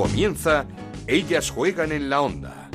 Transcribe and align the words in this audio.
Comienza 0.00 0.64
Ellas 1.06 1.50
juegan 1.50 1.92
en 1.92 2.08
la 2.08 2.22
onda. 2.22 2.70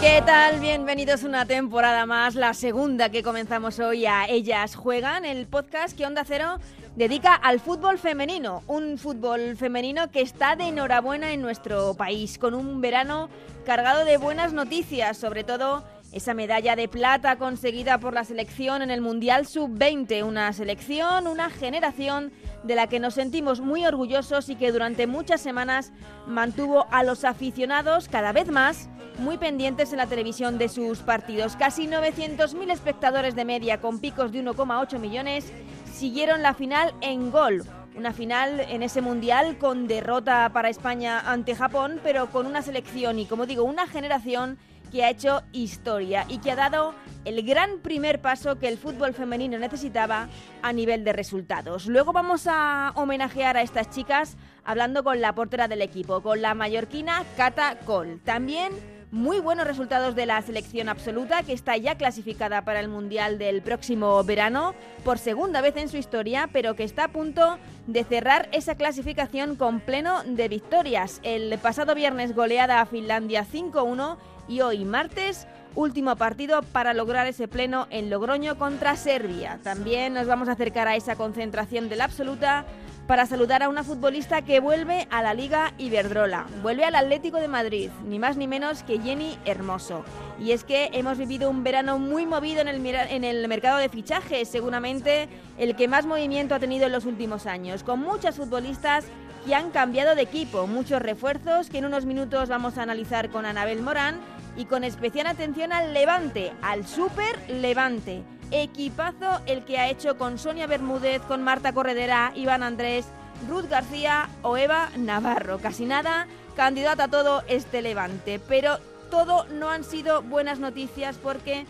¿Qué 0.00 0.20
tal? 0.26 0.58
Bienvenidos 0.58 1.22
una 1.22 1.46
temporada 1.46 2.04
más, 2.04 2.34
la 2.34 2.52
segunda 2.54 3.10
que 3.10 3.22
comenzamos 3.22 3.78
hoy 3.78 4.06
a 4.06 4.26
Ellas 4.28 4.74
Juegan, 4.74 5.24
el 5.24 5.46
podcast 5.46 5.96
que 5.96 6.04
Onda 6.04 6.24
Cero 6.26 6.58
dedica 6.96 7.32
al 7.32 7.60
fútbol 7.60 8.00
femenino, 8.00 8.64
un 8.66 8.98
fútbol 8.98 9.56
femenino 9.56 10.10
que 10.10 10.20
está 10.20 10.56
de 10.56 10.64
enhorabuena 10.64 11.32
en 11.32 11.42
nuestro 11.42 11.94
país, 11.94 12.38
con 12.38 12.54
un 12.54 12.80
verano 12.80 13.28
cargado 13.64 14.04
de 14.04 14.16
buenas 14.16 14.52
noticias, 14.52 15.16
sobre 15.16 15.44
todo 15.44 15.84
esa 16.14 16.32
medalla 16.32 16.76
de 16.76 16.86
plata 16.86 17.36
conseguida 17.36 17.98
por 17.98 18.14
la 18.14 18.22
selección 18.22 18.82
en 18.82 18.92
el 18.92 19.00
Mundial 19.00 19.48
Sub-20, 19.48 20.24
una 20.24 20.52
selección, 20.52 21.26
una 21.26 21.50
generación 21.50 22.32
de 22.62 22.76
la 22.76 22.86
que 22.86 23.00
nos 23.00 23.14
sentimos 23.14 23.60
muy 23.60 23.84
orgullosos 23.84 24.48
y 24.48 24.54
que 24.54 24.70
durante 24.70 25.08
muchas 25.08 25.40
semanas 25.40 25.92
mantuvo 26.28 26.86
a 26.92 27.02
los 27.02 27.24
aficionados 27.24 28.08
cada 28.08 28.30
vez 28.30 28.48
más 28.48 28.88
muy 29.18 29.38
pendientes 29.38 29.90
en 29.90 29.98
la 29.98 30.06
televisión 30.06 30.56
de 30.56 30.68
sus 30.68 31.00
partidos. 31.00 31.56
Casi 31.56 31.88
900.000 31.88 32.70
espectadores 32.70 33.34
de 33.34 33.44
media 33.44 33.80
con 33.80 33.98
picos 33.98 34.30
de 34.30 34.44
1,8 34.44 35.00
millones 35.00 35.52
siguieron 35.92 36.42
la 36.42 36.54
final 36.54 36.94
en 37.00 37.32
gol. 37.32 37.64
Una 37.96 38.12
final 38.12 38.60
en 38.60 38.84
ese 38.84 39.00
mundial 39.00 39.58
con 39.58 39.88
derrota 39.88 40.48
para 40.52 40.68
España 40.68 41.20
ante 41.20 41.56
Japón, 41.56 42.00
pero 42.04 42.30
con 42.30 42.46
una 42.46 42.62
selección 42.62 43.18
y, 43.18 43.26
como 43.26 43.46
digo, 43.46 43.64
una 43.64 43.88
generación 43.88 44.58
que 44.94 45.02
ha 45.02 45.10
hecho 45.10 45.42
historia 45.50 46.24
y 46.28 46.38
que 46.38 46.52
ha 46.52 46.54
dado 46.54 46.94
el 47.24 47.44
gran 47.44 47.80
primer 47.80 48.20
paso 48.20 48.60
que 48.60 48.68
el 48.68 48.78
fútbol 48.78 49.12
femenino 49.12 49.58
necesitaba 49.58 50.28
a 50.62 50.72
nivel 50.72 51.02
de 51.02 51.12
resultados. 51.12 51.86
Luego 51.86 52.12
vamos 52.12 52.46
a 52.48 52.92
homenajear 52.94 53.56
a 53.56 53.62
estas 53.62 53.90
chicas 53.90 54.36
hablando 54.62 55.02
con 55.02 55.20
la 55.20 55.34
portera 55.34 55.66
del 55.66 55.82
equipo, 55.82 56.22
con 56.22 56.40
la 56.40 56.54
mallorquina 56.54 57.24
Cata 57.36 57.76
Col. 57.84 58.20
También 58.22 58.72
muy 59.10 59.38
buenos 59.38 59.66
resultados 59.66 60.14
de 60.14 60.26
la 60.26 60.42
selección 60.42 60.88
absoluta 60.88 61.42
que 61.42 61.52
está 61.52 61.76
ya 61.76 61.96
clasificada 61.96 62.64
para 62.64 62.80
el 62.80 62.88
Mundial 62.88 63.38
del 63.38 63.62
próximo 63.62 64.22
verano 64.22 64.74
por 65.04 65.18
segunda 65.18 65.60
vez 65.60 65.76
en 65.76 65.88
su 65.88 65.96
historia, 65.96 66.48
pero 66.52 66.74
que 66.74 66.84
está 66.84 67.04
a 67.04 67.08
punto 67.08 67.58
de 67.86 68.04
cerrar 68.04 68.48
esa 68.52 68.74
clasificación 68.76 69.56
con 69.56 69.80
pleno 69.80 70.24
de 70.24 70.48
victorias. 70.48 71.20
El 71.22 71.56
pasado 71.58 71.94
viernes 71.94 72.34
goleada 72.34 72.80
a 72.80 72.86
Finlandia 72.86 73.44
5-1 73.44 74.16
y 74.48 74.60
hoy 74.60 74.84
martes 74.84 75.46
último 75.74 76.16
partido 76.16 76.62
para 76.62 76.94
lograr 76.94 77.26
ese 77.26 77.48
pleno 77.48 77.86
en 77.90 78.10
Logroño 78.10 78.56
contra 78.56 78.96
Serbia. 78.96 79.58
También 79.62 80.14
nos 80.14 80.26
vamos 80.26 80.48
a 80.48 80.52
acercar 80.52 80.88
a 80.88 80.96
esa 80.96 81.16
concentración 81.16 81.88
de 81.88 81.96
la 81.96 82.04
absoluta 82.04 82.64
para 83.06 83.26
saludar 83.26 83.62
a 83.62 83.68
una 83.68 83.84
futbolista 83.84 84.42
que 84.42 84.60
vuelve 84.60 85.06
a 85.10 85.20
la 85.20 85.34
Liga 85.34 85.74
Iberdrola. 85.76 86.46
Vuelve 86.62 86.84
al 86.84 86.94
Atlético 86.94 87.38
de 87.38 87.48
Madrid, 87.48 87.90
ni 88.06 88.18
más 88.18 88.36
ni 88.36 88.48
menos 88.48 88.82
que 88.82 88.98
Jenny 88.98 89.36
Hermoso. 89.44 90.04
Y 90.40 90.52
es 90.52 90.64
que 90.64 90.88
hemos 90.92 91.18
vivido 91.18 91.50
un 91.50 91.64
verano 91.64 91.98
muy 91.98 92.24
movido 92.24 92.62
en 92.62 92.68
el, 92.68 92.84
en 92.86 93.24
el 93.24 93.46
mercado 93.46 93.78
de 93.78 93.90
fichajes, 93.90 94.48
seguramente 94.48 95.28
el 95.58 95.76
que 95.76 95.88
más 95.88 96.06
movimiento 96.06 96.54
ha 96.54 96.60
tenido 96.60 96.86
en 96.86 96.92
los 96.92 97.04
últimos 97.04 97.46
años, 97.46 97.82
con 97.82 98.00
muchas 98.00 98.36
futbolistas 98.36 99.04
que 99.44 99.54
han 99.54 99.70
cambiado 99.70 100.14
de 100.14 100.22
equipo, 100.22 100.66
muchos 100.66 101.02
refuerzos 101.02 101.68
que 101.68 101.78
en 101.78 101.84
unos 101.84 102.06
minutos 102.06 102.48
vamos 102.48 102.78
a 102.78 102.82
analizar 102.82 103.28
con 103.30 103.44
Anabel 103.44 103.82
Morán 103.82 104.20
y 104.56 104.64
con 104.64 104.84
especial 104.84 105.26
atención 105.26 105.72
al 105.72 105.92
Levante, 105.92 106.52
al 106.62 106.86
Super 106.86 107.38
Levante. 107.48 108.22
Equipazo 108.50 109.40
el 109.46 109.64
que 109.64 109.78
ha 109.78 109.88
hecho 109.88 110.16
con 110.16 110.38
Sonia 110.38 110.66
Bermúdez, 110.66 111.20
con 111.22 111.42
Marta 111.42 111.72
Corredera, 111.72 112.32
Iván 112.34 112.62
Andrés, 112.62 113.06
Ruth 113.48 113.68
García 113.68 114.28
o 114.42 114.56
Eva 114.56 114.90
Navarro. 114.96 115.58
Casi 115.58 115.84
nada, 115.84 116.26
candidata 116.56 117.04
a 117.04 117.08
todo 117.08 117.42
este 117.48 117.82
Levante. 117.82 118.40
Pero 118.48 118.78
todo 119.10 119.46
no 119.48 119.70
han 119.70 119.84
sido 119.84 120.22
buenas 120.22 120.58
noticias 120.58 121.16
porque 121.22 121.66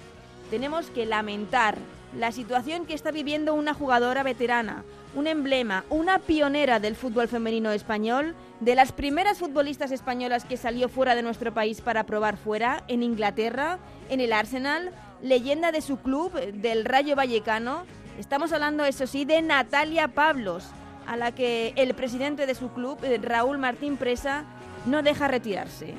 tenemos 0.50 0.90
que 0.90 1.06
lamentar 1.06 1.76
la 2.16 2.30
situación 2.30 2.86
que 2.86 2.94
está 2.94 3.10
viviendo 3.10 3.54
una 3.54 3.74
jugadora 3.74 4.22
veterana, 4.22 4.84
un 5.14 5.26
emblema, 5.26 5.84
una 5.90 6.18
pionera 6.18 6.80
del 6.80 6.96
fútbol 6.96 7.28
femenino 7.28 7.70
español, 7.70 8.34
de 8.60 8.74
las 8.74 8.92
primeras 8.92 9.38
futbolistas 9.38 9.92
españolas 9.92 10.44
que 10.44 10.56
salió 10.56 10.88
fuera 10.88 11.14
de 11.14 11.22
nuestro 11.22 11.54
país 11.54 11.80
para 11.80 12.04
probar 12.04 12.36
fuera, 12.36 12.82
en 12.88 13.02
Inglaterra, 13.02 13.78
en 14.08 14.20
el 14.20 14.32
Arsenal, 14.32 14.90
leyenda 15.22 15.72
de 15.72 15.80
su 15.80 15.98
club, 15.98 16.32
del 16.32 16.84
Rayo 16.84 17.16
Vallecano. 17.16 17.84
Estamos 18.18 18.52
hablando, 18.52 18.84
eso 18.84 19.06
sí, 19.06 19.24
de 19.24 19.42
Natalia 19.42 20.08
Pablos, 20.08 20.66
a 21.06 21.16
la 21.16 21.32
que 21.32 21.72
el 21.76 21.94
presidente 21.94 22.46
de 22.46 22.54
su 22.54 22.72
club, 22.72 22.98
eh, 23.02 23.18
Raúl 23.22 23.58
Martín 23.58 23.96
Presa, 23.96 24.44
no 24.86 25.02
deja 25.02 25.28
retirarse. 25.28 25.94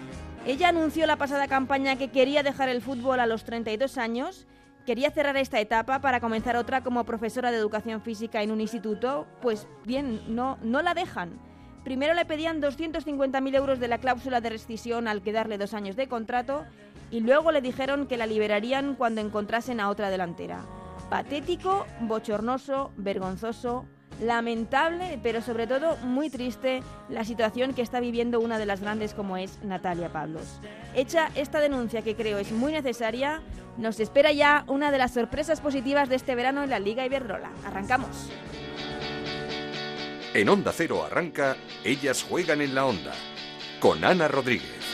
Ella 0.45 0.69
anunció 0.69 1.07
la 1.07 1.15
pasada 1.15 1.47
campaña 1.47 1.95
que 1.95 2.09
quería 2.09 2.43
dejar 2.43 2.69
el 2.69 2.81
fútbol 2.81 3.19
a 3.19 3.25
los 3.25 3.45
32 3.45 3.97
años 3.97 4.45
quería 4.85 5.11
cerrar 5.11 5.35
esta 5.37 5.59
etapa 5.59 5.99
para 5.99 6.19
comenzar 6.19 6.55
otra 6.55 6.81
como 6.81 7.03
profesora 7.03 7.51
de 7.51 7.57
educación 7.57 8.01
física 8.01 8.41
en 8.43 8.51
un 8.51 8.61
instituto, 8.61 9.27
pues 9.41 9.67
bien, 9.83 10.21
no, 10.27 10.57
no 10.61 10.81
la 10.81 10.93
dejan. 10.93 11.39
Primero 11.83 12.13
le 12.13 12.25
pedían 12.25 12.61
250.000 12.61 13.55
euros 13.55 13.79
de 13.79 13.87
la 13.87 13.99
cláusula 13.99 14.41
de 14.41 14.49
rescisión 14.49 15.07
al 15.07 15.21
quedarle 15.21 15.57
dos 15.57 15.73
años 15.73 15.95
de 15.95 16.07
contrato 16.07 16.65
y 17.11 17.19
luego 17.19 17.51
le 17.51 17.61
dijeron 17.61 18.07
que 18.07 18.17
la 18.17 18.25
liberarían 18.25 18.95
cuando 18.95 19.21
encontrasen 19.21 19.79
a 19.79 19.89
otra 19.89 20.09
delantera. 20.09 20.65
Patético, 21.09 21.85
bochornoso, 22.01 22.91
vergonzoso, 22.97 23.85
lamentable, 24.21 25.19
pero 25.21 25.41
sobre 25.41 25.67
todo 25.67 25.97
muy 25.97 26.29
triste 26.29 26.81
la 27.09 27.25
situación 27.25 27.73
que 27.73 27.81
está 27.81 27.99
viviendo 27.99 28.39
una 28.39 28.57
de 28.57 28.65
las 28.65 28.81
grandes 28.81 29.13
como 29.13 29.37
es 29.37 29.59
Natalia 29.63 30.09
Pablos. 30.09 30.59
Hecha 30.93 31.29
esta 31.35 31.59
denuncia 31.59 32.01
que 32.01 32.15
creo 32.15 32.37
es 32.37 32.51
muy 32.51 32.71
necesaria, 32.71 33.41
nos 33.77 33.99
espera 33.99 34.31
ya 34.31 34.63
una 34.67 34.91
de 34.91 34.97
las 34.97 35.13
sorpresas 35.13 35.61
positivas 35.61 36.09
de 36.09 36.15
este 36.15 36.35
verano 36.35 36.63
en 36.63 36.69
la 36.69 36.79
Liga 36.79 37.05
Iberdrola. 37.05 37.49
Arrancamos. 37.65 38.29
En 40.33 40.49
Onda 40.49 40.73
Cero 40.73 41.03
arranca 41.05 41.55
Ellas 41.83 42.23
juegan 42.23 42.61
en 42.61 42.75
la 42.75 42.85
Onda 42.85 43.13
con 43.79 44.03
Ana 44.03 44.27
Rodríguez. 44.27 44.84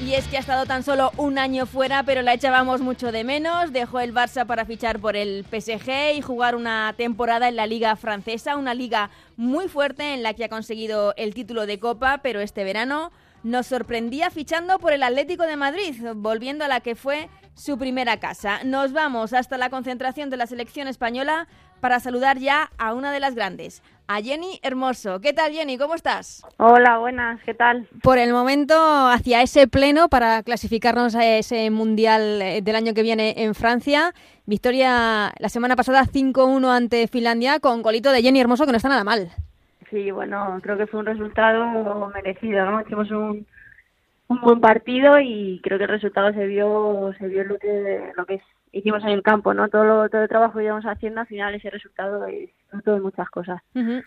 Y 0.00 0.14
es 0.14 0.28
que 0.28 0.36
ha 0.36 0.40
estado 0.40 0.64
tan 0.64 0.84
solo 0.84 1.10
un 1.16 1.38
año 1.38 1.66
fuera, 1.66 2.04
pero 2.04 2.22
la 2.22 2.32
echábamos 2.32 2.80
mucho 2.80 3.10
de 3.10 3.24
menos. 3.24 3.72
Dejó 3.72 3.98
el 3.98 4.14
Barça 4.14 4.46
para 4.46 4.64
fichar 4.64 5.00
por 5.00 5.16
el 5.16 5.44
PSG 5.44 6.14
y 6.14 6.22
jugar 6.22 6.54
una 6.54 6.94
temporada 6.96 7.48
en 7.48 7.56
la 7.56 7.66
liga 7.66 7.96
francesa, 7.96 8.56
una 8.56 8.74
liga 8.74 9.10
muy 9.36 9.66
fuerte 9.66 10.14
en 10.14 10.22
la 10.22 10.34
que 10.34 10.44
ha 10.44 10.48
conseguido 10.48 11.14
el 11.16 11.34
título 11.34 11.66
de 11.66 11.80
Copa, 11.80 12.20
pero 12.22 12.40
este 12.40 12.62
verano 12.62 13.10
nos 13.42 13.66
sorprendía 13.66 14.30
fichando 14.30 14.78
por 14.78 14.92
el 14.92 15.02
Atlético 15.02 15.42
de 15.44 15.56
Madrid, 15.56 15.96
volviendo 16.14 16.64
a 16.64 16.68
la 16.68 16.80
que 16.80 16.94
fue 16.94 17.28
su 17.54 17.76
primera 17.76 18.20
casa. 18.20 18.60
Nos 18.64 18.92
vamos 18.92 19.32
hasta 19.32 19.58
la 19.58 19.68
concentración 19.68 20.30
de 20.30 20.36
la 20.36 20.46
selección 20.46 20.86
española 20.86 21.48
para 21.80 21.98
saludar 21.98 22.38
ya 22.38 22.70
a 22.78 22.94
una 22.94 23.10
de 23.12 23.20
las 23.20 23.34
grandes, 23.34 23.82
a 24.08 24.22
Jenny 24.22 24.58
Hermoso. 24.62 25.20
¿Qué 25.20 25.34
tal, 25.34 25.52
Jenny? 25.52 25.76
¿Cómo 25.76 25.94
estás? 25.94 26.42
Hola, 26.56 26.96
buenas, 26.98 27.40
¿qué 27.44 27.52
tal? 27.52 27.86
Por 28.02 28.16
el 28.16 28.32
momento, 28.32 28.74
hacia 28.74 29.42
ese 29.42 29.68
pleno 29.68 30.08
para 30.08 30.42
clasificarnos 30.42 31.14
a 31.14 31.26
ese 31.36 31.70
Mundial 31.70 32.40
eh, 32.40 32.62
del 32.62 32.74
año 32.74 32.94
que 32.94 33.02
viene 33.02 33.34
en 33.44 33.54
Francia. 33.54 34.12
Victoria 34.46 35.30
la 35.38 35.48
semana 35.50 35.76
pasada 35.76 36.04
5-1 36.04 36.74
ante 36.74 37.06
Finlandia 37.06 37.60
con 37.60 37.82
golito 37.82 38.10
de 38.10 38.22
Jenny 38.22 38.40
Hermoso, 38.40 38.64
que 38.64 38.72
no 38.72 38.78
está 38.78 38.88
nada 38.88 39.04
mal. 39.04 39.28
Sí, 39.90 40.10
bueno, 40.10 40.58
creo 40.62 40.78
que 40.78 40.86
fue 40.86 41.00
un 41.00 41.06
resultado 41.06 42.10
merecido, 42.14 42.64
¿no? 42.64 42.80
Hicimos 42.80 43.10
un, 43.10 43.46
un 44.28 44.40
buen 44.40 44.60
partido 44.60 45.20
y 45.20 45.60
creo 45.62 45.76
que 45.76 45.84
el 45.84 45.90
resultado 45.90 46.32
se 46.32 46.46
vio 46.46 47.12
se 47.18 47.28
vio 47.28 47.44
lo 47.44 47.58
que 47.58 48.12
lo 48.16 48.24
que 48.24 48.40
hicimos 48.72 49.02
en 49.02 49.10
el 49.10 49.22
campo, 49.22 49.54
¿no? 49.54 49.68
Todo, 49.68 50.08
todo 50.08 50.22
el 50.22 50.28
trabajo 50.28 50.58
que 50.58 50.64
íbamos 50.64 50.84
haciendo, 50.84 51.20
al 51.20 51.26
final 51.26 51.54
ese 51.54 51.70
resultado 51.70 52.24
es 52.26 52.50
fruto 52.68 52.94
de 52.94 53.00
muchas 53.00 53.28
cosas. 53.30 53.60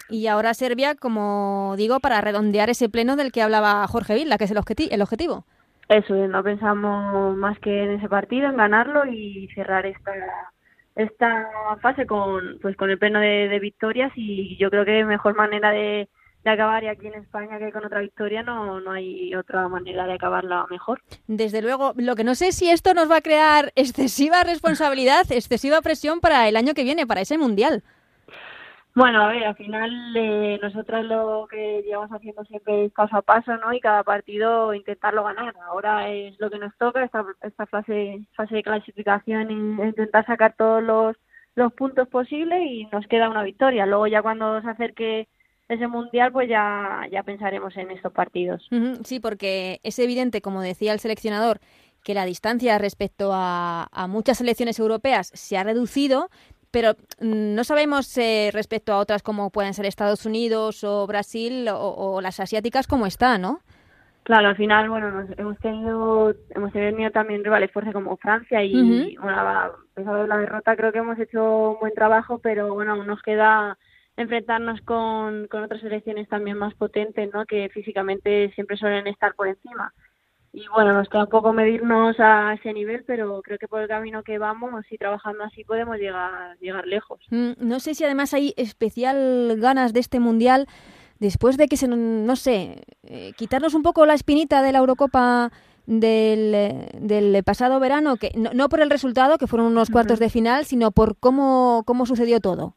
Y 0.09 0.27
ahora 0.27 0.53
Serbia, 0.53 0.95
como 0.95 1.75
digo, 1.77 1.99
para 1.99 2.21
redondear 2.21 2.69
ese 2.69 2.89
pleno 2.89 3.15
del 3.15 3.31
que 3.31 3.41
hablaba 3.41 3.87
Jorge 3.87 4.15
Villa, 4.15 4.37
que 4.37 4.45
es 4.45 4.51
el, 4.51 4.57
el 4.91 5.01
objetivo. 5.01 5.45
Eso, 5.89 6.15
no 6.15 6.43
pensamos 6.43 7.35
más 7.35 7.59
que 7.59 7.83
en 7.83 7.91
ese 7.91 8.07
partido, 8.07 8.49
en 8.49 8.57
ganarlo 8.57 9.05
y 9.05 9.49
cerrar 9.53 9.85
esta 9.85 10.13
esta 10.93 11.47
fase 11.81 12.05
con 12.05 12.59
pues 12.61 12.75
con 12.75 12.89
el 12.89 12.99
pleno 12.99 13.19
de 13.19 13.59
victorias 13.61 14.11
y 14.15 14.57
yo 14.57 14.69
creo 14.69 14.83
que 14.83 15.05
mejor 15.05 15.35
manera 15.35 15.71
de 15.71 16.09
de 16.43 16.49
acabar 16.49 16.83
y 16.83 16.87
aquí 16.87 17.07
en 17.07 17.15
España 17.15 17.59
que 17.59 17.71
con 17.71 17.85
otra 17.85 18.01
victoria 18.01 18.41
no, 18.43 18.79
no 18.79 18.91
hay 18.91 19.35
otra 19.35 19.67
manera 19.67 20.05
de 20.05 20.13
acabarla 20.13 20.65
mejor. 20.69 21.01
Desde 21.27 21.61
luego, 21.61 21.93
lo 21.97 22.15
que 22.15 22.23
no 22.23 22.35
sé 22.35 22.51
si 22.51 22.69
esto 22.69 22.93
nos 22.93 23.09
va 23.09 23.17
a 23.17 23.21
crear 23.21 23.71
excesiva 23.75 24.43
responsabilidad, 24.43 25.31
excesiva 25.31 25.81
presión 25.81 26.19
para 26.19 26.47
el 26.47 26.55
año 26.55 26.73
que 26.73 26.83
viene, 26.83 27.05
para 27.05 27.21
ese 27.21 27.37
mundial. 27.37 27.83
Bueno, 28.93 29.23
a 29.23 29.27
ver, 29.29 29.45
al 29.45 29.55
final 29.55 30.17
eh, 30.17 30.59
nosotras 30.61 31.05
lo 31.05 31.47
que 31.49 31.81
llevamos 31.85 32.11
haciendo 32.11 32.43
siempre 32.43 32.85
es 32.85 32.91
paso 32.91 33.15
a 33.15 33.21
paso, 33.21 33.55
¿no? 33.55 33.71
Y 33.71 33.79
cada 33.79 34.03
partido 34.03 34.73
intentarlo 34.73 35.23
ganar. 35.23 35.53
Ahora 35.65 36.09
es 36.09 36.37
lo 36.41 36.49
que 36.49 36.59
nos 36.59 36.75
toca, 36.77 37.05
esta, 37.05 37.23
esta 37.41 37.65
fase, 37.67 38.19
fase 38.35 38.55
de 38.55 38.63
clasificación, 38.63 39.49
intentar 39.49 40.25
sacar 40.25 40.55
todos 40.57 40.83
los, 40.83 41.15
los 41.55 41.71
puntos 41.71 42.09
posibles 42.09 42.59
y 42.65 42.85
nos 42.91 43.07
queda 43.07 43.29
una 43.29 43.43
victoria. 43.43 43.85
Luego 43.85 44.07
ya 44.07 44.21
cuando 44.21 44.61
se 44.61 44.69
acerque 44.69 45.29
ese 45.71 45.87
mundial, 45.87 46.31
pues 46.31 46.49
ya, 46.49 47.07
ya 47.11 47.23
pensaremos 47.23 47.75
en 47.77 47.91
estos 47.91 48.11
partidos. 48.11 48.67
Sí, 49.03 49.19
porque 49.19 49.79
es 49.83 49.97
evidente, 49.99 50.41
como 50.41 50.61
decía 50.61 50.93
el 50.93 50.99
seleccionador, 50.99 51.59
que 52.03 52.13
la 52.13 52.25
distancia 52.25 52.77
respecto 52.77 53.31
a, 53.33 53.87
a 53.91 54.07
muchas 54.07 54.39
selecciones 54.39 54.79
europeas 54.79 55.31
se 55.33 55.57
ha 55.57 55.63
reducido, 55.63 56.29
pero 56.71 56.93
no 57.19 57.63
sabemos 57.63 58.17
eh, 58.17 58.49
respecto 58.53 58.93
a 58.93 58.97
otras 58.97 59.21
como 59.21 59.51
pueden 59.51 59.73
ser 59.73 59.85
Estados 59.85 60.25
Unidos 60.25 60.83
o 60.83 61.05
Brasil 61.05 61.67
o, 61.69 62.19
las 62.21 62.39
asiáticas 62.39 62.87
cómo 62.87 63.05
está, 63.05 63.37
¿no? 63.37 63.59
Claro, 64.23 64.49
al 64.49 64.55
final, 64.55 64.89
bueno, 64.89 65.11
nos, 65.11 65.37
hemos 65.37 65.57
tenido 65.59 66.33
hemos 66.51 66.71
tenido 66.71 67.11
también 67.11 67.43
rivales 67.43 67.71
fuertes 67.71 67.93
como 67.93 68.15
Francia 68.17 68.63
y, 68.63 69.17
bueno, 69.17 69.37
a 69.37 69.71
pesar 69.93 70.21
de 70.21 70.27
la 70.27 70.37
derrota 70.37 70.75
creo 70.75 70.91
que 70.91 70.99
hemos 70.99 71.19
hecho 71.19 71.71
un 71.71 71.79
buen 71.79 71.93
trabajo, 71.93 72.39
pero 72.39 72.73
bueno, 72.73 72.93
aún 72.93 73.07
nos 73.07 73.21
queda 73.21 73.77
enfrentarnos 74.17 74.81
con, 74.81 75.47
con 75.47 75.63
otras 75.63 75.81
selecciones 75.81 76.27
también 76.27 76.57
más 76.57 76.73
potentes, 76.75 77.31
¿no? 77.33 77.45
Que 77.45 77.69
físicamente 77.69 78.51
siempre 78.55 78.77
suelen 78.77 79.07
estar 79.07 79.33
por 79.35 79.47
encima 79.47 79.93
y 80.53 80.67
bueno, 80.73 80.93
nos 80.93 81.07
queda 81.07 81.23
un 81.23 81.29
poco 81.29 81.53
medirnos 81.53 82.19
a 82.19 82.53
ese 82.53 82.73
nivel, 82.73 83.03
pero 83.07 83.41
creo 83.41 83.57
que 83.57 83.69
por 83.69 83.81
el 83.81 83.87
camino 83.87 84.21
que 84.23 84.37
vamos 84.37 84.83
y 84.89 84.97
trabajando 84.97 85.43
así 85.45 85.63
podemos 85.63 85.97
llegar, 85.97 86.57
llegar 86.59 86.85
lejos. 86.85 87.19
Mm, 87.29 87.51
no 87.57 87.79
sé 87.79 87.95
si 87.95 88.03
además 88.03 88.33
hay 88.33 88.53
especial 88.57 89.55
ganas 89.59 89.93
de 89.93 90.01
este 90.01 90.19
mundial 90.19 90.67
después 91.19 91.55
de 91.55 91.67
que 91.67 91.77
se, 91.77 91.87
no 91.87 92.35
sé, 92.35 92.83
eh, 93.03 93.31
quitarnos 93.37 93.75
un 93.75 93.83
poco 93.83 94.05
la 94.05 94.13
espinita 94.13 94.61
de 94.61 94.73
la 94.73 94.79
Eurocopa 94.79 95.51
del, 95.85 96.89
del 96.99 97.43
pasado 97.43 97.79
verano, 97.79 98.17
que 98.17 98.31
no, 98.35 98.51
no, 98.53 98.67
por 98.67 98.81
el 98.81 98.89
resultado, 98.89 99.37
que 99.37 99.47
fueron 99.47 99.67
unos 99.67 99.89
cuartos 99.89 100.19
de 100.19 100.29
final, 100.29 100.65
sino 100.65 100.91
por 100.91 101.17
cómo, 101.17 101.83
cómo 101.85 102.05
sucedió 102.05 102.39
todo. 102.39 102.75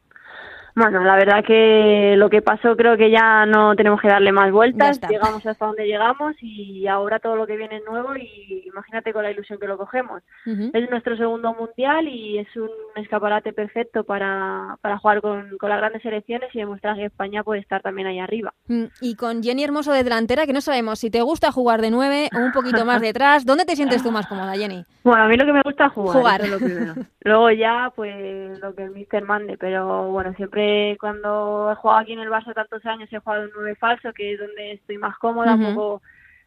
Bueno, 0.75 1.03
la 1.05 1.15
verdad 1.15 1.43
que 1.45 2.15
lo 2.17 2.29
que 2.29 2.41
pasó 2.41 2.75
creo 2.75 2.97
que 2.97 3.09
ya 3.09 3.45
no 3.45 3.75
tenemos 3.77 4.01
que 4.01 4.09
darle 4.09 4.33
más 4.33 4.51
vueltas, 4.51 4.99
llegamos 5.09 5.45
hasta 5.45 5.65
donde 5.65 5.87
llegamos 5.87 6.35
y 6.41 6.85
ahora 6.87 7.19
todo 7.19 7.37
lo 7.37 7.47
que 7.47 7.55
viene 7.55 7.77
es 7.77 7.85
nuevo 7.85 8.13
y 8.17 8.63
imagínate 8.65 9.13
con 9.13 9.23
la 9.23 9.31
ilusión 9.31 9.57
que 9.57 9.67
lo 9.67 9.77
cogemos. 9.77 10.21
Es 10.45 10.89
nuestro 10.89 11.15
segundo 11.15 11.53
mundial 11.53 12.09
y 12.09 12.39
es 12.39 12.47
un 12.57 12.69
escaparate 12.97 13.53
perfecto 13.53 14.03
para, 14.03 14.77
para 14.81 14.97
jugar 14.97 15.21
con, 15.21 15.57
con 15.57 15.69
las 15.69 15.79
grandes 15.79 16.01
selecciones 16.01 16.53
y 16.53 16.59
demostrar 16.59 16.97
que 16.97 17.05
España 17.05 17.43
puede 17.43 17.61
estar 17.61 17.81
también 17.81 18.07
ahí 18.07 18.19
arriba. 18.19 18.53
Mm, 18.67 18.85
y 18.99 19.15
con 19.15 19.41
Jenny 19.41 19.63
Hermoso 19.63 19.93
de 19.93 20.03
delantera, 20.03 20.45
que 20.45 20.53
no 20.53 20.59
sabemos 20.59 20.99
si 20.99 21.09
te 21.09 21.21
gusta 21.21 21.53
jugar 21.53 21.81
de 21.81 21.91
nueve 21.91 22.29
o 22.35 22.39
un 22.39 22.51
poquito 22.51 22.83
más 22.83 23.01
detrás, 23.01 23.45
¿dónde 23.45 23.63
te 23.63 23.77
sientes 23.77 24.03
tú 24.03 24.11
más 24.11 24.27
cómoda, 24.27 24.53
Jenny? 24.55 24.83
Bueno, 25.03 25.23
a 25.23 25.27
mí 25.27 25.37
lo 25.37 25.45
que 25.45 25.53
me 25.53 25.61
gusta 25.61 25.85
es 25.85 25.93
jugar. 25.93 26.17
Jugar. 26.17 26.41
es 26.41 26.49
lo 26.49 26.57
primero. 26.57 26.93
Luego 27.21 27.51
ya, 27.51 27.93
pues 27.95 28.59
lo 28.59 28.75
que 28.75 28.83
el 28.83 28.91
mister 28.91 29.23
mande, 29.23 29.57
pero 29.57 30.09
bueno, 30.11 30.33
siempre 30.35 30.64
cuando 30.99 31.71
he 31.71 31.75
jugado 31.75 31.99
aquí 31.99 32.13
en 32.13 32.19
el 32.19 32.29
Barça 32.29 32.53
tantos 32.53 32.85
años 32.85 33.11
he 33.11 33.19
jugado 33.19 33.43
un 33.43 33.51
9 33.55 33.75
falso, 33.75 34.13
que 34.13 34.33
es 34.33 34.39
donde 34.39 34.73
estoy 34.73 34.97
más 34.97 35.17
cómoda, 35.17 35.57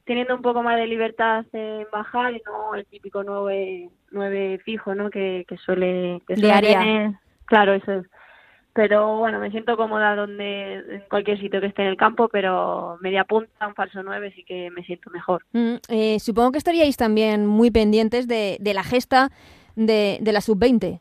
teniendo 0.05 0.35
un 0.35 0.43
poco 0.43 0.63
más 0.63 0.77
de 0.77 0.87
libertad 0.87 1.45
en 1.53 1.87
bajar 1.93 2.33
y 2.33 2.43
no 2.47 2.75
el 2.75 2.87
típico 2.87 3.23
9, 3.23 3.91
9 4.11 4.61
fijo, 4.65 4.95
¿no? 4.95 5.11
Que, 5.11 5.45
que 5.47 5.57
suele... 5.59 6.23
Que 6.27 6.37
suele 6.37 7.15
claro, 7.45 7.75
eso 7.75 7.93
es. 7.93 8.07
Pero 8.73 9.17
bueno, 9.17 9.41
me 9.41 9.51
siento 9.51 9.77
cómoda 9.77 10.15
donde 10.15 10.75
en 10.75 11.03
cualquier 11.11 11.41
sitio 11.41 11.61
que 11.61 11.67
esté 11.67 11.83
en 11.83 11.89
el 11.89 11.97
campo, 11.97 12.29
pero 12.29 12.97
media 13.01 13.25
punta, 13.25 13.67
un 13.67 13.75
falso 13.75 14.03
9 14.03 14.33
sí 14.37 14.45
que 14.45 14.71
me 14.71 14.85
siento 14.85 15.11
mejor. 15.11 15.45
Mm, 15.53 15.75
eh, 15.89 16.21
supongo 16.21 16.53
que 16.53 16.59
estaríais 16.59 16.97
también 16.97 17.45
muy 17.45 17.71
pendientes 17.71 18.29
de, 18.29 18.57
de 18.61 18.75
la 18.75 18.85
gesta 18.85 19.31
de, 19.75 20.19
de 20.21 20.33
la 20.33 20.41
sub-20. 20.41 21.01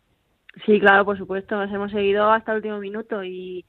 Sí, 0.65 0.79
claro, 0.79 1.05
por 1.05 1.17
supuesto, 1.17 1.55
nos 1.55 1.73
hemos 1.73 1.91
seguido 1.91 2.31
hasta 2.31 2.51
el 2.51 2.57
último 2.57 2.79
minuto 2.79 3.23
y 3.23 3.65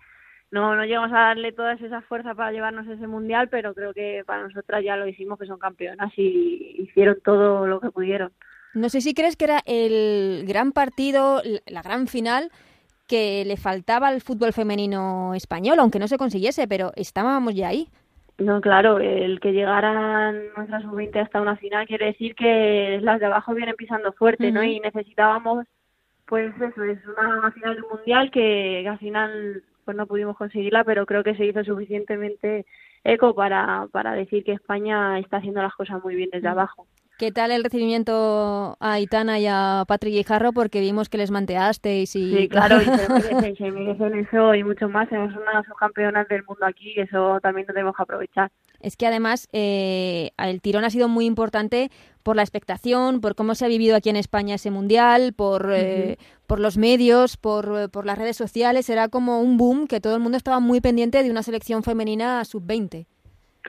no, 0.51 0.75
no 0.75 0.85
llegamos 0.85 1.13
a 1.13 1.21
darle 1.21 1.53
todas 1.53 1.81
esas 1.81 2.05
fuerzas 2.05 2.35
para 2.35 2.53
llevarnos 2.53 2.87
ese 2.87 3.07
mundial, 3.07 3.49
pero 3.49 3.75
creo 3.75 3.93
que 3.93 4.23
para 4.27 4.45
nosotras 4.45 4.83
ya 4.83 4.97
lo 4.97 5.07
hicimos, 5.07 5.39
que 5.39 5.47
son 5.47 5.59
campeonas 5.59 6.13
y 6.17 6.77
hicieron 6.79 7.19
todo 7.23 7.67
lo 7.67 7.81
que 7.81 7.91
pudieron. 7.91 8.33
No 8.75 8.89
sé 8.89 9.01
si 9.01 9.15
crees 9.15 9.37
que 9.37 9.45
era 9.45 9.61
el 9.67 10.45
gran 10.47 10.73
partido, 10.73 11.43
la 11.67 11.83
gran 11.83 12.07
final 12.07 12.51
que 13.07 13.45
le 13.45 13.57
faltaba 13.57 14.09
al 14.09 14.21
fútbol 14.21 14.53
femenino 14.53 15.35
español, 15.35 15.79
aunque 15.81 15.99
no 15.99 16.09
se 16.09 16.19
consiguiese, 16.19 16.69
pero 16.69 16.93
estábamos 16.95 17.55
ya 17.55 17.69
ahí. 17.69 17.89
No, 18.39 18.61
claro, 18.61 19.01
el 19.01 19.41
que 19.41 19.53
llegaran 19.53 20.53
nuestras 20.57 20.83
sub-20 20.83 21.23
hasta 21.23 21.41
una 21.41 21.57
final 21.57 21.89
quiere 21.89 22.07
decir 22.07 22.37
que 22.37 23.01
las 23.03 23.19
de 23.19 23.27
abajo 23.27 23.53
vienen 23.53 23.75
pisando 23.75 24.13
fuerte, 24.13 24.53
¿no? 24.53 24.63
Y 24.63 24.79
necesitábamos 24.79 25.67
pues 26.29 26.55
eso, 26.61 26.85
es 26.85 26.99
una 27.07 27.51
final 27.53 27.85
mundial 27.91 28.31
que, 28.31 28.87
al 28.87 28.99
final 28.99 29.63
pues 29.85 29.97
no 29.97 30.07
pudimos 30.07 30.37
conseguirla, 30.37 30.85
pero 30.85 31.07
creo 31.07 31.25
que 31.25 31.35
se 31.35 31.47
hizo 31.47 31.65
suficientemente 31.65 32.67
eco 33.05 33.35
para, 33.35 33.87
para 33.91 34.13
decir 34.13 34.45
que 34.45 34.53
España 34.53 35.19
está 35.19 35.39
haciendo 35.39 35.63
las 35.63 35.75
cosas 35.75 36.05
muy 36.05 36.15
bien 36.15 36.29
desde 36.31 36.49
mm. 36.49 36.53
abajo. 36.53 36.87
¿Qué 37.19 37.33
tal 37.33 37.51
el 37.51 37.65
recibimiento 37.65 38.77
a 38.79 38.93
Aitana 38.93 39.41
y 39.41 39.47
a 39.49 39.85
Patrick 39.89 40.15
Guijarro? 40.15 40.53
Porque 40.53 40.81
vimos 40.81 41.09
que 41.09 41.19
les 41.19 41.33
manteasteis 41.33 42.15
y... 42.15 42.33
Sí, 42.33 42.49
claro, 42.51 42.81
y 42.81 42.85
se 42.85 43.73
merecen, 43.73 44.19
eso 44.19 44.55
y 44.55 44.63
mucho 44.63 44.89
más. 44.89 45.09
Tenemos 45.09 45.33
una 45.33 45.65
de 45.97 46.13
las 46.13 46.29
del 46.29 46.45
mundo 46.45 46.65
aquí 46.65 46.93
y 46.95 47.01
eso 47.01 47.41
también 47.41 47.67
lo 47.67 47.75
tenemos 47.75 47.97
que 47.97 48.03
aprovechar. 48.03 48.53
Es 48.81 48.97
que 48.97 49.07
además 49.07 49.49
eh, 49.53 50.31
el 50.39 50.61
tirón 50.61 50.85
ha 50.85 50.91
sido 50.91 51.09
muy 51.09 51.27
importante 51.27 51.91
por 52.23 52.37
la 52.37 52.43
expectación, 52.43 53.21
por 53.21 53.35
cómo 53.35 53.55
se 53.55 53.65
ha 53.65 53.69
vivido 53.69 53.97
aquí 53.97 54.11
en 54.11 54.17
España 54.17 54.55
ese 54.55 54.71
mundial, 54.71 55.33
por, 55.33 55.71
eh, 55.73 56.17
por 56.47 56.61
los 56.61 56.77
medios, 56.77 57.37
por, 57.37 57.91
por 57.91 58.07
las 58.07 58.19
redes 58.19 58.37
sociales. 58.37 58.91
Era 58.91 59.09
como 59.09 59.41
un 59.41 59.57
boom 59.57 59.87
que 59.87 60.01
todo 60.01 60.15
el 60.15 60.23
mundo 60.23 60.37
estaba 60.37 60.61
muy 60.61 60.81
pendiente 60.81 61.23
de 61.23 61.31
una 61.31 61.43
selección 61.43 61.83
femenina 61.83 62.45
sub-20. 62.45 63.07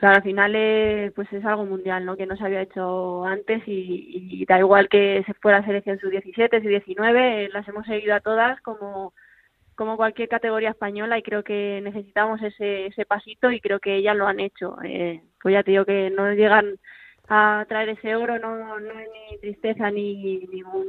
Claro, 0.00 0.16
al 0.16 0.22
final 0.22 0.56
es, 0.56 1.12
pues 1.12 1.30
es 1.30 1.44
algo 1.44 1.66
mundial, 1.66 2.06
¿no? 2.06 2.16
Que 2.16 2.24
no 2.24 2.34
se 2.34 2.42
había 2.42 2.62
hecho 2.62 3.22
antes 3.26 3.62
y, 3.66 4.46
da 4.48 4.58
igual 4.58 4.88
que 4.88 5.22
se 5.26 5.34
fuera 5.34 5.62
selección 5.62 5.98
sub-17, 5.98 6.62
sub-19, 6.62 7.50
las 7.52 7.68
hemos 7.68 7.84
seguido 7.84 8.14
a 8.14 8.20
todas 8.20 8.58
como, 8.62 9.12
como 9.80 9.96
cualquier 9.96 10.28
categoría 10.28 10.68
española 10.68 11.16
y 11.16 11.22
creo 11.22 11.42
que 11.42 11.80
necesitamos 11.82 12.42
ese, 12.42 12.88
ese 12.88 13.06
pasito 13.06 13.50
y 13.50 13.62
creo 13.62 13.80
que 13.80 13.96
ellas 13.96 14.14
lo 14.14 14.26
han 14.26 14.38
hecho. 14.38 14.76
Eh, 14.84 15.22
pues 15.42 15.54
ya 15.54 15.62
te 15.62 15.70
digo 15.70 15.86
que 15.86 16.10
no 16.10 16.30
llegan 16.34 16.74
a 17.30 17.64
traer 17.66 17.88
ese 17.88 18.14
oro, 18.14 18.38
no, 18.38 18.78
no 18.78 18.90
hay 18.90 19.06
ni 19.30 19.38
tristeza 19.38 19.90
ni 19.90 20.40
ningún 20.52 20.84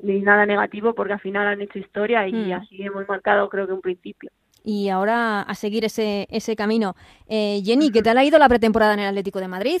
ni 0.00 0.20
nada 0.20 0.44
negativo 0.44 0.94
porque 0.94 1.14
al 1.14 1.20
final 1.20 1.46
han 1.46 1.62
hecho 1.62 1.78
historia 1.78 2.28
y 2.28 2.34
mm. 2.34 2.52
así 2.52 2.82
hemos 2.82 3.08
marcado 3.08 3.48
creo 3.48 3.66
que 3.66 3.72
un 3.72 3.80
principio 3.80 4.30
y 4.62 4.90
ahora 4.90 5.40
a 5.40 5.54
seguir 5.54 5.86
ese, 5.86 6.26
ese 6.30 6.54
camino. 6.56 6.96
Eh, 7.26 7.62
Jenny, 7.64 7.90
¿qué 7.90 8.02
tal 8.02 8.18
ha 8.18 8.24
ido 8.24 8.38
la 8.38 8.50
pretemporada 8.50 8.92
en 8.92 9.00
el 9.00 9.08
Atlético 9.08 9.40
de 9.40 9.48
Madrid? 9.48 9.80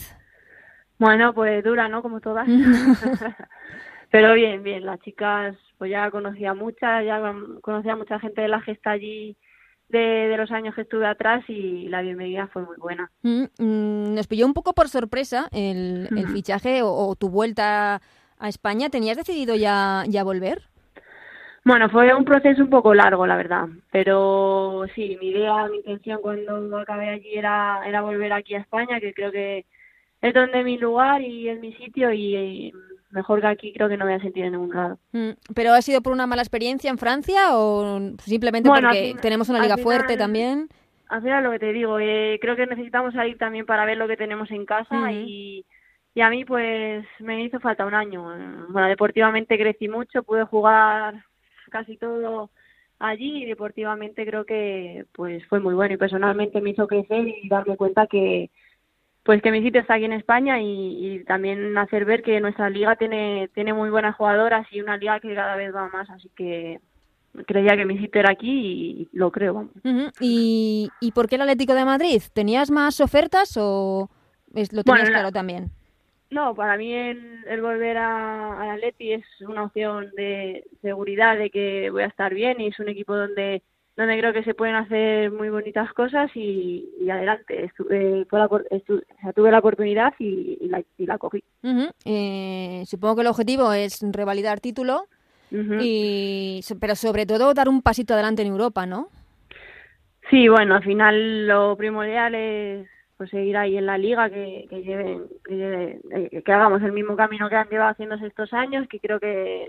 Bueno, 0.98 1.34
pues 1.34 1.62
dura, 1.62 1.88
¿no? 1.88 2.00
Como 2.00 2.20
todas. 2.20 2.48
Pero 4.10 4.34
bien, 4.34 4.62
bien, 4.62 4.84
las 4.84 5.00
chicas, 5.00 5.56
pues 5.78 5.90
ya 5.90 6.10
conocía 6.10 6.52
muchas, 6.54 7.04
ya 7.04 7.20
conocía 7.60 7.96
mucha 7.96 8.18
gente 8.18 8.42
de 8.42 8.48
la 8.48 8.60
gesta 8.60 8.90
allí 8.90 9.36
de, 9.88 10.34
los 10.36 10.50
años 10.50 10.74
que 10.74 10.82
estuve 10.82 11.06
atrás 11.06 11.44
y 11.48 11.88
la 11.88 12.02
bienvenida 12.02 12.48
fue 12.52 12.62
muy 12.62 12.76
buena. 12.76 13.10
Mm, 13.22 13.44
mm, 13.58 14.14
nos 14.14 14.26
pilló 14.26 14.46
un 14.46 14.54
poco 14.54 14.72
por 14.72 14.88
sorpresa 14.88 15.48
el, 15.52 16.08
el 16.16 16.28
fichaje 16.28 16.82
o, 16.82 16.92
o, 16.92 17.14
tu 17.14 17.28
vuelta 17.28 18.00
a 18.38 18.48
España. 18.48 18.88
¿Tenías 18.90 19.16
decidido 19.16 19.54
ya, 19.54 20.04
ya 20.08 20.24
volver? 20.24 20.62
Bueno, 21.64 21.90
fue 21.90 22.14
un 22.14 22.24
proceso 22.24 22.62
un 22.62 22.70
poco 22.70 22.94
largo, 22.94 23.26
la 23.26 23.36
verdad, 23.36 23.68
pero 23.92 24.84
sí, 24.94 25.18
mi 25.20 25.28
idea, 25.28 25.68
mi 25.68 25.76
intención 25.76 26.20
cuando 26.22 26.78
acabé 26.78 27.10
allí 27.10 27.34
era, 27.34 27.82
era 27.86 28.00
volver 28.00 28.32
aquí 28.32 28.54
a 28.54 28.60
España, 28.60 28.98
que 28.98 29.12
creo 29.12 29.30
que 29.30 29.66
es 30.22 30.34
donde 30.34 30.64
mi 30.64 30.78
lugar 30.78 31.20
y 31.20 31.48
es 31.50 31.60
mi 31.60 31.74
sitio 31.74 32.12
y, 32.12 32.72
mejor 33.10 33.40
que 33.40 33.46
aquí 33.46 33.72
creo 33.72 33.88
que 33.88 33.96
no 33.96 34.04
me 34.04 34.12
voy 34.12 34.20
a 34.20 34.22
sentir 34.22 34.44
en 34.44 34.52
ningún 34.52 34.74
lado. 34.74 34.98
Mm, 35.12 35.30
¿Pero 35.54 35.72
ha 35.72 35.82
sido 35.82 36.00
por 36.00 36.12
una 36.12 36.26
mala 36.26 36.42
experiencia 36.42 36.90
en 36.90 36.98
Francia 36.98 37.56
o 37.56 38.00
simplemente 38.24 38.68
porque 38.68 39.14
tenemos 39.20 39.48
una 39.48 39.60
liga 39.60 39.76
fuerte 39.76 40.16
también? 40.16 40.68
Al 41.08 41.22
final 41.22 41.42
lo 41.42 41.50
que 41.50 41.58
te 41.58 41.72
digo, 41.72 41.98
eh, 41.98 42.38
creo 42.40 42.54
que 42.54 42.66
necesitamos 42.66 43.14
salir 43.14 43.36
también 43.36 43.66
para 43.66 43.84
ver 43.84 43.96
lo 43.96 44.06
que 44.06 44.16
tenemos 44.16 44.50
en 44.52 44.64
casa 44.64 45.10
y, 45.10 45.64
y 46.14 46.20
a 46.20 46.30
mí 46.30 46.44
pues 46.44 47.04
me 47.18 47.42
hizo 47.44 47.58
falta 47.58 47.84
un 47.84 47.94
año. 47.94 48.22
Bueno, 48.68 48.88
deportivamente 48.88 49.58
crecí 49.58 49.88
mucho, 49.88 50.22
pude 50.22 50.44
jugar 50.44 51.24
casi 51.70 51.96
todo 51.96 52.50
allí 53.00 53.42
y 53.42 53.46
deportivamente 53.46 54.24
creo 54.26 54.44
que 54.44 55.06
pues 55.12 55.44
fue 55.46 55.58
muy 55.58 55.74
bueno 55.74 55.94
y 55.94 55.98
personalmente 55.98 56.60
me 56.60 56.70
hizo 56.70 56.86
crecer 56.86 57.26
y 57.26 57.48
darme 57.48 57.76
cuenta 57.76 58.06
que 58.06 58.50
pues 59.22 59.42
que 59.42 59.50
mi 59.50 59.62
sitio 59.62 59.80
está 59.80 59.94
aquí 59.94 60.04
en 60.04 60.12
España 60.12 60.60
y, 60.60 61.22
también 61.26 61.76
hacer 61.76 62.04
ver 62.04 62.22
que 62.22 62.40
nuestra 62.40 62.70
liga 62.70 62.96
tiene 62.96 63.48
tiene 63.54 63.72
muy 63.72 63.90
buenas 63.90 64.16
jugadoras 64.16 64.66
y 64.72 64.80
una 64.80 64.96
liga 64.96 65.20
que 65.20 65.34
cada 65.34 65.56
vez 65.56 65.74
va 65.74 65.88
más 65.88 66.08
así 66.10 66.30
que 66.34 66.80
creía 67.46 67.76
que 67.76 67.84
mi 67.84 67.98
sitio 67.98 68.20
era 68.20 68.32
aquí 68.32 68.50
y 68.50 69.08
lo 69.12 69.30
creo. 69.30 69.70
¿Y, 70.20 70.88
¿Y 71.00 71.12
por 71.12 71.28
qué 71.28 71.36
el 71.36 71.42
Atlético 71.42 71.74
de 71.74 71.84
Madrid? 71.84 72.22
¿Tenías 72.32 72.70
más 72.70 73.00
ofertas 73.00 73.56
o 73.56 74.10
lo 74.52 74.82
tenías 74.82 75.10
claro 75.10 75.30
también? 75.30 75.70
No, 76.30 76.54
para 76.54 76.76
mí 76.76 76.94
el, 76.94 77.60
volver 77.60 77.96
a, 77.96 78.60
al 78.60 78.70
Atleti 78.70 79.12
es 79.12 79.24
una 79.40 79.64
opción 79.64 80.10
de 80.16 80.64
seguridad 80.80 81.36
de 81.36 81.50
que 81.50 81.90
voy 81.90 82.04
a 82.04 82.06
estar 82.06 82.32
bien 82.32 82.60
y 82.60 82.68
es 82.68 82.78
un 82.78 82.88
equipo 82.88 83.16
donde 83.16 83.62
donde 83.96 84.18
creo 84.18 84.32
que 84.32 84.44
se 84.44 84.54
pueden 84.54 84.76
hacer 84.76 85.30
muy 85.30 85.50
bonitas 85.50 85.92
cosas 85.92 86.30
y, 86.34 87.08
adelante. 87.10 87.64
Estuve, 87.64 88.26
la, 88.30 89.32
tuve 89.34 89.50
la 89.50 89.58
oportunidad 89.58 90.14
y, 90.18 90.70
la, 90.98 91.18
cogí. 91.18 91.42
Eh, 92.04 92.82
supongo 92.86 93.16
que 93.16 93.20
el 93.22 93.26
objetivo 93.28 93.72
es 93.72 94.00
revalidar 94.12 94.60
título, 94.60 95.06
y, 95.50 96.60
pero 96.80 96.94
sobre 96.94 97.26
todo 97.26 97.52
dar 97.54 97.68
un 97.68 97.82
pasito 97.82 98.14
adelante 98.14 98.42
en 98.42 98.48
Europa, 98.48 98.86
¿no? 98.86 99.08
Sí, 100.30 100.48
bueno, 100.48 100.76
al 100.76 100.84
final 100.84 101.48
lo 101.48 101.76
primordial 101.76 102.34
es 102.36 102.88
pues 103.16 103.30
seguir 103.30 103.56
ahí 103.58 103.76
en 103.76 103.84
la 103.84 103.98
liga, 103.98 104.30
que, 104.30 104.66
que, 104.70 104.82
lleven, 104.82 105.24
que, 105.44 106.00
eh, 106.10 106.42
que 106.42 106.52
hagamos 106.52 106.80
el 106.82 106.92
mismo 106.92 107.16
camino 107.16 107.50
que 107.50 107.56
han 107.56 107.68
llevado 107.68 107.90
haciéndose 107.90 108.26
estos 108.26 108.50
años, 108.54 108.88
que 108.88 108.98
creo 108.98 109.20
que 109.20 109.66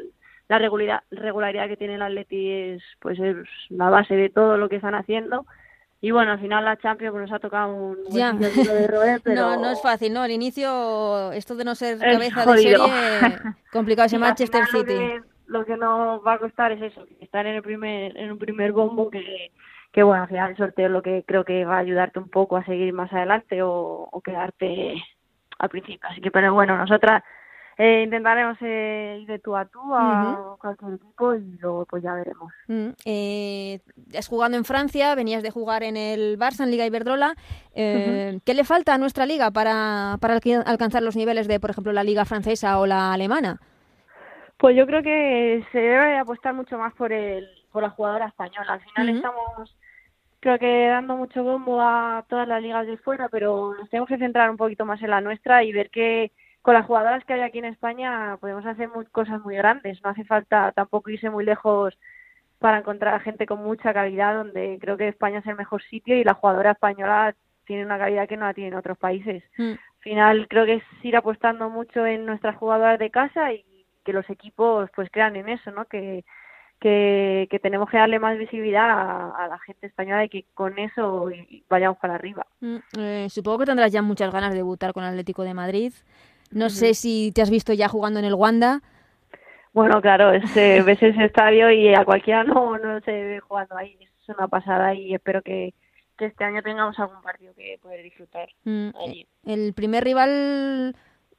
la 0.48 0.60
regularidad, 0.60 1.04
regularidad 1.12 1.68
que 1.68 1.78
tiene 1.78 1.96
el 1.96 2.02
Atleti 2.02 2.52
es 2.52 2.84
pues 3.00 3.20
es 3.20 3.38
la 3.70 3.90
base 3.90 4.16
de 4.16 4.30
todo 4.30 4.58
lo 4.58 4.70
que 4.70 4.78
están 4.78 4.96
haciendo. 4.96 5.46
Y 6.02 6.12
bueno 6.12 6.32
al 6.32 6.40
final 6.40 6.66
la 6.66 6.78
Champions 6.78 7.12
pues, 7.12 7.30
nos 7.30 7.32
ha 7.32 7.40
tocado 7.40 7.74
un 7.74 7.98
ya. 8.10 8.34
de 8.34 8.88
roer, 8.88 9.22
pero 9.24 9.42
no 9.42 9.58
no 9.58 9.72
es 9.72 9.82
fácil 9.82 10.14
no 10.14 10.26
el 10.26 10.32
inicio 10.32 11.32
esto 11.32 11.56
de 11.56 11.64
no 11.64 11.76
ser 11.76 12.00
cabeza 12.00 12.46
de 12.46 12.58
serie 12.58 12.78
complicado 13.72 14.08
ese 14.08 14.18
Manchester 14.18 14.66
City. 14.66 15.22
lo 15.46 15.64
que, 15.64 15.78
nos 15.78 16.26
va 16.26 16.34
a 16.34 16.40
costar 16.40 16.72
es 16.72 16.82
eso 16.82 17.06
estar 17.20 17.46
en 17.46 17.56
el 17.56 17.62
primer 17.62 18.18
en 18.18 18.32
un 18.32 18.40
primer 18.40 18.72
bombo 18.72 19.12
que 19.12 19.52
que 19.92 20.02
bueno 20.02 20.24
al 20.24 20.30
final 20.30 20.52
el 20.52 20.58
sorteo 20.58 20.88
es 20.88 20.92
lo 20.92 21.04
que 21.04 21.24
creo 21.28 21.46
que 21.46 21.66
va 21.66 21.76
a 21.76 21.80
ayudarte 21.80 22.18
un 22.18 22.30
poco 22.30 22.58
a 22.58 22.66
seguir 22.66 22.92
más 22.94 23.14
adelante 23.14 23.62
o, 23.62 24.10
o 24.12 24.22
quedarte 24.22 24.96
al 25.60 25.70
principio. 25.70 26.10
Así 26.10 26.20
que 26.20 26.32
pero 26.32 26.54
bueno 26.54 26.76
nosotras 26.78 27.24
eh, 27.78 28.04
intentaremos 28.04 28.58
eh, 28.62 29.20
ir 29.22 29.28
de 29.28 29.40
tú 29.40 29.56
a 29.56 29.66
tú 29.66 29.80
a 29.94 30.56
cualquier 30.60 30.94
equipo 30.94 31.34
y 31.36 31.58
luego 31.60 31.86
pues 31.86 32.04
ya 32.04 32.14
veremos. 32.14 32.54
Mm, 32.68 32.90
eh, 33.06 33.80
has 34.18 34.28
jugado 34.28 34.56
en 34.56 34.66
Francia, 34.66 35.16
venías 35.16 35.44
de 35.44 35.52
jugar 35.52 35.84
en 35.84 35.98
el 35.98 36.38
Barça, 36.38 36.64
en 36.64 36.72
Liga 36.72 36.86
Iberdrola. 36.86 37.36
Eh, 37.74 38.40
¿Qué 38.46 38.54
le 38.54 38.64
falta 38.64 38.94
a 38.94 38.98
nuestra 38.98 39.26
liga 39.26 39.52
para, 39.52 40.18
para 40.20 40.40
alcanzar 40.66 41.02
los 41.02 41.16
niveles 41.16 41.48
de, 41.48 41.60
por 41.60 41.70
ejemplo, 41.70 41.94
la 41.94 42.04
liga 42.04 42.26
francesa 42.26 42.80
o 42.80 42.86
la 42.86 43.14
alemana? 43.14 43.60
Pues 44.58 44.76
yo 44.76 44.86
creo 44.86 45.02
que 45.02 45.66
se 45.72 45.80
debe 45.80 46.18
apostar 46.18 46.54
mucho 46.54 46.78
más 46.78 46.94
por 46.94 47.12
el 47.12 47.48
por 47.72 47.84
la 47.84 47.90
jugadora 47.90 48.28
española. 48.28 48.74
Al 48.74 48.82
final 48.82 49.10
estamos 49.10 49.76
creo 50.42 50.60
que 50.60 50.88
dando 50.88 51.16
mucho 51.16 51.44
bombo 51.44 51.80
a 51.82 52.26
todas 52.28 52.48
las 52.48 52.62
ligas 52.62 52.86
de 52.88 52.98
fuera, 52.98 53.30
pero 53.30 53.74
nos 53.80 53.90
tenemos 53.90 54.10
que 54.10 54.18
centrar 54.18 54.50
un 54.50 54.58
poquito 54.58 54.86
más 54.86 55.02
en 55.02 55.12
la 55.12 55.22
nuestra 55.22 55.64
y 55.64 55.72
ver 55.72 55.90
que 55.90 56.32
con 56.62 56.74
las 56.74 56.86
jugadoras 56.86 57.26
que 57.26 57.34
hay 57.34 57.42
aquí 57.42 57.60
en 57.60 57.66
España 57.66 58.38
podemos 58.40 58.66
hacer 58.66 58.90
cosas 59.12 59.42
muy 59.42 59.56
grandes. 59.56 60.02
No 60.04 60.10
hace 60.12 60.24
falta 60.24 60.72
tampoco 60.74 61.10
irse 61.10 61.30
muy 61.30 61.46
lejos 61.46 61.98
para 62.60 62.78
encontrar 62.78 63.16
a 63.16 63.20
gente 63.20 63.48
con 63.48 63.64
mucha 63.64 63.94
calidad, 63.94 64.36
donde 64.36 64.78
creo 64.80 64.96
que 64.96 65.08
España 65.08 65.40
es 65.40 65.48
el 65.48 65.56
mejor 65.56 65.82
sitio 65.84 66.16
y 66.16 66.24
la 66.24 66.36
jugadora 66.36 66.72
española 66.72 67.36
tiene 67.66 67.86
una 67.86 67.98
calidad 67.98 68.28
que 68.28 68.38
no 68.38 68.46
la 68.46 68.54
tiene 68.54 68.70
en 68.70 68.76
otros 68.76 68.98
países. 68.98 69.44
Mm. 69.58 69.72
Al 69.72 70.04
final 70.04 70.48
creo 70.48 70.66
que 70.66 70.76
es 70.76 70.84
ir 71.02 71.16
apostando 71.16 71.70
mucho 71.70 72.06
en 72.06 72.26
nuestras 72.26 72.56
jugadoras 72.58 73.00
de 73.00 73.10
casa 73.10 73.52
y 73.54 73.66
que 74.04 74.14
los 74.14 74.30
equipos 74.30 74.90
pues 74.96 75.10
crean 75.12 75.36
en 75.36 75.50
eso, 75.50 75.72
¿no? 75.72 75.86
Que, 75.86 76.24
que, 76.80 77.60
tenemos 77.62 77.90
que 77.90 77.98
darle 77.98 78.20
más 78.20 78.38
visibilidad 78.38 78.90
a, 79.36 79.48
la 79.48 79.60
gente 79.60 79.88
española 79.88 80.26
y 80.26 80.30
que 80.30 80.46
con 80.54 80.78
eso 80.80 81.30
vayamos 81.70 81.98
para 82.00 82.16
arriba. 82.16 82.46
Mm, 82.60 82.78
eh, 82.98 83.28
supongo 83.30 83.60
que 83.60 83.66
tendrás 83.66 83.92
ya 83.92 84.02
muchas 84.02 84.32
ganas 84.32 84.52
de 84.52 84.58
debutar 84.58 84.94
con 84.94 85.04
el 85.04 85.12
Atlético 85.12 85.44
de 85.44 85.54
Madrid. 85.54 85.94
No 86.52 86.70
sé 86.70 86.94
si 86.94 87.32
te 87.34 87.42
has 87.42 87.50
visto 87.50 87.74
ya 87.74 87.88
jugando 87.88 88.20
en 88.20 88.26
el 88.26 88.34
Wanda. 88.34 88.82
Bueno, 89.74 90.02
claro, 90.02 90.32
este, 90.32 90.82
ves 90.84 91.02
ese 91.02 91.26
estadio 91.26 91.72
y 91.72 91.94
a 91.94 92.06
cualquiera 92.06 92.44
no, 92.44 92.78
no 92.78 93.00
se 93.02 93.12
ve 93.12 93.40
jugando 93.40 93.78
ahí. 93.78 93.98
Es 94.02 94.30
una 94.30 94.48
pasada 94.48 94.94
y 94.94 95.14
espero 95.14 95.42
que, 95.42 95.74
este 96.20 96.44
año 96.44 96.62
tengamos 96.62 97.00
algún 97.00 97.20
partido 97.24 97.52
que 97.56 97.80
poder 97.82 98.04
disfrutar 98.04 98.48
mm, 98.64 98.90
allí. 99.04 99.26
El 99.44 99.74
primer 99.74 100.04
rival, 100.04 100.96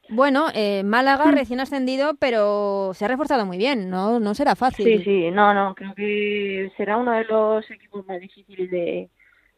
bueno, 0.09 0.47
eh, 0.53 0.83
Málaga, 0.83 1.27
mm. 1.27 1.35
recién 1.35 1.61
ascendido, 1.61 2.15
pero 2.19 2.91
se 2.93 3.05
ha 3.05 3.07
reforzado 3.07 3.45
muy 3.45 3.57
bien, 3.57 3.89
¿no? 3.89 4.19
No 4.19 4.33
será 4.33 4.57
fácil. 4.57 4.85
Sí, 4.85 5.03
sí, 5.05 5.31
no, 5.31 5.53
no, 5.53 5.73
creo 5.73 5.95
que 5.95 6.69
será 6.75 6.97
uno 6.97 7.13
de 7.13 7.23
los 7.23 7.71
equipos 7.71 8.05
más 8.05 8.19
difíciles 8.19 8.69
de, 8.69 9.09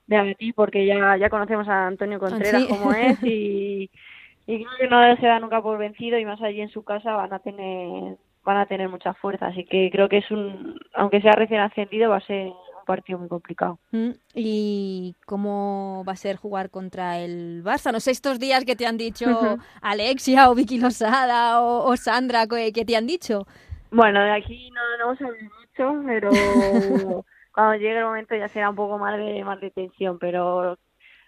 de 0.05 0.15
abatir 0.15 0.53
porque 0.53 0.85
ya, 0.85 1.17
ya 1.17 1.29
conocemos 1.29 1.67
a 1.67 1.87
Antonio 1.87 2.19
Contreras 2.19 2.65
como 2.65 2.91
es 2.93 3.17
y 3.23 3.89
y 4.47 4.63
creo 4.63 4.77
que 4.77 4.87
no 4.87 5.15
se 5.17 5.25
da 5.25 5.39
nunca 5.39 5.61
por 5.61 5.77
vencido 5.77 6.19
y 6.19 6.25
más 6.25 6.41
allí 6.41 6.61
en 6.61 6.69
su 6.69 6.83
casa 6.83 7.13
van 7.13 7.33
a 7.33 7.39
tener 7.39 8.17
van 8.43 8.57
a 8.57 8.67
tener 8.67 8.87
mucha 8.89 9.13
fuerza. 9.15 9.47
Así 9.47 9.65
que 9.65 9.89
creo 9.91 10.07
que 10.07 10.19
es 10.19 10.31
un 10.31 10.79
aunque 10.93 11.21
sea 11.21 11.33
recién 11.33 11.61
ascendido 11.61 12.11
va 12.11 12.17
a 12.17 12.21
ser 12.21 12.47
un 12.47 12.85
partido 12.85 13.17
muy 13.17 13.27
complicado. 13.27 13.79
Mm, 13.91 14.11
y 14.35 15.15
cómo 15.25 16.03
va 16.07 16.13
a 16.13 16.17
ser 16.17 16.35
jugar 16.35 16.69
contra 16.69 17.19
el 17.19 17.63
Barça 17.63 17.91
no 17.91 17.99
sé 17.99 18.11
estos 18.11 18.39
días 18.39 18.65
que 18.65 18.75
te 18.75 18.85
han 18.85 18.97
dicho 18.97 19.57
Alexia 19.81 20.49
o 20.49 20.55
Vicky 20.55 20.79
Losada 20.79 21.61
o, 21.61 21.97
Sandra 21.97 22.45
que, 22.45 22.85
te 22.85 22.95
han 22.95 23.07
dicho 23.07 23.47
bueno 23.89 24.23
de 24.23 24.31
aquí 24.31 24.69
no 24.71 24.81
no 24.99 25.11
hablado 25.11 25.35
mucho 25.59 26.03
pero 26.05 26.29
cuando 27.51 27.75
llegue 27.75 27.97
el 27.97 28.05
momento 28.05 28.35
ya 28.35 28.47
será 28.49 28.69
un 28.69 28.75
poco 28.75 28.99
más 28.99 29.17
de 29.17 29.43
más 29.43 29.59
de 29.59 29.71
tensión 29.71 30.19
pero 30.19 30.77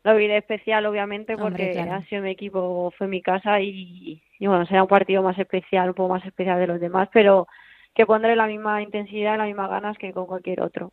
lo 0.07 0.17
viviré 0.17 0.37
especial, 0.37 0.85
obviamente, 0.85 1.37
porque 1.37 1.79
ha 1.79 2.01
sido 2.05 2.21
mi 2.21 2.31
equipo, 2.31 2.91
fue 2.97 3.07
mi 3.07 3.21
casa 3.21 3.59
y, 3.59 4.21
bueno, 4.39 4.65
será 4.65 4.83
un 4.83 4.87
partido 4.87 5.21
más 5.21 5.37
especial, 5.37 5.89
un 5.89 5.95
poco 5.95 6.13
más 6.13 6.25
especial 6.25 6.59
de 6.59 6.67
los 6.67 6.79
demás, 6.79 7.09
pero 7.11 7.47
que 7.93 8.05
pondré 8.05 8.35
la 8.35 8.47
misma 8.47 8.81
intensidad, 8.81 9.37
las 9.37 9.47
mismas 9.47 9.69
ganas 9.69 9.97
que 9.97 10.13
con 10.13 10.25
cualquier 10.25 10.61
otro. 10.61 10.91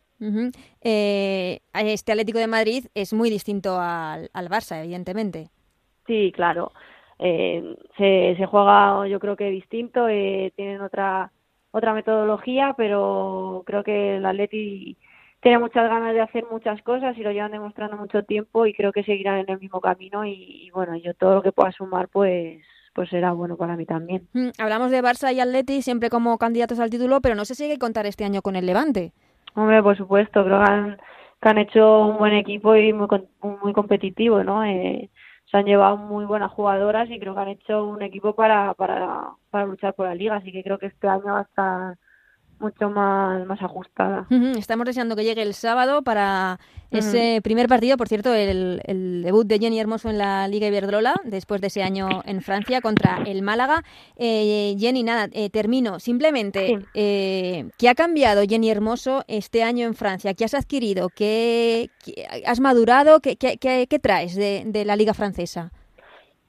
Eh, 0.81 1.59
este 1.73 2.11
Atlético 2.11 2.39
de 2.39 2.47
Madrid 2.47 2.85
es 2.93 3.13
muy 3.13 3.29
distinto 3.29 3.77
al, 3.79 4.29
al 4.33 4.49
Barça, 4.49 4.83
evidentemente. 4.83 5.47
Sí, 6.07 6.31
claro. 6.35 6.71
Eh, 7.19 7.75
se, 7.97 8.35
se 8.37 8.45
juega, 8.45 9.07
yo 9.07 9.19
creo 9.19 9.35
que 9.35 9.49
distinto, 9.49 10.09
eh, 10.09 10.51
tienen 10.55 10.81
otra 10.81 11.31
otra 11.71 11.93
metodología, 11.93 12.73
pero 12.77 13.63
creo 13.65 13.83
que 13.83 14.15
el 14.15 14.25
Atleti 14.25 14.95
tiene 15.45 15.59
muchas 15.59 15.87
ganas 15.87 16.11
de 16.15 16.21
hacer 16.21 16.43
muchas 16.49 16.81
cosas 16.81 17.15
y 17.15 17.21
lo 17.21 17.31
llevan 17.31 17.51
demostrando 17.51 17.97
mucho 17.97 18.23
tiempo 18.23 18.65
y 18.65 18.73
creo 18.73 18.91
que 18.91 19.03
seguirán 19.03 19.37
en 19.37 19.45
el 19.47 19.59
mismo 19.59 19.79
camino 19.79 20.25
y, 20.25 20.71
bueno, 20.73 20.95
yo 20.95 21.13
todo 21.13 21.35
lo 21.35 21.43
que 21.43 21.51
pueda 21.51 21.71
sumar 21.71 22.07
pues 22.07 22.63
pues 22.95 23.09
será 23.09 23.31
bueno 23.31 23.55
para 23.55 23.75
mí 23.75 23.85
también. 23.85 24.27
Mm, 24.33 24.49
hablamos 24.57 24.89
de 24.89 25.03
Barça 25.03 25.31
y 25.31 25.39
Atleti 25.39 25.83
siempre 25.83 26.09
como 26.09 26.39
candidatos 26.39 26.79
al 26.79 26.89
título, 26.89 27.21
pero 27.21 27.35
no 27.35 27.45
sé 27.45 27.53
si 27.53 27.65
hay 27.65 27.69
que 27.69 27.77
contar 27.77 28.07
este 28.07 28.25
año 28.25 28.41
con 28.41 28.55
el 28.55 28.65
Levante. 28.65 29.11
Hombre, 29.53 29.83
por 29.83 29.95
supuesto, 29.95 30.43
creo 30.43 30.57
que 30.65 30.71
han, 30.71 30.97
que 31.39 31.49
han 31.49 31.57
hecho 31.59 32.07
un 32.07 32.17
buen 32.17 32.33
equipo 32.33 32.75
y 32.75 32.91
muy, 32.91 33.07
muy 33.61 33.73
competitivo, 33.73 34.43
¿no? 34.43 34.63
Eh, 34.63 35.11
se 35.51 35.57
han 35.57 35.65
llevado 35.65 35.95
muy 35.95 36.25
buenas 36.25 36.53
jugadoras 36.53 37.07
y 37.11 37.19
creo 37.19 37.35
que 37.35 37.41
han 37.41 37.49
hecho 37.49 37.85
un 37.85 38.01
equipo 38.01 38.33
para, 38.33 38.73
para, 38.73 39.29
para 39.51 39.67
luchar 39.67 39.93
por 39.93 40.07
la 40.07 40.15
liga, 40.15 40.37
así 40.37 40.51
que 40.51 40.63
creo 40.63 40.79
que 40.79 40.87
este 40.87 41.07
año 41.07 41.33
va 41.33 41.41
a 41.41 41.43
estar 41.43 41.97
mucho 42.59 42.89
más, 42.89 43.45
más 43.45 43.61
ajustada. 43.61 44.27
Estamos 44.57 44.85
deseando 44.85 45.15
que 45.15 45.23
llegue 45.23 45.41
el 45.41 45.53
sábado 45.53 46.01
para 46.01 46.59
ese 46.91 47.41
primer 47.43 47.67
partido, 47.67 47.97
por 47.97 48.07
cierto, 48.07 48.33
el, 48.33 48.81
el, 48.85 49.23
debut 49.23 49.45
de 49.45 49.59
Jenny 49.59 49.79
Hermoso 49.79 50.09
en 50.09 50.17
la 50.17 50.47
Liga 50.47 50.67
Iberdrola, 50.67 51.15
después 51.23 51.61
de 51.61 51.67
ese 51.67 51.83
año 51.83 52.07
en 52.25 52.41
Francia 52.41 52.81
contra 52.81 53.23
el 53.25 53.41
Málaga. 53.41 53.83
Eh, 54.17 54.75
Jenny, 54.79 55.03
nada, 55.03 55.27
eh, 55.33 55.49
termino. 55.49 55.99
Simplemente, 55.99 56.79
eh, 56.93 57.65
¿qué 57.77 57.89
ha 57.89 57.95
cambiado 57.95 58.43
Jenny 58.47 58.69
Hermoso 58.69 59.23
este 59.27 59.63
año 59.63 59.85
en 59.85 59.95
Francia? 59.95 60.33
¿Qué 60.33 60.45
has 60.45 60.53
adquirido? 60.53 61.09
¿Qué, 61.09 61.89
has 62.45 62.59
madurado? 62.59 63.19
¿Qué, 63.19 63.35
qué, 63.35 63.57
qué, 63.57 63.99
traes 63.99 64.35
de, 64.35 64.63
de, 64.65 64.85
la 64.85 64.95
Liga 64.95 65.13
francesa? 65.13 65.71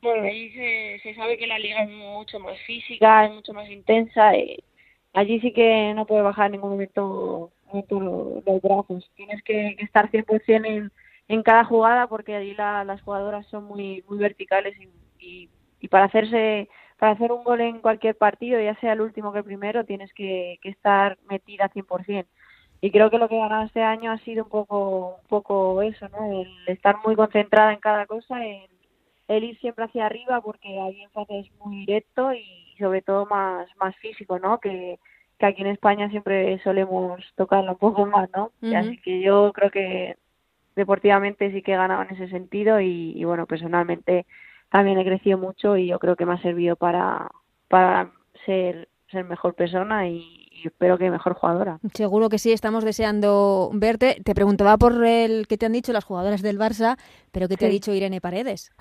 Bueno, 0.02 0.24
ahí 0.24 0.50
se, 0.52 1.00
se, 1.02 1.14
sabe 1.16 1.36
que 1.36 1.46
la 1.46 1.58
liga 1.58 1.82
es 1.82 1.90
mucho 1.90 2.38
más 2.38 2.56
física, 2.66 3.26
es 3.26 3.32
mucho 3.32 3.52
más 3.52 3.68
intensa. 3.68 4.36
Y 4.36 4.62
allí 5.16 5.40
sí 5.40 5.52
que 5.52 5.94
no 5.94 6.06
puedes 6.06 6.24
bajar 6.24 6.46
en 6.46 6.52
ningún 6.52 6.72
momento, 6.72 7.50
los 7.90 8.62
brazos. 8.62 9.10
Tienes 9.16 9.42
que, 9.42 9.76
estar 9.80 10.10
100% 10.10 10.66
en, 10.66 10.92
en 11.28 11.42
cada 11.42 11.64
jugada 11.64 12.06
porque 12.06 12.36
allí 12.36 12.54
las 12.54 13.00
jugadoras 13.02 13.46
son 13.46 13.64
muy 13.64 14.04
muy 14.08 14.18
verticales 14.18 14.76
y, 15.18 15.48
y, 15.80 15.88
para 15.88 16.04
hacerse 16.06 16.68
para 16.98 17.12
hacer 17.12 17.32
un 17.32 17.44
gol 17.44 17.60
en 17.60 17.80
cualquier 17.80 18.16
partido, 18.16 18.60
ya 18.60 18.74
sea 18.76 18.92
el 18.94 19.00
último 19.00 19.32
que 19.32 19.38
el 19.38 19.44
primero, 19.44 19.84
tienes 19.84 20.12
que, 20.14 20.58
que 20.62 20.70
estar 20.70 21.18
metida 21.28 21.70
100%. 21.70 22.26
Y 22.80 22.90
creo 22.90 23.10
que 23.10 23.18
lo 23.18 23.28
que 23.28 23.36
he 23.36 23.38
ganado 23.38 23.64
este 23.64 23.82
año 23.82 24.12
ha 24.12 24.18
sido 24.18 24.44
un 24.44 24.50
poco 24.50 25.16
un 25.22 25.28
poco 25.28 25.82
eso, 25.82 26.08
¿no? 26.10 26.40
El 26.42 26.48
estar 26.66 26.96
muy 27.04 27.16
concentrada 27.16 27.72
en 27.72 27.80
cada 27.80 28.06
cosa, 28.06 28.44
el, 28.44 28.68
el 29.28 29.44
ir 29.44 29.58
siempre 29.58 29.84
hacia 29.84 30.06
arriba 30.06 30.40
porque 30.40 30.80
ahí 30.80 31.02
en 31.02 31.10
fase 31.10 31.40
es 31.40 31.52
muy 31.64 31.84
directo 31.86 32.32
y 32.32 32.74
sobre 32.78 33.02
todo 33.02 33.26
más 33.26 33.68
más 33.76 33.96
físico, 33.96 34.38
¿no? 34.38 34.58
Que, 34.58 34.98
que 35.38 35.46
aquí 35.46 35.62
en 35.62 35.68
España 35.68 36.08
siempre 36.10 36.58
solemos 36.62 37.22
tocarla 37.34 37.72
un 37.72 37.78
poco 37.78 38.06
más, 38.06 38.28
¿no? 38.34 38.52
Así 38.74 38.98
que 38.98 39.20
yo 39.20 39.52
creo 39.52 39.70
que 39.70 40.16
deportivamente 40.76 41.50
sí 41.50 41.62
que 41.62 41.72
he 41.72 41.76
ganado 41.76 42.02
en 42.02 42.10
ese 42.14 42.28
sentido 42.28 42.80
y, 42.80 43.24
bueno, 43.24 43.46
personalmente 43.46 44.26
también 44.70 44.98
he 44.98 45.04
crecido 45.04 45.38
mucho 45.38 45.76
y 45.76 45.88
yo 45.88 45.98
creo 45.98 46.16
que 46.16 46.26
me 46.26 46.34
ha 46.34 46.42
servido 46.42 46.76
para, 46.76 47.30
para 47.68 48.12
ser, 48.44 48.88
ser 49.10 49.24
mejor 49.24 49.54
persona 49.54 50.08
y, 50.08 50.45
espero 50.64 50.98
que 50.98 51.10
mejor 51.10 51.34
jugadora. 51.34 51.78
Seguro 51.92 52.28
que 52.28 52.38
sí, 52.38 52.52
estamos 52.52 52.84
deseando 52.84 53.70
verte. 53.74 54.20
Te 54.24 54.34
preguntaba 54.34 54.76
por 54.76 55.04
el 55.04 55.46
que 55.46 55.58
te 55.58 55.66
han 55.66 55.72
dicho 55.72 55.92
las 55.92 56.04
jugadoras 56.04 56.42
del 56.42 56.58
Barça, 56.58 56.96
pero 57.32 57.48
¿qué 57.48 57.56
te 57.56 57.66
ha 57.66 57.70
dicho 57.70 57.92
Irene 57.92 58.20
Paredes? 58.20 58.72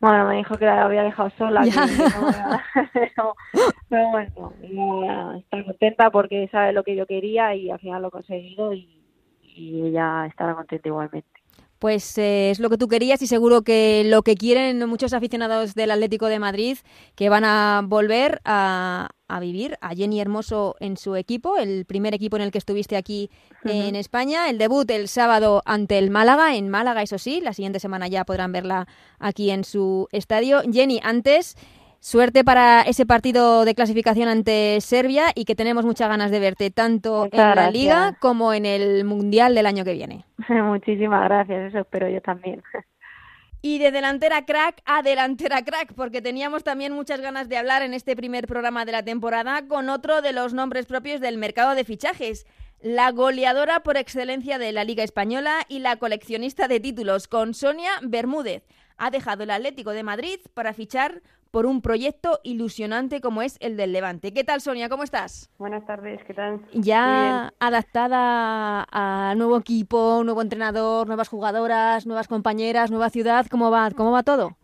Bueno, 0.00 0.28
me 0.28 0.36
dijo 0.36 0.58
que 0.58 0.66
la 0.66 0.84
había 0.84 1.02
dejado 1.02 1.30
sola, 1.38 1.62
pero, 3.88 3.88
bueno, 3.88 5.34
está 5.34 5.64
contenta 5.64 6.10
porque 6.10 6.46
sabe 6.52 6.74
lo 6.74 6.82
que 6.82 6.94
yo 6.94 7.06
quería 7.06 7.54
y 7.54 7.70
al 7.70 7.78
final 7.78 8.02
lo 8.02 8.08
he 8.08 8.10
conseguido 8.10 8.74
y, 8.74 9.00
y 9.40 9.86
ella 9.86 10.26
estará 10.26 10.54
contenta 10.54 10.88
igualmente. 10.88 11.43
Pues 11.78 12.16
eh, 12.18 12.50
es 12.50 12.60
lo 12.60 12.70
que 12.70 12.78
tú 12.78 12.88
querías 12.88 13.20
y 13.22 13.26
seguro 13.26 13.62
que 13.62 14.04
lo 14.06 14.22
que 14.22 14.36
quieren 14.36 14.88
muchos 14.88 15.12
aficionados 15.12 15.74
del 15.74 15.90
Atlético 15.90 16.26
de 16.26 16.38
Madrid, 16.38 16.78
que 17.14 17.28
van 17.28 17.44
a 17.44 17.82
volver 17.84 18.40
a, 18.44 19.10
vivir 19.40 19.76
a 19.80 19.94
Jenny 19.94 20.20
Hermoso 20.20 20.76
en 20.78 20.96
su 20.96 21.16
equipo, 21.16 21.56
el 21.56 21.84
primer 21.84 22.14
equipo 22.14 22.36
en 22.36 22.42
el 22.42 22.52
que 22.52 22.58
estuviste 22.58 22.96
aquí 22.96 23.30
en 23.64 23.96
España. 23.96 24.48
El 24.48 24.58
debut 24.58 24.88
el 24.90 25.08
sábado 25.08 25.62
ante 25.64 25.98
el 25.98 26.10
Málaga, 26.10 26.54
en 26.54 26.68
Málaga, 26.68 27.02
eso 27.02 27.18
sí, 27.18 27.40
la 27.40 27.52
siguiente 27.52 27.80
semana 27.80 28.06
ya 28.06 28.24
podrán 28.24 28.52
verla 28.52 28.86
aquí 29.18 29.50
en 29.50 29.64
su 29.64 30.08
estadio. 30.12 30.62
Jenny, 30.72 31.00
antes 31.02 31.56
Suerte 32.04 32.44
para 32.44 32.82
ese 32.82 33.06
partido 33.06 33.64
de 33.64 33.74
clasificación 33.74 34.28
ante 34.28 34.78
Serbia 34.82 35.28
y 35.34 35.46
que 35.46 35.54
tenemos 35.54 35.86
muchas 35.86 36.10
ganas 36.10 36.30
de 36.30 36.38
verte 36.38 36.70
tanto 36.70 37.30
en 37.32 37.38
la 37.38 37.70
liga 37.70 38.18
como 38.20 38.52
en 38.52 38.66
el 38.66 39.06
mundial 39.06 39.54
del 39.54 39.64
año 39.64 39.84
que 39.84 39.94
viene. 39.94 40.26
Muchísimas 40.50 41.24
gracias, 41.24 41.70
eso 41.70 41.78
espero 41.78 42.06
yo 42.10 42.20
también. 42.20 42.62
Y 43.62 43.78
de 43.78 43.90
delantera 43.90 44.44
crack 44.44 44.82
a 44.84 45.00
delantera 45.00 45.62
crack, 45.62 45.94
porque 45.94 46.20
teníamos 46.20 46.62
también 46.62 46.92
muchas 46.92 47.22
ganas 47.22 47.48
de 47.48 47.56
hablar 47.56 47.80
en 47.80 47.94
este 47.94 48.14
primer 48.14 48.46
programa 48.46 48.84
de 48.84 48.92
la 48.92 49.02
temporada 49.02 49.66
con 49.66 49.88
otro 49.88 50.20
de 50.20 50.34
los 50.34 50.52
nombres 50.52 50.84
propios 50.84 51.22
del 51.22 51.38
mercado 51.38 51.74
de 51.74 51.84
fichajes, 51.84 52.46
la 52.82 53.10
goleadora 53.12 53.82
por 53.82 53.96
excelencia 53.96 54.58
de 54.58 54.72
la 54.72 54.84
Liga 54.84 55.02
Española 55.02 55.60
y 55.70 55.78
la 55.78 55.96
coleccionista 55.96 56.68
de 56.68 56.80
títulos, 56.80 57.28
con 57.28 57.54
Sonia 57.54 57.92
Bermúdez. 58.02 58.64
Ha 58.98 59.10
dejado 59.10 59.44
el 59.44 59.50
Atlético 59.50 59.92
de 59.92 60.02
Madrid 60.02 60.40
para 60.52 60.74
fichar 60.74 61.22
por 61.54 61.66
un 61.66 61.82
proyecto 61.82 62.40
ilusionante 62.42 63.20
como 63.20 63.40
es 63.40 63.58
el 63.60 63.76
del 63.76 63.92
Levante. 63.92 64.32
¿Qué 64.32 64.42
tal, 64.42 64.60
Sonia? 64.60 64.88
¿Cómo 64.88 65.04
estás? 65.04 65.48
Buenas 65.56 65.86
tardes, 65.86 66.20
¿qué 66.24 66.34
tal? 66.34 66.60
Ya 66.72 67.52
adaptada 67.60 68.84
a 68.90 69.34
nuevo 69.36 69.56
equipo, 69.58 70.22
nuevo 70.24 70.42
entrenador, 70.42 71.06
nuevas 71.06 71.28
jugadoras, 71.28 72.06
nuevas 72.06 72.26
compañeras, 72.26 72.90
nueva 72.90 73.08
ciudad, 73.08 73.46
¿cómo 73.48 73.70
va, 73.70 73.92
cómo 73.92 74.10
va 74.10 74.24
todo? 74.24 74.56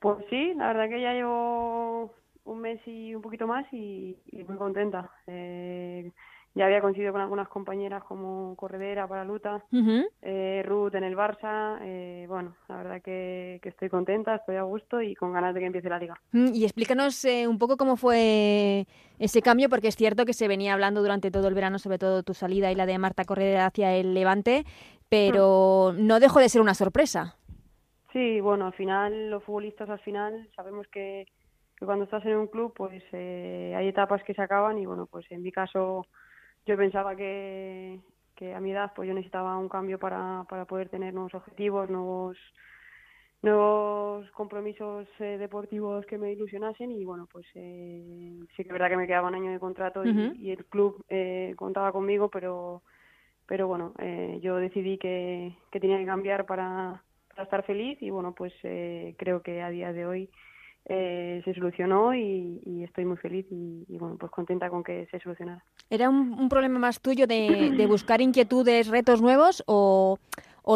Pues 0.00 0.16
sí, 0.30 0.52
la 0.56 0.72
verdad 0.72 0.88
que 0.88 1.00
ya 1.00 1.12
llevo 1.12 2.12
un 2.42 2.60
mes 2.60 2.80
y 2.86 3.14
un 3.14 3.22
poquito 3.22 3.46
más 3.46 3.64
y, 3.72 4.16
muy 4.48 4.56
contenta. 4.56 5.12
Eh, 5.28 6.10
ya 6.54 6.66
había 6.66 6.80
coincidido 6.80 7.12
con 7.12 7.20
algunas 7.20 7.48
compañeras 7.48 8.02
como 8.04 8.56
Corredera 8.56 9.06
para 9.06 9.24
Luta, 9.24 9.64
eh, 10.20 10.62
Ruth 10.66 10.94
en 10.96 11.04
el 11.04 11.16
Barça. 11.16 11.78
Eh, 11.82 12.26
bueno, 12.28 12.56
la 12.68 12.76
verdad 12.76 13.02
que, 13.02 13.60
estoy 13.62 13.88
contenta, 13.88 14.34
estoy 14.34 14.56
a 14.56 14.62
gusto 14.62 15.00
y 15.00 15.14
con 15.14 15.32
ganas 15.32 15.54
de 15.54 15.60
que 15.60 15.66
empiece 15.66 15.88
la 15.88 15.98
liga. 15.98 16.20
Mm, 16.32 16.52
y 16.52 16.64
explícanos 16.64 17.24
eh, 17.24 17.46
un 17.46 17.58
poco 17.58 17.76
cómo 17.76 17.96
fue 17.96 18.86
ese 19.20 19.42
cambio, 19.42 19.68
porque 19.68 19.88
es 19.88 19.96
cierto 19.96 20.24
que 20.24 20.32
se 20.32 20.48
venía 20.48 20.74
hablando 20.74 21.02
durante 21.02 21.30
todo 21.30 21.46
el 21.46 21.54
verano, 21.54 21.78
sobre 21.78 21.98
todo 21.98 22.24
tu 22.24 22.34
salida 22.34 22.72
y 22.72 22.74
la 22.74 22.86
de 22.86 22.98
Marta 22.98 23.24
Corredera 23.24 23.66
hacia 23.66 23.94
el 23.94 24.12
Levante, 24.12 24.64
pero 25.08 25.92
mm. 25.94 26.04
no 26.04 26.18
dejó 26.18 26.40
de 26.40 26.48
ser 26.48 26.60
una 26.60 26.74
sorpresa. 26.74 27.36
Sí, 28.12 28.40
bueno, 28.40 28.66
al 28.66 28.72
final, 28.72 29.30
los 29.30 29.44
futbolistas 29.44 29.88
al 29.88 30.00
final 30.00 30.48
sabemos 30.56 30.88
que, 30.88 31.26
que 31.76 31.86
cuando 31.86 32.06
estás 32.06 32.26
en 32.26 32.36
un 32.38 32.48
club, 32.48 32.72
pues 32.76 33.04
hay 33.12 33.86
etapas 33.86 34.24
que 34.24 34.34
se 34.34 34.42
acaban 34.42 34.78
y 34.78 34.86
bueno, 34.86 35.06
pues 35.06 35.30
en 35.30 35.42
mi 35.42 35.52
caso 35.52 36.06
yo 36.66 36.76
pensaba 36.76 37.16
que, 37.16 38.00
que 38.36 38.54
a 38.54 38.60
mi 38.60 38.72
edad 38.72 38.92
pues 38.94 39.08
yo 39.08 39.14
necesitaba 39.14 39.58
un 39.58 39.68
cambio 39.68 39.98
para, 39.98 40.44
para 40.48 40.64
poder 40.64 40.88
tener 40.88 41.14
nuevos 41.14 41.34
objetivos, 41.34 41.90
nuevos 41.90 42.36
nuevos 43.42 44.30
compromisos 44.32 45.08
eh, 45.18 45.38
deportivos 45.38 46.04
que 46.06 46.18
me 46.18 46.32
ilusionasen 46.32 46.90
y 46.90 47.04
bueno 47.04 47.26
pues 47.32 47.46
eh, 47.54 48.38
sí 48.54 48.62
que 48.62 48.68
es 48.68 48.72
verdad 48.72 48.90
que 48.90 48.98
me 48.98 49.06
quedaba 49.06 49.28
un 49.28 49.34
año 49.34 49.50
de 49.50 49.58
contrato 49.58 50.04
y, 50.04 50.50
el 50.50 50.64
club 50.66 51.02
eh, 51.08 51.54
contaba 51.56 51.90
conmigo 51.90 52.28
pero 52.28 52.82
pero 53.46 53.66
bueno 53.66 53.94
eh, 53.98 54.38
yo 54.42 54.56
decidí 54.56 54.98
que, 54.98 55.56
que 55.70 55.80
tenía 55.80 55.98
que 55.98 56.04
cambiar 56.04 56.44
para, 56.44 57.02
para 57.30 57.44
estar 57.44 57.62
feliz 57.64 57.96
y 58.02 58.10
bueno 58.10 58.34
pues 58.34 58.52
creo 59.16 59.42
que 59.42 59.62
a 59.62 59.70
día 59.70 59.92
de 59.92 60.06
hoy 60.06 60.30
eh, 60.86 61.42
se 61.44 61.54
solucionó 61.54 62.14
y, 62.14 62.84
estoy 62.84 63.04
muy 63.04 63.16
feliz 63.16 63.46
y, 63.50 63.96
bueno, 63.98 64.16
pues 64.18 64.32
contenta 64.32 64.70
con 64.70 64.82
que 64.82 65.06
se 65.10 65.20
solucionara. 65.20 65.62
¿Era 65.88 66.08
un, 66.08 66.48
problema 66.48 66.78
más 66.78 67.00
tuyo 67.00 67.26
de, 67.26 67.86
buscar 67.88 68.20
inquietudes, 68.20 68.88
retos 68.88 69.22
nuevos 69.22 69.62
o, 69.66 70.18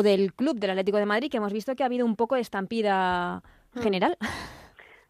del 0.03 0.33
club 0.35 0.59
del 0.59 0.71
Atlético 0.71 0.99
de 0.99 1.07
Madrid, 1.07 1.31
que 1.31 1.39
hemos 1.39 1.53
visto 1.53 1.75
que 1.75 1.83
ha 1.83 1.87
habido 1.87 2.07
un 2.07 2.17
poco 2.17 2.35
de 2.35 2.43
estampida 2.43 3.43
mm. 3.75 3.81
general? 3.81 4.17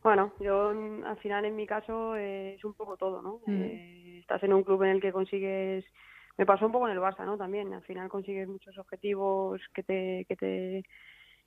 Bueno, 0.03 0.35
yo 0.39 0.69
al 1.07 1.17
final 1.17 1.47
en 1.47 1.57
mi 1.57 1.67
caso 1.67 2.15
eh, 2.15 2.57
es 2.57 2.65
un 2.67 2.75
poco 2.75 2.99
todo, 2.99 3.23
¿no? 3.23 3.41
Mm. 3.47 3.63
Eh, 3.63 4.19
estás 4.21 4.43
en 4.43 4.53
un 4.53 4.63
club 4.63 4.83
en 4.83 4.91
el 4.91 5.01
que 5.01 5.13
consigues 5.13 5.83
me 6.37 6.47
pasó 6.47 6.67
un 6.67 6.73
poco 6.73 6.89
en 6.89 6.95
el 6.95 7.01
Barça, 7.01 7.25
¿no? 7.25 7.39
También, 7.39 7.73
al 7.73 7.83
final 7.83 8.09
consigues 8.09 8.49
muchos 8.49 8.77
objetivos 8.79 9.61
que 9.73 9.83
te, 9.83 10.27
que 10.29 10.37
te 10.37 10.85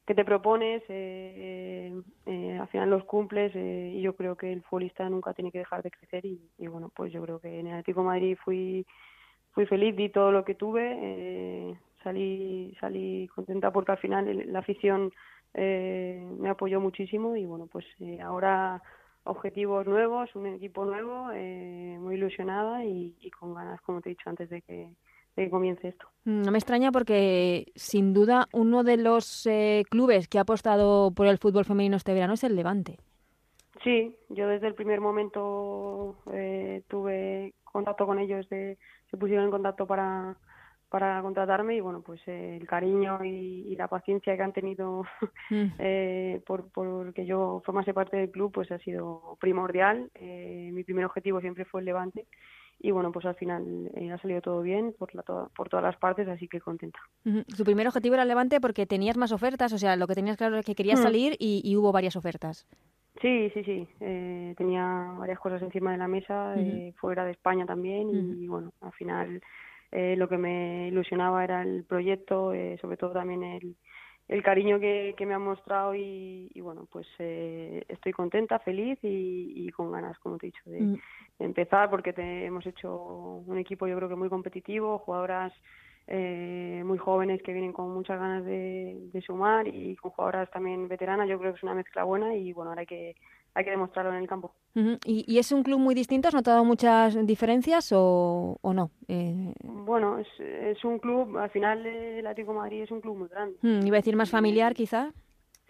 que 0.08 0.16
te 0.16 0.24
propones, 0.24 0.82
eh, 0.88 1.94
eh, 2.26 2.58
al 2.58 2.68
final 2.70 2.90
los 2.90 3.04
cumples 3.04 3.52
eh, 3.56 3.92
y 3.94 4.02
yo 4.02 4.16
creo 4.16 4.38
que 4.38 4.54
el 4.54 4.64
futbolista 4.64 5.10
nunca 5.10 5.34
tiene 5.34 5.52
que 5.52 5.58
dejar 5.60 5.84
de 5.84 5.92
crecer 5.92 6.26
y, 6.26 6.40
bueno, 6.68 6.90
pues 6.96 7.12
yo 7.12 7.22
creo 7.24 7.42
que 7.42 7.60
en 7.60 7.68
el 7.68 7.74
Atlético 7.74 8.04
Madrid 8.04 8.38
fui, 8.42 8.86
fui 9.52 9.66
feliz, 9.66 9.98
di 9.98 10.08
todo 10.08 10.32
lo 10.32 10.46
que 10.46 10.56
tuve, 10.56 11.78
salí, 12.04 12.74
salí 12.80 13.28
contenta 13.36 13.70
porque 13.72 13.92
al 13.92 13.98
final 13.98 14.44
la 14.46 14.60
afición 14.60 15.12
me 15.54 16.50
apoyó 16.50 16.80
muchísimo 16.80 17.36
y 17.36 17.46
bueno, 17.46 17.68
pues 17.68 17.86
ahora 18.24 18.82
objetivos 19.26 19.86
nuevos, 19.88 20.34
un 20.36 20.46
equipo 20.46 20.86
nuevo, 20.86 21.26
muy 22.00 22.16
ilusionada 22.16 22.86
y, 22.86 23.14
y 23.20 23.30
con 23.30 23.54
ganas, 23.54 23.82
como 23.82 24.00
te 24.00 24.10
he 24.10 24.16
dicho 24.16 24.30
antes, 24.30 24.50
de 24.50 24.62
que 24.62 24.94
que 25.44 25.50
comience 25.50 25.88
esto. 25.88 26.08
Mm, 26.26 26.42
no 26.42 26.52
me 26.52 26.58
extraña 26.58 26.92
porque 26.92 27.72
sin 27.76 28.14
duda 28.14 28.48
uno 28.54 28.84
de 28.84 28.98
los 28.98 29.46
eh, 29.46 29.84
clubes 29.90 30.28
que 30.28 30.40
ha 30.40 30.42
apostado 30.42 31.12
por 31.12 31.28
el 31.28 31.38
fútbol 31.38 31.66
femenino 31.66 31.96
este 31.96 32.14
verano 32.14 32.34
es 32.34 32.44
el 32.44 32.56
Levante. 32.56 32.98
Sí, 33.84 34.16
yo 34.30 34.48
desde 34.48 34.68
el 34.68 34.74
primer 34.74 35.00
momento 35.00 36.18
eh, 36.34 36.82
tuve 36.88 37.54
contacto 37.64 38.08
con 38.08 38.18
ellos, 38.18 38.50
de, 38.50 38.78
se 39.12 39.18
pusieron 39.18 39.46
en 39.46 39.52
contacto 39.52 39.86
para, 39.86 40.36
para 40.90 41.22
contratarme 41.22 41.76
y 41.76 41.82
bueno, 41.82 42.02
pues 42.02 42.20
eh, 42.28 42.58
el 42.60 42.68
cariño 42.68 43.24
y, 43.24 43.76
la 43.76 43.88
paciencia 43.88 44.36
que 44.36 44.42
han 44.42 44.54
tenido 44.54 45.04
mm. 45.52 46.42
por, 46.48 46.72
por 46.72 47.14
que 47.14 47.28
yo 47.28 47.62
formase 47.64 47.94
parte 47.94 48.18
del 48.18 48.32
club 48.32 48.52
pues 48.52 48.72
ha 48.72 48.80
sido 48.80 49.38
primordial. 49.40 50.10
mi 50.20 50.84
primer 50.84 51.06
objetivo 51.06 51.40
siempre 51.42 51.66
fue 51.66 51.82
el 51.82 51.86
Levante 51.86 52.26
y 52.80 52.92
bueno, 52.92 53.12
pues 53.12 53.26
al 53.26 53.36
final 53.36 53.90
eh, 53.96 54.12
ha 54.12 54.18
salido 54.20 54.42
todo 54.42 54.62
bien 54.62 54.94
por, 54.98 55.14
la, 55.16 55.24
por 55.24 55.70
todas 55.70 55.84
las 55.84 55.98
partes, 55.98 56.28
así 56.28 56.48
que 56.48 56.62
contenta. 56.62 57.00
Tu 57.24 57.64
primer 57.64 57.88
objetivo 57.88 58.16
era 58.16 58.26
Levante 58.26 58.62
porque 58.62 58.86
tenías 58.86 59.18
más 59.18 59.32
ofertas, 59.32 59.74
o 59.74 59.78
sea, 59.78 59.96
lo 59.96 60.08
que 60.08 60.16
tenías 60.16 60.38
claro 60.38 60.58
es 60.58 60.66
que 60.66 60.76
querías 60.76 61.00
mm. 61.00 61.04
salir 61.04 61.36
y, 61.40 61.76
hubo 61.76 61.92
varias 61.92 62.16
ofertas. 62.16 62.68
Sí, 63.22 63.50
sí, 63.54 63.64
sí. 63.64 63.88
Eh, 64.00 64.54
tenía 64.58 65.16
varias 65.18 65.40
cosas 65.40 65.62
encima 65.64 65.92
de 65.92 65.98
la 65.98 66.08
mesa, 66.08 66.54
eh, 66.56 66.94
fuera 66.98 67.26
de 67.26 67.32
España 67.32 67.66
también, 67.66 68.10
y 68.40 68.48
bueno, 68.48 68.74
al 68.82 68.94
final 68.94 69.42
lo 69.92 70.28
que 70.28 70.38
me 70.38 70.90
ilusionaba 70.90 71.44
era 71.44 71.64
el 71.64 71.84
proyecto, 71.86 72.52
sobre 72.80 72.98
todo 72.98 73.14
también 73.14 73.44
el, 73.44 73.76
el 74.28 74.44
cariño 74.44 74.80
que, 74.80 75.16
que 75.18 75.26
me 75.26 75.34
han 75.34 75.42
mostrado 75.42 75.96
y, 75.96 76.52
bueno, 76.62 76.88
pues 76.92 77.08
eh, 77.20 77.84
estoy 77.88 78.12
contenta, 78.12 78.60
feliz 78.60 79.00
y, 79.02 79.70
con 79.72 79.92
ganas, 79.92 80.18
como 80.20 80.38
te 80.38 80.48
he 80.48 80.52
dicho, 80.52 80.70
de, 80.70 80.82
mm. 80.82 81.00
empezar 81.40 81.90
porque 81.90 82.14
te, 82.14 82.46
hemos 82.46 82.66
hecho 82.66 83.44
un 83.46 83.58
equipo 83.58 83.88
yo 83.88 83.96
creo 83.96 84.10
que 84.10 84.16
muy 84.16 84.30
competitivo, 84.30 84.98
jugadoras 85.00 85.54
eh, 86.08 86.82
muy 86.86 86.98
jóvenes 86.98 87.42
que 87.42 87.54
vienen 87.54 87.74
con 87.74 87.94
muchas 87.94 88.20
ganas 88.20 88.44
de, 88.44 89.10
de, 89.14 89.22
sumar 89.22 89.68
y 89.68 89.96
con 89.96 90.12
jugadoras 90.12 90.50
también 90.52 90.88
veteranas, 90.88 91.30
yo 91.30 91.38
creo 91.40 91.54
que 91.54 91.58
es 91.58 91.64
una 91.64 91.76
mezcla 91.76 92.04
buena 92.04 92.36
y 92.36 92.54
bueno, 92.54 92.72
ahora 92.72 92.82
hay 92.82 92.88
que 92.88 93.16
hay 93.58 93.64
que 93.64 93.72
demostrarlo 93.72 94.12
en 94.12 94.20
el 94.20 94.28
campo. 94.28 94.54
¿Y, 95.04 95.40
es 95.40 95.52
un 95.52 95.64
club 95.64 95.80
muy 95.80 95.96
distinto? 95.96 96.28
¿Has 96.28 96.36
notado 96.36 96.64
muchas 96.64 97.26
diferencias 97.26 97.92
o, 97.92 98.60
o 98.62 98.74
no? 98.74 98.92
Eh... 99.08 99.52
Bueno, 99.64 100.20
es, 100.20 100.28
es, 100.40 100.86
un 100.86 101.00
club, 101.00 101.36
al 101.40 101.50
final 101.50 101.84
el 101.84 102.28
Atlético 102.28 102.54
Madrid 102.54 102.84
es 102.84 102.92
un 102.92 103.02
club 103.02 103.18
muy 103.18 103.28
grande. 103.30 103.58
¿Iba 103.64 103.98
a 103.98 104.02
decir 104.02 104.16
más 104.16 104.30
familiar 104.30 104.76
quizá? 104.76 105.12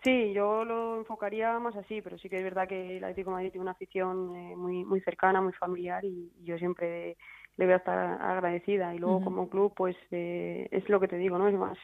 Sí, 0.04 0.34
yo 0.34 0.66
lo 0.66 0.98
enfocaría 0.98 1.58
más 1.60 1.78
así, 1.78 2.02
pero 2.02 2.18
sí 2.18 2.28
que 2.28 2.36
es 2.36 2.44
verdad 2.44 2.68
que 2.68 2.98
el 2.98 3.04
Atlético 3.06 3.30
de 3.30 3.36
Madrid 3.36 3.52
tiene 3.52 3.64
una 3.64 3.72
afición 3.72 4.36
eh, 4.36 4.56
muy 4.58 4.84
muy 4.84 5.00
cercana, 5.00 5.40
muy 5.40 5.54
familiar 5.54 6.04
y, 6.04 6.30
yo 6.44 6.58
siempre 6.58 7.16
le 7.56 7.66
voy 7.66 7.74
a 7.74 7.78
estar 7.78 8.22
agradecida. 8.22 8.94
Y 8.94 9.00
luego 9.00 9.24
como 9.24 9.48
club, 9.48 9.74
pues 9.74 9.96
eh, 10.12 10.68
es 10.72 10.90
lo 10.90 11.00
que 11.00 11.08
te 11.08 11.18
digo, 11.18 11.38
¿no? 11.38 11.48
Es 11.48 11.56
más 11.56 11.78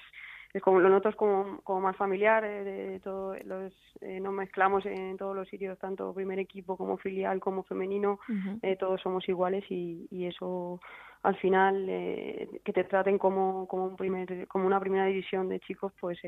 es 0.54 0.62
como 0.62 0.80
lo 0.80 0.90
noto 0.90 1.12
como, 1.16 1.62
como 1.62 1.82
más 1.82 1.98
familiar 1.98 2.46
eh, 2.46 2.64
de, 2.64 3.00
todo 3.00 3.36
los 3.46 3.74
eh, 4.02 4.20
nos 4.20 4.34
mezclamos 4.34 4.86
en 4.86 5.18
todos 5.18 5.36
los 5.36 5.48
sitios 5.50 5.80
tanto 5.80 6.14
primer 6.14 6.40
equipo 6.40 6.78
como 6.78 6.98
filial 6.98 7.40
como 7.40 7.64
femenino 7.64 8.20
eh, 8.62 8.76
todos 8.76 9.02
somos 9.02 9.28
iguales 9.28 9.64
y, 9.70 10.08
y 10.12 10.26
eso 10.26 10.80
al 11.24 11.36
final 11.38 11.86
eh, 11.90 12.48
que 12.64 12.74
te 12.74 12.84
traten 12.84 13.18
como 13.18 13.68
como 13.68 13.86
un 13.86 13.96
primer 13.96 14.48
como 14.48 14.68
una 14.68 14.80
primera 14.80 15.06
división 15.06 15.50
de 15.50 15.60
chicos 15.60 15.92
pues 16.00 16.20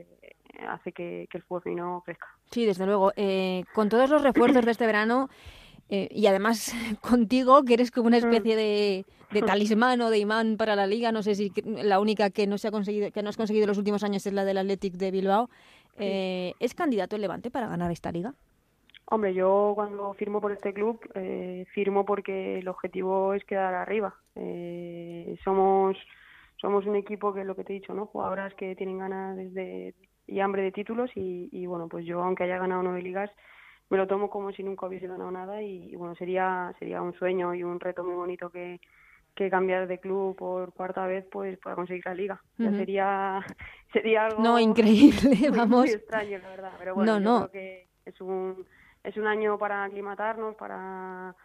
hace 0.67 0.91
que, 0.91 1.27
que, 1.29 1.38
el 1.38 1.43
fútbol 1.43 1.63
femenino 1.63 2.01
crezca. 2.05 2.27
Sí 2.49 2.65
desde 2.65 2.85
luego. 2.85 3.11
Con 3.73 3.89
todos 3.89 4.09
los 4.09 4.23
refuerzos 4.23 4.63
de 4.63 4.71
este 4.71 4.85
verano 4.85 5.29
eh, 5.89 6.08
y 6.12 6.28
además 6.28 6.74
contigo, 7.02 7.63
que 7.63 7.76
eres 7.76 7.91
como 7.91 8.08
una 8.08 8.17
mm. 8.17 8.26
especie 8.26 8.56
de, 8.56 9.06
de, 9.32 9.41
talismán 9.41 10.02
o 10.02 10.10
de 10.10 10.19
imán 10.19 10.58
para 10.58 10.76
la 10.76 10.88
liga, 10.88 11.12
no 11.12 11.24
sé 11.24 11.36
si 11.36 11.52
la 11.65 12.00
única 12.00 12.30
que 12.30 12.48
no 12.48 12.58
se 12.58 12.67
ha 12.67 12.71
conseguido, 12.71 13.12
que 13.12 13.21
no 13.21 13.30
has 13.30 13.38
conseguido 13.38 13.65
en 13.65 13.69
los 13.69 13.78
últimos 13.78 14.04
años 14.04 14.26
es 14.26 14.34
la 14.34 14.45
del 14.45 14.58
Athletic 14.58 14.93
de 14.93 15.12
Bilbao. 15.12 15.50
Eh, 15.98 16.54
¿Es 16.60 16.74
candidato 16.74 17.15
el 17.15 17.21
Levante 17.21 17.52
para 17.52 17.69
ganar 17.69 17.91
esta 17.91 18.12
liga? 18.12 18.34
Hombre, 19.06 19.34
yo 19.34 19.74
cuando 19.76 20.13
firmo 20.15 20.41
por 20.41 20.52
este 20.52 20.74
club, 20.74 21.00
eh, 21.13 21.65
firmo 21.74 22.06
porque 22.06 22.60
el 22.60 22.67
objetivo 22.67 23.34
es 23.34 23.45
quedar 23.45 23.74
arriba. 23.76 24.15
somos 25.43 25.95
somos 26.58 26.86
un 26.88 26.95
equipo 26.95 27.34
que 27.34 27.41
es 27.41 27.45
lo 27.45 27.56
que 27.56 27.63
te 27.63 27.74
he 27.74 27.80
dicho, 27.80 27.93
¿no? 27.93 28.08
Jugadoras 28.08 28.54
que 28.56 28.76
tienen 28.76 28.98
ganas 28.98 29.38
desde 29.38 29.93
y 30.28 30.39
hambre 30.39 30.63
de 30.63 30.71
títulos 30.71 31.12
y, 31.15 31.50
y 31.52 31.67
bueno, 31.67 31.88
pues 31.88 32.06
yo 32.06 32.24
aunque 32.24 32.45
haya 32.45 32.58
ganado 32.58 32.82
nueve 32.82 33.04
ligas, 33.04 33.30
me 33.89 33.98
lo 33.98 34.08
tomo 34.08 34.30
como 34.30 34.52
si 34.52 34.63
nunca 34.63 34.88
hubiese 34.88 35.08
ganado 35.08 35.32
nada 35.32 35.62
y, 35.62 35.95
bueno, 35.95 36.15
sería 36.15 36.74
sería 36.80 37.02
un 37.02 37.13
sueño 37.13 37.54
y 37.54 37.63
un 37.63 37.80
reto 37.80 38.04
muy 38.04 38.15
bonito 38.15 38.50
que, 38.50 38.80
que 39.36 39.50
cambiar 39.50 39.88
de 39.88 40.00
club 40.00 40.36
por 40.36 40.74
cuarta 40.74 41.06
vez 41.06 41.26
pues 41.32 41.58
para 41.60 41.76
conseguir 41.76 42.06
la 42.06 42.15
liga. 42.15 42.41
sería 42.58 43.45
sería 43.93 44.26
algo 44.26 44.41
No, 44.41 44.60
increíble, 44.60 45.50
vamos. 45.50 45.86
Muy 45.86 45.89
extraño, 45.89 46.39
la 46.39 46.50
verdad, 46.50 46.71
pero 46.80 46.95
bueno, 46.95 47.19
yo 47.19 47.50
creo 47.50 47.52
que 47.52 47.88
es 48.06 48.21
un 48.21 48.65
es 49.04 49.15
un 49.17 49.28
año 49.28 49.58
para 49.60 49.84
aclimatarnos, 49.84 50.56
para 50.56 51.36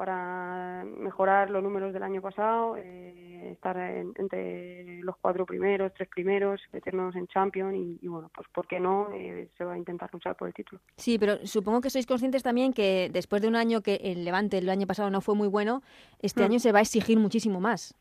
para 0.00 0.82
mejorar 0.96 1.50
los 1.50 1.62
números 1.62 1.92
del 1.92 2.02
año 2.02 2.22
pasado, 2.22 2.74
eh, 2.78 3.50
estar 3.52 3.76
entre 3.76 5.02
los 5.02 5.14
cuatro 5.18 5.44
primeros, 5.44 5.92
tres 5.92 6.08
primeros, 6.08 6.58
meternos 6.72 7.14
en 7.16 7.26
Champions 7.26 7.76
y, 7.76 8.08
bueno, 8.08 8.30
pues 8.34 8.48
¿por 8.48 8.66
qué 8.66 8.80
no? 8.80 9.10
Eh, 9.12 9.50
se 9.58 9.62
va 9.62 9.74
a 9.74 9.76
intentar 9.76 10.08
luchar 10.10 10.36
por 10.36 10.48
el 10.48 10.54
título. 10.54 10.80
Sí, 10.96 11.18
pero 11.18 11.46
supongo 11.46 11.82
que 11.82 11.90
sois 11.90 12.06
conscientes 12.06 12.42
también 12.42 12.72
que 12.72 13.10
después 13.12 13.42
de 13.42 13.48
un 13.48 13.56
año 13.56 13.82
que 13.82 13.96
el 13.96 14.24
Levante 14.24 14.56
el 14.56 14.70
año 14.70 14.86
pasado 14.86 15.10
no 15.10 15.20
fue 15.20 15.34
muy 15.34 15.48
bueno, 15.48 15.82
este 16.22 16.40
hmm. 16.40 16.44
año 16.46 16.58
se 16.60 16.72
va 16.72 16.78
a 16.78 16.82
exigir 16.82 17.18
muchísimo 17.18 17.60
más. 17.60 17.94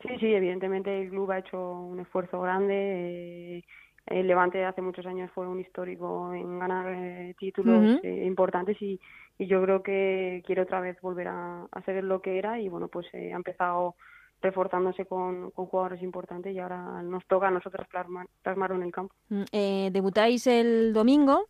Sí, 0.00 0.08
sí, 0.20 0.32
evidentemente 0.32 1.02
el 1.02 1.10
club 1.10 1.30
ha 1.30 1.40
hecho 1.40 1.60
un 1.72 2.00
esfuerzo 2.00 2.40
grande. 2.40 3.58
Eh, 3.58 3.64
el 4.10 4.26
Levante 4.26 4.64
hace 4.64 4.82
muchos 4.82 5.06
años 5.06 5.30
fue 5.34 5.46
un 5.46 5.60
histórico 5.60 6.32
en 6.32 6.58
ganar 6.58 7.34
títulos 7.38 8.02
importantes 8.04 8.80
y, 8.80 9.00
y 9.38 9.46
yo 9.46 9.62
creo 9.62 9.82
que 9.82 10.42
quiere 10.44 10.62
otra 10.62 10.80
vez 10.80 11.00
volver 11.00 11.28
a, 11.28 11.66
a 11.70 11.82
ser 11.82 12.02
lo 12.04 12.20
que 12.20 12.38
era 12.38 12.60
y 12.60 12.68
bueno 12.68 12.88
pues 12.88 13.06
eh, 13.12 13.32
ha 13.32 13.36
empezado 13.36 13.94
reforzándose 14.42 15.04
con, 15.06 15.50
con, 15.50 15.66
jugadores 15.66 16.02
importantes 16.02 16.54
y 16.54 16.58
ahora 16.58 17.02
nos 17.02 17.26
toca 17.26 17.48
a 17.48 17.50
nosotros 17.50 17.86
plasmar, 17.88 18.26
plasmarlo 18.42 18.76
en 18.76 18.82
el 18.84 18.92
campo. 18.92 19.14
Mm, 19.30 19.42
eh, 19.50 19.90
debutáis 19.92 20.46
el 20.46 20.92
domingo 20.92 21.46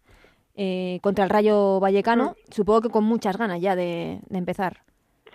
eh, 0.55 0.99
contra 1.03 1.25
el 1.25 1.31
Rayo 1.31 1.81
Vallecano, 1.81 2.31
mm. 2.31 2.53
supongo 2.53 2.83
que 2.83 2.89
con 2.89 3.05
muchas 3.05 3.37
ganas 3.37 3.61
ya 3.61 3.77
de, 3.77 4.21
de 4.27 4.39
empezar. 4.39 4.88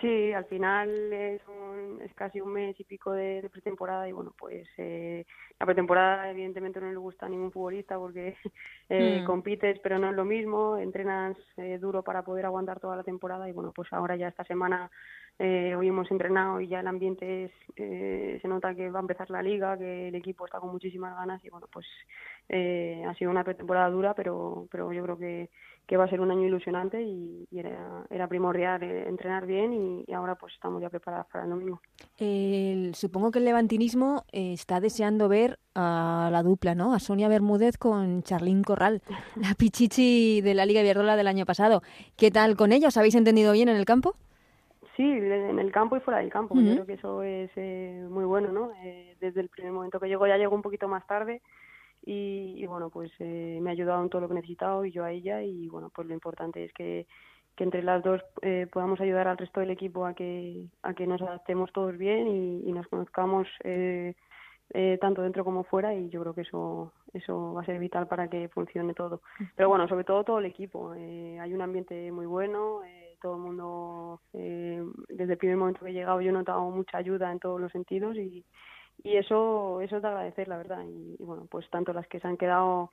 Sí, 0.04 0.34
al 0.34 0.44
final 0.44 1.12
es, 1.14 1.40
un, 1.48 2.02
es 2.02 2.12
casi 2.12 2.38
un 2.38 2.52
mes 2.52 2.78
y 2.78 2.84
pico 2.84 3.12
de, 3.12 3.48
pretemporada 3.50 4.06
y 4.06 4.12
bueno, 4.12 4.34
pues 4.36 4.68
eh, 4.76 5.24
la 5.58 5.64
pretemporada 5.64 6.30
evidentemente 6.30 6.78
no 6.78 6.90
le 6.90 6.96
gusta 6.98 7.24
a 7.24 7.30
ningún 7.30 7.50
futbolista 7.50 7.96
porque 7.96 8.36
eh, 8.90 9.20
mm. 9.22 9.24
compites 9.24 9.78
pero 9.82 9.98
no 9.98 10.10
es 10.10 10.14
lo 10.14 10.26
mismo, 10.26 10.76
entrenas 10.76 11.38
eh, 11.56 11.78
duro 11.78 12.02
para 12.02 12.22
poder 12.22 12.44
aguantar 12.44 12.80
toda 12.80 12.96
la 12.96 13.02
temporada 13.02 13.48
y 13.48 13.52
bueno, 13.52 13.72
pues 13.74 13.90
ahora 13.94 14.14
ya 14.14 14.28
esta 14.28 14.44
semana 14.44 14.90
eh, 15.38 15.74
hoy 15.74 15.88
hemos 15.88 16.10
entrenado 16.10 16.60
y 16.60 16.68
ya 16.68 16.80
el 16.80 16.86
ambiente 16.86 17.44
es, 17.44 17.52
eh, 17.76 18.38
se 18.40 18.48
nota 18.48 18.74
que 18.74 18.90
va 18.90 19.00
a 19.00 19.02
empezar 19.02 19.30
la 19.30 19.42
liga, 19.42 19.76
que 19.76 20.08
el 20.08 20.14
equipo 20.14 20.44
está 20.46 20.60
con 20.60 20.70
muchísimas 20.70 21.14
ganas 21.16 21.44
y 21.44 21.50
bueno, 21.50 21.66
pues 21.72 21.86
eh, 22.48 23.04
ha 23.08 23.14
sido 23.14 23.30
una 23.30 23.44
pretemporada 23.44 23.90
dura 23.90 24.14
pero, 24.14 24.68
pero 24.70 24.92
yo 24.92 25.02
creo 25.02 25.18
que 25.18 25.50
que 25.86 25.96
va 25.96 26.04
a 26.04 26.08
ser 26.08 26.20
un 26.20 26.30
año 26.30 26.46
ilusionante 26.46 27.02
y, 27.02 27.46
era, 27.52 28.04
era, 28.10 28.26
primordial 28.26 28.82
eh, 28.82 29.08
entrenar 29.08 29.46
bien 29.46 30.04
y, 30.06 30.12
ahora 30.12 30.34
pues 30.34 30.54
estamos 30.54 30.80
ya 30.80 30.88
preparados 30.88 31.26
para 31.30 31.44
el 31.44 31.50
domingo. 31.50 31.80
supongo 32.94 33.30
que 33.30 33.38
el 33.38 33.44
levantinismo 33.44 34.24
eh, 34.32 34.52
está 34.52 34.80
deseando 34.80 35.28
ver 35.28 35.58
a 35.74 36.28
la 36.32 36.42
dupla, 36.42 36.74
¿no? 36.74 36.94
A 36.94 37.00
Sonia 37.00 37.28
Bermúdez 37.28 37.76
con 37.76 38.22
Charlín 38.22 38.62
Corral, 38.62 39.02
la 39.36 39.54
pichichi 39.54 40.40
de 40.40 40.54
la 40.54 40.66
Liga 40.66 40.80
Iberdrola 40.80 41.16
del 41.16 41.26
año 41.26 41.44
pasado. 41.44 41.82
¿Qué 42.16 42.30
tal 42.30 42.56
con 42.56 42.72
ella? 42.72 42.88
¿Os 42.88 42.96
habéis 42.96 43.14
entendido 43.14 43.52
bien 43.52 43.68
en 43.68 43.76
el 43.76 43.84
campo? 43.84 44.14
Sí, 44.96 45.02
en 45.02 45.58
el 45.58 45.72
campo 45.72 45.96
y 45.96 46.00
fuera 46.00 46.20
del 46.20 46.30
campo. 46.30 46.54
Yo 46.54 46.72
creo 46.72 46.86
que 46.86 46.92
eso 46.92 47.22
es 47.22 47.50
eh, 47.56 48.06
muy 48.08 48.24
bueno, 48.24 48.52
¿no? 48.52 48.70
desde 49.20 49.40
el 49.40 49.48
primer 49.48 49.72
momento 49.72 49.98
que 49.98 50.08
llegó, 50.08 50.26
ya 50.26 50.36
llegó 50.36 50.54
un 50.54 50.62
poquito 50.62 50.86
más 50.86 51.04
tarde 51.06 51.42
y, 52.06 52.64
bueno, 52.66 52.90
pues 52.90 53.10
eh, 53.18 53.58
me 53.60 53.70
ha 53.70 53.72
ayudado 53.72 54.02
en 54.02 54.10
todo 54.10 54.20
lo 54.20 54.28
que 54.28 54.34
he 54.34 54.36
necesitado 54.36 54.84
y 54.84 54.92
yo 54.92 55.04
a 55.04 55.10
ella 55.10 55.42
y 55.42 55.68
bueno, 55.68 55.90
pues 55.94 56.06
lo 56.06 56.14
importante 56.14 56.64
es 56.64 56.72
que, 56.72 57.06
que 57.56 57.64
entre 57.64 57.82
las 57.82 58.02
dos 58.02 58.22
eh, 58.42 58.66
podamos 58.70 59.00
ayudar 59.00 59.26
al 59.26 59.38
resto 59.38 59.60
del 59.60 59.70
equipo 59.70 60.06
a 60.06 60.14
que, 60.14 60.66
a 60.82 60.94
que 60.94 61.06
nos 61.06 61.22
adaptemos 61.22 61.72
todos 61.72 61.96
bien 61.96 62.28
y, 62.28 62.72
nos 62.72 62.86
conozcamos 62.88 63.48
eh, 63.64 64.14
eh, 64.74 64.98
tanto 65.00 65.22
dentro 65.22 65.44
como 65.44 65.64
fuera 65.64 65.94
y 65.94 66.08
yo 66.10 66.20
creo 66.20 66.34
que 66.34 66.42
eso 66.42 66.92
eso 67.14 67.54
va 67.54 67.62
a 67.62 67.64
ser 67.64 67.78
vital 67.78 68.08
para 68.08 68.28
que 68.28 68.48
funcione 68.48 68.92
todo. 68.92 69.22
Pero 69.56 69.68
bueno, 69.68 69.88
sobre 69.88 70.04
todo 70.04 70.24
todo 70.24 70.38
el 70.40 70.46
equipo. 70.46 70.94
Eh, 70.96 71.38
hay 71.40 71.54
un 71.54 71.62
ambiente 71.62 72.10
muy 72.10 72.26
bueno, 72.26 72.82
eh, 72.84 73.03
todo 73.24 73.36
el 73.36 73.40
mundo, 73.40 74.20
eh, 74.34 74.84
desde 75.08 75.32
el 75.32 75.38
primer 75.38 75.56
momento 75.56 75.82
que 75.82 75.90
he 75.90 75.94
llegado 75.94 76.20
yo 76.20 76.28
he 76.28 76.32
notado 76.32 76.60
mucha 76.68 76.98
ayuda 76.98 77.32
en 77.32 77.38
todos 77.38 77.58
los 77.58 77.72
sentidos 77.72 78.18
y, 78.18 78.44
y 79.02 79.16
eso 79.16 79.80
eso 79.80 79.96
es 79.96 80.02
de 80.02 80.08
agradecer 80.08 80.46
la 80.46 80.58
verdad 80.58 80.84
y, 80.86 81.16
bueno 81.24 81.46
pues 81.50 81.64
tanto 81.70 81.94
las 81.94 82.06
que 82.06 82.20
se 82.20 82.28
han 82.28 82.36
quedado 82.36 82.90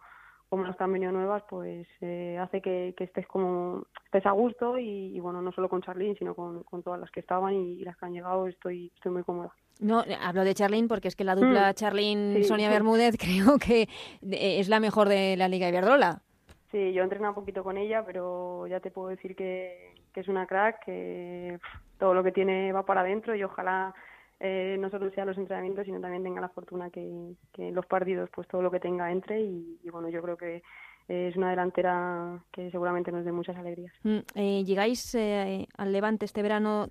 como 0.48 0.64
las 0.64 0.78
que 0.78 0.86
han 0.86 0.94
venido 0.94 1.12
nuevas 1.12 1.44
pues 1.50 1.86
eh, 2.00 2.38
hace 2.40 2.62
que, 2.62 2.94
que, 2.96 3.04
estés 3.04 3.28
como 3.28 3.84
estés 4.06 4.26
a 4.26 4.32
gusto 4.32 4.78
y, 4.78 5.20
bueno 5.20 5.42
no 5.42 5.52
solo 5.52 5.68
con 5.68 5.82
Charlene 5.82 6.16
sino 6.16 6.34
con, 6.34 6.64
con 6.64 6.82
todas 6.82 7.02
las 7.02 7.12
que 7.12 7.20
estaban 7.20 7.54
y, 7.54 7.84
las 7.84 7.98
que 7.98 8.06
han 8.06 8.14
llegado 8.14 8.48
estoy 8.48 8.90
estoy 8.96 9.12
muy 9.12 9.24
cómoda 9.24 9.54
no, 9.82 10.06
hablo 10.22 10.46
de 10.46 10.54
Charlene 10.54 10.88
porque 10.88 11.10
es 11.10 11.18
que 11.18 11.26
la 11.26 11.36
dupla 11.36 11.72
mm. 11.72 11.74
Charlene 11.74 12.44
Sonia 12.46 12.70
Bermúdez 12.70 13.18
creo 13.20 13.60
que 13.60 13.90
es 14.22 14.70
la 14.70 14.80
mejor 14.80 15.10
de 15.10 15.36
la 15.36 15.50
Liga 15.50 15.68
Iberdrola. 15.68 16.22
Sí, 16.72 16.94
yo 16.94 17.02
he 17.02 17.04
entrenado 17.04 17.32
un 17.32 17.36
poquito 17.36 17.64
con 17.64 17.78
ella, 17.78 18.04
pero 18.06 18.66
ya 18.68 18.80
te 18.80 18.92
puedo 18.92 19.10
decir 19.10 19.36
que, 19.36 19.94
que 20.14 20.22
es 20.22 20.28
una 20.30 20.48
crack, 20.48 20.86
que 20.86 21.60
todo 22.00 22.14
lo 22.14 22.24
que 22.24 22.32
tiene 22.32 22.72
va 22.72 22.86
para 22.86 23.02
adentro 23.02 23.36
y 23.36 23.44
ojalá 23.44 23.94
eh, 24.40 24.78
no 24.80 24.90
solo 24.90 25.12
sea 25.12 25.26
los 25.26 25.38
entrenamientos, 25.38 25.86
sino 25.86 26.00
también 26.00 26.24
tenga 26.24 26.40
la 26.40 26.50
fortuna 26.50 26.90
que, 26.90 27.34
que 27.54 27.72
los 27.72 27.86
partidos, 27.86 28.30
pues 28.34 28.48
todo 28.48 28.62
lo 28.62 28.72
que 28.72 28.80
tenga 28.80 29.12
entre 29.12 29.42
y, 29.42 29.78
bueno, 29.92 30.08
yo 30.10 30.22
creo 30.22 30.38
que 30.38 30.64
es 31.10 31.36
una 31.36 31.50
delantera 31.50 32.42
que 32.54 32.72
seguramente 32.72 33.12
nos 33.12 33.26
dé 33.26 33.34
muchas 33.34 33.58
alegrías. 33.58 33.92
Mm, 34.04 34.20
eh, 34.36 34.64
llegáis 34.64 35.14
eh, 35.14 35.68
al 35.78 35.92
Levante 35.92 36.24
este 36.24 36.42
verano 36.42 36.88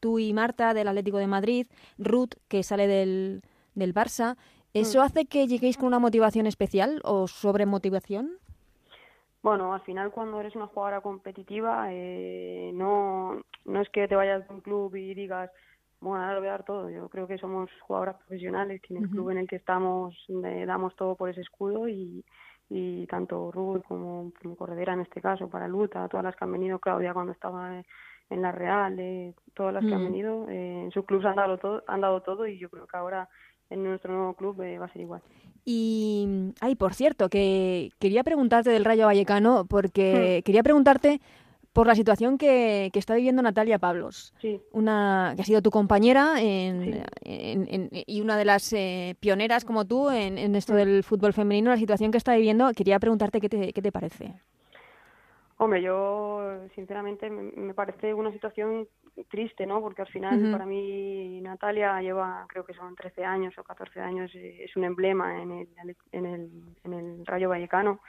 tú 0.00 0.18
y 0.18 0.32
Marta 0.32 0.74
del 0.74 0.88
Atlético 0.88 1.18
de 1.18 1.28
Madrid, 1.28 1.68
Ruth 1.98 2.34
que 2.48 2.64
sale 2.64 2.88
del, 2.88 3.42
del 3.76 3.94
Barça. 3.94 4.36
¿Eso 4.74 4.98
mm. 4.98 5.02
hace 5.02 5.26
que 5.26 5.46
lleguéis 5.46 5.76
con 5.76 5.86
una 5.86 6.00
motivación 6.00 6.46
especial 6.46 7.00
o 7.04 7.28
sobre 7.28 7.64
motivación? 7.64 8.40
Bueno, 9.42 9.72
al 9.72 9.80
final 9.82 10.10
cuando 10.10 10.40
eres 10.40 10.54
una 10.54 10.66
jugadora 10.66 11.00
competitiva 11.00 11.88
no, 12.72 13.40
no 13.64 13.80
es 13.80 13.88
que 13.90 14.06
te 14.06 14.14
vayas 14.14 14.46
de 14.46 14.54
un 14.54 14.60
club 14.60 14.94
y 14.96 15.14
digas 15.14 15.50
bueno, 16.00 16.22
ahora 16.22 16.34
lo 16.34 16.40
voy 16.40 16.48
a 16.48 16.52
dar 16.52 16.64
todo. 16.64 16.90
Yo 16.90 17.08
creo 17.08 17.26
que 17.26 17.38
somos 17.38 17.70
jugadoras 17.82 18.16
profesionales, 18.16 18.80
que 18.80 18.94
en 18.94 19.04
el 19.04 19.10
club 19.10 19.30
en 19.30 19.38
el 19.38 19.48
que 19.48 19.56
estamos 19.56 20.16
damos 20.66 20.96
todo 20.96 21.14
por 21.14 21.28
ese 21.28 21.42
escudo 21.42 21.88
y, 21.88 22.24
y 22.70 23.06
tanto 23.06 23.50
Ruth 23.52 23.82
como, 23.86 24.32
Corredera 24.56 24.94
en 24.94 25.00
este 25.00 25.20
caso, 25.20 25.48
para 25.48 25.68
Luta, 25.68 26.08
todas 26.08 26.24
las 26.24 26.36
que 26.36 26.44
han 26.44 26.52
venido, 26.52 26.78
Claudia 26.78 27.12
cuando 27.12 27.32
estaba 27.32 27.82
en 28.30 28.42
la 28.42 28.52
Real, 28.52 28.98
eh, 28.98 29.34
todas 29.54 29.74
las 29.74 29.84
que 29.84 29.92
han 29.92 30.04
venido, 30.04 30.48
eh, 30.48 30.84
en 30.84 30.90
sus 30.92 31.04
clubes 31.04 31.26
han 31.26 31.36
dado 31.36 31.58
todo, 31.58 31.82
han 31.86 32.00
dado 32.00 32.22
todo 32.22 32.46
y 32.46 32.58
yo 32.58 32.70
creo 32.70 32.86
que 32.86 32.96
ahora 32.96 33.28
en 33.70 33.84
nuestro 33.84 34.12
nuevo 34.12 34.34
club 34.34 34.60
eh, 34.62 34.78
va 34.78 34.86
a 34.86 34.92
ser 34.92 35.02
igual. 35.02 35.22
Y, 35.64 36.52
ay, 36.60 36.74
por 36.74 36.94
cierto, 36.94 37.28
que 37.28 37.90
quería 37.98 38.24
preguntarte 38.24 38.70
del 38.70 38.84
Rayo 38.84 39.06
Vallecano, 39.06 39.64
porque 39.66 40.42
quería 40.44 40.62
preguntarte 40.62 41.20
por 41.72 41.86
la 41.86 41.94
situación 41.94 42.36
que, 42.36 42.90
está 42.92 43.14
viviendo 43.14 43.42
Natalia 43.42 43.78
Pablos, 43.78 44.34
una 44.72 45.34
que 45.36 45.42
ha 45.42 45.44
sido 45.44 45.62
tu 45.62 45.70
compañera 45.70 46.42
y 46.42 48.20
una 48.20 48.36
de 48.36 48.44
las 48.44 48.72
eh, 48.72 49.14
pioneras 49.20 49.64
como 49.64 49.86
tú 49.86 50.10
en, 50.10 50.56
esto 50.56 50.74
del 50.74 51.04
fútbol 51.04 51.32
femenino, 51.32 51.70
la 51.70 51.76
situación 51.76 52.10
que 52.10 52.18
está 52.18 52.34
viviendo. 52.34 52.72
Quería 52.72 52.98
preguntarte 52.98 53.40
qué 53.40 53.48
te, 53.48 53.72
qué 53.72 53.82
te 53.82 53.92
parece. 53.92 54.34
Hombre, 55.58 55.80
yo 55.82 56.58
sinceramente 56.74 57.30
me 57.30 57.74
parece 57.74 58.14
una 58.14 58.32
situación 58.32 58.88
triste, 59.28 59.66
¿no? 59.66 59.80
Porque 59.80 60.02
al 60.02 60.08
final 60.08 60.50
para 60.52 60.66
mí 60.66 61.40
Natalia 61.40 62.00
lleva, 62.00 62.46
creo 62.48 62.64
que 62.64 62.74
son 62.74 62.94
13 62.94 63.24
años 63.24 63.56
o 63.58 63.64
14 63.64 64.00
años, 64.00 64.34
eh, 64.34 64.64
es 64.64 64.76
un 64.76 64.84
emblema 64.84 65.42
en 65.42 65.50
el, 65.52 65.68
en 66.12 66.26
el, 66.26 66.50
en 66.84 66.92
el 66.92 67.26
Rayo 67.26 67.48
Vallecano. 67.48 68.00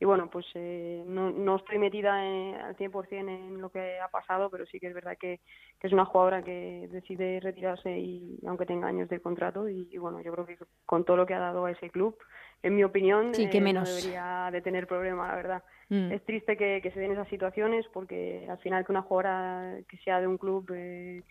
Y 0.00 0.04
bueno, 0.04 0.30
pues 0.30 0.46
eh, 0.54 1.02
no, 1.06 1.30
no 1.30 1.56
estoy 1.56 1.78
metida 1.78 2.24
en, 2.24 2.54
al 2.54 2.76
100% 2.76 3.10
en 3.10 3.60
lo 3.60 3.70
que 3.70 3.98
ha 3.98 4.06
pasado, 4.08 4.48
pero 4.48 4.64
sí 4.66 4.78
que 4.78 4.86
es 4.86 4.94
verdad 4.94 5.18
que, 5.18 5.40
que, 5.80 5.86
es 5.88 5.92
una 5.92 6.04
jugadora 6.04 6.42
que 6.42 6.88
decide 6.92 7.40
retirarse 7.40 7.98
y 7.98 8.38
aunque 8.46 8.64
tenga 8.64 8.86
años 8.86 9.08
de 9.08 9.20
contrato. 9.20 9.68
Y, 9.68 9.98
bueno, 9.98 10.20
yo 10.20 10.32
creo 10.32 10.46
que 10.46 10.56
con 10.86 11.04
todo 11.04 11.16
lo 11.16 11.26
que 11.26 11.34
ha 11.34 11.40
dado 11.40 11.64
a 11.64 11.72
ese 11.72 11.90
club, 11.90 12.16
en 12.62 12.76
mi 12.76 12.84
opinión, 12.84 13.34
sí, 13.34 13.50
que 13.50 13.58
eh, 13.58 13.60
menos. 13.60 13.88
no 13.88 13.96
debería 13.96 14.50
de 14.52 14.60
tener 14.60 14.86
problema, 14.86 15.28
la 15.28 15.34
verdad. 15.34 15.64
Mm. 15.88 16.12
Es 16.12 16.24
triste 16.24 16.56
que, 16.56 16.80
se 16.92 17.00
den 17.00 17.12
esas 17.12 17.28
situaciones 17.28 17.84
porque 17.92 18.46
al 18.48 18.58
final 18.58 18.84
que 18.84 18.92
una 18.92 19.02
jugadora 19.02 19.78
que 19.88 19.96
sea 19.98 20.20
de 20.20 20.28
un 20.28 20.38
club 20.38 20.70
eh, 20.74 21.22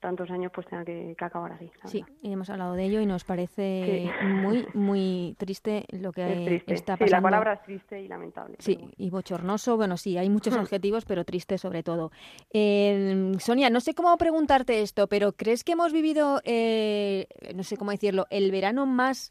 tantos 0.00 0.30
años 0.30 0.50
pues 0.54 0.66
tenga 0.66 0.84
que, 0.84 1.14
acabar 1.20 1.52
así. 1.52 1.70
Sí, 1.84 2.04
hemos 2.22 2.50
hablado 2.50 2.74
de 2.74 2.84
ello 2.84 3.00
y 3.00 3.06
nos 3.06 3.24
parece 3.24 4.10
muy, 4.22 4.66
muy 4.74 5.36
triste 5.38 5.84
lo 5.90 6.12
que 6.12 6.62
está 6.66 6.94
pasando. 6.94 7.06
Sí, 7.06 7.10
la 7.10 7.20
palabra 7.20 7.52
es 7.54 7.62
triste 7.62 8.00
y 8.00 8.08
lamentable. 8.08 8.56
Sí, 8.58 8.78
y 8.96 9.10
bochornoso, 9.10 9.76
bueno, 9.76 9.96
sí, 9.96 10.16
hay 10.16 10.30
muchos 10.30 10.54
adjetivos, 10.56 11.04
pero 11.04 11.24
triste 11.24 11.58
sobre 11.58 11.82
todo. 11.82 12.10
Eh, 12.52 13.32
Sonia, 13.38 13.70
no 13.70 13.80
sé 13.80 13.94
cómo 13.94 14.16
preguntarte 14.16 14.82
esto, 14.82 15.06
pero 15.06 15.32
¿crees 15.32 15.62
que 15.62 15.72
hemos 15.72 15.92
vivido, 15.92 16.40
eh, 16.44 17.26
no 17.54 17.62
sé 17.62 17.76
cómo 17.76 17.90
decirlo, 17.90 18.26
el 18.30 18.50
verano 18.50 18.86
más 18.86 19.30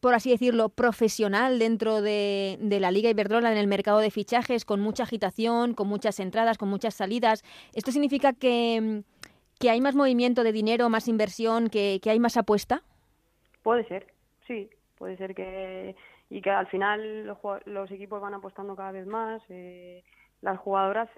por 0.00 0.14
así 0.14 0.30
decirlo, 0.30 0.68
profesional 0.68 1.58
dentro 1.58 2.00
de, 2.00 2.58
la 2.62 2.92
Liga 2.92 3.10
Iberdrola 3.10 3.50
en 3.50 3.58
el 3.58 3.66
mercado 3.66 3.98
de 3.98 4.12
fichajes, 4.12 4.64
con 4.64 4.80
mucha 4.80 5.02
agitación, 5.02 5.74
con 5.74 5.88
muchas 5.88 6.20
entradas, 6.20 6.58
con 6.58 6.68
muchas 6.68 6.94
salidas. 6.94 7.42
¿Esto 7.74 7.90
significa 7.90 8.32
que, 8.32 9.02
hay 9.68 9.80
más 9.80 9.94
movimiento 9.94 10.44
de 10.44 10.52
dinero, 10.52 10.88
más 10.88 11.08
inversión, 11.08 11.68
que, 11.68 12.00
hay 12.04 12.20
más 12.20 12.36
apuesta? 12.36 12.82
Puede 13.62 13.86
ser, 13.88 14.06
sí, 14.46 14.70
puede 14.96 15.16
ser 15.16 15.34
que 15.34 15.96
y 16.28 16.42
que 16.42 16.50
al 16.50 16.66
final 16.66 17.24
los, 17.66 17.90
equipos 17.90 18.20
van 18.20 18.34
apostando 18.34 18.74
cada 18.74 18.92
vez 18.92 19.06
más. 19.06 19.42
Eh, 19.48 20.02
las 20.42 20.58
jugadoras 20.58 21.08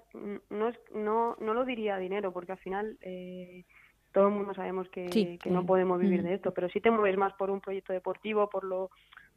no, 0.49 0.69
es, 0.69 0.79
no, 0.93 1.35
no 1.39 1.53
lo 1.53 1.65
diría 1.65 1.97
dinero, 1.97 2.31
porque 2.31 2.53
al 2.53 2.57
final 2.59 2.97
eh, 3.01 3.65
todo 4.13 4.27
el 4.27 4.33
mundo 4.33 4.53
sabemos 4.53 4.87
que, 4.89 5.37
que 5.41 5.49
no 5.49 5.65
podemos 5.65 5.99
vivir 5.99 6.23
de 6.23 6.35
esto, 6.35 6.53
pero 6.53 6.69
si 6.69 6.79
te 6.79 6.91
mueves 6.91 7.17
más 7.17 7.33
por 7.33 7.49
un 7.49 7.59
proyecto 7.59 7.93
deportivo, 7.93 8.49
por 8.49 8.63
lo 8.63 8.91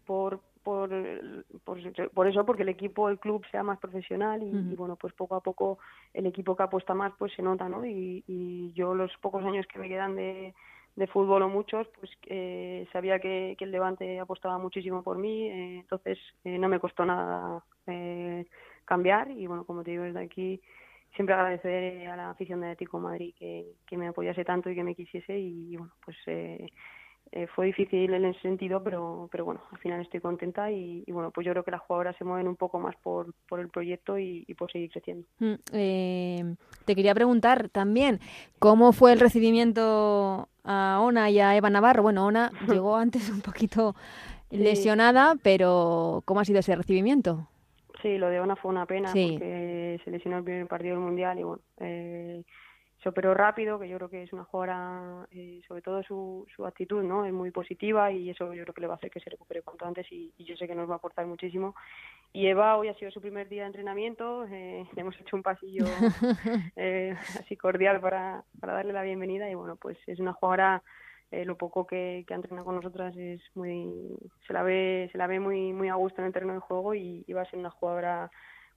por 0.07 0.41
por, 0.63 0.91
por, 1.65 2.27
eso, 2.29 2.47
porque 2.47 2.63
el 2.63 2.69
equipo, 2.69 3.09
el 3.09 3.19
club 3.19 3.45
sea 3.51 3.63
más 3.63 3.79
profesional 3.79 4.43
y, 4.43 4.75
bueno, 4.75 4.97
pues 4.97 5.13
poco 5.15 5.35
a 5.35 5.41
poco 5.41 5.79
el 6.15 6.27
equipo 6.27 6.57
que 6.57 6.63
apuesta 6.63 6.95
más 6.95 7.13
pues 7.19 7.33
se 7.35 7.43
nota, 7.43 7.69
¿no? 7.69 7.85
Y, 7.85 8.25
y 8.27 8.73
yo 8.73 8.95
los 8.95 9.11
pocos 9.19 9.45
años 9.45 9.67
que 9.67 9.79
me 9.79 9.89
quedan 9.89 10.17
de, 10.17 10.55
de 10.97 11.07
fútbol 11.07 11.43
o 11.43 11.49
muchos, 11.49 11.87
pues 11.99 12.11
eh, 12.27 12.87
sabía 12.93 13.19
que, 13.19 13.57
que, 13.59 13.65
el 13.65 13.71
Levante 13.71 14.21
apostaba 14.21 14.59
muchísimo 14.59 15.03
por 15.03 15.19
mí, 15.19 15.49
eh, 15.49 15.79
entonces 15.81 16.19
eh, 16.45 16.59
no 16.59 16.69
me 16.69 16.81
costó 16.81 17.05
nada 17.07 17.65
eh, 17.87 18.47
cambiar 18.85 19.31
y 19.31 19.47
bueno, 19.47 19.65
como 19.65 19.83
te 19.83 19.93
digo, 19.93 20.05
desde 20.05 20.21
aquí 20.21 20.61
siempre 21.15 21.35
agradecer 21.35 22.09
a 22.09 22.17
la 22.17 22.31
afición 22.31 22.61
de 22.61 22.69
Atlético 22.69 22.99
Madrid 22.99 23.35
que, 23.39 23.67
que, 23.87 23.97
me 23.97 24.09
apoyase 24.09 24.45
tanto 24.45 24.69
y 24.71 24.75
que 24.75 24.85
me 24.85 24.95
quisiese 24.95 25.39
y, 25.39 25.77
bueno, 25.77 25.93
pues 26.05 26.17
eh, 27.31 27.47
fue 27.55 27.67
difícil 27.67 28.13
en 28.13 28.27
ese 28.27 28.41
sentido, 28.41 28.83
pero, 28.83 29.29
pero 29.33 29.45
bueno, 29.47 29.63
al 29.71 29.79
final 29.79 30.01
estoy 30.03 30.21
contenta 30.21 30.71
y, 30.71 31.03
bueno, 31.09 31.31
pues 31.31 31.47
yo 31.47 31.53
creo 31.53 31.65
que 31.65 31.71
las 31.71 31.81
jugadoras 31.81 32.15
se 32.17 32.25
mueven 32.25 32.47
un 32.47 32.57
poco 32.57 32.79
más 32.79 32.95
por, 32.97 33.33
por 33.49 33.61
el 33.61 33.71
proyecto 33.71 34.19
y, 34.19 34.45
por 34.59 34.71
seguir 34.71 34.91
creciendo. 34.91 35.27
Mm, 35.39 35.55
eh, 35.73 36.55
te 36.85 36.95
quería 36.95 37.15
preguntar 37.15 37.71
también, 37.71 38.21
¿cómo 38.59 38.93
fue 38.93 39.13
el 39.13 39.21
recibimiento 39.21 40.49
a 40.65 41.01
Ona 41.01 41.31
y 41.31 41.41
a 41.41 41.57
Eva 41.57 41.71
Navarro? 41.71 42.03
Bueno, 42.03 42.27
Ona 42.27 42.51
llegó 42.69 42.97
antes 42.97 43.31
un 43.31 43.41
poquito 43.41 43.95
lesionada, 44.51 45.35
pero 45.43 46.23
¿cómo 46.27 46.41
ha 46.41 46.45
sido 46.45 46.59
ese 46.59 46.77
recibimiento? 46.77 47.49
Sí, 48.03 48.19
lo 48.19 48.29
de 48.29 48.41
Ona 48.41 48.57
fue 48.57 48.71
una 48.71 48.85
pena 48.85 49.11
porque 49.11 50.01
se 50.05 50.11
lesionó 50.11 50.39
el 50.39 50.45
primer 50.45 50.67
partido 50.67 50.97
del 50.97 51.05
Mundial 51.05 51.39
y 51.39 51.43
bueno, 51.45 51.63
eh, 51.79 52.43
se 53.03 53.09
operó 53.09 53.35
rápido, 53.35 53.81
que 53.81 53.89
yo 53.89 53.97
creo 53.97 54.09
que 54.09 54.23
es 54.23 54.33
una 54.33 54.45
jugadora, 54.45 55.27
eh, 55.33 55.61
sobre 55.67 55.83
todo 55.83 56.03
su, 56.05 56.47
su 56.55 56.65
actitud, 56.65 57.03
¿no? 57.03 57.25
Es 57.25 57.33
muy 57.33 57.51
positiva 57.51 58.13
y 58.13 58.31
eso 58.31 58.55
yo 58.55 58.63
creo 58.63 58.75
que 58.75 58.81
le 58.81 58.87
va 58.87 58.95
a 58.95 58.97
hacer 58.97 59.11
que 59.11 59.19
se 59.19 59.31
recupere 59.31 59.63
cuanto 59.63 59.87
antes 59.87 60.07
y, 60.13 60.33
yo 60.39 60.57
sé 60.57 60.69
que 60.69 60.75
nos 60.75 60.89
va 60.89 60.95
a 60.95 60.97
aportar 60.99 61.27
muchísimo. 61.27 61.75
Y 62.33 62.47
Eva 62.47 62.77
hoy 62.77 62.89
ha 62.89 62.95
sido 62.95 63.11
su 63.11 63.21
primer 63.21 63.49
día 63.49 63.63
de 63.63 63.69
entrenamiento, 63.69 64.47
eh, 64.47 64.87
le 64.95 65.01
hemos 65.01 65.19
hecho 65.21 65.37
un 65.37 65.43
pasillo 65.43 65.85
eh, 66.77 67.17
así 67.41 67.57
cordial 67.57 68.01
para, 68.01 68.45
para 68.61 68.75
darle 68.75 68.93
la 68.93 69.03
bienvenida 69.03 69.51
y 69.51 69.55
bueno, 69.55 69.77
pues 69.77 69.99
es 70.07 70.21
una 70.21 70.33
jugadora 70.33 70.83
eh, 71.33 71.47
lo 71.47 71.57
poco 71.57 71.87
que, 71.87 72.25
que 72.27 72.35
ha 72.35 72.37
entrenado 72.37 72.67
con 72.67 72.77
nosotras 72.77 73.17
es 73.17 73.41
muy 73.55 73.91
se 74.47 74.53
la 74.53 74.63
ve 74.63 75.09
se 75.13 75.17
la 75.17 75.27
ve 75.27 75.41
muy 75.41 75.73
muy 75.73 75.89
a 75.89 75.95
gusto 75.95 76.21
en 76.21 76.27
el 76.27 76.33
terreno 76.35 76.53
de 76.53 76.59
juego 76.61 76.95
y, 76.95 77.25
va 77.33 77.41
a 77.41 77.51
ser 77.51 77.59
una 77.59 77.71
jugadora 77.71 78.31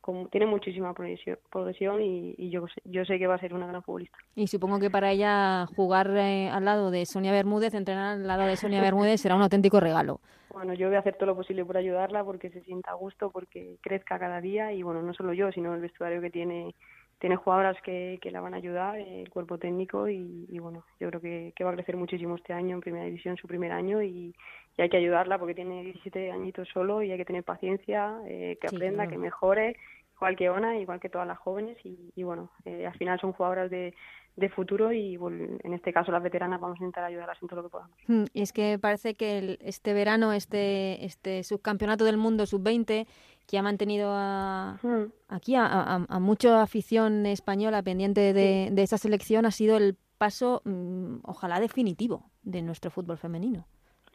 con, 0.06 0.30
tiene 0.30 0.46
muchísima 0.46 0.94
progresión, 0.94 2.00
y, 2.00 2.50
yo 2.52 2.68
yo 2.84 3.06
sé 3.06 3.18
que 3.18 3.26
va 3.26 3.34
a 3.34 3.40
ser 3.40 3.56
una 3.56 3.66
gran 3.66 3.82
futbolista. 3.82 4.16
Y 4.36 4.46
supongo 4.46 4.80
que 4.80 4.92
para 4.92 5.12
ella 5.12 5.66
jugar 5.76 6.12
eh, 6.16 6.48
al 6.48 6.64
lado 6.64 6.92
de 6.92 7.08
Sonia 7.08 7.32
Bermúdez 7.32 7.74
entrenar 7.74 8.18
al 8.18 8.28
lado 8.28 8.46
de 8.46 8.56
Sonia 8.56 8.82
Bermúdez 8.82 9.20
será 9.20 9.36
un 9.36 9.42
auténtico 9.42 9.80
regalo. 9.80 10.20
Bueno 10.54 10.76
yo 10.76 10.90
voy 10.90 10.96
a 10.96 11.00
hacer 11.00 11.16
todo 11.16 11.26
lo 11.26 11.36
posible 11.36 11.66
por 11.66 11.76
ayudarla 11.76 12.24
porque 12.24 12.52
se 12.52 12.62
sienta 12.62 12.92
a 12.92 12.94
gusto 12.94 13.32
porque 13.32 13.78
crezca 13.82 14.20
cada 14.20 14.42
día 14.42 14.72
y 14.72 14.84
bueno 14.84 15.02
no 15.02 15.14
solo 15.16 15.34
yo 15.34 15.52
sino 15.52 15.74
el 15.74 15.82
vestuario 15.82 16.22
que 16.22 16.30
tiene 16.30 16.76
tiene 17.20 17.38
jugadoras 17.38 17.78
que, 17.82 18.20
que 18.22 18.32
la 18.32 18.42
van 18.42 18.54
a 18.54 18.58
ayudar, 18.58 18.98
el 18.98 19.30
cuerpo 19.30 19.58
técnico 19.58 20.10
y, 20.10 20.60
bueno, 20.60 20.84
yo 21.00 21.08
creo 21.10 21.22
que, 21.22 21.54
que, 21.56 21.64
va 21.64 21.72
a 21.72 21.74
crecer 21.74 21.96
muchísimo 21.96 22.36
este 22.36 22.54
año 22.54 22.76
en 22.76 22.82
Primera 22.82 23.06
División, 23.06 23.38
su 23.38 23.48
primer 23.48 23.72
año 23.72 24.02
y, 24.04 24.36
hay 24.78 24.90
que 24.90 24.98
ayudarla 24.98 25.40
porque 25.40 25.56
tiene 25.56 25.84
17 25.84 26.32
añitos 26.32 26.68
solo 26.68 27.02
y 27.02 27.10
hay 27.10 27.18
que 27.18 27.24
tener 27.24 27.46
paciencia, 27.46 28.20
eh, 28.28 28.58
que 28.60 28.68
aprenda, 28.68 29.08
que 29.08 29.18
mejore, 29.18 29.78
igual 30.16 30.36
que 30.36 30.50
Ona, 30.50 30.78
igual 30.78 31.00
que 31.00 31.10
todas 31.10 31.28
las 31.28 31.38
jóvenes 31.38 31.78
y, 31.84 32.24
bueno, 32.24 32.52
eh, 32.64 32.88
al 32.88 32.98
final 32.98 33.20
son 33.20 33.34
jugadoras 33.34 33.70
de, 33.70 33.94
de 34.36 34.50
futuro 34.50 34.92
y 34.92 35.16
en 35.16 35.74
este 35.74 35.94
caso 35.94 36.12
las 36.12 36.22
veteranas 36.22 36.60
vamos 36.60 36.76
a 36.76 36.84
intentar 36.84 37.06
ayudarlas 37.06 37.38
en 37.42 37.48
todo 37.48 37.62
lo 37.62 37.64
que 37.64 37.72
podamos. 37.72 37.98
Hmm, 38.08 38.26
y 38.34 38.42
es 38.42 38.52
que 38.52 38.78
parece 38.80 39.16
que 39.16 39.58
este 39.62 39.94
verano, 39.94 40.34
este, 40.34 41.06
este 41.06 41.44
subcampeonato 41.44 42.04
del 42.04 42.18
mundo 42.18 42.46
sub-20 42.46 43.08
que 43.48 43.58
ha 43.58 43.62
mantenido 43.62 44.12
a, 44.14 44.78
hmm. 44.82 45.12
aquí 45.30 45.56
a, 45.56 46.06
mucha 46.20 46.62
afición 46.62 47.26
española 47.26 47.82
pendiente 47.84 48.34
de, 48.34 48.74
esa 48.82 48.98
selección 48.98 49.46
ha 49.46 49.52
sido 49.52 49.78
el 49.78 49.96
paso, 50.18 50.62
mm, 50.66 51.18
ojalá 51.24 51.60
definitivo, 51.60 52.30
de 52.44 52.62
nuestro 52.62 52.92
fútbol 52.92 53.18
femenino. 53.18 53.68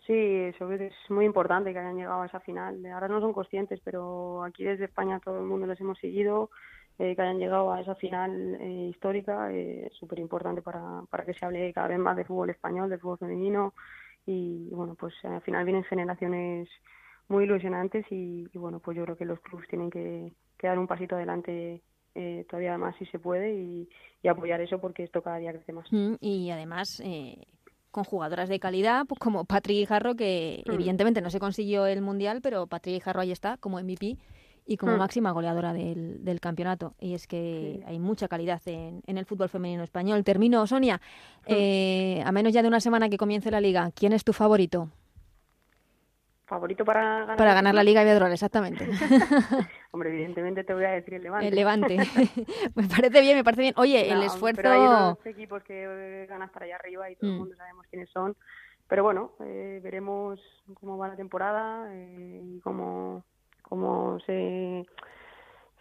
Sí, 0.06 0.14
eso 0.14 0.70
es 0.72 0.92
muy 1.08 1.24
importante 1.24 1.72
que 1.72 1.78
hayan 1.78 1.96
llegado 1.96 2.22
a 2.22 2.26
esa 2.26 2.40
final. 2.40 2.84
Ahora 2.86 3.08
no 3.08 3.20
son 3.20 3.32
conscientes, 3.32 3.80
pero 3.84 4.42
aquí 4.44 4.64
desde 4.64 4.86
España 4.86 5.20
todo 5.22 5.38
el 5.38 5.46
mundo 5.46 5.66
les 5.66 5.80
hemos 5.80 5.98
seguido. 5.98 6.50
Eh, 6.98 7.16
que 7.16 7.22
hayan 7.22 7.38
llegado 7.38 7.72
a 7.72 7.80
esa 7.80 7.94
final 7.94 8.58
eh, 8.60 8.88
histórica 8.90 9.50
eh, 9.50 9.90
súper 9.98 10.18
importante 10.18 10.60
para, 10.60 11.00
para 11.08 11.24
que 11.24 11.32
se 11.32 11.46
hable 11.46 11.72
cada 11.72 11.88
vez 11.88 11.98
más 11.98 12.14
de 12.14 12.26
fútbol 12.26 12.50
español, 12.50 12.90
de 12.90 12.98
fútbol 12.98 13.18
femenino. 13.18 13.72
Y 14.26 14.68
bueno, 14.70 14.96
pues 14.96 15.14
al 15.24 15.40
final 15.40 15.64
vienen 15.64 15.84
generaciones 15.84 16.68
muy 17.30 17.44
ilusionantes 17.44 18.04
y, 18.10 18.46
bueno, 18.54 18.80
pues 18.80 18.96
yo 18.96 19.04
creo 19.04 19.16
que 19.16 19.24
los 19.24 19.40
clubes 19.40 19.68
tienen 19.68 19.88
que, 19.88 20.32
dar 20.60 20.78
un 20.78 20.86
pasito 20.86 21.14
adelante 21.14 21.80
eh, 22.14 22.44
todavía 22.50 22.76
más 22.76 22.96
si 22.96 23.06
se 23.06 23.18
puede 23.18 23.54
y, 23.54 23.88
apoyar 24.28 24.60
eso 24.60 24.78
porque 24.80 25.04
esto 25.04 25.22
cada 25.22 25.38
día 25.38 25.52
crece 25.52 25.72
más. 25.72 25.90
Mm, 25.90 26.14
y 26.20 26.50
además 26.50 27.00
eh, 27.02 27.46
con 27.90 28.04
jugadoras 28.04 28.48
de 28.48 28.60
calidad 28.60 29.06
pues 29.06 29.18
como 29.18 29.44
Patrick 29.44 29.88
Jarro 29.88 30.14
que 30.14 30.62
mm. 30.66 30.72
evidentemente 30.72 31.20
no 31.20 31.30
se 31.30 31.40
consiguió 31.40 31.86
el 31.86 32.02
mundial 32.02 32.40
pero 32.42 32.66
Patrick 32.66 33.02
Jarro 33.02 33.20
ahí 33.20 33.32
está 33.32 33.56
como 33.56 33.80
MVP 33.80 34.16
y 34.66 34.76
como 34.76 34.94
mm. 34.94 34.98
máxima 34.98 35.32
goleadora 35.32 35.72
del, 35.72 36.24
del, 36.24 36.38
campeonato. 36.38 36.94
Y 37.00 37.14
es 37.14 37.26
que 37.26 37.82
hay 37.86 37.98
mucha 37.98 38.28
calidad 38.28 38.60
en, 38.66 39.02
en, 39.06 39.18
el 39.18 39.26
fútbol 39.26 39.48
femenino 39.48 39.82
español. 39.82 40.22
Termino, 40.22 40.64
Sonia. 40.66 41.00
Eh, 41.46 42.22
a 42.24 42.30
menos 42.30 42.52
ya 42.52 42.62
de 42.62 42.68
una 42.68 42.80
semana 42.80 43.08
que 43.08 43.16
comience 43.16 43.50
la 43.50 43.60
liga, 43.60 43.90
¿quién 43.92 44.12
es 44.12 44.22
tu 44.22 44.32
favorito? 44.32 44.88
Favorito 46.50 46.84
para 46.84 47.20
ganar. 47.20 47.36
Para 47.36 47.54
ganar 47.54 47.74
la 47.74 47.84
Liga 47.84 48.02
Iberdrola, 48.02 48.34
exactamente. 48.34 48.84
Hombre, 49.92 50.10
evidentemente 50.10 50.64
te 50.64 50.74
voy 50.74 50.84
a 50.84 50.90
decir 50.90 51.14
el 51.14 51.22
Levante. 51.22 51.48
El 51.48 51.54
Levante. 51.54 51.96
me 52.74 52.88
parece 52.88 53.20
bien, 53.20 53.36
me 53.36 53.44
parece 53.44 53.62
bien. 53.62 53.74
Oye, 53.76 54.10
el 54.10 54.22
esfuerzo. 54.24 54.56
Pero 54.60 54.72
hay 54.72 54.80
unos 54.80 55.26
equipos 55.26 55.62
que 55.62 56.26
ganan 56.28 56.50
para 56.50 56.66
allá 56.66 56.74
arriba 56.74 57.08
y 57.08 57.14
todo 57.16 57.30
el 57.30 57.36
mm. 57.36 57.38
mundo 57.38 57.56
sabemos 57.56 57.86
quiénes 57.88 58.10
son. 58.10 58.36
Pero 58.88 59.04
bueno, 59.04 59.32
eh, 59.44 59.80
veremos 59.82 60.40
cómo 60.80 60.98
va 60.98 61.08
la 61.08 61.16
temporada 61.16 61.88
eh, 61.94 62.40
y 62.42 62.60
cómo, 62.60 63.24
cómo 63.62 64.18
se 64.26 64.84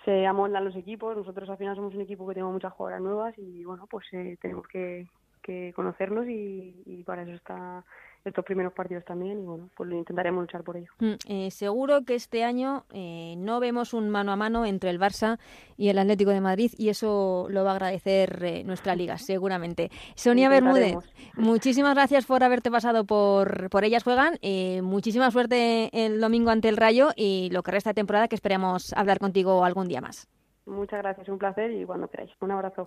se 0.05 0.25
amoldan 0.27 0.65
los 0.65 0.75
equipos. 0.75 1.17
Nosotros 1.17 1.49
al 1.49 1.57
final 1.57 1.75
somos 1.75 1.95
un 1.95 2.01
equipo 2.01 2.27
que 2.27 2.35
tenemos 2.35 2.53
muchas 2.53 2.73
jugadoras 2.73 3.01
nuevas 3.01 3.33
y 3.37 3.65
bueno, 3.65 3.87
pues 3.89 4.05
eh, 4.13 4.37
tenemos 4.39 4.67
que, 4.67 5.07
que 5.41 5.73
conocernos 5.75 6.27
y, 6.27 6.83
y 6.85 7.03
para 7.03 7.23
eso 7.23 7.33
está 7.33 7.83
estos 8.25 8.45
primeros 8.45 8.73
partidos 8.73 9.05
también 9.05 9.39
y 9.39 9.45
bueno, 9.45 9.69
pues 9.75 9.91
intentaremos 9.91 10.41
luchar 10.41 10.63
por 10.63 10.77
ello. 10.77 10.91
Mm, 10.99 11.13
eh, 11.27 11.51
seguro 11.51 12.03
que 12.03 12.15
este 12.15 12.43
año 12.43 12.85
eh, 12.91 13.35
no 13.37 13.59
vemos 13.59 13.93
un 13.93 14.09
mano 14.09 14.31
a 14.31 14.35
mano 14.35 14.65
entre 14.65 14.89
el 14.89 14.99
Barça 14.99 15.39
y 15.77 15.89
el 15.89 15.97
Atlético 15.97 16.31
de 16.31 16.41
Madrid 16.41 16.71
y 16.77 16.89
eso 16.89 17.47
lo 17.49 17.63
va 17.63 17.71
a 17.71 17.73
agradecer 17.75 18.43
eh, 18.43 18.63
nuestra 18.63 18.95
liga, 18.95 19.17
seguramente. 19.17 19.89
Sonia 20.15 20.49
Bermúdez, 20.49 20.95
muchísimas 21.35 21.95
gracias 21.95 22.25
por 22.25 22.43
haberte 22.43 22.69
pasado 22.69 23.05
por, 23.05 23.69
por 23.69 23.83
Ellas 23.83 24.03
Juegan. 24.03 24.37
muchísima 24.83 25.31
suerte 25.31 25.89
el 25.93 26.19
domingo 26.19 26.49
ante 26.51 26.69
el 26.69 26.77
Rayo 26.77 27.09
y 27.15 27.49
lo 27.51 27.63
que 27.63 27.71
resta 27.71 27.91
de 27.91 27.95
temporada 27.95 28.27
que 28.27 28.35
esperemos 28.35 28.93
hablar 28.93 29.19
contigo 29.19 29.63
algún 29.63 29.87
día 29.87 30.01
más. 30.01 30.27
Muchas 30.65 31.01
gracias, 31.01 31.27
un 31.29 31.39
placer 31.39 31.71
y 31.71 31.85
cuando 31.85 32.07
queráis. 32.07 32.31
Un 32.41 32.51
abrazo. 32.51 32.85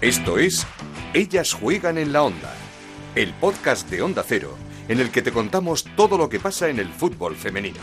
Esto 0.00 0.36
es 0.36 0.66
Ellas 1.14 1.52
juegan 1.52 1.98
en 1.98 2.12
la 2.12 2.22
onda, 2.22 2.52
el 3.14 3.32
podcast 3.34 3.88
de 3.88 4.02
Onda 4.02 4.22
Cero, 4.26 4.56
en 4.88 5.00
el 5.00 5.10
que 5.10 5.22
te 5.22 5.32
contamos 5.32 5.84
todo 5.96 6.18
lo 6.18 6.28
que 6.28 6.40
pasa 6.40 6.68
en 6.68 6.78
el 6.78 6.88
fútbol 6.88 7.36
femenino. 7.36 7.80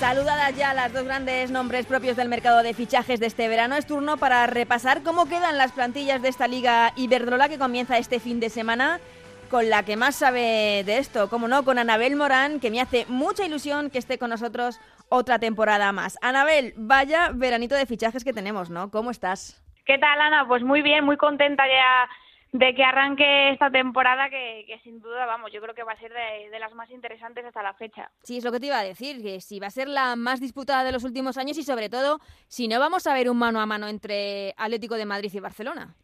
Saludadas 0.00 0.56
ya 0.56 0.72
las 0.74 0.92
dos 0.92 1.04
grandes 1.04 1.50
nombres 1.50 1.84
propios 1.84 2.16
del 2.16 2.28
mercado 2.28 2.62
de 2.62 2.72
fichajes 2.72 3.20
de 3.20 3.26
este 3.26 3.48
verano, 3.48 3.76
es 3.76 3.84
turno 3.84 4.16
para 4.16 4.46
repasar 4.46 5.02
cómo 5.02 5.26
quedan 5.26 5.58
las 5.58 5.72
plantillas 5.72 6.22
de 6.22 6.28
esta 6.28 6.46
liga 6.46 6.92
Iberdrola 6.96 7.48
que 7.48 7.58
comienza 7.58 7.98
este 7.98 8.20
fin 8.20 8.40
de 8.40 8.48
semana 8.48 9.00
con 9.48 9.68
la 9.70 9.82
que 9.84 9.96
más 9.96 10.16
sabe 10.16 10.82
de 10.84 10.98
esto, 10.98 11.28
como 11.28 11.48
no, 11.48 11.64
con 11.64 11.78
Anabel 11.78 12.16
Morán, 12.16 12.60
que 12.60 12.70
me 12.70 12.80
hace 12.80 13.06
mucha 13.08 13.44
ilusión 13.44 13.90
que 13.90 13.98
esté 13.98 14.18
con 14.18 14.30
nosotros 14.30 14.80
otra 15.08 15.38
temporada 15.38 15.92
más. 15.92 16.18
Anabel, 16.22 16.74
vaya 16.76 17.30
veranito 17.34 17.74
de 17.74 17.86
fichajes 17.86 18.24
que 18.24 18.32
tenemos, 18.32 18.70
¿no? 18.70 18.90
¿Cómo 18.90 19.10
estás? 19.10 19.62
¿Qué 19.84 19.98
tal, 19.98 20.20
Ana? 20.20 20.46
Pues 20.46 20.62
muy 20.62 20.82
bien, 20.82 21.04
muy 21.04 21.16
contenta 21.16 21.64
ya 21.66 22.08
de 22.52 22.74
que 22.74 22.82
arranque 22.82 23.52
esta 23.52 23.70
temporada 23.70 24.30
que, 24.30 24.80
sin 24.82 25.00
duda, 25.00 25.26
vamos, 25.26 25.52
yo 25.52 25.60
creo 25.60 25.74
que 25.74 25.82
va 25.82 25.92
a 25.92 25.98
ser 25.98 26.12
de, 26.12 26.50
de, 26.50 26.58
las 26.58 26.74
más 26.74 26.90
interesantes 26.90 27.44
hasta 27.44 27.62
la 27.62 27.74
fecha. 27.74 28.10
Sí, 28.22 28.38
es 28.38 28.44
lo 28.44 28.52
que 28.52 28.60
te 28.60 28.66
iba 28.66 28.78
a 28.78 28.84
decir, 28.84 29.22
que 29.22 29.40
si 29.40 29.60
va 29.60 29.66
a 29.66 29.70
ser 29.70 29.88
la 29.88 30.16
más 30.16 30.40
disputada 30.40 30.84
de 30.84 30.92
los 30.92 31.04
últimos 31.04 31.36
años 31.36 31.58
y 31.58 31.62
sobre 31.62 31.88
todo 31.88 32.20
si 32.46 32.68
no 32.68 32.78
vamos 32.80 33.06
a 33.06 33.14
ver 33.14 33.28
un 33.28 33.38
mano 33.38 33.60
a 33.60 33.66
mano 33.66 33.88
entre 33.88 34.54
Atlético 34.56 34.94
de 34.94 35.06
Madrid 35.06 35.30
y 35.32 35.40
Barcelona. 35.40 35.94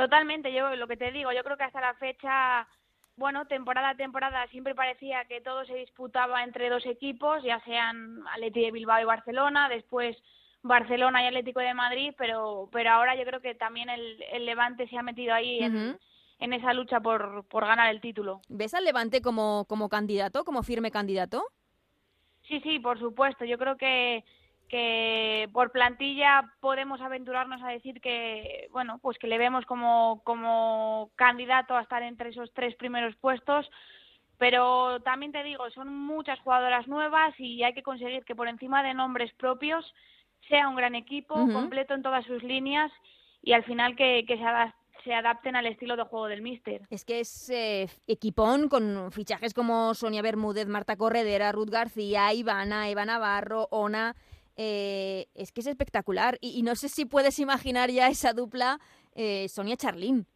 Totalmente, 0.00 0.50
yo 0.50 0.74
lo 0.76 0.88
que 0.88 0.96
te 0.96 1.12
digo, 1.12 1.30
yo 1.30 1.44
creo 1.44 1.58
que 1.58 1.64
hasta 1.64 1.78
la 1.82 1.92
fecha, 1.92 2.66
bueno, 3.16 3.44
temporada 3.44 3.90
a 3.90 3.94
temporada 3.94 4.46
siempre 4.46 4.74
parecía 4.74 5.26
que 5.26 5.42
todo 5.42 5.66
se 5.66 5.74
disputaba 5.74 6.42
entre 6.42 6.70
dos 6.70 6.86
equipos, 6.86 7.42
ya 7.42 7.60
sean 7.66 8.26
Atlético 8.28 8.64
de 8.64 8.72
Bilbao 8.72 9.02
y 9.02 9.04
Barcelona, 9.04 9.68
después 9.68 10.16
Barcelona 10.62 11.22
y 11.22 11.26
Atlético 11.26 11.60
de 11.60 11.74
Madrid, 11.74 12.14
pero 12.16 12.70
pero 12.72 12.92
ahora 12.92 13.14
yo 13.14 13.26
creo 13.26 13.42
que 13.42 13.54
también 13.54 13.90
el, 13.90 14.24
el 14.32 14.46
Levante 14.46 14.88
se 14.88 14.96
ha 14.96 15.02
metido 15.02 15.34
ahí 15.34 15.62
en, 15.62 15.98
en 16.38 16.52
esa 16.54 16.72
lucha 16.72 17.00
por, 17.00 17.46
por 17.48 17.66
ganar 17.66 17.90
el 17.90 18.00
título. 18.00 18.40
¿Ves 18.48 18.72
al 18.72 18.84
Levante 18.84 19.20
como, 19.20 19.66
como 19.68 19.90
candidato, 19.90 20.44
como 20.44 20.62
firme 20.62 20.90
candidato? 20.90 21.44
Sí, 22.48 22.58
sí, 22.62 22.78
por 22.78 22.98
supuesto. 22.98 23.44
Yo 23.44 23.58
creo 23.58 23.76
que 23.76 24.24
que 24.70 25.48
por 25.52 25.72
plantilla 25.72 26.54
podemos 26.60 27.00
aventurarnos 27.00 27.60
a 27.62 27.68
decir 27.68 28.00
que 28.00 28.68
bueno 28.70 29.00
pues 29.02 29.18
que 29.18 29.26
le 29.26 29.36
vemos 29.36 29.66
como 29.66 30.22
como 30.24 31.10
candidato 31.16 31.76
a 31.76 31.82
estar 31.82 32.02
entre 32.04 32.30
esos 32.30 32.52
tres 32.54 32.76
primeros 32.76 33.16
puestos 33.16 33.68
pero 34.38 35.00
también 35.00 35.32
te 35.32 35.42
digo 35.42 35.68
son 35.70 35.92
muchas 35.92 36.38
jugadoras 36.40 36.86
nuevas 36.86 37.34
y 37.38 37.64
hay 37.64 37.74
que 37.74 37.82
conseguir 37.82 38.24
que 38.24 38.36
por 38.36 38.46
encima 38.46 38.84
de 38.84 38.94
nombres 38.94 39.32
propios 39.34 39.84
sea 40.48 40.68
un 40.68 40.76
gran 40.76 40.94
equipo 40.94 41.34
completo 41.34 41.94
en 41.94 42.02
todas 42.02 42.24
sus 42.24 42.42
líneas 42.44 42.92
y 43.42 43.52
al 43.52 43.64
final 43.64 43.96
que, 43.96 44.24
que 44.26 44.36
se, 44.36 44.44
se 45.04 45.14
adapten 45.14 45.56
al 45.56 45.66
estilo 45.66 45.96
de 45.96 46.04
juego 46.04 46.26
del 46.26 46.42
míster. 46.42 46.82
Es 46.90 47.04
que 47.04 47.20
es 47.20 47.50
eh, 47.50 47.88
equipón 48.06 48.68
con 48.68 49.10
fichajes 49.12 49.54
como 49.54 49.94
Sonia 49.94 50.22
Bermúdez, 50.22 50.66
Marta 50.66 50.96
Corredera, 50.96 51.52
Ruth 51.52 51.70
García, 51.70 52.32
Ivana, 52.32 52.88
Eva 52.88 53.04
Navarro, 53.04 53.68
Ona, 53.70 54.14
eh, 54.62 55.26
es 55.34 55.52
que 55.52 55.62
es 55.62 55.66
espectacular. 55.66 56.36
Y, 56.42 56.62
no 56.62 56.74
sé 56.74 56.90
si 56.90 57.06
puedes 57.06 57.38
imaginar 57.38 57.88
ya 57.88 58.08
esa 58.08 58.34
dupla 58.34 58.78
eh, 59.14 59.48
Sonia 59.48 59.74
Charlín. 59.74 60.26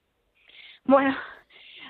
Bueno, 0.85 1.15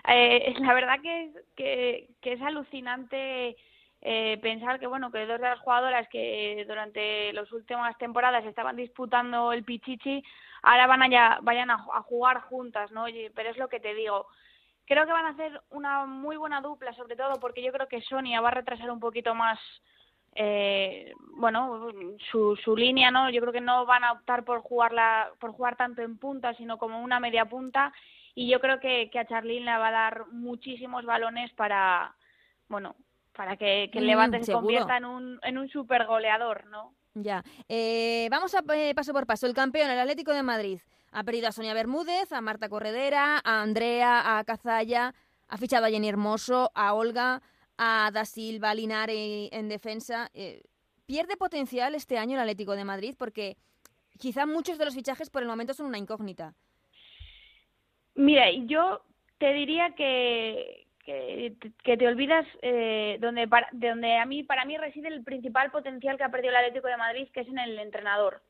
eh, 0.09 0.53
la 0.59 0.75
verdad 0.75 0.99
que, 1.01 2.09
es 2.23 2.43
alucinante 2.43 3.57
eh, 4.01 4.39
pensar 4.43 4.81
que 4.81 4.89
bueno 4.89 5.13
que 5.13 5.27
dos 5.27 5.41
de 5.41 5.49
las 5.49 5.61
jugadoras 5.61 6.09
que 6.09 6.65
durante 6.67 7.33
las 7.33 7.51
últimas 7.53 7.97
temporadas 7.99 8.45
estaban 8.45 8.77
disputando 8.77 9.53
el 9.53 9.65
Pichichi 9.65 10.23
ahora 10.63 10.87
van 10.89 11.03
a 11.15 11.39
vayan 11.41 11.71
a, 11.71 11.87
a, 11.95 12.03
jugar 12.03 12.41
juntas, 12.43 12.91
¿no? 12.91 13.05
Pero 13.35 13.51
es 13.51 13.59
lo 13.59 13.69
que 13.69 13.79
te 13.79 13.95
digo. 13.95 14.27
Creo 14.87 15.07
que 15.07 15.13
van 15.13 15.27
a 15.27 15.31
hacer 15.31 15.63
una 15.71 16.05
muy 16.05 16.37
buena 16.37 16.61
dupla, 16.61 16.93
sobre 16.95 17.15
todo 17.15 17.39
porque 17.41 17.63
yo 17.63 17.73
creo 17.73 17.87
que 17.87 18.03
Sonia 18.03 18.41
va 18.41 18.49
a 18.49 18.59
retrasar 18.59 18.91
un 18.91 19.01
poquito 19.01 19.37
más 19.37 19.59
eh, 20.35 21.13
bueno, 21.37 21.89
su, 22.31 22.57
su 22.57 22.77
línea, 22.77 23.11
¿no? 23.11 23.31
Yo 23.31 23.41
creo 23.41 23.53
que 23.53 23.61
no 23.61 23.87
van 23.87 24.05
a 24.05 24.13
optar 24.13 24.45
por 24.45 24.61
jugarla, 24.61 25.31
por 25.39 25.53
jugar 25.53 25.77
tanto 25.77 26.03
en 26.03 26.19
punta, 26.19 26.55
sino 26.55 26.79
como 26.79 27.03
una 27.03 27.21
media 27.21 27.45
punta. 27.45 27.93
Y 28.35 28.51
yo 28.51 28.61
creo 28.61 28.81
que, 28.81 29.11
que 29.11 29.19
a 29.19 29.27
Charlín 29.27 29.65
le 29.65 29.77
va 29.77 29.89
a 29.89 29.93
dar 29.93 30.27
muchísimos 30.33 31.05
balones 31.05 31.53
para, 31.53 32.15
bueno, 32.69 32.97
para 33.37 33.57
que, 33.57 33.91
que 33.93 33.99
el 33.99 34.05
mm, 34.05 34.09
Levante 34.09 34.43
se 34.43 34.53
convierta 34.53 34.97
en 34.97 35.05
un, 35.05 35.39
en 35.43 35.59
un 35.59 35.69
super 35.69 36.07
goleador, 36.07 36.67
¿no? 36.67 36.95
Ya. 37.15 37.45
Eh, 37.69 38.27
vamos 38.31 38.55
a 38.55 38.63
eh, 38.75 38.93
paso 38.95 39.13
por 39.13 39.27
paso. 39.27 39.47
El 39.47 39.55
campeón, 39.55 39.91
el 39.91 40.01
Atlético 40.01 40.33
de 40.33 40.43
Madrid, 40.43 40.81
ha 41.13 41.23
perdido 41.23 41.49
a 41.49 41.53
Sonia 41.53 41.75
Bermúdez, 41.75 42.33
a 42.33 42.41
Marta 42.41 42.69
Corredera, 42.69 43.41
a 43.45 43.63
Andrea, 43.63 44.39
a 44.39 44.45
Cazalla, 44.45 45.15
ha 45.49 45.57
fichado 45.57 45.87
a 45.87 45.91
Jenny 45.91 46.09
Hermoso, 46.09 46.73
a 46.75 46.93
Olga, 46.95 47.41
a 47.79 48.11
Da 48.13 48.25
Silva, 48.25 48.71
a 48.71 48.75
Linare 48.75 49.49
en 49.53 49.69
defensa. 49.69 50.31
Eh, 50.35 50.63
¿Pierde 51.07 51.37
potencial 51.37 51.95
este 51.95 52.19
año 52.19 52.35
el 52.35 52.41
Atlético 52.41 52.77
de 52.77 52.85
Madrid? 52.85 53.15
Porque 53.19 53.57
quizá 54.19 54.47
muchos 54.47 54.79
de 54.79 54.85
los 54.85 54.95
fichajes 54.95 55.31
por 55.31 55.43
el 55.43 55.49
momento 55.49 55.75
son 55.75 55.87
una 55.87 55.99
incógnita. 55.99 56.55
Mira, 58.15 58.51
yo 58.67 59.03
te 59.39 59.53
diría 59.53 59.95
que, 59.97 60.87
que, 61.05 61.57
te 61.83 62.07
olvidas 62.07 62.47
eh, 62.63 63.19
donde 63.21 63.49
de 63.73 63.89
donde 63.89 64.17
a 64.17 64.25
mí 64.25 64.43
para 64.45 64.65
mí 64.65 64.79
reside 64.79 65.09
el 65.09 65.25
principal 65.25 65.71
potencial 65.71 66.17
que 66.17 66.25
ha 66.25 66.31
perdido 66.31 66.51
el 66.51 66.57
Atlético 66.57 66.89
de 66.89 66.97
Madrid, 66.97 67.29
que 67.33 67.41
es 67.41 67.49
en 67.49 67.59
el 67.59 67.79
entrenador. 67.79 68.43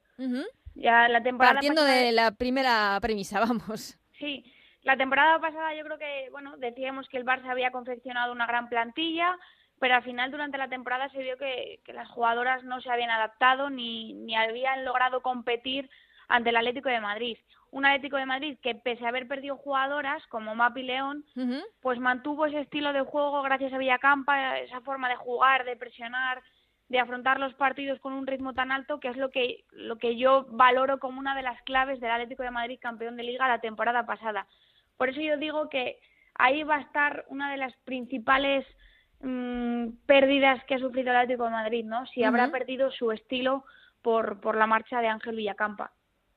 Ya 0.74 1.08
la 1.08 1.22
temporada 1.22 1.54
partiendo 1.54 1.84
de 1.84 2.12
la 2.12 2.32
primera 2.32 2.98
premisa, 3.00 3.40
vamos. 3.46 3.98
Sí, 4.18 4.44
la 4.84 4.96
temporada 4.96 5.38
pasada 5.40 5.74
yo 5.74 5.84
creo 5.84 5.98
que, 5.98 6.28
bueno, 6.30 6.56
decíamos 6.58 7.08
que 7.08 7.16
el 7.16 7.24
Barça 7.24 7.50
había 7.50 7.70
confeccionado 7.70 8.32
una 8.32 8.46
gran 8.46 8.68
plantilla, 8.68 9.36
pero 9.80 9.96
al 9.96 10.02
final 10.02 10.30
durante 10.30 10.58
la 10.58 10.68
temporada 10.68 11.08
se 11.08 11.22
vio 11.22 11.36
que, 11.36 11.80
que 11.84 11.92
las 11.92 12.08
jugadoras 12.08 12.62
no 12.64 12.80
se 12.80 12.90
habían 12.90 13.10
adaptado 13.10 13.70
ni, 13.70 14.12
ni 14.12 14.36
habían 14.36 14.84
logrado 14.84 15.20
competir 15.22 15.90
ante 16.28 16.50
el 16.50 16.56
Atlético 16.56 16.88
de 16.88 17.00
Madrid. 17.00 17.38
Un 17.70 17.86
Atlético 17.86 18.18
de 18.18 18.26
Madrid 18.26 18.58
que, 18.62 18.74
pese 18.74 19.04
a 19.04 19.08
haber 19.08 19.26
perdido 19.26 19.56
jugadoras 19.56 20.24
como 20.28 20.54
Mapi 20.54 20.82
León, 20.82 21.24
pues 21.80 21.98
mantuvo 21.98 22.46
ese 22.46 22.60
estilo 22.60 22.92
de 22.92 23.02
juego 23.02 23.42
gracias 23.42 23.72
a 23.72 23.78
Villacampa, 23.78 24.58
esa 24.60 24.80
forma 24.82 25.08
de 25.08 25.16
jugar, 25.16 25.64
de 25.64 25.76
presionar, 25.76 26.40
de 26.88 27.00
afrontar 27.00 27.40
los 27.40 27.54
partidos 27.54 27.98
con 28.00 28.12
un 28.12 28.26
ritmo 28.26 28.52
tan 28.52 28.70
alto, 28.70 29.00
que 29.00 29.08
es 29.08 29.16
lo 29.16 29.30
que, 29.30 29.64
lo 29.72 29.96
que 29.96 30.16
yo 30.16 30.46
valoro 30.50 30.98
como 31.00 31.18
una 31.18 31.34
de 31.34 31.42
las 31.42 31.60
claves 31.62 32.00
del 32.00 32.10
Atlético 32.10 32.42
de 32.42 32.50
Madrid 32.50 32.78
campeón 32.80 33.16
de 33.16 33.24
liga 33.24 33.48
la 33.48 33.60
temporada 33.60 34.06
pasada. 34.06 34.46
Por 34.96 35.09
eso 35.09 35.20
yo 35.20 35.37
digo 35.37 35.68
que 35.68 35.98
ahí 36.35 36.62
va 36.62 36.76
a 36.76 36.80
estar 36.80 37.24
una 37.28 37.50
de 37.50 37.59
las 37.59 37.74
principales 37.85 38.66
mmm, 39.20 39.88
pérdidas 40.07 40.62
que 40.64 40.74
ha 40.74 40.78
sufrido 40.78 41.11
el 41.11 41.16
Atlético 41.16 41.44
de 41.44 41.50
Madrid, 41.50 41.85
¿no? 41.85 42.07
Si 42.07 42.22
habrá 42.22 42.50
perdido 42.50 42.90
su 42.90 43.12
estilo 43.12 43.64
por, 44.02 44.40
por 44.40 44.57
la 44.57 44.66
marcha 44.66 45.00
de 45.00 45.09
Ángel 45.09 45.37
Villacampa. 45.37 45.92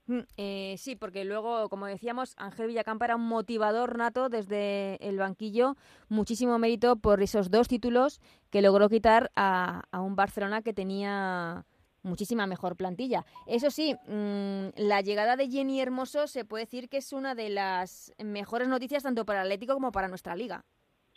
Mm, 0.08 0.20
eh, 0.38 0.76
sí, 0.78 0.96
porque 0.96 1.26
luego, 1.26 1.68
como 1.68 1.86
decíamos, 1.86 2.34
Ángel 2.38 2.68
Villacampa 2.68 3.06
era 3.06 3.18
un 3.18 3.28
motivador 3.28 3.98
nato 3.98 4.30
desde 4.30 4.96
el 5.06 5.18
banquillo, 5.18 5.76
muchísimo 6.08 6.58
mérito 6.60 6.96
por 6.96 7.22
esos 7.22 7.52
dos 7.52 7.68
títulos 7.68 8.22
que 8.50 8.62
logró 8.62 8.88
quitar 8.88 9.32
a, 9.36 9.84
a 9.92 10.00
un 10.00 10.16
Barcelona 10.16 10.62
que 10.62 10.74
tenía 10.74 11.66
muchísima 12.08 12.48
mejor 12.48 12.76
plantilla. 12.76 13.26
Eso 13.46 13.70
sí, 13.70 13.96
mmm, 14.08 14.70
la 14.78 15.02
llegada 15.02 15.36
de 15.36 15.50
Jenny 15.50 15.80
Hermoso 15.80 16.28
se 16.28 16.46
puede 16.46 16.66
decir 16.66 16.90
que 16.90 16.98
es 16.98 17.14
una 17.14 17.36
de 17.36 17.50
las 17.50 18.14
mejores 18.18 18.68
noticias 18.68 19.04
tanto 19.04 19.26
para 19.26 19.42
Atlético 19.42 19.74
como 19.74 19.92
para 19.92 20.08
nuestra 20.08 20.36
liga. 20.36 20.64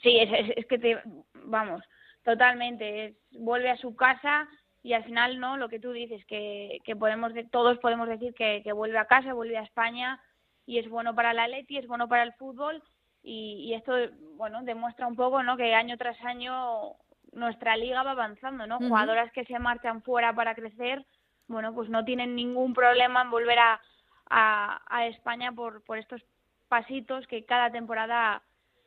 Sí, 0.03 0.18
es, 0.18 0.30
es, 0.32 0.57
es 0.57 0.66
que 0.66 0.78
te, 0.78 0.99
vamos, 1.45 1.82
totalmente. 2.24 3.07
Es, 3.07 3.16
vuelve 3.32 3.70
a 3.70 3.76
su 3.76 3.95
casa 3.95 4.49
y 4.82 4.93
al 4.95 5.05
final 5.05 5.38
no 5.38 5.57
lo 5.57 5.68
que 5.68 5.78
tú 5.78 5.93
dices 5.93 6.24
que, 6.26 6.78
que 6.84 6.97
podemos 6.97 7.32
todos 7.51 7.78
podemos 7.78 8.09
decir 8.09 8.34
que, 8.34 8.62
que 8.64 8.72
vuelve 8.72 8.99
a 8.99 9.05
casa 9.05 9.34
vuelve 9.34 9.59
a 9.59 9.62
España 9.62 10.20
y 10.66 10.78
es 10.78 10.88
bueno 10.88 11.14
para 11.14 11.34
la 11.34 11.45
Atleti 11.45 11.76
es 11.76 11.86
bueno 11.86 12.09
para 12.09 12.22
el 12.22 12.32
fútbol 12.34 12.82
y, 13.22 13.66
y, 13.66 13.74
esto 13.74 13.93
bueno 14.36 14.62
demuestra 14.62 15.07
un 15.07 15.16
poco 15.16 15.43
no 15.43 15.57
que 15.57 15.74
año 15.74 15.99
tras 15.99 16.18
año 16.24 16.95
nuestra 17.33 17.76
liga 17.76 18.03
va 18.03 18.12
avanzando 18.12 18.66
no 18.66 18.78
jugadoras 18.78 19.31
que 19.33 19.45
se 19.45 19.59
marchan 19.59 20.03
fuera 20.03 20.35
para 20.35 20.55
crecer 20.55 21.05
bueno 21.47 21.74
pues 21.74 21.89
no 21.89 22.05
tienen 22.05 22.35
ningún 22.35 22.74
problema 22.74 23.22
en 23.22 23.31
volver 23.31 23.59
a, 23.59 23.81
a, 24.28 24.81
a 24.87 25.07
España 25.07 25.53
por 25.53 25.83
por 25.85 25.99
estos 25.99 26.22
pasitos 26.68 27.26
que 27.26 27.45
cada 27.45 27.70
temporada 27.70 28.43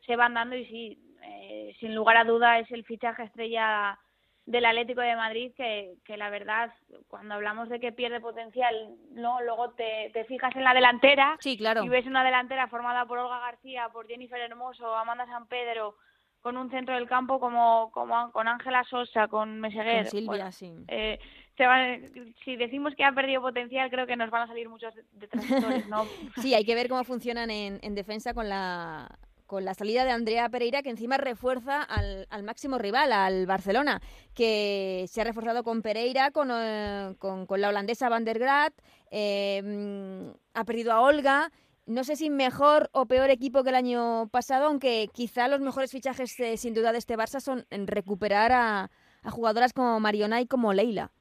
se 0.05 0.15
van 0.15 0.33
dando 0.33 0.55
y 0.55 0.65
sí 0.65 0.99
eh, 1.23 1.75
sin 1.79 1.95
lugar 1.95 2.17
a 2.17 2.23
duda 2.23 2.59
es 2.59 2.69
el 2.71 2.83
fichaje 2.83 3.23
estrella 3.23 3.97
del 4.45 4.65
Atlético 4.65 4.99
de 4.99 5.15
Madrid 5.15 5.53
que, 5.55 5.95
que 6.03 6.17
la 6.17 6.29
verdad 6.29 6.73
cuando 7.07 7.35
hablamos 7.35 7.69
de 7.69 7.79
que 7.79 7.93
pierde 7.93 8.19
potencial 8.19 8.95
no 9.11 9.41
luego 9.41 9.71
te, 9.71 10.09
te 10.13 10.25
fijas 10.25 10.53
en 10.55 10.65
la 10.65 10.73
delantera 10.73 11.37
sí, 11.39 11.57
claro. 11.57 11.83
y 11.83 11.89
ves 11.89 12.05
una 12.05 12.25
delantera 12.25 12.67
formada 12.67 13.05
por 13.05 13.19
Olga 13.19 13.39
García 13.39 13.87
por 13.89 14.07
Jennifer 14.07 14.39
Hermoso 14.39 14.93
Amanda 14.95 15.25
San 15.27 15.47
Pedro 15.47 15.95
con 16.43 16.57
un 16.57 16.69
centro 16.69 16.93
del 16.93 17.07
campo 17.07 17.39
como, 17.39 17.89
como 17.91 18.31
con 18.31 18.47
Ángela 18.47 18.83
Sosa 18.83 19.27
con 19.27 19.59
Meseguer 19.59 20.03
con 20.03 20.11
Silvia 20.11 20.51
sí 20.51 20.73
eh, 20.89 21.17
se 21.57 21.65
van, 21.65 22.01
si 22.43 22.57
decimos 22.57 22.93
que 22.95 23.05
ha 23.05 23.13
perdido 23.13 23.41
potencial 23.41 23.89
creo 23.89 24.05
que 24.05 24.17
nos 24.17 24.29
van 24.29 24.43
a 24.43 24.47
salir 24.47 24.69
muchos 24.69 24.93
detractores 25.13 25.87
no 25.87 26.05
sí 26.41 26.53
hay 26.53 26.65
que 26.65 26.75
ver 26.75 26.89
cómo 26.89 27.03
funcionan 27.05 27.49
en, 27.49 27.79
en 27.81 27.95
defensa 27.95 28.33
con 28.33 28.49
la 28.49 29.09
con 29.45 29.65
la 29.65 29.75
salida 29.75 30.03
de 30.03 30.09
Andrea 30.09 30.49
Pereira, 30.49 30.81
que 30.81 30.89
encima 30.89 31.17
refuerza 31.17 31.83
al, 31.83 32.25
al, 32.31 32.41
máximo 32.41 32.79
rival, 32.79 33.11
al 33.11 33.45
Barcelona, 33.45 34.01
que 34.33 35.05
se 35.07 35.21
ha 35.21 35.25
reforzado 35.25 35.63
con 35.63 35.83
Pereira, 35.83 36.31
con, 36.31 36.49
eh, 36.51 37.13
con, 37.19 37.45
con 37.45 37.61
la 37.61 37.69
holandesa 37.69 38.09
Van 38.09 38.25
der 38.25 38.39
Graat, 38.39 38.73
eh, 39.11 40.33
ha 40.55 40.63
perdido 40.63 40.91
a 40.91 41.01
Olga. 41.01 41.51
No 41.85 42.03
sé 42.03 42.15
si 42.15 42.29
mejor 42.29 42.89
o 42.93 43.05
peor 43.05 43.29
equipo 43.29 43.63
que 43.63 43.69
el 43.69 43.75
año 43.75 44.27
pasado, 44.29 44.67
aunque 44.67 45.09
quizá 45.13 45.47
los 45.47 45.59
mejores 45.59 45.91
fichajes, 45.91 46.39
eh, 46.39 46.57
sin 46.57 46.73
duda, 46.73 46.91
de 46.91 46.97
este 46.97 47.17
Barça 47.17 47.39
son 47.39 47.65
en 47.69 47.87
recuperar 47.87 48.51
a, 48.51 48.89
a, 49.21 49.31
jugadoras 49.31 49.73
como 49.73 49.99
Mariona 49.99 50.39
y 50.39 50.47
como 50.47 50.73
Leila. 50.73 51.11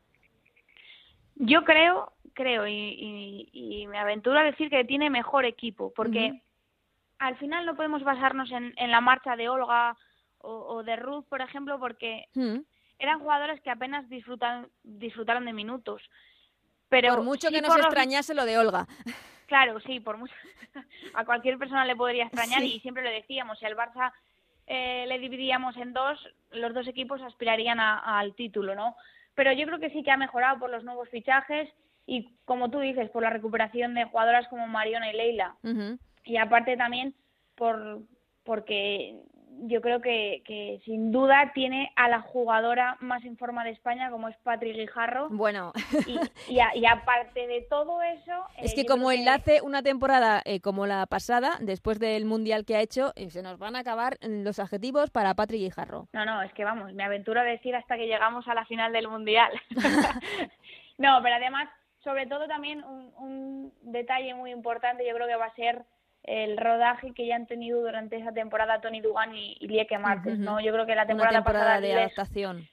Yo 1.35 1.65
creo, 1.65 2.13
creo, 2.35 2.67
y, 2.69 2.73
y, 2.73 3.49
y 3.53 3.87
me 3.89 3.99
aventuro 3.99 4.39
a 4.39 4.45
decir 4.45 4.71
que 4.71 4.85
tiene 4.85 5.11
mejor 5.11 5.45
equipo, 5.45 5.93
porque... 5.95 6.31
Uh 6.33 6.35
-huh 6.35 6.43
al 7.23 7.37
final 7.37 7.65
no 7.65 7.77
podemos 7.77 8.03
basarnos 8.03 8.51
en, 8.51 8.75
en 8.77 8.91
la 8.91 9.01
marcha 9.01 9.37
de 9.37 9.49
Olga 9.49 9.97
o, 10.39 10.51
o, 10.51 10.83
de 10.83 10.97
Ruth, 10.97 11.25
por 11.29 11.41
ejemplo, 11.41 11.79
porque 11.79 12.27
mm. 12.35 12.59
eran 12.99 13.21
jugadores 13.21 13.61
que 13.61 13.71
apenas 13.71 14.09
disfrutan, 14.09 14.67
disfrutaron 14.83 15.45
de 15.45 15.53
minutos. 15.53 16.03
Pero 16.93 17.15
por 17.15 17.25
mucho 17.25 17.49
sí 17.49 17.55
que 17.55 17.63
nos 17.63 17.77
extrañase 17.77 18.35
lo 18.35 18.45
de 18.45 18.59
Olga. 18.59 18.87
Claro, 19.47 19.79
sí, 19.81 20.01
por 20.01 20.17
mucho. 20.17 20.33
a 21.15 21.27
cualquier 21.27 21.59
persona 21.59 21.85
le 21.85 21.95
podría 21.95 22.25
extrañar 22.25 22.61
sí. 22.61 22.77
y 22.77 22.81
siempre 22.81 23.03
lo 23.03 23.11
decíamos, 23.11 23.59
si 23.59 23.67
al 23.67 23.77
Barça 23.77 24.11
eh, 24.67 25.05
le 25.07 25.19
dividíamos 25.19 25.77
en 25.77 25.93
dos, 25.93 26.19
los 26.53 26.73
dos 26.73 26.89
equipos 26.89 27.21
aspirarían 27.21 27.79
a, 27.79 27.99
a, 27.99 28.19
al 28.19 28.35
título, 28.35 28.75
¿no? 28.75 28.97
Pero 29.35 29.53
yo 29.53 29.67
creo 29.67 29.79
que 29.79 29.91
sí 29.91 30.03
que 30.03 30.11
ha 30.11 30.17
mejorado 30.17 30.59
por 30.59 30.71
los 30.71 30.85
nuevos 30.85 31.07
fichajes 31.11 31.69
y, 32.07 32.31
como 32.47 32.71
tú 32.71 32.81
dices, 32.81 33.11
por 33.11 33.23
la 33.23 33.29
recuperación 33.29 33.93
de 33.93 34.07
jugadoras 34.07 34.49
como 34.49 34.67
Mariona 34.69 35.11
y 35.11 35.17
Leila. 35.19 35.55
Uh 35.63 35.69
-huh 35.69 35.99
y 36.25 36.37
aparte 36.37 36.77
también 36.77 37.15
por 37.55 38.01
porque 38.45 39.21
yo 39.65 39.81
creo 39.81 40.01
que, 40.01 40.43
que 40.45 40.81
sin 40.85 41.13
duda 41.13 41.53
tiene 41.55 41.93
a 41.97 42.09
la 42.09 42.21
jugadora 42.21 42.97
más 43.01 43.25
en 43.25 43.37
forma 43.37 43.65
de 43.65 43.71
España 43.71 44.11
como 44.11 44.29
es 44.29 44.37
Patri 44.39 44.73
Guijarro. 44.73 45.29
Bueno. 45.31 45.73
Y, 46.07 46.19
y, 46.55 46.61
a, 46.61 46.75
y 46.75 46.85
aparte 46.87 47.47
de 47.47 47.63
todo 47.63 48.03
eso... 48.03 48.45
Es 48.59 48.73
eh, 48.73 48.75
que 48.75 48.87
como 48.87 49.13
enlace 49.13 49.57
que... 49.57 49.63
una 49.63 49.83
temporada 49.83 50.43
eh, 50.45 50.61
como 50.61 50.87
la 50.87 51.07
pasada, 51.07 51.57
después 51.61 52.01
del 52.01 52.25
Mundial 52.25 52.65
que 52.65 52.77
ha 52.77 52.81
hecho, 52.81 53.13
eh, 53.15 53.31
se 53.31 53.43
nos 53.43 53.59
van 53.59 53.77
a 53.77 53.81
acabar 53.81 54.19
los 54.23 54.59
adjetivos 54.59 55.11
para 55.11 55.35
Patri 55.35 55.59
Guijarro. 55.59 56.09
No, 56.13 56.25
no, 56.25 56.43
es 56.43 56.53
que 56.55 56.65
vamos, 56.65 56.93
me 56.93 57.05
aventuro 57.05 57.41
a 57.41 57.45
decir 57.45 57.77
hasta 57.77 57.97
que 57.97 58.07
llegamos 58.07 58.49
a 58.49 58.55
la 58.55 58.65
final 58.67 58.93
del 58.93 59.09
Mundial. 59.09 59.51
no, 60.99 61.21
pero 61.23 61.37
además, 61.37 61.69
sobre 62.03 62.27
todo 62.27 62.49
también 62.49 62.83
un, 62.85 63.13
un 63.17 63.73
detalle 63.83 64.35
muy 64.35 64.51
importante, 64.51 65.07
yo 65.07 65.15
creo 65.15 65.29
que 65.29 65.37
va 65.37 65.47
a 65.47 65.55
ser 65.55 65.85
el 66.25 66.57
rodaje 66.57 67.13
que 67.15 67.27
ya 67.27 67.37
han 67.37 67.47
tenido 67.47 67.81
durante 67.81 68.17
esa 68.17 68.33
temporada 68.33 68.81
Tony 68.81 69.01
Dugan 69.01 69.35
y, 69.35 69.57
y 69.61 69.69
Lieke 69.69 69.99
Martes, 69.99 70.39
uh 70.39 70.41
-huh. 70.41 70.45
¿no? 70.45 70.61
Yo 70.61 70.73
creo 70.73 70.87
que 70.87 70.95
la 70.95 71.07
temporada, 71.07 71.39
Una 71.39 71.45
temporada 71.45 71.65
pasada 71.65 71.81
de 71.81 71.89
les, 71.89 71.97
adaptación. 71.97 72.69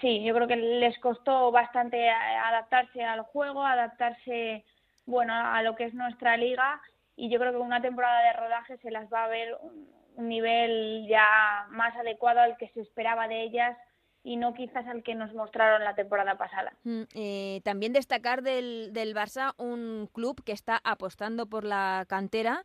Sí, 0.00 0.24
yo 0.24 0.34
creo 0.34 0.48
que 0.48 0.56
les 0.56 0.98
costó 0.98 1.50
bastante 1.50 2.10
adaptarse 2.10 3.04
al 3.04 3.22
juego, 3.22 3.64
adaptarse, 3.64 4.64
bueno, 5.06 5.32
a 5.34 5.62
lo 5.62 5.76
que 5.76 5.84
es 5.84 5.94
nuestra 5.94 6.36
liga 6.36 6.80
y 7.16 7.30
yo 7.30 7.38
creo 7.38 7.52
que 7.52 7.58
una 7.58 7.80
temporada 7.80 8.22
de 8.22 8.32
rodaje 8.32 8.76
se 8.78 8.90
las 8.90 9.12
va 9.12 9.24
a 9.24 9.28
ver 9.28 9.56
un, 9.60 9.88
un 10.16 10.28
nivel 10.28 11.06
ya 11.08 11.66
más 11.70 11.94
adecuado 11.96 12.40
al 12.40 12.56
que 12.56 12.68
se 12.68 12.80
esperaba 12.80 13.28
de 13.28 13.42
ellas 13.42 13.76
y 14.24 14.36
no 14.36 14.54
quizás 14.54 14.86
al 14.86 15.02
que 15.02 15.14
nos 15.14 15.32
mostraron 15.34 15.84
la 15.84 15.94
temporada 15.94 16.36
pasada. 16.36 16.72
Mm, 16.84 17.02
eh, 17.14 17.60
también 17.62 17.92
destacar 17.92 18.42
del, 18.42 18.92
del 18.92 19.14
Barça 19.14 19.52
un 19.58 20.08
club 20.12 20.42
que 20.42 20.52
está 20.52 20.80
apostando 20.82 21.46
por 21.46 21.64
la 21.64 22.06
cantera, 22.08 22.64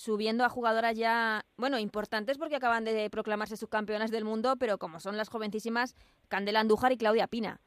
subiendo 0.00 0.44
a 0.44 0.48
jugadoras 0.48 0.96
ya, 0.96 1.44
bueno, 1.58 1.78
importantes 1.78 2.38
porque 2.38 2.56
acaban 2.56 2.84
de 2.84 3.10
proclamarse 3.10 3.58
subcampeonas 3.58 4.10
del 4.10 4.24
mundo, 4.24 4.56
pero 4.58 4.78
como 4.78 4.98
son 4.98 5.18
las 5.18 5.28
jovencísimas 5.28 5.94
Candela 6.28 6.60
Andújar 6.60 6.92
y 6.92 6.96
Claudia 6.96 7.26
Pina. 7.26 7.60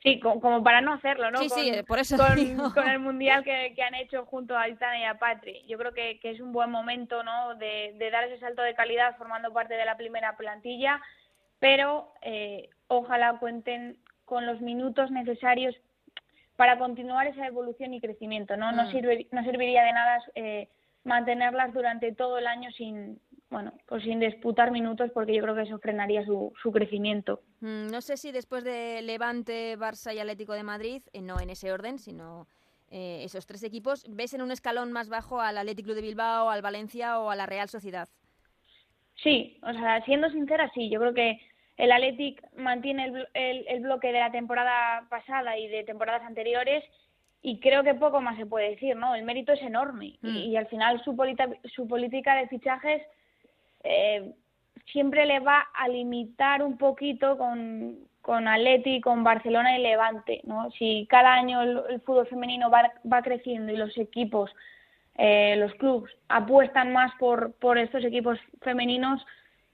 Sí, 0.00 0.20
como, 0.20 0.40
como 0.40 0.62
para 0.62 0.80
no 0.80 0.92
hacerlo, 0.92 1.32
¿no? 1.32 1.38
Sí, 1.38 1.48
con, 1.48 1.58
sí, 1.58 1.72
por 1.88 1.98
eso 1.98 2.16
con, 2.16 2.70
con 2.74 2.88
el 2.88 3.00
mundial 3.00 3.42
que, 3.42 3.72
que, 3.74 3.82
han 3.82 3.96
hecho 3.96 4.24
junto 4.26 4.56
a 4.56 4.62
Aitana 4.62 5.00
y 5.00 5.04
a 5.04 5.18
Patri. 5.18 5.64
Yo 5.66 5.76
creo 5.76 5.92
que, 5.92 6.20
que 6.20 6.30
es 6.30 6.40
un 6.40 6.52
buen 6.52 6.70
momento, 6.70 7.24
¿no? 7.24 7.56
De, 7.56 7.94
de, 7.98 8.10
dar 8.10 8.22
ese 8.24 8.38
salto 8.38 8.62
de 8.62 8.76
calidad 8.76 9.16
formando 9.16 9.52
parte 9.52 9.74
de 9.74 9.84
la 9.84 9.96
primera 9.96 10.36
plantilla, 10.36 11.02
pero 11.58 12.12
eh, 12.22 12.68
ojalá 12.86 13.38
cuenten 13.40 13.98
con 14.24 14.46
los 14.46 14.60
minutos 14.60 15.10
necesarios 15.10 15.74
para 16.54 16.78
continuar 16.78 17.26
esa 17.26 17.44
evolución 17.44 17.92
y 17.92 18.00
crecimiento, 18.00 18.56
¿no? 18.56 18.70
Mm. 18.70 18.76
No, 18.76 18.90
sirve, 18.92 19.26
no 19.32 19.42
serviría 19.42 19.82
de 19.82 19.92
nada 19.92 20.18
eh, 20.36 20.68
mantenerlas 21.06 21.72
durante 21.72 22.12
todo 22.12 22.36
el 22.38 22.46
año 22.46 22.70
sin 22.72 23.18
bueno 23.48 23.72
pues 23.86 24.02
sin 24.02 24.18
disputar 24.18 24.72
minutos 24.72 25.10
porque 25.14 25.34
yo 25.34 25.42
creo 25.42 25.54
que 25.54 25.62
eso 25.62 25.78
frenaría 25.78 26.24
su, 26.24 26.52
su 26.60 26.72
crecimiento. 26.72 27.40
Mm, 27.60 27.86
no 27.90 28.00
sé 28.00 28.16
si 28.16 28.32
después 28.32 28.64
de 28.64 29.00
Levante 29.02 29.78
Barça 29.78 30.12
y 30.12 30.18
Atlético 30.18 30.52
de 30.54 30.64
Madrid 30.64 31.02
eh, 31.12 31.22
no 31.22 31.40
en 31.40 31.50
ese 31.50 31.72
orden 31.72 31.98
sino 31.98 32.48
eh, 32.90 33.22
esos 33.24 33.46
tres 33.46 33.62
equipos 33.62 34.04
ves 34.08 34.34
en 34.34 34.42
un 34.42 34.50
escalón 34.50 34.92
más 34.92 35.08
bajo 35.08 35.40
al 35.40 35.58
Atlético 35.58 35.94
de 35.94 36.02
Bilbao 36.02 36.50
al 36.50 36.60
Valencia 36.60 37.20
o 37.20 37.30
a 37.30 37.36
la 37.36 37.46
Real 37.46 37.68
Sociedad 37.68 38.08
sí 39.22 39.58
o 39.62 39.72
sea 39.72 40.04
siendo 40.04 40.28
sincera 40.30 40.70
sí. 40.74 40.90
Yo 40.90 40.98
creo 40.98 41.14
que 41.14 41.40
el 41.76 41.92
Athletic 41.92 42.42
mantiene 42.56 43.04
el, 43.04 43.28
el, 43.34 43.68
el 43.68 43.80
bloque 43.80 44.08
de 44.08 44.18
la 44.18 44.32
temporada 44.32 45.06
pasada 45.08 45.56
y 45.56 45.68
de 45.68 45.84
temporadas 45.84 46.22
anteriores 46.22 46.82
y 47.46 47.60
creo 47.60 47.84
que 47.84 47.94
poco 47.94 48.20
más 48.20 48.36
se 48.36 48.44
puede 48.44 48.70
decir, 48.70 48.96
¿no? 48.96 49.14
El 49.14 49.22
mérito 49.22 49.52
es 49.52 49.62
enorme 49.62 50.18
mm. 50.20 50.26
y, 50.26 50.46
y, 50.46 50.56
al 50.56 50.66
final 50.66 51.00
su, 51.04 51.16
su 51.76 51.86
política 51.86 52.34
de 52.34 52.48
fichajes 52.48 53.02
eh, 53.84 54.32
siempre 54.90 55.24
le 55.26 55.38
va 55.38 55.64
a 55.72 55.86
limitar 55.86 56.64
un 56.64 56.76
poquito 56.76 57.38
con, 57.38 57.98
con 58.20 58.48
Atleti, 58.48 59.00
con 59.00 59.22
Barcelona 59.22 59.78
y 59.78 59.80
Levante, 59.80 60.40
¿no? 60.42 60.72
Si 60.72 61.06
cada 61.08 61.34
año 61.34 61.62
el, 61.62 61.82
el 61.88 62.00
fútbol 62.00 62.26
femenino 62.26 62.68
va, 62.68 62.92
va, 63.10 63.22
creciendo 63.22 63.72
y 63.72 63.76
los 63.76 63.96
equipos, 63.96 64.50
eh, 65.16 65.54
los 65.56 65.72
clubes 65.74 66.12
apuestan 66.28 66.92
más 66.92 67.12
por, 67.16 67.52
por 67.60 67.78
estos 67.78 68.04
equipos 68.04 68.40
femeninos, 68.60 69.24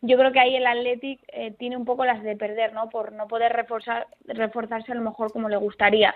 yo 0.03 0.19
creo 0.19 0.31
que 0.31 0.41
ahí 0.41 0.57
el 0.57 0.67
Athletic 0.67 1.21
eh, 1.29 1.53
tiene 1.53 1.79
un 1.79 1.87
poco 1.87 2.05
las 2.05 2.23
de 2.23 2.37
perder, 2.37 2.75
¿no? 2.75 2.91
Por 2.91 3.13
no 3.13 3.29
poder 3.29 3.51
reforzar, 3.55 4.09
reforzarse 4.27 4.93
a 4.93 4.97
lo 4.97 5.01
mejor 5.01 5.33
como 5.33 5.49
le 5.49 5.57
gustaría. 5.57 6.15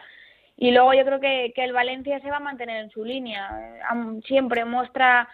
Y 0.57 0.71
luego 0.71 0.95
yo 0.95 1.05
creo 1.05 1.21
que, 1.21 1.53
que 1.55 1.65
el 1.65 1.73
Valencia 1.73 2.21
se 2.21 2.31
va 2.31 2.37
a 2.37 2.41
mantener 2.41 2.79
en 2.79 2.91
su 2.91 3.05
línea. 3.05 3.51
Siempre 4.27 4.65
muestra 4.65 5.29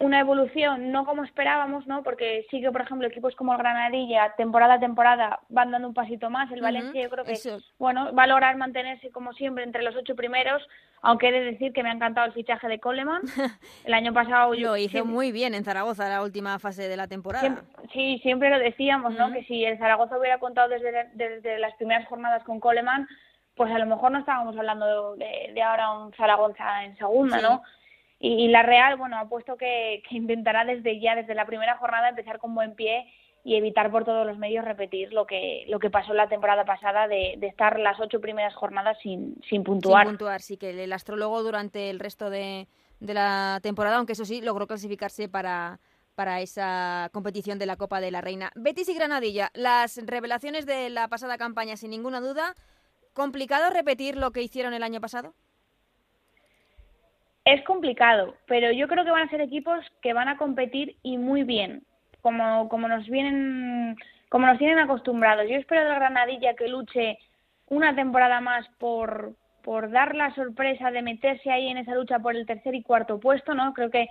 una 0.00 0.20
evolución, 0.20 0.92
no 0.92 1.04
como 1.04 1.24
esperábamos, 1.24 1.86
¿no? 1.88 2.02
Porque 2.04 2.46
sí 2.50 2.60
que, 2.60 2.70
por 2.70 2.82
ejemplo, 2.82 3.08
equipos 3.08 3.34
como 3.34 3.52
el 3.52 3.58
Granadilla, 3.58 4.32
temporada 4.36 4.74
a 4.74 4.80
temporada, 4.80 5.40
van 5.48 5.72
dando 5.72 5.88
un 5.88 5.94
pasito 5.94 6.30
más. 6.30 6.50
El 6.52 6.58
uh 6.58 6.60
-huh. 6.60 6.64
Valencia 6.64 7.02
yo 7.02 7.10
creo 7.10 7.24
que, 7.24 7.32
Eso. 7.32 7.58
bueno, 7.78 8.14
va 8.14 8.22
a 8.24 8.26
lograr 8.28 8.56
mantenerse 8.56 9.10
como 9.10 9.32
siempre 9.32 9.64
entre 9.64 9.82
los 9.82 9.96
ocho 9.96 10.14
primeros, 10.14 10.62
aunque 11.02 11.28
he 11.28 11.32
de 11.32 11.40
decir 11.40 11.72
que 11.72 11.82
me 11.82 11.88
ha 11.88 11.92
encantado 11.94 12.26
el 12.28 12.32
fichaje 12.32 12.68
de 12.68 12.78
Coleman. 12.78 13.22
El 13.84 13.94
año 13.94 14.12
pasado 14.12 14.54
yo... 14.54 14.68
Lo 14.68 14.76
hizo 14.76 14.90
siempre, 14.90 15.12
muy 15.12 15.32
bien 15.32 15.54
en 15.54 15.64
Zaragoza, 15.64 16.08
la 16.08 16.22
última 16.22 16.58
fase 16.60 16.88
de 16.88 16.96
la 16.96 17.08
temporada. 17.08 17.40
Siempre, 17.40 17.64
sí, 17.92 18.20
siempre 18.22 18.50
lo 18.50 18.58
decíamos, 18.60 19.14
¿no? 19.14 19.26
Uh 19.26 19.30
-huh. 19.30 19.34
Que 19.34 19.44
si 19.44 19.64
el 19.64 19.78
Zaragoza 19.78 20.16
hubiera 20.16 20.38
contado 20.38 20.68
desde, 20.68 21.10
desde 21.14 21.58
las 21.58 21.74
primeras 21.74 22.06
jornadas 22.06 22.44
con 22.44 22.60
Coleman, 22.60 23.08
pues 23.58 23.70
a 23.70 23.78
lo 23.78 23.84
mejor 23.84 24.10
no 24.10 24.20
estábamos 24.20 24.56
hablando 24.56 25.16
de, 25.16 25.50
de 25.52 25.62
ahora 25.62 25.92
un 25.92 26.14
Zaragoza 26.14 26.84
en 26.84 26.96
segunda, 26.96 27.36
sí. 27.38 27.42
¿no? 27.42 27.62
Y, 28.18 28.44
y, 28.44 28.48
la 28.48 28.62
Real, 28.62 28.96
bueno, 28.96 29.18
ha 29.18 29.28
puesto 29.28 29.56
que, 29.56 30.02
que 30.08 30.16
intentará 30.16 30.64
desde 30.64 30.98
ya, 30.98 31.14
desde 31.14 31.34
la 31.34 31.44
primera 31.44 31.76
jornada, 31.76 32.08
empezar 32.08 32.38
con 32.38 32.54
buen 32.54 32.74
pie 32.74 33.06
y 33.44 33.56
evitar 33.56 33.90
por 33.90 34.04
todos 34.04 34.26
los 34.26 34.38
medios 34.38 34.64
repetir 34.64 35.12
lo 35.12 35.26
que 35.26 35.64
lo 35.68 35.78
que 35.78 35.90
pasó 35.90 36.12
la 36.14 36.28
temporada 36.28 36.64
pasada 36.64 37.06
de, 37.06 37.34
de 37.38 37.46
estar 37.46 37.78
las 37.78 38.00
ocho 38.00 38.20
primeras 38.20 38.54
jornadas 38.54 38.96
sin, 39.02 39.40
sin 39.48 39.62
puntuar. 39.62 40.06
Sin 40.06 40.16
puntuar, 40.16 40.40
sí, 40.40 40.56
que 40.56 40.70
el 40.82 40.92
astrólogo 40.92 41.42
durante 41.42 41.90
el 41.90 42.00
resto 42.00 42.30
de, 42.30 42.66
de 43.00 43.14
la 43.14 43.60
temporada, 43.62 43.96
aunque 43.96 44.14
eso 44.14 44.24
sí, 44.24 44.40
logró 44.40 44.66
clasificarse 44.66 45.28
para, 45.28 45.78
para 46.14 46.40
esa 46.40 47.10
competición 47.12 47.60
de 47.60 47.66
la 47.66 47.76
Copa 47.76 48.00
de 48.00 48.10
la 48.10 48.20
Reina. 48.20 48.50
Betis 48.56 48.88
y 48.88 48.94
Granadilla, 48.94 49.50
las 49.54 50.00
revelaciones 50.04 50.66
de 50.66 50.90
la 50.90 51.06
pasada 51.06 51.38
campaña, 51.38 51.76
sin 51.76 51.90
ninguna 51.90 52.20
duda. 52.20 52.54
¿Complicado 53.18 53.70
repetir 53.70 54.16
lo 54.16 54.30
que 54.30 54.42
hicieron 54.42 54.74
el 54.74 54.84
año 54.84 55.00
pasado? 55.00 55.34
Es 57.44 57.64
complicado, 57.64 58.36
pero 58.46 58.70
yo 58.70 58.86
creo 58.86 59.04
que 59.04 59.10
van 59.10 59.26
a 59.26 59.30
ser 59.30 59.40
equipos 59.40 59.84
que 60.02 60.12
van 60.12 60.28
a 60.28 60.36
competir 60.36 60.94
y 61.02 61.18
muy 61.18 61.42
bien 61.42 61.82
como, 62.20 62.68
como 62.68 62.86
nos 62.86 63.08
vienen, 63.08 63.96
como 64.28 64.46
nos 64.46 64.56
tienen 64.58 64.78
acostumbrados. 64.78 65.46
Yo 65.48 65.56
espero 65.56 65.80
del 65.80 65.96
Granadilla 65.96 66.54
que 66.54 66.68
luche 66.68 67.18
una 67.66 67.92
temporada 67.96 68.40
más 68.40 68.68
por, 68.78 69.34
por 69.64 69.90
dar 69.90 70.14
la 70.14 70.32
sorpresa 70.36 70.92
de 70.92 71.02
meterse 71.02 71.50
ahí 71.50 71.66
en 71.70 71.78
esa 71.78 71.96
lucha 71.96 72.20
por 72.20 72.36
el 72.36 72.46
tercer 72.46 72.76
y 72.76 72.84
cuarto 72.84 73.18
puesto, 73.18 73.52
¿no? 73.52 73.74
Creo 73.74 73.90
que, 73.90 74.08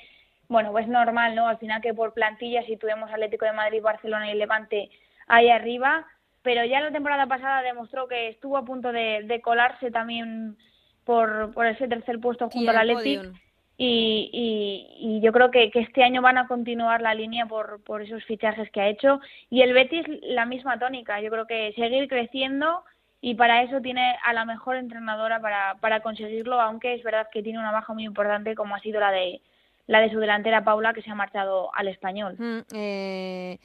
bueno, 0.50 0.74
pues 0.74 0.86
normal, 0.90 1.34
¿no? 1.34 1.48
Al 1.48 1.60
final 1.60 1.82
que 1.82 1.94
por 1.94 2.14
plantilla 2.14 2.62
si 2.64 2.76
tuvimos 2.76 3.10
Atlético 3.10 3.46
de 3.46 3.54
Madrid, 3.54 3.82
Barcelona 3.82 4.30
y 4.30 4.36
Levante 4.36 4.90
ahí 5.28 5.50
arriba, 5.50 6.06
pero 6.44 6.64
ya 6.66 6.82
la 6.82 6.92
temporada 6.92 7.28
pasada 7.28 7.62
demostró 7.62 8.08
que 8.08 8.30
estuvo 8.30 8.58
a 8.58 8.66
punto 8.66 8.92
de, 8.92 9.24
de 9.24 9.42
colarse 9.42 9.92
también 9.92 10.58
por, 11.04 11.54
por 11.54 11.66
ese 11.66 11.88
tercer 11.88 12.20
puesto 12.20 12.50
junto 12.50 12.70
al 12.72 12.78
Atlético 12.78 13.34
y, 13.80 14.98
y, 15.00 15.22
yo 15.22 15.32
creo 15.32 15.52
que, 15.52 15.70
que, 15.70 15.80
este 15.80 16.04
año 16.04 16.24
van 16.24 16.40
a 16.40 16.48
continuar 16.48 17.00
la 17.02 17.14
línea 17.14 17.46
por, 17.46 17.84
por 17.84 18.02
esos 18.02 18.24
fichajes 18.26 18.72
que 18.72 18.82
ha 18.82 18.88
hecho. 18.88 19.22
Y 19.52 19.62
el 19.62 19.74
Betis 19.74 20.04
la 20.24 20.46
misma 20.46 20.80
tónica. 20.80 21.22
Yo 21.22 21.30
creo 21.30 21.46
que 21.46 21.74
seguir 21.74 22.08
creciendo 22.08 22.84
y 23.22 23.36
para 23.36 23.62
eso 23.62 23.80
tiene 23.80 24.16
a 24.24 24.34
la 24.34 24.46
mejor 24.46 24.78
entrenadora 24.78 25.40
para, 25.40 25.76
para 25.80 26.02
conseguirlo 26.02 26.60
aunque 26.60 26.94
es 26.94 27.04
verdad 27.04 27.28
que 27.32 27.42
tiene 27.42 27.60
una 27.60 27.72
baja 27.72 27.92
muy 27.92 28.06
importante 28.06 28.54
como 28.54 28.76
ha 28.76 28.80
sido 28.80 29.00
la 29.00 29.12
de 29.12 29.42
la 29.88 30.02
de 30.02 30.12
su 30.12 30.20
delantera 30.20 30.64
Paula 30.64 30.94
que 30.94 31.02
se 31.02 31.10
ha 31.10 31.16
marchado 31.16 31.74
al 31.74 31.88
español. 31.88 32.36
Mm, 32.38 32.60
eh, 32.76 33.58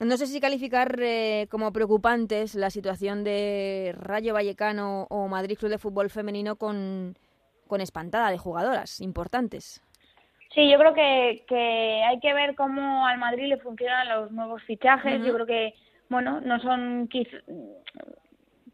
no 0.00 0.16
sé 0.16 0.26
si 0.26 0.40
calificar 0.40 0.98
eh, 1.00 1.46
como 1.50 1.72
preocupantes 1.72 2.54
la 2.54 2.70
situación 2.70 3.24
de 3.24 3.94
Rayo 3.98 4.34
Vallecano 4.34 5.06
o 5.10 5.28
Madrid 5.28 5.56
Club 5.58 5.70
de 5.70 5.78
Fútbol 5.78 6.10
Femenino 6.10 6.56
con 6.56 7.16
con 7.66 7.80
espantada 7.80 8.30
de 8.30 8.38
jugadoras 8.38 9.00
importantes. 9.00 9.82
Sí, 10.54 10.70
yo 10.70 10.78
creo 10.78 10.94
que, 10.94 11.44
que 11.46 12.02
hay 12.04 12.18
que 12.20 12.32
ver 12.32 12.54
cómo 12.54 13.06
al 13.06 13.18
Madrid 13.18 13.48
le 13.48 13.58
funcionan 13.58 14.08
los 14.08 14.30
nuevos 14.30 14.62
fichajes. 14.62 15.22
Yo 15.22 15.34
creo 15.34 15.46
que, 15.46 15.74
bueno, 16.08 16.40
no 16.40 16.58
son 16.60 17.10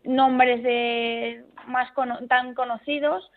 nombres 0.05 0.62
de 0.62 1.45
más 1.66 1.89
tan 2.29 2.55
conocidos, 2.55 3.29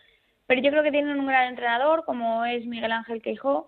pero 0.46 0.62
yo 0.62 0.70
creo 0.70 0.84
que 0.84 0.92
tienen 0.92 1.18
un 1.18 1.26
gran 1.26 1.48
entrenador 1.48 2.04
como 2.04 2.44
es 2.44 2.64
Miguel 2.66 2.92
Ángel 2.92 3.20
Queijo. 3.20 3.66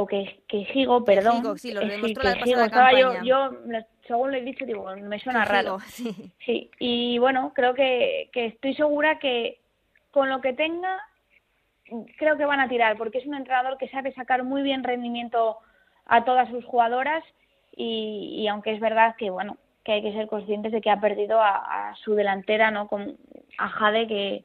O 0.00 0.06
que, 0.06 0.40
Queijigo, 0.46 1.04
perdón. 1.04 1.42
Queijigo, 1.42 1.58
sí, 1.58 1.72
lo 1.72 1.80
demostró 1.80 2.22
la 2.22 2.36
pasada 2.36 2.92
Yo, 2.92 3.20
yo, 3.24 3.50
según 4.06 4.30
lo 4.30 4.36
he 4.36 4.42
dicho, 4.42 4.64
digo, 4.64 4.86
me 4.94 5.18
suena 5.18 5.44
raro. 5.44 5.78
Sí. 5.88 6.32
sí. 6.46 6.70
Y 6.78 7.18
bueno, 7.18 7.52
creo 7.52 7.74
que, 7.74 8.30
que 8.32 8.46
estoy 8.46 8.74
segura 8.74 9.18
que 9.18 9.58
con 10.12 10.28
lo 10.28 10.40
que 10.40 10.52
tenga, 10.52 11.00
creo 12.16 12.36
que 12.36 12.44
van 12.44 12.60
a 12.60 12.68
tirar, 12.68 12.96
porque 12.96 13.18
es 13.18 13.26
un 13.26 13.34
entrenador 13.34 13.76
que 13.76 13.88
sabe 13.88 14.12
sacar 14.12 14.44
muy 14.44 14.62
bien 14.62 14.84
rendimiento 14.84 15.58
a 16.06 16.24
todas 16.24 16.48
sus 16.48 16.64
jugadoras 16.64 17.24
y, 17.74 18.46
aunque 18.46 18.74
es 18.74 18.80
verdad 18.80 19.16
que, 19.16 19.30
bueno, 19.30 19.56
que 19.84 19.94
hay 19.94 20.02
que 20.02 20.12
ser 20.12 20.28
conscientes 20.28 20.70
de 20.70 20.80
que 20.80 20.90
ha 20.90 21.00
perdido 21.00 21.40
a, 21.42 21.92
su 22.04 22.14
delantera, 22.14 22.70
¿no? 22.70 22.86
Con, 22.86 23.16
a 23.58 23.68
Jade, 23.68 24.06
que, 24.06 24.44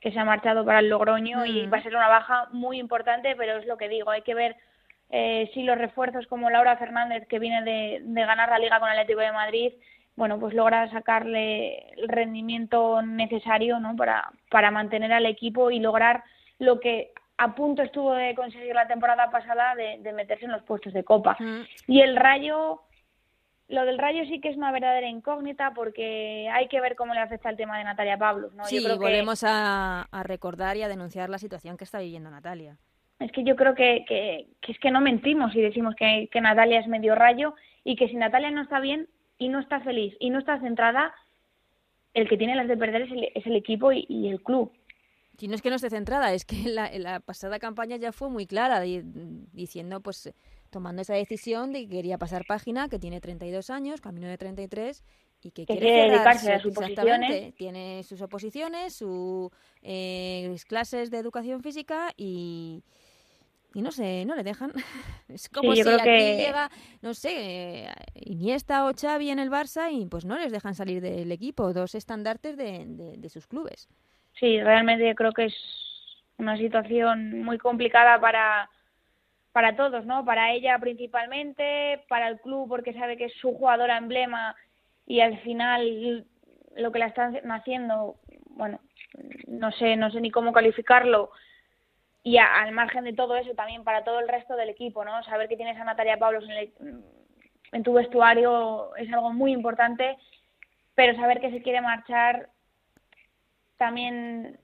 que 0.00 0.10
se 0.10 0.18
ha 0.18 0.24
marchado 0.24 0.64
para 0.64 0.80
el 0.80 0.88
Logroño 0.88 1.46
y 1.46 1.68
mm. 1.68 1.72
va 1.72 1.78
a 1.78 1.82
ser 1.84 1.94
una 1.94 2.08
baja 2.08 2.48
muy 2.50 2.80
importante, 2.80 3.36
pero 3.36 3.58
es 3.58 3.66
lo 3.66 3.76
que 3.76 3.88
digo, 3.88 4.10
hay 4.10 4.22
que 4.22 4.34
ver 4.34 4.56
eh, 5.10 5.50
si 5.54 5.62
los 5.62 5.78
refuerzos 5.78 6.26
como 6.26 6.50
Laura 6.50 6.76
Fernández, 6.76 7.26
que 7.28 7.38
viene 7.38 7.62
de, 7.62 8.00
de 8.02 8.24
ganar 8.24 8.48
la 8.48 8.58
liga 8.58 8.80
con 8.80 8.90
el 8.90 8.98
Atlético 8.98 9.20
de 9.20 9.32
Madrid, 9.32 9.72
bueno, 10.18 10.40
pues 10.40 10.52
logra 10.52 10.90
sacarle 10.90 11.92
el 11.92 12.08
rendimiento 12.08 13.00
necesario 13.02 13.78
¿no? 13.78 13.94
para, 13.94 14.32
para 14.50 14.72
mantener 14.72 15.12
al 15.12 15.26
equipo 15.26 15.70
y 15.70 15.78
lograr 15.78 16.24
lo 16.58 16.80
que 16.80 17.12
a 17.38 17.54
punto 17.54 17.82
estuvo 17.82 18.12
de 18.14 18.34
conseguir 18.34 18.74
la 18.74 18.88
temporada 18.88 19.30
pasada 19.30 19.76
de, 19.76 20.12
meterse 20.12 20.44
en 20.44 20.50
los 20.50 20.64
puestos 20.64 20.92
de 20.92 21.04
copa. 21.04 21.36
Mm. 21.38 21.62
Y 21.86 22.00
el 22.00 22.16
Rayo, 22.16 22.82
lo 23.68 23.84
del 23.84 23.96
Rayo 23.96 24.24
sí 24.24 24.40
que 24.40 24.48
es 24.48 24.56
una 24.56 24.72
verdadera 24.72 25.08
incógnita 25.08 25.72
porque 25.72 26.50
hay 26.52 26.66
que 26.66 26.80
ver 26.80 26.96
cómo 26.96 27.14
le 27.14 27.20
afecta 27.20 27.48
el 27.48 27.56
tema 27.56 27.78
de 27.78 27.84
Natalia 27.84 28.18
Pablos. 28.18 28.52
¿no? 28.54 28.64
Sí, 28.64 28.84
volvemos 28.84 29.44
a, 29.46 30.08
recordar 30.24 30.76
y 30.76 30.82
a 30.82 30.88
denunciar 30.88 31.30
la 31.30 31.38
situación 31.38 31.76
que 31.76 31.84
está 31.84 32.00
viviendo 32.00 32.28
Natalia. 32.28 32.76
Es 33.20 33.32
que 33.32 33.44
yo 33.44 33.56
creo 33.56 33.74
que, 33.74 34.04
que, 34.06 34.46
es 34.70 34.78
que 34.78 34.90
no 34.90 35.00
mentimos 35.00 35.52
si 35.52 35.60
decimos 35.60 35.94
que, 35.96 36.28
que 36.30 36.40
Natalia 36.40 36.80
es 36.80 36.86
medio 36.86 37.14
rayo 37.14 37.54
y 37.84 37.96
que 37.96 38.08
si 38.08 38.14
Natalia 38.14 38.50
no 38.50 38.62
está 38.62 38.80
bien, 38.80 39.08
y 39.38 39.48
no 39.48 39.60
está 39.60 39.80
feliz 39.80 40.14
y 40.18 40.30
no 40.30 40.40
está 40.40 40.60
centrada, 40.60 41.14
el 42.12 42.28
que 42.28 42.36
tiene 42.36 42.56
las 42.56 42.68
de 42.68 42.76
perder 42.76 43.02
es 43.02 43.12
el, 43.12 43.28
es 43.34 43.46
el 43.46 43.56
equipo 43.56 43.92
y, 43.92 44.28
el 44.28 44.42
club. 44.42 44.72
Si 45.38 45.46
no 45.46 45.54
es 45.54 45.62
que 45.62 45.70
no 45.70 45.76
esté 45.76 45.88
centrada, 45.88 46.32
es 46.32 46.44
que 46.44 46.56
la, 46.68 46.90
la 46.98 47.20
pasada 47.20 47.60
campaña 47.60 47.96
ya 47.96 48.10
fue 48.10 48.28
muy 48.28 48.46
clara, 48.46 48.80
diciendo, 48.80 50.00
pues, 50.00 50.34
tomando 50.70 51.02
esa 51.02 51.14
decisión 51.14 51.72
de 51.72 51.82
que 51.82 51.88
quería 51.88 52.18
pasar 52.18 52.44
página, 52.44 52.88
que 52.88 52.98
tiene 52.98 53.20
32 53.20 53.70
años, 53.70 54.00
camino 54.00 54.26
de 54.26 54.36
33, 54.36 55.04
y 55.40 55.52
que, 55.52 55.64
quiere, 55.64 56.10
dedicarse 56.10 56.52
a 56.52 56.58
sus 56.58 56.76
oposiciones. 56.76 57.54
Tiene 57.54 58.02
sus 58.02 58.20
oposiciones, 58.20 58.94
sus 58.94 59.52
eh, 59.82 60.56
clases 60.66 61.12
de 61.12 61.18
educación 61.18 61.62
física 61.62 62.12
y, 62.16 62.82
y 63.74 63.82
no 63.82 63.90
sé, 63.90 64.24
no 64.24 64.34
le 64.34 64.42
dejan. 64.42 64.72
Es 65.28 65.48
como 65.50 65.74
si 65.74 65.82
aquí 65.82 66.08
llega, 66.08 66.70
no 67.02 67.12
sé, 67.12 67.86
Iniesta 68.14 68.86
o 68.86 68.92
Xavi 68.94 69.28
en 69.28 69.38
el 69.38 69.50
Barça 69.50 69.92
y 69.92 70.06
pues 70.06 70.24
no 70.24 70.38
les 70.38 70.50
dejan 70.50 70.74
salir 70.74 71.02
del 71.02 71.30
equipo, 71.30 71.74
dos 71.74 71.94
estandartes 71.94 72.56
de, 72.56 72.84
de, 72.86 73.28
sus 73.28 73.46
clubes. 73.46 73.88
Sí, 74.40 74.58
realmente 74.58 75.14
creo 75.14 75.32
que 75.32 75.46
es 75.46 75.54
una 76.38 76.56
situación 76.56 77.42
muy 77.42 77.58
complicada 77.58 78.18
para, 78.18 78.70
para 79.52 79.76
todos, 79.76 80.06
¿no? 80.06 80.24
Para 80.24 80.54
ella 80.54 80.78
principalmente, 80.78 82.02
para 82.08 82.28
el 82.28 82.40
club 82.40 82.70
porque 82.70 82.94
sabe 82.94 83.18
que 83.18 83.26
es 83.26 83.34
su 83.34 83.52
jugadora 83.52 83.98
emblema 83.98 84.56
y 85.06 85.20
al 85.20 85.38
final 85.40 86.26
lo 86.74 86.90
que 86.90 87.00
la 87.00 87.08
están 87.08 87.36
haciendo, 87.50 88.16
bueno, 88.46 88.80
no 89.46 89.72
sé, 89.72 89.96
no 89.96 90.10
sé 90.10 90.22
ni 90.22 90.30
cómo 90.30 90.52
calificarlo, 90.52 91.32
y 92.28 92.36
al 92.36 92.72
margen 92.72 93.04
de 93.04 93.14
todo 93.14 93.36
eso 93.36 93.54
también 93.54 93.84
para 93.84 94.04
todo 94.04 94.20
el 94.20 94.28
resto 94.28 94.54
del 94.54 94.68
equipo, 94.68 95.02
¿no? 95.02 95.22
Saber 95.22 95.48
que 95.48 95.56
tienes 95.56 95.80
a 95.80 95.84
Natalia 95.84 96.18
Pablos 96.18 96.44
en, 96.46 97.02
en 97.72 97.82
tu 97.82 97.94
vestuario 97.94 98.94
es 98.96 99.10
algo 99.10 99.32
muy 99.32 99.50
importante, 99.52 100.18
pero 100.94 101.16
saber 101.16 101.40
que 101.40 101.50
se 101.50 101.62
quiere 101.62 101.80
marchar 101.80 102.50
también 103.78 104.58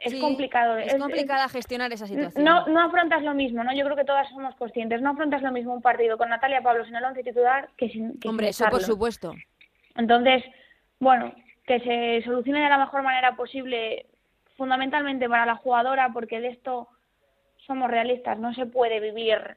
es 0.00 0.14
complicado. 0.14 0.78
Es, 0.78 0.94
complicada 0.94 1.50
gestionar 1.50 1.92
esa 1.92 2.06
situación. 2.06 2.42
No, 2.42 2.66
no 2.66 2.80
afrontas 2.80 3.22
lo 3.22 3.34
mismo, 3.34 3.62
¿no? 3.62 3.74
Yo 3.74 3.84
creo 3.84 3.96
que 3.96 4.06
todas 4.06 4.26
somos 4.30 4.54
conscientes. 4.54 5.02
No 5.02 5.10
afrontas 5.10 5.42
lo 5.42 5.52
mismo 5.52 5.74
un 5.74 5.82
partido 5.82 6.16
con 6.16 6.30
Natalia 6.30 6.62
Pablos 6.62 6.88
en 6.88 6.96
el 6.96 7.04
once 7.04 7.22
titular 7.22 7.68
que 7.76 7.90
sin 7.90 8.18
que 8.18 8.28
Hombre, 8.28 8.48
eso 8.48 8.64
por 8.70 8.82
supuesto. 8.82 9.34
Entonces, 9.96 10.42
bueno, 10.98 11.34
que 11.66 11.78
se 11.80 12.24
solucione 12.24 12.62
de 12.62 12.70
la 12.70 12.78
mejor 12.78 13.02
manera 13.02 13.36
posible, 13.36 14.06
fundamentalmente 14.56 15.28
para 15.28 15.44
la 15.44 15.56
jugadora, 15.56 16.08
porque 16.14 16.40
de 16.40 16.48
esto 16.48 16.88
somos 17.66 17.90
realistas, 17.90 18.38
no 18.38 18.54
se 18.54 18.66
puede 18.66 19.00
vivir 19.00 19.56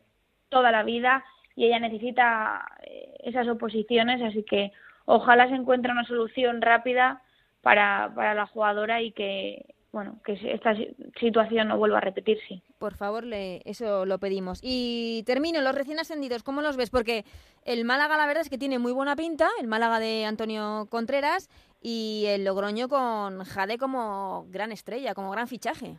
toda 0.50 0.72
la 0.72 0.84
vida 0.84 1.24
y 1.56 1.66
ella 1.66 1.80
necesita 1.80 2.66
eh, 2.84 3.16
esas 3.24 3.48
oposiciones, 3.48 4.22
así 4.22 4.44
que 4.44 4.72
ojalá 5.06 5.48
se 5.48 5.56
encuentre 5.56 5.92
una 5.92 6.06
solución 6.06 6.62
rápida 6.62 7.22
para, 7.62 8.12
para 8.14 8.36
la 8.36 8.46
jugadora 8.46 9.02
y 9.02 9.12
que 9.12 9.66
bueno 9.92 10.20
que 10.26 10.34
esta 10.54 10.76
situación 11.20 11.70
no 11.70 11.78
vuelva 11.78 12.00
a 12.00 12.02
repetirse. 12.02 12.62
Por 12.80 12.96
favor, 12.96 13.24
le, 13.24 13.62
eso 13.64 14.06
lo 14.06 14.20
pedimos. 14.20 14.60
Y 14.62 15.24
termino, 15.26 15.62
los 15.62 15.74
recién 15.74 16.00
ascendidos, 16.00 16.44
¿cómo 16.44 16.62
los 16.62 16.76
ves? 16.76 16.90
Porque 16.90 17.24
el 17.64 17.86
Málaga 17.86 18.18
la 18.18 18.28
verdad 18.28 18.42
es 18.42 18.50
que 18.50 18.58
tiene 18.58 18.78
muy 18.78 18.92
buena 18.92 19.16
pinta, 19.16 19.48
el 19.62 19.68
Málaga 19.68 20.00
de 20.00 20.26
Antonio 20.26 20.88
Contreras 20.90 21.50
y 21.82 22.26
el 22.28 22.44
Logroño 22.44 22.90
con 22.90 23.42
Jade 23.46 23.78
como 23.78 24.46
gran 24.50 24.74
estrella, 24.74 25.14
como 25.14 25.32
gran 25.32 25.48
fichaje. 25.48 25.98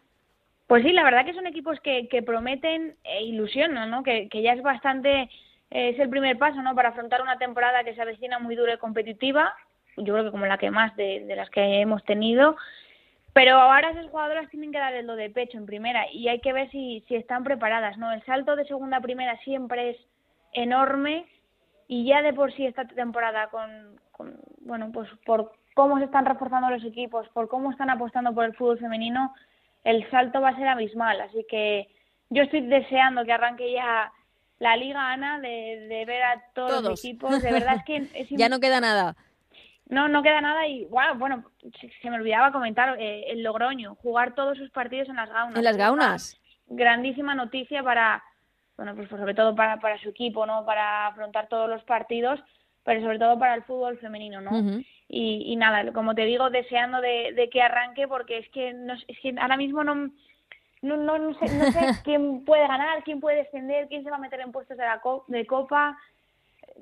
Pues 0.66 0.82
sí, 0.82 0.92
la 0.92 1.04
verdad 1.04 1.24
que 1.24 1.34
son 1.34 1.46
equipos 1.46 1.78
que, 1.80 2.08
que 2.08 2.22
prometen 2.22 2.96
e 3.04 3.32
¿no? 3.88 4.02
Que, 4.02 4.28
que 4.28 4.42
ya 4.42 4.52
es 4.52 4.62
bastante, 4.62 5.22
eh, 5.70 5.90
es 5.90 5.98
el 5.98 6.08
primer 6.08 6.38
paso, 6.38 6.60
¿no? 6.62 6.74
Para 6.74 6.88
afrontar 6.88 7.22
una 7.22 7.38
temporada 7.38 7.84
que 7.84 7.94
se 7.94 8.02
avecina 8.02 8.38
muy 8.38 8.56
dura 8.56 8.74
y 8.74 8.78
competitiva, 8.78 9.54
yo 9.96 10.12
creo 10.12 10.24
que 10.24 10.30
como 10.30 10.46
la 10.46 10.58
que 10.58 10.70
más 10.70 10.94
de, 10.96 11.24
de 11.24 11.36
las 11.36 11.48
que 11.50 11.80
hemos 11.80 12.04
tenido, 12.04 12.56
pero 13.32 13.56
ahora 13.56 13.90
esas 13.90 14.06
jugadoras 14.06 14.48
tienen 14.50 14.72
que 14.72 14.78
darle 14.78 15.02
lo 15.02 15.14
de 15.14 15.30
pecho 15.30 15.58
en 15.58 15.66
primera 15.66 16.10
y 16.10 16.28
hay 16.28 16.40
que 16.40 16.52
ver 16.52 16.70
si, 16.70 17.04
si 17.06 17.16
están 17.16 17.44
preparadas, 17.44 17.98
¿no? 17.98 18.10
El 18.10 18.24
salto 18.24 18.56
de 18.56 18.64
segunda 18.64 18.96
a 18.96 19.02
primera 19.02 19.36
siempre 19.40 19.90
es 19.90 19.96
enorme 20.52 21.26
y 21.86 22.06
ya 22.06 22.22
de 22.22 22.32
por 22.32 22.52
sí 22.54 22.66
esta 22.66 22.86
temporada 22.86 23.48
con, 23.48 24.00
con, 24.10 24.40
bueno, 24.60 24.90
pues 24.90 25.08
por 25.24 25.52
cómo 25.74 25.98
se 25.98 26.06
están 26.06 26.24
reforzando 26.24 26.70
los 26.70 26.82
equipos, 26.82 27.28
por 27.28 27.48
cómo 27.48 27.70
están 27.70 27.90
apostando 27.90 28.34
por 28.34 28.46
el 28.46 28.54
fútbol 28.54 28.78
femenino, 28.78 29.34
el 29.86 30.10
salto 30.10 30.40
va 30.40 30.48
a 30.48 30.56
ser 30.56 30.66
abismal. 30.66 31.20
Así 31.20 31.46
que 31.48 31.88
yo 32.28 32.42
estoy 32.42 32.62
deseando 32.62 33.24
que 33.24 33.32
arranque 33.32 33.72
ya 33.72 34.12
la 34.58 34.76
Liga 34.76 35.12
Ana, 35.12 35.38
de, 35.38 36.04
ver 36.06 36.22
a 36.22 36.42
todos, 36.54 36.82
los 36.82 37.04
equipos. 37.04 37.40
De 37.40 37.52
verdad 37.52 37.76
es 37.86 38.28
que... 38.28 38.36
ya 38.36 38.48
no 38.48 38.58
queda 38.58 38.80
nada. 38.80 39.14
No, 39.88 40.08
no 40.08 40.24
queda 40.24 40.40
nada 40.40 40.66
y 40.66 40.84
wow, 40.86 41.14
bueno, 41.16 41.44
se, 42.02 42.10
me 42.10 42.16
olvidaba 42.16 42.50
comentar 42.50 42.96
eh, 42.98 43.26
el 43.30 43.44
Logroño, 43.44 43.94
jugar 43.94 44.34
todos 44.34 44.58
sus 44.58 44.70
partidos 44.70 45.08
en 45.08 45.14
las 45.14 45.30
gaunas. 45.30 45.56
En 45.56 45.62
las 45.62 45.76
gaunas. 45.76 46.40
Grandísima 46.66 47.36
noticia 47.36 47.84
para, 47.84 48.24
bueno, 48.76 48.96
pues, 48.96 49.08
sobre 49.08 49.34
todo 49.34 49.54
para, 49.54 49.78
para 49.78 50.00
su 50.00 50.08
equipo, 50.08 50.44
¿no? 50.44 50.66
Para 50.66 51.06
afrontar 51.06 51.46
todos 51.46 51.68
los 51.68 51.84
partidos, 51.84 52.40
pero 52.82 53.00
sobre 53.02 53.20
todo 53.20 53.38
para 53.38 53.54
el 53.54 53.62
fútbol 53.62 53.98
femenino, 53.98 54.40
¿no? 54.40 54.50
Y, 55.08 55.52
y, 55.52 55.56
nada, 55.56 55.92
como 55.92 56.14
te 56.14 56.24
digo, 56.24 56.50
deseando 56.50 57.00
de, 57.00 57.32
de 57.34 57.48
que 57.48 57.62
arranque 57.62 58.08
porque 58.08 58.38
es 58.38 58.48
que, 58.50 58.72
no, 58.72 58.94
es 58.94 59.18
que 59.20 59.34
ahora 59.38 59.56
mismo 59.56 59.84
no, 59.84 60.10
no, 60.82 60.96
no, 60.96 61.18
no, 61.18 61.34
sé, 61.38 61.46
no 61.56 61.70
sé 61.72 61.80
quién 62.04 62.44
puede 62.44 62.66
ganar, 62.66 63.02
quién 63.04 63.20
puede 63.20 63.38
descender, 63.38 63.88
quién 63.88 64.02
se 64.02 64.10
va 64.10 64.16
a 64.16 64.20
meter 64.20 64.40
en 64.40 64.52
puestos 64.52 64.76
de, 64.76 64.84
la 64.84 65.00
de 65.28 65.46
Copa. 65.46 65.96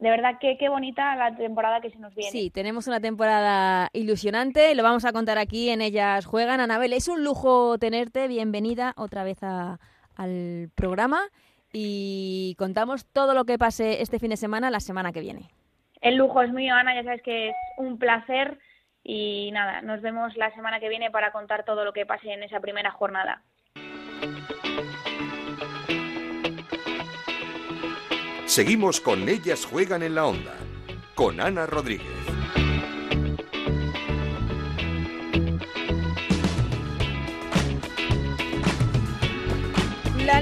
De 0.01 0.11
verdad, 0.11 0.39
qué, 0.41 0.57
qué 0.59 0.69
bonita 0.69 1.15
la 1.15 1.37
temporada 1.37 1.81
que 1.81 1.91
se 1.91 1.99
nos 1.99 2.15
viene. 2.15 2.33
Sí, 2.33 2.51
tenemos 2.51 2.89
una 2.89 2.99
temporada 2.99 3.91
ilusionante, 3.93 4.75
lo 4.75 4.83
vamos 4.83 5.05
a 5.05 5.13
contar 5.13 5.39
aquí 5.39 5.69
en 5.69 5.83
Ellas 5.83 6.27
Juegan. 6.27 6.61
Anabel, 6.61 6.93
es 6.93 7.07
un 7.07 7.23
lujo 7.23 7.79
tenerte, 7.79 8.27
bienvenida 8.27 8.95
otra 8.97 9.23
vez 9.23 9.43
a, 9.43 9.79
al 10.17 10.71
programa 10.75 11.21
y 11.73 12.57
contamos 12.59 13.07
todo 13.07 13.35
lo 13.35 13.45
que 13.45 13.59
pase 13.59 14.03
este 14.03 14.19
fin 14.19 14.31
de 14.31 14.37
semana 14.37 14.71
la 14.71 14.81
semana 14.81 15.13
que 15.13 15.21
viene. 15.21 15.51
El 16.05 16.17
lujo 16.17 16.43
es 16.43 16.53
mío, 16.53 16.75
Ana, 16.75 16.95
ya 16.95 17.03
sabes 17.03 17.23
que 17.23 17.49
es 17.49 17.57
un 17.79 17.99
placer 17.99 18.59
y 19.03 19.51
nada, 19.53 19.81
nos 19.81 20.03
vemos 20.03 20.37
la 20.37 20.55
semana 20.55 20.79
que 20.79 20.91
viene 20.91 21.11
para 21.11 21.33
contar 21.33 21.65
todo 21.65 21.83
lo 21.83 21.95
que 21.95 22.05
pase 22.05 22.31
en 22.31 22.43
esa 22.43 22.61
primera 22.61 22.91
jornada. 22.91 23.43
Seguimos 28.45 29.01
con 29.01 29.27
Ellas 29.31 29.65
Juegan 29.65 30.03
en 30.03 30.15
la 30.15 30.27
Onda, 30.27 30.53
con 31.15 31.41
Ana 31.41 31.65
Rodríguez. 31.65 32.34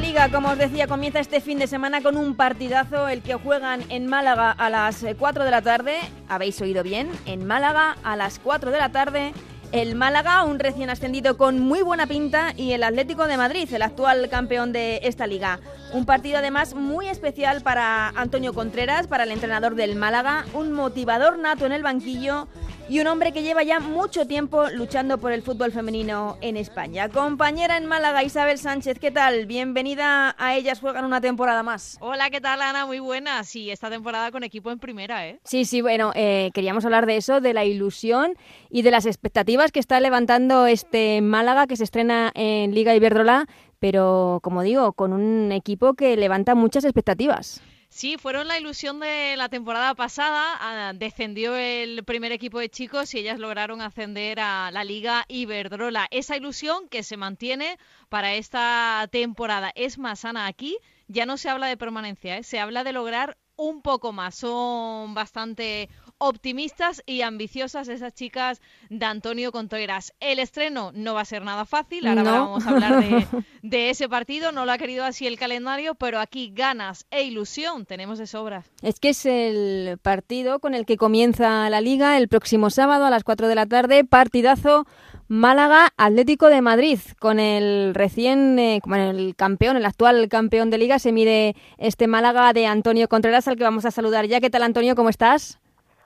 Liga, 0.03 0.30
como 0.30 0.48
os 0.48 0.59
decía, 0.59 0.88
comienza 0.88 1.20
este 1.20 1.40
fin 1.40 1.61
de 1.61 1.68
semana 1.68 2.03
con 2.03 2.16
un 2.16 2.34
partidazo, 2.34 3.07
el 3.07 3.22
que 3.22 3.34
juegan 3.34 3.84
en 3.88 4.09
Málaga 4.09 4.50
a 4.50 4.68
las 4.68 5.05
4 5.16 5.44
de 5.44 5.50
la 5.53 5.62
tarde. 5.62 5.96
¿Habéis 6.28 6.61
oído 6.61 6.82
bien? 6.82 7.09
En 7.24 7.46
Málaga 7.46 7.96
a 8.03 8.16
las 8.16 8.40
4 8.40 8.72
de 8.72 8.78
la 8.78 8.88
tarde. 8.90 9.32
El 9.70 9.94
Málaga, 9.94 10.42
un 10.42 10.59
recién 10.59 10.90
ascendido 10.90 11.36
con 11.36 11.61
muy 11.61 11.82
buena 11.82 12.09
pinta, 12.09 12.53
y 12.57 12.72
el 12.72 12.82
Atlético 12.82 13.28
de 13.28 13.36
Madrid, 13.36 13.72
el 13.72 13.82
actual 13.82 14.28
campeón 14.28 14.72
de 14.72 14.98
esta 15.05 15.28
liga. 15.28 15.61
Un 15.92 16.05
partido 16.05 16.38
además 16.38 16.74
muy 16.74 17.07
especial 17.07 17.61
para 17.61 18.09
Antonio 18.09 18.53
Contreras, 18.55 19.07
para 19.07 19.22
el 19.22 19.30
entrenador 19.30 19.76
del 19.76 19.94
Málaga, 19.94 20.46
un 20.53 20.72
motivador 20.72 21.38
nato 21.38 21.64
en 21.64 21.72
el 21.72 21.84
banquillo 21.84 22.48
y 22.93 23.01
un 23.01 23.07
hombre 23.07 23.32
que 23.32 23.43
lleva 23.43 23.62
ya 23.62 23.80
mucho 23.80 24.26
tiempo 24.26 24.68
luchando 24.68 25.16
por 25.16 25.32
el 25.32 25.40
fútbol 25.40 25.72
femenino 25.72 26.36
en 26.43 26.59
España. 26.59 27.09
Compañera 27.09 27.78
en 27.78 27.86
Málaga, 27.86 28.22
Isabel 28.22 28.59
Sánchez, 28.59 28.99
¿qué 28.99 29.11
tal? 29.11 29.47
Bienvenida 29.47 30.36
a 30.38 30.57
Ellas 30.57 30.80
Juegan 30.80 31.07
una 31.07 31.22
temporada 31.22 31.62
más. 31.62 31.97
Hola, 32.01 32.28
¿qué 32.28 32.43
tal 32.43 32.61
Ana? 32.61 32.84
Muy 32.84 32.99
buena. 32.99 33.45
Sí, 33.45 33.70
esta 33.70 33.88
temporada 33.88 34.30
con 34.30 34.45
equipo 34.45 34.70
en 34.70 34.78
primera, 34.78 35.26
¿eh? 35.26 35.40
Sí, 35.43 35.64
sí, 35.64 35.80
bueno, 35.80 36.12
eh, 36.14 36.51
queríamos 36.53 36.84
hablar 36.84 37.07
de 37.07 37.16
eso, 37.16 37.40
de 37.40 37.55
la 37.55 37.64
ilusión 37.64 38.34
y 38.68 38.82
de 38.82 38.90
las 38.90 39.07
expectativas 39.07 39.72
que 39.72 39.80
está 39.80 39.99
levantando 39.99 40.66
este 40.66 41.22
Málaga 41.22 41.66
que 41.66 41.76
se 41.76 41.84
estrena 41.84 42.30
en 42.34 42.74
Liga 42.74 42.95
Iberdrola 42.95 43.47
pero 43.82 44.38
como 44.45 44.62
digo, 44.62 44.93
con 44.93 45.12
un 45.12 45.51
equipo 45.51 45.95
que 45.95 46.16
levanta 46.16 46.55
muchas 46.55 46.84
expectativas. 46.84 47.61
Sí, 47.95 48.16
fueron 48.16 48.49
la 48.49 48.59
ilusión 48.59 49.01
de 49.01 49.36
la 49.36 49.51
temporada 49.51 49.95
pasada. 49.95 50.57
Ah, 50.61 50.93
descendió 50.95 51.55
el 51.57 52.05
primer 52.05 52.32
equipo 52.32 52.59
de 52.59 52.70
chicos 52.70 53.12
y 53.14 53.18
ellas 53.18 53.38
lograron 53.38 53.82
ascender 53.82 54.40
a 54.40 54.70
la 54.72 54.82
Liga 54.82 55.26
Iberdrola. 55.28 56.09
Esa 56.11 56.34
ilusión 56.38 56.88
que 56.88 57.03
se 57.03 57.18
mantiene 57.18 57.78
para 58.09 58.32
esta 58.34 59.07
temporada. 59.12 59.72
Es 59.74 59.99
más, 59.99 60.20
sana 60.20 60.47
aquí 60.47 60.78
ya 61.07 61.26
no 61.26 61.36
se 61.36 61.51
habla 61.51 61.66
de 61.66 61.76
permanencia, 61.76 62.38
¿eh? 62.38 62.43
se 62.45 62.59
habla 62.59 62.82
de 62.82 62.95
lograr 62.95 63.36
un 63.57 63.82
poco 63.82 64.11
más. 64.12 64.36
Son 64.36 65.12
bastante 65.12 65.90
optimistas 66.23 67.03
y 67.05 67.23
ambiciosas 67.23 67.89
esas 67.89 68.14
chicas 68.14 68.61
de 68.89 69.05
Antonio 69.05 69.51
Contreras. 69.51 70.14
El 70.20 70.39
estreno 70.39 70.93
no 70.95 71.14
va 71.14 71.23
a 71.23 71.25
ser 71.25 71.43
nada 71.43 71.64
fácil, 71.64 72.07
ahora 72.07 72.23
vamos 72.23 72.64
a 72.64 72.70
hablar 72.70 73.03
de, 73.62 73.91
ese 73.91 74.09
partido, 74.09 74.53
no 74.53 74.64
lo 74.64 74.70
ha 74.70 74.79
querido 74.79 75.05
así 75.05 75.27
el 75.27 75.37
calendario, 75.37 75.97
pero 75.97 76.20
aquí 76.20 76.53
ganas 76.55 77.07
e 77.11 77.25
ilusión 77.25 77.87
tenemos 77.87 78.20
de 78.20 78.29
sobras. 78.29 78.70
Es 78.83 79.01
que 79.01 79.09
es 79.09 79.27
el 79.27 79.99
partido 80.01 80.61
con 80.61 80.75
el 80.75 80.87
que 80.87 80.97
comienza 80.97 81.68
la 81.68 81.81
liga 81.81 82.16
el 82.16 82.29
próximo 82.29 82.70
sábado 82.70 83.05
a 83.05 83.11
las 83.11 83.25
4 83.25 83.49
de 83.49 83.55
la 83.57 83.66
tarde, 83.66 84.05
partidazo 84.05 84.87
Málaga 85.27 85.89
Atlético 85.97 86.49
de 86.49 86.61
Madrid. 86.61 87.01
Con 87.18 87.41
el 87.41 87.95
recién, 87.95 88.59
eh, 88.61 88.81
como 88.81 88.95
el 88.95 89.35
campeón, 89.35 89.77
el 89.77 89.87
actual 89.87 90.29
campeón 90.29 90.70
de 90.70 90.79
liga, 90.79 91.01
se 91.01 91.11
mide 91.11 91.57
este 91.79 92.07
Málaga 92.07 92.53
de 92.53 92.66
Antonio 92.66 93.09
Contreras, 93.09 93.49
al 93.49 93.57
que 93.57 93.64
vamos 93.64 93.87
a 93.87 93.91
saludar 93.91 94.27
ya. 94.27 94.41
¿Qué 94.41 94.51
tal, 94.51 94.62
Antonio? 94.62 94.95
¿Cómo 94.95 95.09
estás? 95.09 95.59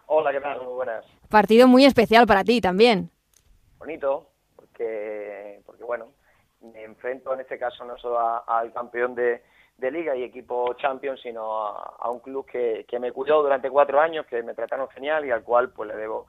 Hola, 0.07 0.33
¿qué 0.33 0.41
tal? 0.41 0.63
Muy 0.63 0.75
buenas. 0.75 1.05
Partido 1.29 1.67
muy 1.67 1.85
especial 1.85 2.27
para 2.27 2.45
ti 2.45 2.61
también. 2.61 3.11
Bonito, 3.79 4.29
porque, 4.55 5.61
porque 5.67 5.83
bueno, 5.83 6.13
me 6.61 6.85
enfrento 6.85 7.35
en 7.35 7.41
este 7.41 7.59
caso 7.59 7.85
no 7.85 7.99
solo 7.99 8.19
al 8.49 8.73
campeón 8.73 9.17
de, 9.17 9.43
liga 9.79 10.15
y 10.17 10.23
equipo 10.23 10.75
champion, 10.75 11.19
sino 11.19 11.67
a, 11.67 12.09
un 12.11 12.21
club 12.21 12.47
que, 12.47 12.87
que, 12.89 13.01
me 13.01 13.11
cuidó 13.11 13.43
durante 13.43 13.69
cuatro 13.69 14.01
años, 14.01 14.27
que 14.27 14.43
me 14.43 14.55
trataron 14.55 14.89
genial 14.91 15.27
y 15.27 15.31
al 15.33 15.43
cual 15.43 15.71
pues 15.71 15.89
le 15.89 15.97
debo 15.97 16.27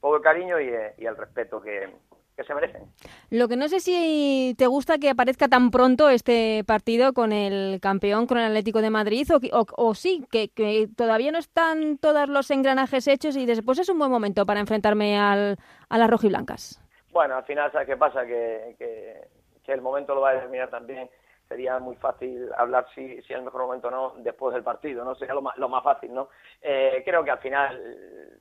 poco 0.00 0.20
cariño 0.20 0.60
y, 0.60 0.70
y 0.96 1.04
el 1.04 1.16
respeto 1.16 1.60
que, 1.60 1.92
que 2.36 2.44
se 2.44 2.54
merecen. 2.54 2.82
Lo 3.30 3.48
que 3.48 3.56
no 3.56 3.68
sé 3.68 3.80
si 3.80 4.54
te 4.58 4.66
gusta 4.66 4.98
que 4.98 5.10
aparezca 5.10 5.48
tan 5.48 5.70
pronto 5.70 6.10
este 6.10 6.62
partido 6.64 7.14
con 7.14 7.32
el 7.32 7.80
campeón, 7.80 8.26
con 8.26 8.38
el 8.38 8.44
Atlético 8.44 8.82
de 8.82 8.90
Madrid, 8.90 9.26
o, 9.32 9.66
o, 9.76 9.94
sí, 9.94 10.24
que, 10.30 10.48
que, 10.50 10.88
todavía 10.94 11.32
no 11.32 11.38
están 11.38 11.98
todos 11.98 12.28
los 12.28 12.50
engranajes 12.50 13.08
hechos 13.08 13.36
y 13.36 13.46
después 13.46 13.78
es 13.78 13.88
un 13.88 13.98
buen 13.98 14.10
momento 14.10 14.44
para 14.44 14.60
enfrentarme 14.60 15.18
al, 15.18 15.56
a 15.88 15.98
las 15.98 16.10
rojiblancas. 16.10 16.80
Bueno, 17.10 17.36
al 17.36 17.44
final, 17.44 17.72
¿sabes 17.72 17.86
qué 17.86 17.96
pasa? 17.96 18.26
Que, 18.26 18.76
que, 18.78 19.72
el 19.72 19.82
momento 19.82 20.14
lo 20.14 20.20
va 20.20 20.30
a 20.30 20.34
determinar 20.34 20.70
también. 20.70 21.10
Sería 21.48 21.78
muy 21.80 21.96
fácil 21.96 22.50
hablar 22.56 22.86
si, 22.94 23.20
si 23.22 23.32
es 23.32 23.38
el 23.38 23.42
mejor 23.42 23.62
momento 23.62 23.88
o 23.88 23.90
no 23.90 24.14
después 24.18 24.54
del 24.54 24.62
partido, 24.62 25.04
¿no? 25.04 25.14
Sería 25.16 25.34
lo 25.34 25.42
más, 25.42 25.56
lo 25.56 25.68
más 25.68 25.82
fácil, 25.82 26.14
¿no? 26.14 26.28
Eh, 26.62 27.02
creo 27.04 27.24
que 27.24 27.30
al 27.30 27.38
final 27.38 28.40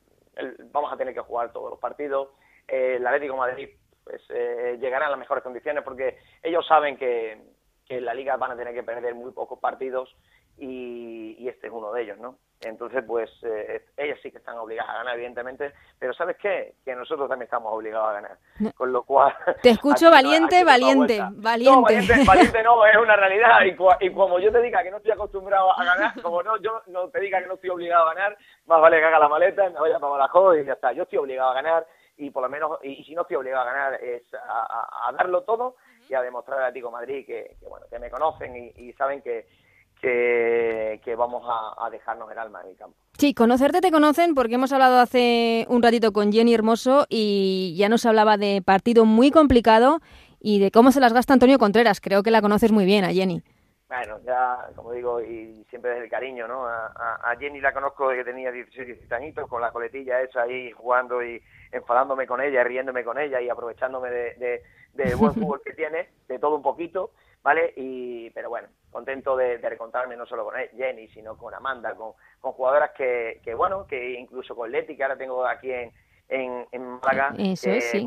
vamos 0.72 0.92
a 0.92 0.98
tener 0.98 1.14
que 1.14 1.22
jugar 1.22 1.52
todos 1.52 1.72
los 1.72 1.80
partidos. 1.80 2.30
Eh, 2.68 2.96
el 2.98 3.08
Atlético 3.08 3.34
de 3.34 3.40
Madrid 3.40 3.70
pues 4.06 4.22
eh, 4.30 4.78
llegarán 4.80 5.08
a 5.08 5.12
las 5.12 5.20
mejores 5.20 5.44
condiciones 5.44 5.84
porque 5.84 6.20
ellos 6.42 6.66
saben 6.66 6.96
que, 6.96 7.42
que 7.86 7.98
en 7.98 8.06
la 8.06 8.14
liga 8.14 8.38
van 8.38 8.52
a 8.52 8.56
tener 8.56 8.74
que 8.74 8.84
perder 8.84 9.16
muy 9.16 9.32
pocos 9.32 9.60
partidos 9.60 10.16
y, 10.58 11.36
y 11.38 11.50
este 11.50 11.68
es 11.68 11.74
uno 11.74 11.92
de 11.92 12.04
ellos, 12.04 12.18
¿no? 12.18 12.38
Entonces, 12.62 13.04
pues 13.06 13.30
eh, 13.44 13.86
ellas 13.98 14.18
sí 14.24 14.32
que 14.32 14.38
están 14.38 14.58
obligadas 14.58 14.90
a 14.90 14.98
ganar, 15.00 15.16
evidentemente, 15.16 15.74
pero 16.00 16.14
¿sabes 16.14 16.38
qué? 16.38 16.76
Que 16.86 16.96
nosotros 16.96 17.28
también 17.28 17.46
estamos 17.46 17.72
obligados 17.74 18.10
a 18.10 18.14
ganar. 18.14 18.38
Con 18.76 18.92
lo 18.94 19.04
cual... 19.04 19.36
Te 19.62 19.72
escucho 19.72 20.10
valiente, 20.10 20.64
valiente, 20.64 21.22
valiente. 21.34 21.72
No, 21.72 22.26
valiente, 22.26 22.64
no, 22.64 22.86
es 22.86 22.96
una 22.96 23.16
realidad. 23.18 23.62
Y, 24.00 24.10
como 24.12 24.40
yo 24.40 24.52
te 24.52 24.62
diga 24.62 24.82
que 24.82 24.90
no 24.90 24.98
estoy 24.98 25.12
acostumbrado 25.12 25.78
a 25.78 25.84
ganar, 25.84 26.14
como 26.22 26.42
no 26.42 26.58
yo 26.62 26.82
no 26.88 27.10
te 27.10 27.20
diga 27.20 27.42
que 27.42 27.48
no 27.48 27.56
estoy 27.56 27.70
obligado 27.70 28.08
a 28.08 28.14
ganar, 28.14 28.38
más 28.66 28.82
vale 28.82 29.00
que 29.00 29.06
haga 29.06 29.20
la 29.20 29.30
maleta, 29.30 29.70
me 29.70 29.80
vaya 29.80 30.00
para 30.00 30.14
Badajoz 30.14 30.58
y 30.58 30.66
ya 30.66 30.74
está. 30.74 30.94
Yo 30.94 31.04
estoy 31.04 31.20
obligado 31.20 31.52
a 31.52 31.56
ganar 31.56 31.86
y 32.18 32.30
por 32.30 32.44
lo 32.44 32.50
menos, 32.50 32.80
y, 32.84 33.04
si 33.04 33.14
no 33.14 33.24
estoy 33.24 33.38
obligado 33.38 33.64
a 33.64 33.74
ganar, 33.74 34.04
es 34.04 34.24
a, 34.34 35.12
darlo 35.18 35.44
todo 35.44 35.76
y 36.10 36.14
a 36.14 36.22
demostrar 36.22 36.60
al 36.60 36.66
Atlético 36.66 36.92
Madrid 36.92 37.26
que, 37.26 37.58
bueno, 37.68 37.86
que 37.90 38.00
me 38.00 38.10
conocen 38.10 38.74
y, 38.76 38.94
saben 38.94 39.22
que, 39.22 39.48
que, 40.02 41.16
vamos 41.18 41.44
a, 41.48 41.90
dejarnos 41.90 42.32
el 42.32 42.38
alma 42.38 42.62
en 42.64 42.70
el 42.70 42.78
campo. 42.78 42.98
Sí, 43.18 43.34
conocerte 43.34 43.82
te 43.82 43.92
conocen 43.92 44.36
porque 44.36 44.56
hemos 44.56 44.72
hablado 44.72 45.00
hace 45.00 45.66
un 45.70 45.82
ratito 45.82 46.12
con 46.12 46.32
Jenny 46.32 46.54
Hermoso 46.54 47.06
y 47.10 47.76
ya 47.78 47.90
nos 47.90 48.06
hablaba 48.06 48.38
de 48.38 48.62
partido 48.62 49.06
muy 49.06 49.32
complicado 49.32 50.00
y 50.40 50.60
de 50.60 50.72
cómo 50.72 50.92
se 50.92 51.00
las 51.00 51.14
gasta 51.14 51.34
Antonio 51.34 51.58
Contreras. 51.58 52.02
Creo 52.02 52.24
que 52.24 52.32
la 52.32 52.42
conoces 52.42 52.72
muy 52.72 52.86
bien 52.86 53.06
a 53.06 53.14
Jenny. 53.14 53.42
Bueno, 53.88 54.20
ya, 54.26 54.70
como 54.76 54.92
digo, 54.94 55.22
y 55.22 55.64
siempre 55.70 55.92
desde 55.92 56.06
el 56.06 56.10
cariño, 56.10 56.48
¿no? 56.48 56.66
A, 56.66 57.36
Jenny 57.40 57.62
la 57.62 57.72
conozco 57.72 58.10
desde 58.10 58.24
que 58.24 58.32
tenía 58.32 58.52
16, 58.52 58.88
17 58.88 59.14
añitos, 59.16 59.48
con 59.48 59.62
la 59.62 59.72
coletilla 59.72 60.22
esa 60.22 60.42
ahí 60.42 60.72
jugando 60.72 61.24
y 61.24 61.42
enfadándome 61.72 62.26
con 62.26 62.42
ella, 62.42 62.64
riéndome 62.64 63.04
con 63.04 63.20
ella 63.20 63.40
y 63.42 63.50
aprovechándome 63.50 64.10
de, 64.10 64.64
de, 64.94 65.16
buen 65.16 65.34
fútbol 65.36 65.62
que 65.64 65.74
tiene, 65.74 66.10
de 66.28 66.40
todo 66.40 66.56
un 66.56 66.64
poquito. 66.64 67.12
¿vale? 67.44 67.74
Y, 67.76 68.32
pero 68.32 68.50
bueno, 68.50 68.70
contento 68.90 69.38
de, 69.38 69.60
de 69.60 69.70
recontarme 69.70 70.16
no 70.16 70.26
solo 70.26 70.46
con 70.46 70.56
Jenny, 70.76 71.08
sino 71.10 71.38
con 71.38 71.54
Amanda, 71.54 71.94
con, 71.94 72.14
con 72.42 72.54
jugadoras 72.54 72.90
que, 72.98 73.40
que, 73.44 73.54
bueno, 73.54 73.86
que 73.86 74.14
incluso 74.20 74.56
con 74.56 74.72
Leti, 74.72 74.98
que 74.98 75.04
ahora 75.04 75.16
tengo 75.16 75.46
aquí 75.46 75.72
en, 75.72 75.92
en, 76.28 76.66
en 76.72 76.82
Málaga, 77.04 77.36
Eso 77.38 77.70
es, 77.70 77.92
sí. 77.92 78.04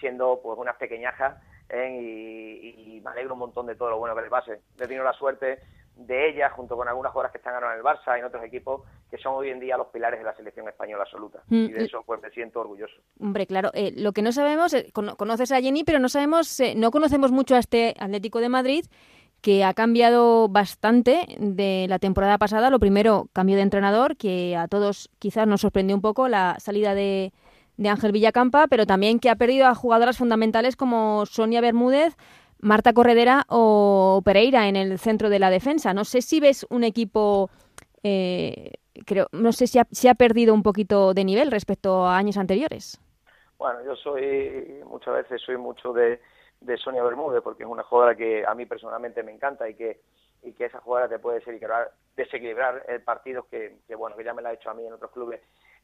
siendo 0.00 0.40
pues 0.42 0.58
unas 0.58 0.74
pequeñajas 0.74 1.40
¿eh? 1.70 1.98
y, 2.00 2.96
y, 2.96 3.00
me 3.00 3.10
alegro 3.10 3.34
un 3.34 3.40
montón 3.40 3.66
de 3.66 3.74
todo 3.74 3.90
lo 3.90 3.98
bueno 3.98 4.14
que 4.14 4.22
le 4.22 4.28
pase. 4.28 4.60
He 4.78 4.86
tenido 4.86 5.04
la 5.04 5.12
suerte 5.12 5.60
de 6.06 6.30
ella, 6.30 6.50
junto 6.50 6.76
con 6.76 6.88
algunas 6.88 7.12
jugadoras 7.12 7.32
que 7.32 7.38
están 7.38 7.54
ahora 7.54 7.72
en 7.72 7.78
el 7.78 7.84
Barça 7.84 8.16
y 8.16 8.20
en 8.20 8.24
otros 8.24 8.42
equipos, 8.44 8.82
que 9.10 9.18
son 9.18 9.34
hoy 9.34 9.50
en 9.50 9.60
día 9.60 9.76
los 9.76 9.88
pilares 9.88 10.18
de 10.18 10.24
la 10.24 10.34
selección 10.34 10.68
española 10.68 11.02
absoluta. 11.04 11.42
Mm. 11.48 11.64
Y 11.64 11.72
de 11.72 11.84
eso 11.84 12.02
pues 12.06 12.20
me 12.22 12.30
siento 12.30 12.60
orgulloso. 12.60 12.94
Hombre, 13.20 13.46
claro, 13.46 13.70
eh, 13.74 13.92
lo 13.96 14.12
que 14.12 14.22
no 14.22 14.32
sabemos, 14.32 14.72
eh, 14.72 14.90
conoces 14.92 15.52
a 15.52 15.60
Jenny, 15.60 15.84
pero 15.84 15.98
no 15.98 16.08
sabemos, 16.08 16.58
eh, 16.60 16.74
no 16.76 16.90
conocemos 16.90 17.32
mucho 17.32 17.54
a 17.54 17.58
este 17.58 17.94
Atlético 17.98 18.40
de 18.40 18.48
Madrid 18.48 18.84
que 19.42 19.64
ha 19.64 19.72
cambiado 19.72 20.48
bastante 20.48 21.26
de 21.38 21.86
la 21.88 21.98
temporada 21.98 22.36
pasada. 22.36 22.70
Lo 22.70 22.78
primero, 22.78 23.28
cambio 23.32 23.56
de 23.56 23.62
entrenador, 23.62 24.16
que 24.16 24.54
a 24.56 24.68
todos 24.68 25.10
quizás 25.18 25.46
nos 25.46 25.62
sorprendió 25.62 25.96
un 25.96 26.02
poco 26.02 26.28
la 26.28 26.56
salida 26.60 26.94
de, 26.94 27.32
de 27.80 27.88
Ángel 27.88 28.12
Villacampa, 28.12 28.66
pero 28.68 28.84
también 28.84 29.18
que 29.18 29.30
ha 29.30 29.36
perdido 29.36 29.66
a 29.66 29.74
jugadoras 29.74 30.18
fundamentales 30.18 30.76
como 30.76 31.24
Sonia 31.24 31.62
Bermúdez, 31.62 32.14
Marta 32.60 32.92
Corredera 32.92 33.46
o 33.48 34.20
Pereira 34.22 34.68
en 34.68 34.76
el 34.76 34.98
centro 34.98 35.30
de 35.30 35.38
la 35.38 35.48
defensa. 35.48 35.94
No 35.94 36.04
sé 36.04 36.20
si 36.20 36.40
ves 36.40 36.66
un 36.68 36.84
equipo, 36.84 37.48
eh, 38.02 38.72
creo, 39.06 39.28
no 39.32 39.52
sé 39.52 39.66
si 39.66 39.78
ha, 39.78 39.86
ha 40.10 40.14
perdido 40.14 40.52
un 40.52 40.62
poquito 40.62 41.14
de 41.14 41.24
nivel 41.24 41.50
respecto 41.50 42.04
a 42.04 42.18
años 42.18 42.36
anteriores. 42.36 43.00
Bueno, 43.56 43.82
yo 43.82 43.96
soy, 43.96 44.82
muchas 44.86 45.14
veces 45.14 45.40
soy 45.40 45.56
mucho 45.56 45.94
de, 45.94 46.20
Sonia 46.84 47.02
Bermúdez 47.02 47.40
porque 47.42 47.62
es 47.62 47.68
una 47.68 47.82
jugadora 47.82 48.14
que 48.14 48.44
a 48.46 48.54
mí 48.54 48.66
personalmente 48.66 49.22
me 49.22 49.32
encanta 49.32 49.66
y 49.66 49.74
que 49.74 50.00
y 50.42 50.52
que 50.52 50.66
esa 50.66 50.80
jugadora 50.80 51.08
te 51.08 51.18
puede 51.18 51.38
desequilibrar, 51.38 51.90
desequilibrar 52.16 52.82
el 52.88 53.02
partido 53.02 53.46
que, 53.50 53.76
que, 53.86 53.94
bueno 53.94 54.16
que 54.16 54.24
ya 54.24 54.32
me 54.32 54.40
la 54.40 54.48
ha 54.48 54.52
hecho 54.54 54.70
a 54.70 54.74
mí 54.74 54.86
en 54.86 54.94
otros 54.94 55.10
clubes 55.10 55.40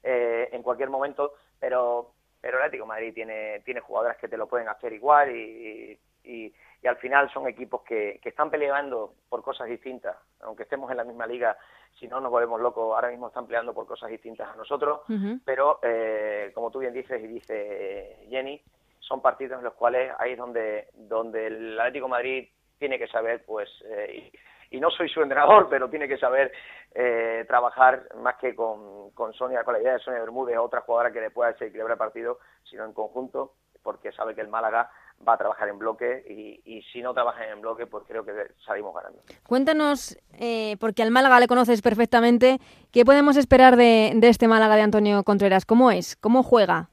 eh, 0.06 0.48
en 0.52 0.62
cualquier 0.62 0.88
momento 0.88 1.34
pero 1.58 2.12
pero 2.40 2.58
el 2.58 2.64
Atlético 2.64 2.86
Madrid 2.86 3.12
tiene 3.12 3.60
tiene 3.64 3.80
jugadoras 3.80 4.16
que 4.16 4.28
te 4.28 4.36
lo 4.36 4.46
pueden 4.46 4.68
hacer 4.68 4.92
igual 4.92 5.34
y, 5.34 5.98
y, 6.24 6.54
y 6.82 6.86
al 6.86 6.96
final 6.96 7.30
son 7.32 7.48
equipos 7.48 7.82
que, 7.82 8.20
que 8.22 8.28
están 8.28 8.50
peleando 8.50 9.14
por 9.28 9.42
cosas 9.42 9.68
distintas 9.68 10.16
aunque 10.40 10.62
estemos 10.62 10.90
en 10.90 10.96
la 10.96 11.04
misma 11.04 11.26
liga 11.26 11.56
si 11.98 12.08
no 12.08 12.20
nos 12.20 12.30
volvemos 12.30 12.60
locos 12.60 12.94
ahora 12.94 13.10
mismo 13.10 13.28
están 13.28 13.46
peleando 13.46 13.74
por 13.74 13.86
cosas 13.86 14.10
distintas 14.10 14.48
a 14.48 14.56
nosotros 14.56 15.00
uh 15.08 15.12
-huh. 15.12 15.40
pero 15.44 15.80
eh, 15.82 16.50
como 16.54 16.70
tú 16.70 16.78
bien 16.78 16.94
dices 16.94 17.22
y 17.22 17.26
dice 17.26 18.26
Jenny 18.30 18.62
son 19.06 19.22
partidos 19.22 19.58
en 19.58 19.64
los 19.64 19.74
cuales 19.74 20.12
ahí 20.18 20.32
es 20.32 20.38
donde, 20.38 20.88
donde 20.94 21.46
el 21.46 21.78
Atlético 21.78 22.08
Madrid 22.08 22.48
tiene 22.78 22.98
que 22.98 23.06
saber, 23.06 23.44
pues, 23.46 23.68
eh, 23.84 24.30
y, 24.70 24.80
no 24.80 24.90
soy 24.90 25.08
su 25.08 25.22
entrenador, 25.22 25.68
pero 25.70 25.88
tiene 25.88 26.08
que 26.08 26.18
saber 26.18 26.52
eh, 26.94 27.44
trabajar 27.46 28.08
más 28.16 28.36
que 28.36 28.54
con, 28.54 29.10
con 29.10 29.32
Sonia, 29.34 29.64
con 29.64 29.74
la 29.74 29.80
idea 29.80 29.94
de 29.94 29.98
Sonia 30.00 30.20
Bermúdez, 30.20 30.58
otra 30.58 30.82
jugadora 30.82 31.12
que 31.12 31.20
le 31.20 31.30
pueda 31.30 31.52
desequilibrar 31.52 31.92
el 31.92 31.98
partido, 31.98 32.38
sino 32.64 32.84
en 32.84 32.92
conjunto, 32.92 33.54
porque 33.82 34.12
sabe 34.12 34.34
que 34.34 34.40
el 34.40 34.48
Málaga 34.48 34.90
va 35.26 35.34
a 35.34 35.38
trabajar 35.38 35.68
en 35.68 35.78
bloque 35.78 36.24
y, 36.28 36.60
y, 36.64 36.82
si 36.92 37.00
no 37.00 37.14
trabaja 37.14 37.48
en 37.48 37.60
bloque, 37.60 37.86
pues 37.86 38.04
creo 38.06 38.24
que 38.24 38.32
salimos 38.64 38.94
ganando. 38.94 39.22
Cuéntanos, 39.46 40.18
eh, 40.38 40.76
porque 40.78 41.02
al 41.02 41.10
Málaga 41.10 41.40
le 41.40 41.46
conoces 41.46 41.82
perfectamente, 41.82 42.58
¿qué 42.92 43.04
podemos 43.04 43.36
esperar 43.36 43.76
de, 43.76 44.12
de 44.14 44.28
este 44.28 44.48
Málaga 44.48 44.76
de 44.76 44.82
Antonio 44.82 45.22
Contreras? 45.22 45.64
¿Cómo 45.64 45.90
es? 45.90 46.16
¿Cómo 46.16 46.42
juega? 46.42 46.90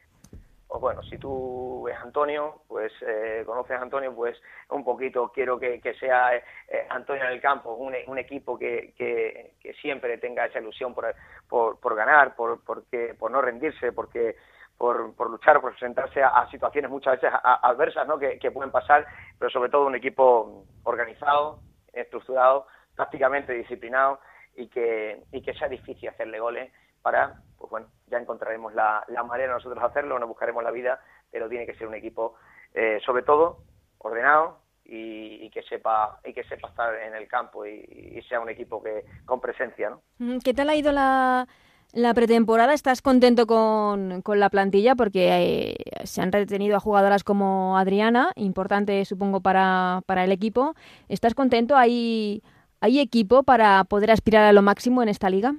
Pues 0.73 0.81
bueno, 0.81 1.03
si 1.03 1.19
tú 1.19 1.83
ves 1.85 1.95
Antonio, 2.01 2.63
pues 2.67 2.91
eh, 3.05 3.43
conoces 3.45 3.77
a 3.77 3.81
Antonio, 3.83 4.11
pues 4.15 4.41
un 4.69 4.83
poquito 4.83 5.31
quiero 5.31 5.59
que, 5.59 5.79
sea 5.99 6.35
eh, 6.35 6.43
Antonio 6.89 7.23
en 7.25 7.29
el 7.29 7.39
campo, 7.39 7.75
un, 7.75 7.93
un 8.07 8.17
equipo 8.17 8.57
que, 8.57 8.91
que, 8.97 9.53
que, 9.59 9.73
siempre 9.75 10.17
tenga 10.17 10.47
esa 10.47 10.57
ilusión 10.57 10.95
por, 10.95 11.95
ganar, 11.95 12.35
por, 12.35 12.63
porque, 12.63 13.13
por 13.13 13.29
no 13.29 13.39
rendirse, 13.39 13.91
porque 13.91 14.35
por, 14.75 15.15
por 15.15 15.29
luchar, 15.29 15.61
por 15.61 15.73
presentarse 15.73 16.23
a, 16.23 16.49
situaciones 16.49 16.89
muchas 16.89 17.21
veces 17.21 17.37
adversas 17.43 18.07
¿no? 18.07 18.17
que, 18.17 18.39
que 18.39 18.49
pueden 18.49 18.71
pasar, 18.71 19.05
pero 19.37 19.51
sobre 19.51 19.69
todo 19.69 19.85
un 19.85 19.93
equipo 19.93 20.65
organizado, 20.85 21.59
estructurado, 21.93 22.65
tácticamente 22.95 23.53
disciplinado 23.53 24.21
y 24.55 24.69
que, 24.69 25.21
y 25.31 25.43
que 25.43 25.53
sea 25.53 25.67
difícil 25.67 26.09
hacerle 26.09 26.39
goles 26.39 26.71
para, 27.03 27.35
pues 27.59 27.69
bueno, 27.69 27.87
ya 28.07 28.17
encontraremos 28.17 28.73
la, 28.73 29.03
la 29.09 29.23
manera 29.23 29.53
nosotros 29.53 29.79
de 29.79 29.87
hacerlo, 29.87 30.17
nos 30.17 30.29
buscaremos 30.29 30.63
la 30.63 30.71
vida, 30.71 30.99
pero 31.29 31.49
tiene 31.49 31.67
que 31.67 31.75
ser 31.75 31.87
un 31.87 31.93
equipo, 31.93 32.35
eh, 32.73 32.99
sobre 33.05 33.21
todo, 33.21 33.59
ordenado 33.99 34.57
y, 34.85 35.45
y, 35.45 35.49
que 35.49 35.61
sepa 35.63 36.19
y 36.25 36.33
que 36.33 36.43
sepa 36.45 36.69
estar 36.69 36.95
en 36.95 37.15
el 37.15 37.27
campo 37.27 37.65
y, 37.65 38.15
y, 38.17 38.21
sea 38.23 38.39
un 38.39 38.49
equipo 38.49 38.81
que 38.81 39.05
con 39.25 39.39
presencia, 39.39 39.89
¿no? 39.89 40.01
¿Qué 40.43 40.53
tal 40.53 40.69
ha 40.69 40.75
ido 40.75 40.91
la, 40.91 41.47
la 41.93 42.13
pretemporada? 42.13 42.73
¿Estás 42.73 43.01
contento 43.01 43.47
con, 43.47 44.21
con 44.21 44.39
la 44.39 44.49
plantilla? 44.49 44.95
Porque 44.95 45.29
eh, 45.31 45.75
se 46.05 46.21
han 46.21 46.31
retenido 46.31 46.75
a 46.75 46.81
jugadoras 46.81 47.23
como 47.23 47.77
Adriana, 47.77 48.31
importante 48.35 49.03
supongo 49.05 49.41
para, 49.41 50.01
para 50.05 50.23
el 50.23 50.31
equipo. 50.31 50.75
¿Estás 51.07 51.33
contento? 51.33 51.75
¿Hay, 51.75 52.43
¿Hay 52.81 52.99
equipo 52.99 53.43
para 53.43 53.83
poder 53.85 54.11
aspirar 54.11 54.43
a 54.43 54.53
lo 54.53 54.61
máximo 54.61 55.01
en 55.01 55.09
esta 55.09 55.29
liga? 55.29 55.53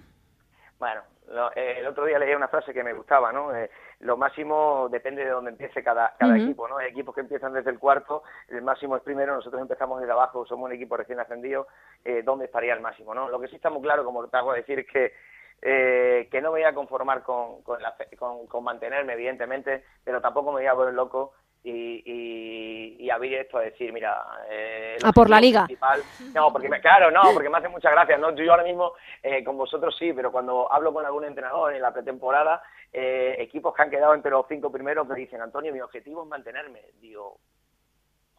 Bueno, 0.79 1.01
el 1.55 1.87
otro 1.87 2.05
día 2.05 2.19
leía 2.19 2.37
una 2.37 2.49
frase 2.49 2.73
que 2.73 2.85
me 2.85 2.93
gustaba, 2.93 3.33
¿no? 3.33 3.55
Eh, 3.55 3.71
lo 4.01 4.17
máximo 4.17 4.89
depende 4.91 5.25
de 5.25 5.31
dónde 5.31 5.51
empiece 5.51 5.83
cada, 5.83 6.15
cada 6.19 6.35
uh 6.35 6.37
-huh. 6.37 6.45
equipo, 6.45 6.69
¿no? 6.69 6.79
Hay 6.79 6.89
equipos 6.89 7.15
que 7.15 7.21
empiezan 7.23 7.53
desde 7.53 7.71
el 7.71 7.79
cuarto, 7.79 8.23
el 8.49 8.63
máximo 8.63 8.97
es 8.97 9.03
primero, 9.03 9.35
nosotros 9.35 9.61
empezamos 9.61 10.01
desde 10.01 10.13
abajo, 10.13 10.47
somos 10.47 10.67
un 10.67 10.75
equipo 10.75 10.97
recién 10.97 11.21
ascendido, 11.21 11.67
eh, 12.05 12.23
¿dónde 12.23 12.47
estaría 12.47 12.75
el 12.75 12.81
máximo, 12.81 13.15
no? 13.15 13.29
Lo 13.29 13.41
que 13.41 13.49
sí 13.49 13.57
está 13.57 13.71
muy 13.71 13.83
claro, 13.83 14.05
como 14.05 14.27
te 14.27 14.37
hago 14.37 14.53
decir, 14.53 14.79
es 14.79 14.87
que 14.87 15.13
eh, 15.63 16.29
que 16.31 16.43
no 16.43 16.53
me 16.53 16.61
voy 16.61 16.65
a 16.65 16.75
conformar 16.75 17.23
con, 17.23 17.63
con, 17.63 17.81
la, 17.81 17.95
con, 18.19 18.47
con 18.47 18.65
mantenerme, 18.65 19.15
evidentemente, 19.15 19.85
pero 20.05 20.21
tampoco 20.21 20.53
me 20.53 20.59
voy 20.59 20.67
a 20.67 20.75
volver 20.75 20.93
loco 20.93 21.33
y, 21.65 22.03
y, 22.05 22.97
y, 23.01 23.11
abrir 23.11 23.35
esto 23.39 23.57
a 23.57 23.63
decir, 23.63 23.91
mira... 23.91 24.23
Eh, 24.51 24.99
a 25.03 25.13
por 25.13 25.31
la 25.31 25.41
liga. 25.41 25.67
No, 26.35 26.53
porque 26.53 26.69
me, 26.69 26.79
claro, 26.79 27.11
no, 27.11 27.23
porque 27.33 27.49
me 27.49 27.57
hace 27.57 27.69
muchas 27.69 27.91
gracias, 27.91 28.21
¿no? 28.21 28.35
Yo 28.35 28.51
ahora 28.51 28.65
mismo, 28.65 28.93
eh, 29.23 29.43
con 29.43 29.57
vosotros 29.57 29.97
sí, 29.99 30.13
pero 30.13 30.31
cuando 30.31 30.71
hablo 30.71 30.93
con 30.93 31.07
algún 31.07 31.25
entrenador 31.25 31.73
en 31.73 31.81
la 31.81 31.93
pretemporada, 31.93 32.63
eh, 32.93 33.37
equipos 33.39 33.75
que 33.75 33.83
han 33.83 33.91
quedado 33.91 34.15
entre 34.15 34.31
los 34.31 34.47
cinco 34.47 34.71
primeros 34.71 35.09
me 35.09 35.15
dicen, 35.15 35.41
Antonio, 35.41 35.73
mi 35.73 35.81
objetivo 35.81 36.23
es 36.23 36.29
mantenerme. 36.29 36.83
Digo, 37.01 37.41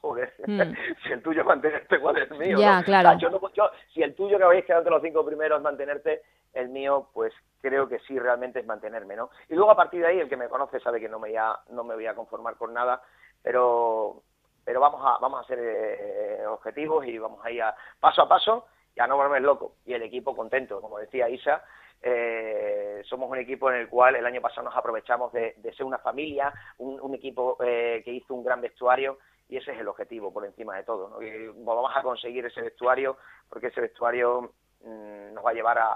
joder, 0.06 0.34
mm. 0.48 0.74
si 1.04 1.14
el 1.14 1.22
tuyo 1.24 1.42
es 1.42 1.48
mantenerte, 1.48 2.00
¿cuál 2.00 2.18
es 2.18 2.30
el 2.30 2.38
mío? 2.38 2.58
Ya, 2.60 2.80
¿no? 2.80 2.84
claro. 2.86 3.10
O 3.10 3.12
sea, 3.12 3.20
yo 3.20 3.30
no, 3.30 3.54
yo, 3.54 3.70
si 3.94 4.04
el 4.04 4.14
tuyo 4.14 4.38
que 4.38 4.44
habéis 4.44 4.66
quedado 4.66 4.82
entre 4.82 4.94
los 4.94 5.02
cinco 5.02 5.26
primeros 5.26 5.58
es 5.58 5.64
mantenerte, 5.64 6.22
el 6.54 6.70
mío, 6.70 7.10
pues 7.14 7.34
creo 7.62 7.88
que 7.88 8.00
sí 8.00 8.18
realmente 8.18 8.60
es 8.60 8.66
mantenerme, 8.66 9.16
¿no? 9.16 9.30
Y 9.50 9.56
luego 9.56 9.72
a 9.72 9.76
partir 9.76 10.02
de 10.02 10.08
ahí, 10.08 10.20
el 10.20 10.30
que 10.30 10.38
me 10.38 10.48
conoce 10.48 10.80
sabe 10.80 11.02
que 11.02 11.10
no 11.10 11.20
me, 11.20 11.32
ya, 11.32 11.60
no 11.70 11.84
me 11.84 11.96
voy 11.96 12.06
a 12.06 12.16
conformar 12.16 12.56
con 12.56 12.74
nada, 12.74 13.02
pero 13.42 14.22
pero 14.64 14.80
vamos 14.80 15.02
a 15.04 15.20
vamos 15.20 15.44
a 15.44 15.48
ser 15.48 15.60
eh, 15.62 16.48
objetivos 16.48 17.06
y 17.06 17.18
vamos 17.18 17.44
a 17.46 17.52
ir 17.52 17.62
a, 17.62 17.76
paso 18.00 18.24
a 18.24 18.28
paso 18.28 18.66
y 18.96 19.00
a 19.00 19.08
no 19.08 19.18
volverme 19.18 19.42
loco. 19.42 19.76
Y 19.86 19.94
el 19.94 20.02
equipo 20.04 20.36
contento, 20.36 20.82
como 20.82 20.98
decía 20.98 21.30
Isa, 21.30 21.64
eh, 22.02 23.02
somos 23.06 23.30
un 23.30 23.38
equipo 23.38 23.70
en 23.70 23.78
el 23.78 23.90
cual 23.90 24.16
el 24.16 24.26
año 24.26 24.42
pasado 24.42 24.64
nos 24.64 24.76
aprovechamos 24.76 25.34
de, 25.34 25.56
de 25.58 25.74
ser 25.74 25.86
una 25.86 25.98
familia, 25.98 26.54
un, 26.78 27.00
un 27.02 27.14
equipo 27.14 27.58
eh, 27.64 28.02
que 28.06 28.12
hizo 28.12 28.34
un 28.34 28.44
gran 28.44 28.62
vestuario 28.62 29.18
y 29.48 29.58
ese 29.58 29.72
es 29.72 29.80
el 29.80 29.88
objetivo 29.88 30.34
por 30.34 30.46
encima 30.46 30.76
de 30.76 30.84
todo. 30.84 31.10
¿no? 31.10 31.22
Y 31.22 31.48
vamos 31.64 31.92
a 31.96 32.02
conseguir 32.02 32.46
ese 32.46 32.62
vestuario 32.62 33.18
porque 33.50 33.68
ese 33.68 33.82
vestuario 33.82 34.54
Mm, 34.86 35.34
nos 35.34 35.44
va 35.44 35.50
a 35.50 35.54
llevar 35.54 35.80
a, 35.80 35.94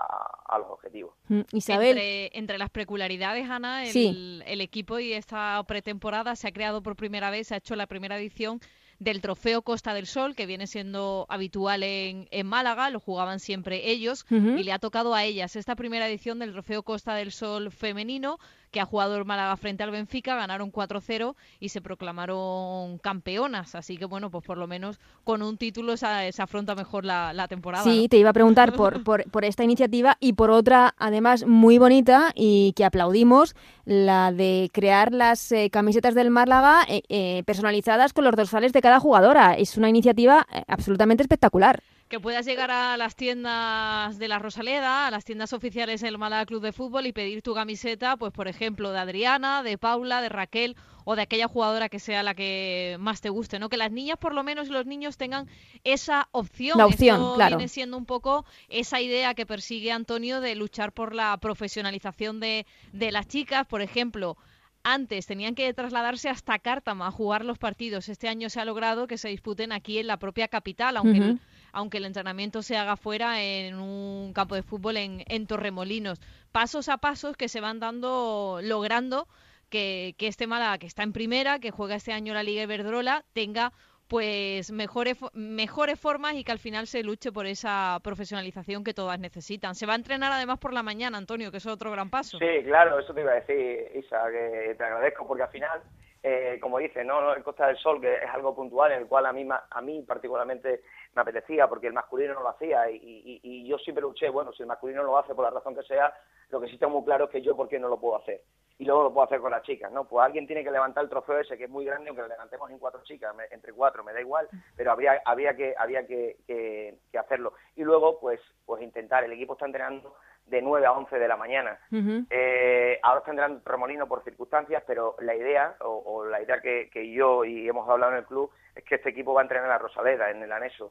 a 0.48 0.58
los 0.58 0.68
objetivos. 0.72 1.14
Mm, 1.28 1.42
Isabel. 1.52 1.90
Entre, 1.90 2.38
entre, 2.38 2.58
las 2.58 2.72
peculiaridades, 2.72 3.48
Ana, 3.48 3.84
el, 3.84 3.92
sí. 3.92 4.42
el, 4.48 4.62
equipo 4.62 4.98
y 4.98 5.14
esta 5.14 5.64
pretemporada 5.68 6.36
se 6.36 6.48
ha 6.48 6.52
creado 6.52 6.82
por 6.82 6.96
primera 6.96 7.30
vez, 7.30 7.48
se 7.48 7.54
ha 7.54 7.58
hecho 7.58 7.76
la 7.76 7.86
primera 7.86 8.18
edición 8.18 8.60
del 8.98 9.22
trofeo 9.22 9.62
Costa 9.62 9.94
del 9.94 10.08
Sol, 10.08 10.36
que 10.36 10.48
viene 10.48 10.66
siendo 10.66 11.28
habitual 11.30 11.84
en, 11.84 12.28
en 12.32 12.48
Málaga, 12.48 12.90
lo 12.90 13.00
jugaban 13.00 13.40
siempre 13.40 13.92
ellos, 13.92 14.26
uh 14.32 14.36
-huh. 14.36 14.60
y 14.60 14.64
le 14.64 14.72
ha 14.72 14.80
tocado 14.80 15.14
a 15.14 15.24
ellas 15.24 15.56
esta 15.56 15.76
primera 15.76 16.08
edición 16.08 16.40
del 16.40 16.52
trofeo 16.54 16.82
Costa 16.82 17.14
del 17.14 17.32
Sol 17.32 17.72
femenino, 17.72 18.40
que 18.72 18.80
ha 18.80 18.86
jugado 18.86 19.16
el 19.18 19.26
Málaga 19.26 19.56
frente 19.58 19.84
al 19.84 19.92
Benfica, 19.92 20.36
ganaron 20.36 20.72
4-0 20.72 21.36
y 21.60 21.70
se 21.70 21.82
proclamaron 21.82 22.98
campeonas. 23.00 23.76
Así 23.76 23.98
que, 23.98 24.06
bueno, 24.06 24.30
pues 24.30 24.44
por 24.44 24.58
lo 24.58 24.68
menos 24.68 25.00
con 25.24 25.42
un 25.42 25.58
título 25.58 25.98
se, 25.98 26.32
se 26.32 26.42
afronta 26.42 26.76
mejor 26.76 27.06
la, 27.06 27.34
la 27.34 27.48
temporada. 27.48 27.84
Sí, 27.84 28.04
¿no? 28.04 28.10
te 28.10 28.18
iba 28.18 28.30
a 28.30 28.34
preguntar 28.34 28.74
por, 28.74 29.04
por, 29.04 29.30
por, 29.30 29.46
esta 29.46 29.64
iniciativa 29.64 30.18
y 30.20 30.34
por 30.34 30.52
otra, 30.52 30.94
además, 30.98 31.46
muy 31.46 31.78
bonita 31.78 32.32
y 32.36 32.74
que 32.74 32.86
aplaudimos, 32.86 33.56
la 33.86 34.32
de 34.32 34.70
crear 34.72 35.12
las 35.14 35.52
eh, 35.52 35.70
camisetas 35.72 36.14
del 36.14 36.30
Málaga 36.30 36.84
eh, 36.88 37.02
eh, 37.10 37.44
personalizadas 37.46 38.14
con 38.14 38.24
los 38.24 38.36
dorsales 38.36 38.74
de 38.74 38.82
cada 38.82 39.00
jugadora. 39.00 39.54
Es 39.54 39.78
una 39.78 39.90
iniciativa 39.90 40.46
eh, 40.54 40.64
absolutamente 40.68 41.24
espectacular. 41.24 41.82
Que 42.10 42.20
puedas 42.20 42.44
llegar 42.46 42.72
a 42.72 42.98
las 42.98 43.16
tiendas 43.16 44.18
de 44.18 44.28
la 44.28 44.40
Rosaleda, 44.40 45.06
a 45.06 45.12
las 45.12 45.26
tiendas 45.26 45.54
oficiales 45.54 46.02
del 46.02 46.18
Málaga 46.18 46.48
Club 46.48 46.64
de 46.64 46.74
Fútbol 46.74 47.06
y 47.06 47.14
pedir 47.14 47.44
tu 47.44 47.54
camiseta, 47.54 48.18
pues 48.18 48.34
por 48.34 48.48
ejemplo, 48.48 48.92
de 48.92 48.98
Adriana, 48.98 49.62
de 49.62 49.78
Paula, 49.78 50.20
de 50.22 50.30
Raquel 50.30 50.76
o 51.06 51.16
de 51.16 51.22
aquella 51.22 51.48
jugadora 51.48 51.88
que 51.88 52.00
sea 52.00 52.24
la 52.24 52.34
que 52.34 52.98
más 53.00 53.22
te 53.22 53.30
guste, 53.30 53.60
¿no? 53.60 53.70
Que 53.70 53.78
las 53.78 53.92
niñas 53.92 54.18
por 54.18 54.34
lo 54.34 54.44
menos 54.44 54.70
y 54.70 54.72
los 54.72 54.88
niños 54.88 55.18
tengan 55.18 55.48
esa 55.84 56.30
opción. 56.32 56.80
La 56.80 56.88
opción, 56.88 57.36
claro. 57.36 57.58
Viene 57.58 57.70
siendo 57.70 57.96
un 57.96 58.06
poco 58.06 58.44
esa 58.70 59.00
idea 59.00 59.36
que 59.36 59.46
persigue 59.46 59.92
Antonio 59.92 60.42
de 60.42 60.56
luchar 60.56 60.92
por 60.92 61.14
la 61.14 61.38
profesionalización 61.38 62.40
de, 62.40 62.66
de 62.92 63.12
las 63.12 63.28
chicas, 63.28 63.68
por 63.68 63.84
ejemplo 63.84 64.36
antes 64.84 65.26
tenían 65.28 65.56
que 65.56 65.74
trasladarse 65.74 66.30
hasta 66.30 66.58
Cártama 66.60 67.08
a 67.08 67.12
jugar 67.12 67.44
los 67.46 67.58
partidos. 67.58 68.10
Este 68.10 68.28
año 68.28 68.50
se 68.50 68.60
ha 68.60 68.66
logrado 68.66 69.08
que 69.08 69.18
se 69.18 69.30
disputen 69.30 69.72
aquí 69.72 70.00
en 70.00 70.08
la 70.08 70.18
propia 70.18 70.48
capital, 70.48 70.98
aunque, 70.98 71.38
aunque 71.72 71.98
el 71.98 72.06
entrenamiento 72.06 72.62
se 72.62 72.78
haga 72.78 72.96
fuera 72.96 73.42
en 73.42 73.76
un 73.76 74.34
campo 74.34 74.56
de 74.56 74.64
fútbol 74.64 74.98
en, 74.98 75.24
en 75.28 75.48
Torremolinos. 75.48 76.20
Pasos 76.52 76.90
a 76.90 76.98
pasos 76.98 77.38
que 77.38 77.50
se 77.50 77.62
van 77.62 77.80
dando, 77.80 78.60
logrando 78.62 79.28
que, 79.70 80.16
que 80.18 80.28
este 80.28 80.48
Málaga, 80.48 80.78
que 80.78 80.88
está 80.88 81.04
en 81.04 81.14
primera, 81.14 81.60
que 81.60 81.72
juega 81.72 81.96
este 81.96 82.12
año 82.12 82.34
la 82.34 82.44
Liga 82.44 82.64
Iberdrola, 82.64 83.24
tenga 83.34 83.72
pues 84.10 84.72
mejores, 84.72 85.18
mejores 85.34 86.00
formas 86.00 86.34
y 86.34 86.44
que 86.44 86.52
al 86.52 86.58
final 86.58 86.88
se 86.88 87.04
luche 87.04 87.32
por 87.32 87.46
esa 87.46 88.00
profesionalización 88.04 88.84
que 88.84 88.96
todas 88.96 89.20
necesitan. 89.20 89.76
Se 89.76 89.86
va 89.86 89.94
a 89.94 89.98
entrenar 89.98 90.32
además 90.32 90.58
por 90.58 90.74
la 90.74 90.82
mañana, 90.82 91.20
Antonio, 91.20 91.52
que 91.52 91.58
es 91.58 91.68
otro 91.68 91.92
gran 91.92 92.10
paso. 92.10 92.40
Sí, 92.40 92.64
claro, 92.66 93.00
eso 93.00 93.14
te 93.14 93.22
iba 93.22 93.32
a 93.32 93.36
decir, 93.36 93.92
Isa, 93.94 94.24
que 94.32 94.74
te 94.76 94.84
agradezco 94.84 95.28
porque 95.28 95.44
al 95.44 95.50
final, 95.50 95.84
eh, 96.24 96.58
como 96.60 96.80
dices, 96.80 97.06
¿no? 97.06 97.36
el 97.36 97.44
Costa 97.44 97.68
del 97.68 97.78
Sol, 97.78 98.02
que 98.02 98.12
es 98.16 98.30
algo 98.34 98.56
puntual 98.56 98.92
en 98.94 99.02
el 99.02 99.08
cual 99.08 99.28
a 99.28 99.32
mí, 99.32 99.48
a 99.70 99.82
mí 99.82 100.02
particularmente 100.02 100.82
me 101.16 101.22
apetecía 101.22 101.68
porque 101.68 101.88
el 101.88 101.94
masculino 101.94 102.34
no 102.36 102.44
lo 102.44 102.50
hacía 102.50 102.90
y, 102.90 103.40
y, 103.44 103.68
yo 103.68 103.78
siempre 103.78 104.02
luché, 104.02 104.30
bueno, 104.30 104.52
si 104.54 104.64
el 104.64 104.68
masculino 104.68 105.04
lo 105.04 105.18
hace 105.18 105.36
por 105.36 105.44
la 105.44 105.52
razón 105.52 105.76
que 105.76 105.84
sea, 105.84 106.14
lo 106.50 106.60
que 106.60 106.68
sí 106.68 106.74
está 106.74 106.88
muy 106.88 107.04
claro 107.04 107.26
es 107.26 107.32
que 107.32 107.42
yo 107.42 107.56
por 107.56 107.68
qué 107.68 107.80
no 107.80 107.88
lo 107.88 108.00
puedo 108.00 108.18
hacer 108.18 108.42
y 108.80 108.86
luego 108.86 109.04
lo 109.04 109.14
puedo 109.14 109.26
hacer 109.26 109.42
con 109.42 109.52
las 109.52 109.62
chicas, 109.64 109.92
¿no? 109.92 110.06
Pues 110.06 110.26
alguien 110.26 110.48
tiene 110.48 110.64
que 110.64 110.72
levantar 110.72 111.04
el 111.04 111.10
trofeo 111.10 111.40
ese 111.40 111.58
que 111.58 111.66
es 111.66 111.70
muy 111.70 111.84
grande, 111.84 112.10
aunque 112.10 112.22
lo 112.22 112.30
levantemos 112.30 112.72
en 112.72 112.80
cuatro 112.80 113.04
chicas, 113.04 113.36
entre 113.52 113.74
cuatro, 113.74 114.06
me 114.06 114.14
da 114.14 114.22
igual, 114.22 114.48
pero 114.78 114.94
había, 114.94 115.22
había 115.26 115.54
que, 115.54 115.76
había 115.78 116.08
que, 116.08 116.38
que, 116.48 116.98
que, 117.12 117.18
hacerlo. 117.18 117.54
Y 117.76 117.84
luego, 117.84 118.20
pues, 118.22 118.40
pues 118.66 118.82
intentar, 118.82 119.26
el 119.26 119.34
equipo 119.34 119.54
está 119.54 119.66
entrenando 119.66 120.16
de 120.50 120.62
9 120.62 120.86
a 120.86 120.92
11 120.92 121.20
de 121.20 121.28
la 121.28 121.38
mañana. 121.38 121.80
Uh 121.92 121.96
-huh. 121.96 122.28
eh, 122.30 123.00
ahora 123.04 123.22
entrenando 123.26 123.62
Remolino 123.66 124.08
por 124.08 124.24
circunstancias, 124.24 124.84
pero 124.86 125.16
la 125.20 125.36
idea, 125.36 125.76
o, 125.82 126.04
o 126.06 126.26
la 126.26 126.42
idea 126.42 126.60
que, 126.62 126.90
que, 126.90 127.12
yo 127.12 127.46
y 127.46 127.68
hemos 127.68 127.88
hablado 127.88 128.14
en 128.14 128.20
el 128.20 128.26
club, 128.26 128.52
es 128.76 128.84
que 128.84 128.96
este 128.96 129.10
equipo 129.10 129.34
va 129.34 129.42
a 129.42 129.44
entrenar 129.44 129.66
en 129.66 129.72
la 129.72 129.78
Rosaleda, 129.78 130.30
en 130.30 130.42
el 130.42 130.52
anexo. 130.52 130.86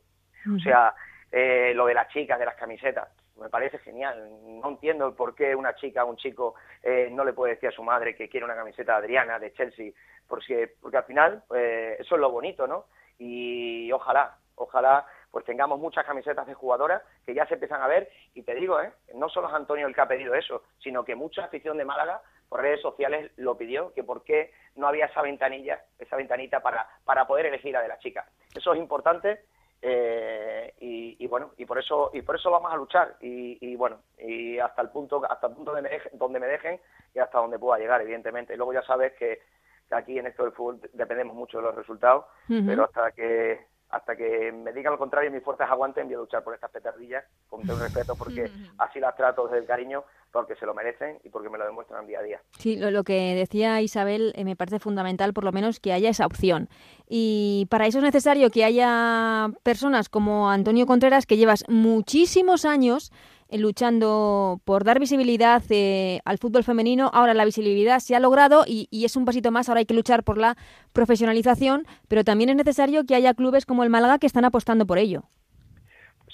Uh 0.47 0.51
-huh. 0.51 0.57
O 0.57 0.61
sea, 0.61 0.95
eh, 1.31 1.73
lo 1.75 1.87
de 1.87 1.95
las 1.95 2.09
chicas, 2.09 2.39
de 2.39 2.47
las 2.47 2.57
camisetas, 2.57 3.09
me 3.39 3.49
parece 3.49 3.79
genial. 3.79 4.31
No 4.61 4.69
entiendo 4.71 5.15
por 5.15 5.35
qué 5.35 5.55
una 5.55 5.75
chica 5.75 6.05
o 6.05 6.11
un 6.11 6.17
chico 6.17 6.55
eh, 6.83 7.09
no 7.13 7.25
le 7.25 7.33
puede 7.33 7.55
decir 7.55 7.69
a 7.69 7.73
su 7.73 7.83
madre 7.83 8.15
que 8.15 8.29
quiere 8.29 8.45
una 8.45 8.57
camiseta 8.57 8.93
de 8.93 8.99
Adriana, 8.99 9.39
de 9.39 9.53
Chelsea, 9.53 9.93
porque, 10.27 10.75
porque 10.81 10.97
al 10.97 11.05
final 11.05 11.43
eh, 11.55 11.97
eso 11.99 12.15
es 12.15 12.21
lo 12.21 12.31
bonito, 12.31 12.67
¿no? 12.67 12.87
Y 13.19 13.91
ojalá, 13.93 14.37
ojalá 14.55 15.07
pues 15.31 15.45
tengamos 15.45 15.79
muchas 15.79 16.05
camisetas 16.05 16.47
de 16.47 16.55
jugadoras 16.55 17.03
que 17.27 17.35
ya 17.35 17.47
se 17.47 17.55
empiezan 17.55 17.83
a 17.83 17.87
ver 17.87 18.09
y 18.35 18.43
te 18.43 18.55
digo, 18.55 18.81
¿eh? 18.81 18.93
no 19.15 19.29
solo 19.29 19.49
es 19.49 19.55
Antonio 19.55 19.87
el 19.87 19.95
que 19.95 20.01
ha 20.01 20.09
pedido 20.09 20.35
eso, 20.35 20.63
sino 20.79 21.05
que 21.05 21.15
mucha 21.15 21.45
afición 21.45 21.77
de 21.77 21.85
Málaga 21.85 22.23
por 22.49 22.63
redes 22.63 22.81
sociales 22.81 23.31
lo 23.37 23.57
pidió, 23.57 23.93
que 23.93 24.05
por 24.05 24.25
qué 24.25 24.53
no 24.77 24.89
había 24.89 25.07
esa 25.07 25.23
ventanilla, 25.23 25.85
esa 25.99 26.17
ventanita 26.17 26.61
para, 26.61 26.89
para 27.05 27.27
poder 27.27 27.47
elegir 27.47 27.77
a 27.77 27.83
de 27.83 27.89
la 27.89 27.99
chica. 27.99 28.27
Eso 28.55 28.73
es 28.73 28.79
importante 28.79 29.45
eh, 29.83 30.75
y, 30.81 31.17
y, 31.23 31.27
bueno 31.29 31.53
y 31.57 31.65
por 31.65 31.79
eso 31.79 32.11
y 32.13 32.23
por 32.23 32.35
eso 32.35 32.51
vamos 32.51 32.73
a 32.73 32.77
luchar 32.77 33.17
y, 33.21 33.59
y 33.61 33.77
bueno 33.77 34.01
y 34.19 34.59
hasta 34.59 34.83
el 34.83 34.89
punto 34.89 35.23
hasta 35.31 35.47
el 35.47 35.55
punto 35.55 35.73
de 35.73 35.83
me 35.83 35.89
dejen, 35.89 36.19
donde 36.19 36.41
me 36.41 36.49
dejen 36.49 36.81
y 37.15 37.21
hasta 37.21 37.39
donde 37.39 37.61
pueda 37.61 37.79
llegar 37.79 38.01
evidentemente 38.01 38.57
luego 38.57 38.73
ya 38.73 38.83
sabes 38.83 39.13
que, 39.13 39.41
que 39.89 39.95
aquí 39.95 40.19
en 40.19 40.27
esto 40.27 40.43
del 40.43 40.53
fútbol 40.53 40.81
dependemos 40.93 41.37
mucho 41.37 41.59
de 41.59 41.63
los 41.63 41.77
resultados 41.77 42.25
uh 42.49 42.53
-huh. 42.55 42.67
pero 42.67 42.85
hasta 42.87 43.13
que 43.13 43.67
hasta 43.91 44.17
que 44.17 44.53
me 44.53 44.73
digan 44.73 44.93
lo 44.93 44.99
contrario 44.99 45.31
y 45.31 45.33
mis 45.33 45.43
fuerzas 45.43 45.71
aguanten 45.71 46.07
voy 46.07 46.15
a 46.15 46.19
luchar 46.19 46.45
por 46.45 46.55
estas 46.55 46.71
petardillas 46.71 47.25
con 47.49 47.63
todo 47.63 47.77
el 47.77 47.83
respeto 47.83 48.17
porque 48.17 48.51
así 48.79 49.01
las 49.01 49.17
trato 49.17 49.45
desde 49.45 49.59
el 49.59 49.67
cariño 49.67 50.05
porque 50.31 50.57
se 50.57 50.67
lo 50.67 50.75
merecen 50.75 51.19
y 51.25 51.31
porque 51.31 51.49
me 51.49 51.57
lo 51.57 51.65
demuestran 51.65 52.07
día 52.07 52.19
a 52.21 52.23
día. 52.23 52.41
Sí, 52.59 52.77
lo, 52.77 52.91
lo 52.91 53.03
que 53.03 53.35
decía 53.35 53.81
Isabel 53.81 54.33
eh, 54.37 54.45
me 54.45 54.57
parece 54.57 54.79
fundamental 54.79 55.33
por 55.33 55.45
lo 55.45 55.53
menos 55.53 55.81
que 55.81 55.93
haya 55.93 56.11
esa 56.11 56.27
opción 56.27 56.69
y 57.09 57.67
para 57.71 57.87
eso 57.87 57.99
es 57.99 58.05
necesario 58.05 58.51
que 58.51 58.65
haya 58.65 59.49
personas 59.63 60.09
como 60.09 60.51
Antonio 60.51 60.87
Contreras 60.87 61.25
que 61.25 61.39
llevas 61.39 61.65
muchísimos 61.69 62.67
años 62.67 63.11
luchando 63.51 64.61
por 64.65 64.85
dar 64.85 64.99
visibilidad 64.99 65.63
eh, 65.71 66.21
al 66.25 66.39
fútbol 66.39 66.65
femenino. 66.65 67.11
Ahora 67.15 67.35
la 67.35 67.45
visibilidad 67.45 67.99
se 68.01 68.15
ha 68.15 68.21
logrado 68.21 68.65
y, 68.67 68.89
y, 68.91 69.05
es 69.05 69.17
un 69.17 69.25
pasito 69.25 69.51
más. 69.51 69.69
Ahora 69.69 69.81
hay 69.81 69.87
que 69.87 69.95
luchar 69.95 70.23
por 70.23 70.39
la 70.39 70.57
profesionalización, 70.93 71.87
pero 72.09 72.25
también 72.25 72.51
es 72.51 72.57
necesario 72.57 73.05
que 73.07 73.15
haya 73.15 73.35
clubes 73.35 73.65
como 73.65 73.85
el 73.85 73.91
Málaga 73.91 74.19
que 74.19 74.27
están 74.27 74.45
apostando 74.45 74.87
por 74.87 74.99
ello. 74.99 75.23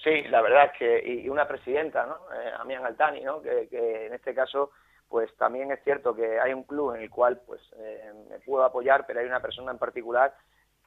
Sí, 0.02 0.22
la 0.28 0.42
verdad 0.42 0.66
es 0.66 0.78
que, 0.78 1.22
y 1.22 1.28
una 1.28 1.48
presidenta, 1.48 2.04
¿no? 2.04 2.16
Eh, 2.34 2.50
Amián 2.58 2.84
Altani, 2.84 3.22
¿no? 3.22 3.40
Que, 3.40 3.68
que, 3.68 4.06
en 4.06 4.12
este 4.12 4.34
caso, 4.34 4.70
pues 5.08 5.34
también 5.36 5.70
es 5.70 5.82
cierto 5.82 6.14
que 6.14 6.38
hay 6.40 6.52
un 6.52 6.64
club 6.64 6.94
en 6.94 7.02
el 7.02 7.10
cual 7.10 7.40
pues 7.46 7.60
eh, 7.78 8.12
me 8.28 8.38
puedo 8.40 8.64
apoyar, 8.64 9.06
pero 9.06 9.20
hay 9.20 9.26
una 9.26 9.40
persona 9.40 9.70
en 9.70 9.78
particular 9.78 10.34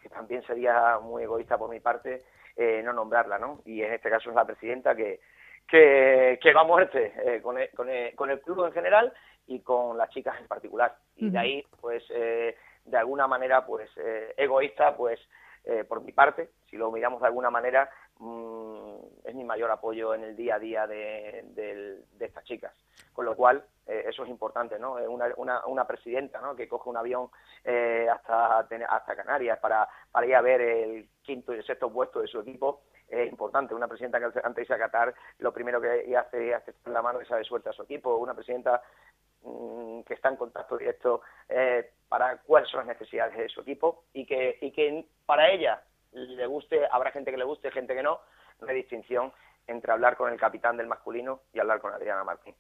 que 0.02 0.10
también 0.10 0.44
sería 0.44 1.00
muy 1.02 1.24
egoísta 1.24 1.58
por 1.58 1.70
mi 1.70 1.80
parte 1.80 2.24
eh, 2.56 2.82
no 2.84 2.92
nombrarla, 2.92 3.38
¿no? 3.38 3.62
Y 3.66 3.82
en 3.84 3.94
este 3.94 4.10
caso 4.10 4.30
es 4.30 4.36
la 4.36 4.46
presidenta 4.46 4.96
que, 4.96 5.20
que, 5.68 6.40
que 6.42 6.54
va 6.54 6.62
a 6.62 6.66
muerte 6.66 7.14
eh, 7.26 7.42
con, 7.42 7.58
el, 7.58 7.70
con, 7.72 7.90
el, 7.90 8.16
con, 8.16 8.30
el, 8.30 8.40
club 8.42 8.66
en 8.66 8.72
general 8.72 9.14
y 9.48 9.60
con 9.62 9.98
las 9.98 10.10
chicas 10.10 10.40
en 10.40 10.48
particular. 10.48 10.96
Y 11.16 11.30
de 11.30 11.38
ahí, 11.38 11.66
pues, 11.82 12.04
eh, 12.10 12.56
de 12.86 12.98
alguna 12.98 13.28
manera, 13.28 13.66
pues, 13.66 13.90
eh, 13.98 14.34
egoísta, 14.38 14.96
pues, 14.96 15.20
eh, 15.66 15.84
por 15.84 16.02
mi 16.02 16.14
parte, 16.14 16.52
si 16.70 16.78
lo 16.78 16.92
miramos 16.92 17.20
de 17.20 17.28
alguna 17.28 17.50
manera, 17.50 17.90
mmm, 18.20 18.96
es 19.26 19.36
mi 19.36 19.44
mayor 19.44 19.70
apoyo 19.70 20.14
en 20.14 20.24
el 20.24 20.36
día 20.36 20.56
a 20.56 20.60
día 20.60 20.88
de, 20.88 21.44
de, 21.48 22.02
de 22.14 22.26
estas 22.26 22.46
chicas. 22.46 22.74
Con 23.12 23.26
lo 23.26 23.36
cual, 23.36 23.66
eh, 23.86 24.06
eso 24.08 24.24
es 24.24 24.30
importante, 24.30 24.80
¿no? 24.80 24.94
Una, 24.94 25.28
una, 25.36 25.66
una 25.66 25.86
presidenta, 25.86 26.40
¿no? 26.40 26.56
Que 26.56 26.70
coge 26.70 26.90
un 26.90 26.98
avión 26.98 27.30
eh, 27.66 28.08
hasta, 28.10 28.60
hasta 28.60 29.16
Canarias 29.16 29.60
para, 29.60 29.88
para 30.12 30.26
ir 30.26 30.36
a 30.36 30.42
ver 30.42 30.62
el 30.62 31.10
quinto 31.22 31.54
y 31.54 31.58
el 31.58 31.66
sexto 31.66 31.92
puesto 31.92 32.22
de 32.22 32.28
su 32.28 32.40
equipo, 32.40 32.84
es 33.08 33.30
importante. 33.30 33.74
Una 33.74 33.88
presidenta 33.88 34.20
que 34.20 34.40
antes 34.44 34.68
de 34.68 34.74
a 34.74 34.78
Qatar, 34.78 35.14
lo 35.40 35.54
primero 35.54 35.82
que 35.82 36.16
hace 36.16 36.52
es 36.52 36.76
la 36.86 37.02
mano 37.02 37.22
y 37.22 37.26
sabe 37.26 37.44
suelta 37.44 37.70
a 37.70 37.74
su 37.74 37.84
equipo. 37.84 38.18
Una 38.18 38.34
presidenta 38.34 38.82
mmm, 39.44 40.02
que 40.02 40.14
está 40.14 40.30
en 40.30 40.36
contacto 40.36 40.78
directo 40.78 41.22
eh, 41.48 41.92
para 42.08 42.38
cuáles 42.38 42.70
son 42.70 42.80
las 42.80 42.88
necesidades 42.88 43.38
de 43.38 43.50
su 43.50 43.62
equipo 43.62 44.04
y 44.14 44.26
que, 44.26 44.58
y 44.62 44.72
que 44.72 45.06
para 45.26 45.50
ella 45.50 45.82
le 46.12 46.46
guste, 46.48 46.82
habrá 46.92 47.12
gente 47.12 47.32
que 47.32 47.38
le 47.38 47.44
guste, 47.44 47.72
gente 47.72 47.94
que 47.94 48.04
no, 48.04 48.20
no 48.62 48.68
hay 48.68 48.76
distinción 48.76 49.32
entre 49.68 49.92
hablar 49.92 50.16
con 50.16 50.32
el 50.32 50.40
capitán 50.40 50.78
del 50.78 50.88
masculino 50.88 51.42
y 51.54 51.60
hablar 51.60 51.82
con 51.82 51.94
Adriana 51.94 52.24
Martín. 52.24 52.56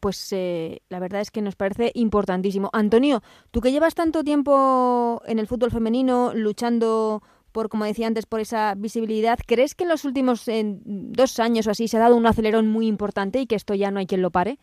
Pues 0.00 0.32
eh, 0.32 0.82
la 0.88 0.98
verdad 0.98 1.20
es 1.20 1.30
que 1.30 1.40
nos 1.40 1.54
parece 1.54 1.92
importantísimo. 1.94 2.68
Antonio, 2.72 3.20
tú 3.52 3.60
que 3.60 3.70
llevas 3.70 3.94
tanto 3.94 4.24
tiempo 4.24 5.22
en 5.24 5.38
el 5.38 5.46
fútbol 5.46 5.70
femenino 5.70 6.32
luchando 6.34 7.22
por, 7.52 7.68
como 7.68 7.84
decía 7.84 8.06
antes, 8.06 8.26
por 8.26 8.40
esa 8.40 8.74
visibilidad, 8.76 9.38
¿crees 9.46 9.74
que 9.74 9.84
en 9.84 9.90
los 9.90 10.04
últimos 10.04 10.48
en 10.48 10.80
dos 11.12 11.38
años 11.38 11.66
o 11.66 11.70
así 11.70 11.88
se 11.88 11.96
ha 11.96 12.00
dado 12.00 12.16
un 12.16 12.26
acelerón 12.26 12.68
muy 12.68 12.86
importante 12.86 13.38
y 13.38 13.46
que 13.46 13.54
esto 13.54 13.74
ya 13.74 13.90
no 13.90 14.00
hay 14.00 14.06
quien 14.06 14.22
lo 14.22 14.30
pare? 14.30 14.58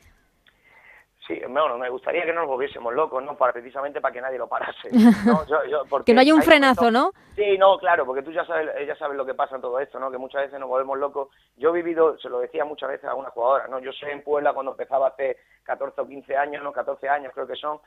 Sí, 1.30 1.40
bueno, 1.48 1.78
me 1.78 1.92
gustaría 1.92 2.26
que 2.26 2.34
no 2.34 2.42
nos 2.42 2.50
volviésemos 2.50 2.92
locos, 2.92 3.24
¿no? 3.24 3.38
Para, 3.38 3.54
precisamente 3.54 4.02
para 4.02 4.12
que 4.12 4.20
nadie 4.20 4.40
lo 4.40 4.48
parase. 4.48 4.90
¿no? 5.28 5.46
Yo, 5.46 5.64
yo, 5.66 6.04
que 6.04 6.16
no 6.16 6.22
haya 6.22 6.34
un 6.34 6.42
frenazo, 6.42 6.90
¿no? 6.90 7.12
Sí, 7.36 7.56
no, 7.56 7.78
claro, 7.78 8.04
porque 8.04 8.24
tú 8.24 8.32
ya 8.32 8.44
sabes, 8.46 8.68
ya 8.88 8.96
sabes 8.96 9.16
lo 9.16 9.28
que 9.28 9.36
pasa 9.36 9.56
en 9.56 9.62
todo 9.62 9.80
esto, 9.80 10.00
¿no? 10.00 10.10
Que 10.10 10.18
muchas 10.18 10.42
veces 10.42 10.60
nos 10.60 10.68
volvemos 10.68 10.98
locos. 10.98 11.30
Yo 11.56 11.70
he 11.70 11.74
vivido, 11.74 12.18
se 12.18 12.30
lo 12.30 12.40
decía 12.40 12.66
muchas 12.66 12.90
veces 12.90 13.08
a 13.08 13.14
una 13.14 13.30
jugadora, 13.30 13.68
¿no? 13.68 13.78
Yo 13.78 13.92
sé 13.94 14.12
en 14.12 14.24
Puebla 14.24 14.54
cuando 14.54 14.72
empezaba 14.72 15.10
hace 15.10 15.38
14 15.66 16.02
o 16.02 16.08
15 16.08 16.36
años, 16.36 16.64
no 16.64 16.74
14 16.74 17.08
años 17.08 17.32
creo 17.36 17.46
que 17.46 17.56
son, 17.56 17.80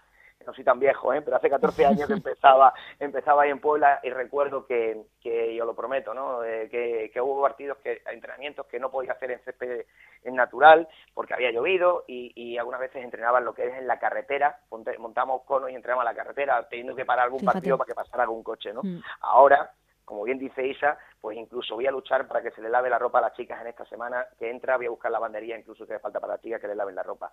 no 0.46 0.54
soy 0.54 0.64
tan 0.64 0.78
viejo, 0.78 1.12
¿eh? 1.12 1.22
pero 1.22 1.36
hace 1.36 1.50
14 1.50 1.86
años 1.86 2.06
que 2.06 2.12
empezaba, 2.14 2.72
empezaba 2.98 3.42
ahí 3.42 3.50
en 3.50 3.60
Puebla 3.60 4.00
y 4.02 4.10
recuerdo 4.10 4.66
que, 4.66 5.02
que 5.20 5.54
yo 5.54 5.64
lo 5.64 5.74
prometo, 5.74 6.14
¿no? 6.14 6.42
Eh, 6.44 6.68
que, 6.70 7.10
que, 7.12 7.20
hubo 7.20 7.42
partidos, 7.42 7.78
que 7.78 8.02
entrenamientos 8.06 8.66
que 8.66 8.80
no 8.80 8.90
podía 8.90 9.12
hacer 9.12 9.30
en 9.30 9.40
césped 9.40 9.86
en 10.24 10.34
natural 10.34 10.88
porque 11.14 11.34
había 11.34 11.50
llovido 11.50 12.04
y, 12.06 12.32
y 12.34 12.58
algunas 12.58 12.80
veces 12.80 13.04
entrenaba 13.04 13.38
en 13.38 13.44
lo 13.44 13.54
que 13.54 13.66
es 13.66 13.74
en 13.74 13.86
la 13.86 13.98
carretera, 13.98 14.60
montamos 14.98 15.42
conos 15.42 15.70
y 15.70 15.74
entrenamos 15.74 16.02
a 16.02 16.10
la 16.10 16.16
carretera 16.16 16.66
teniendo 16.68 16.94
que 16.94 17.04
parar 17.04 17.24
algún 17.24 17.40
Fíjate. 17.40 17.58
partido 17.58 17.78
para 17.78 17.88
que 17.88 17.94
pasara 17.94 18.22
algún 18.22 18.42
coche, 18.42 18.72
¿no? 18.72 18.82
Mm. 18.82 19.02
Ahora, 19.20 19.70
como 20.04 20.24
bien 20.24 20.38
dice 20.38 20.66
Isa, 20.66 20.98
pues 21.20 21.36
incluso 21.38 21.74
voy 21.74 21.86
a 21.86 21.90
luchar 21.90 22.26
para 22.26 22.42
que 22.42 22.50
se 22.50 22.60
le 22.60 22.68
lave 22.68 22.90
la 22.90 22.98
ropa 22.98 23.18
a 23.18 23.22
las 23.22 23.34
chicas 23.34 23.60
en 23.60 23.68
esta 23.68 23.84
semana 23.86 24.26
que 24.38 24.50
entra, 24.50 24.76
voy 24.76 24.86
a 24.86 24.90
buscar 24.90 25.10
la 25.10 25.18
bandería 25.18 25.58
incluso 25.58 25.86
que 25.86 25.94
hace 25.94 26.02
falta 26.02 26.20
para 26.20 26.34
las 26.34 26.42
chicas 26.42 26.60
que 26.60 26.68
le 26.68 26.74
laven 26.74 26.94
la 26.94 27.02
ropa. 27.02 27.32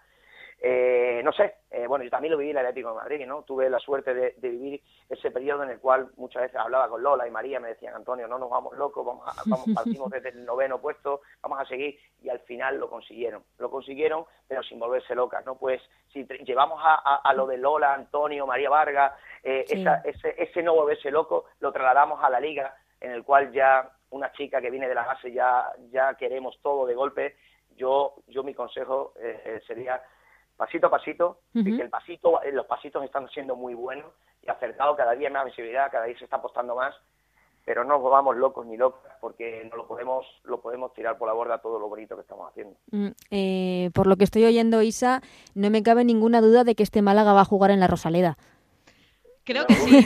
Eh, 0.61 1.21
no 1.23 1.31
sé, 1.31 1.55
eh, 1.71 1.87
bueno, 1.87 2.03
yo 2.03 2.11
también 2.11 2.33
lo 2.33 2.37
viví 2.37 2.51
en 2.51 2.57
el 2.57 2.65
Atlético 2.65 2.89
de 2.89 2.95
Madrid, 2.95 3.25
¿no? 3.25 3.43
Tuve 3.43 3.69
la 3.69 3.79
suerte 3.79 4.13
de, 4.13 4.33
vivir 4.41 4.81
ese 5.07 5.31
periodo 5.31 5.63
en 5.63 5.69
el 5.69 5.79
cual 5.79 6.09
muchas 6.17 6.41
veces 6.41 6.57
hablaba 6.57 6.89
con 6.89 7.01
Lola 7.01 7.25
y 7.25 7.31
María, 7.31 7.61
me 7.61 7.69
decían, 7.69 7.95
Antonio, 7.95 8.27
no 8.27 8.37
nos 8.37 8.49
vamos 8.49 8.77
locos, 8.77 9.05
vamos, 9.05 9.25
a, 9.25 9.41
vamos 9.45 9.67
partimos 9.75 10.09
desde 10.09 10.29
el 10.29 10.43
noveno 10.43 10.81
puesto, 10.81 11.21
vamos 11.41 11.61
a 11.61 11.65
seguir, 11.65 11.97
y 12.21 12.27
al 12.27 12.39
final 12.41 12.77
lo 12.77 12.89
consiguieron, 12.89 13.43
lo 13.57 13.71
consiguieron, 13.71 14.25
pero 14.49 14.61
sin 14.63 14.79
volverse 14.79 15.15
locas, 15.15 15.45
¿no? 15.45 15.55
Pues 15.55 15.81
si 16.11 16.25
llevamos 16.43 16.81
a, 16.83 17.33
lo 17.33 17.47
de 17.47 17.57
Lola, 17.57 17.93
Antonio, 17.93 18.45
María 18.45 18.69
Vargas, 18.69 19.13
eh, 19.43 19.63
ese, 20.03 20.35
ese 20.37 20.61
no 20.61 20.75
volverse 20.75 21.09
loco, 21.09 21.45
lo 21.61 21.71
trasladamos 21.71 22.21
a 22.21 22.29
la 22.29 22.41
liga, 22.41 22.75
en 22.99 23.11
el 23.11 23.23
cual 23.23 23.53
ya 23.53 23.89
una 24.09 24.33
chica 24.33 24.59
que 24.59 24.71
viene 24.71 24.89
de 24.89 24.95
la 24.95 25.05
base 25.05 25.31
ya, 25.31 25.71
ya 25.89 26.15
queremos 26.15 26.59
todo 26.61 26.85
de 26.85 26.95
golpe, 26.95 27.37
yo, 27.77 28.15
yo 28.27 28.43
mi 28.43 28.53
consejo 28.53 29.13
sería 29.65 30.01
pasito 30.59 30.87
a 30.87 30.89
pasito, 30.89 31.39
que 31.53 31.69
el 31.69 31.89
pasito, 31.89 32.43
eh, 32.43 32.51
los 32.51 32.65
pasitos 32.65 33.01
están 33.05 33.29
siendo 33.29 33.55
muy 33.55 33.73
buenos 33.73 34.11
y 34.43 34.49
acertados, 34.49 34.97
cada 34.97 35.13
día 35.13 35.29
más 35.29 35.45
visibilidad, 35.45 35.89
cada 35.89 36.03
día 36.03 36.17
se 36.17 36.25
está 36.25 36.35
apostando 36.35 36.75
más, 36.75 36.93
pero 37.63 37.85
no 37.85 37.91
nos 37.91 38.01
volvamos 38.01 38.35
locos 38.35 38.65
ni 38.65 38.75
locas 38.75 39.13
porque 39.21 39.65
no 39.71 39.77
lo 39.77 39.87
podemos, 39.87 40.25
lo 40.43 40.59
podemos 40.59 40.93
tirar 40.93 41.17
por 41.17 41.29
la 41.29 41.33
borda 41.33 41.59
todo 41.59 41.79
lo 41.79 41.87
bonito 41.87 42.15
que 42.15 42.23
estamos 42.23 42.49
haciendo. 42.49 42.75
Mm, 42.91 43.07
eh, 43.31 43.89
por 43.93 44.05
lo 44.05 44.17
que 44.17 44.25
estoy 44.25 44.43
oyendo, 44.43 44.81
Isa, 44.81 45.21
no 45.55 45.69
me 45.69 45.81
cabe 45.81 46.03
ninguna 46.03 46.41
duda 46.41 46.65
de 46.65 46.75
que 46.75 46.83
este 46.83 47.01
Málaga 47.01 47.31
va 47.31 47.41
a 47.41 47.45
jugar 47.45 47.71
en 47.71 47.79
la 47.79 47.87
Rosaleda. 47.87 48.37
Creo 49.45 49.65
que 49.65 49.75
sí. 49.75 50.05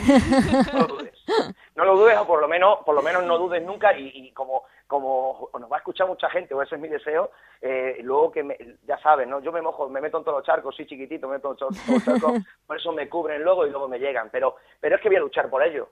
No 0.72 0.78
lo 0.78 0.86
dudes. 0.86 1.14
No 1.74 1.84
lo 1.84 1.96
dudes 1.96 2.16
o 2.16 2.26
por 2.26 2.40
lo 2.40 2.46
menos, 2.46 2.78
por 2.84 2.94
lo 2.94 3.02
menos 3.02 3.24
no 3.24 3.36
dudes 3.38 3.60
nunca 3.64 3.98
y, 3.98 4.30
como, 4.30 4.62
como 4.86 5.48
nos 5.58 5.70
va 5.70 5.76
a 5.76 5.78
escuchar 5.78 6.06
mucha 6.06 6.28
gente, 6.30 6.54
o 6.54 6.62
ese 6.62 6.74
es 6.74 6.80
mi 6.80 6.88
deseo, 6.88 7.30
eh, 7.60 7.98
luego 8.02 8.30
que 8.30 8.42
me, 8.42 8.56
ya 8.82 8.98
sabes, 8.98 9.26
¿no? 9.26 9.40
Yo 9.40 9.52
me 9.52 9.62
mojo, 9.62 9.88
me 9.88 10.00
meto 10.00 10.18
en 10.18 10.24
todos 10.24 10.38
los 10.38 10.46
charcos, 10.46 10.76
sí 10.76 10.86
chiquitito, 10.86 11.26
me 11.28 11.36
meto 11.36 11.52
en 11.52 11.56
todos 11.56 11.88
los 11.88 12.04
charcos, 12.04 12.32
por 12.66 12.76
eso 12.76 12.92
me 12.92 13.08
cubren 13.08 13.42
luego 13.42 13.66
y 13.66 13.70
luego 13.70 13.88
me 13.88 13.98
llegan, 13.98 14.28
pero, 14.30 14.56
pero 14.80 14.96
es 14.96 15.02
que 15.02 15.08
voy 15.08 15.16
a 15.16 15.20
luchar 15.20 15.48
por 15.48 15.62
ello. 15.62 15.88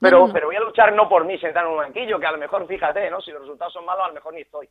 Pero, 0.00 0.28
pero 0.32 0.46
voy 0.46 0.56
a 0.56 0.60
luchar 0.60 0.92
no 0.92 1.08
por 1.08 1.24
mí 1.24 1.38
sentar 1.38 1.64
en 1.64 1.72
un 1.72 1.78
banquillo, 1.78 2.20
que 2.20 2.26
a 2.26 2.32
lo 2.32 2.38
mejor, 2.38 2.66
fíjate, 2.68 3.10
¿no? 3.10 3.20
Si 3.20 3.32
los 3.32 3.40
resultados 3.40 3.72
son 3.72 3.84
malos, 3.84 4.04
a 4.04 4.08
lo 4.08 4.14
mejor 4.14 4.32
ni 4.32 4.42
estoy. 4.42 4.68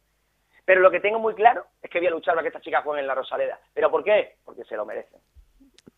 Pero 0.63 0.81
lo 0.81 0.91
que 0.91 1.01
tengo 1.01 1.19
muy 1.19 1.33
claro 1.33 1.65
es 1.81 1.89
que 1.89 1.99
voy 1.99 2.07
a 2.07 2.11
luchar 2.11 2.33
para 2.33 2.43
que 2.43 2.49
estas 2.49 2.61
chicas 2.61 2.83
jueguen 2.83 3.03
en 3.03 3.07
la 3.07 3.15
Rosaleda. 3.15 3.59
¿Pero 3.73 3.91
por 3.91 4.03
qué? 4.03 4.35
Porque 4.45 4.63
se 4.63 4.75
lo 4.75 4.85
merecen. 4.85 5.19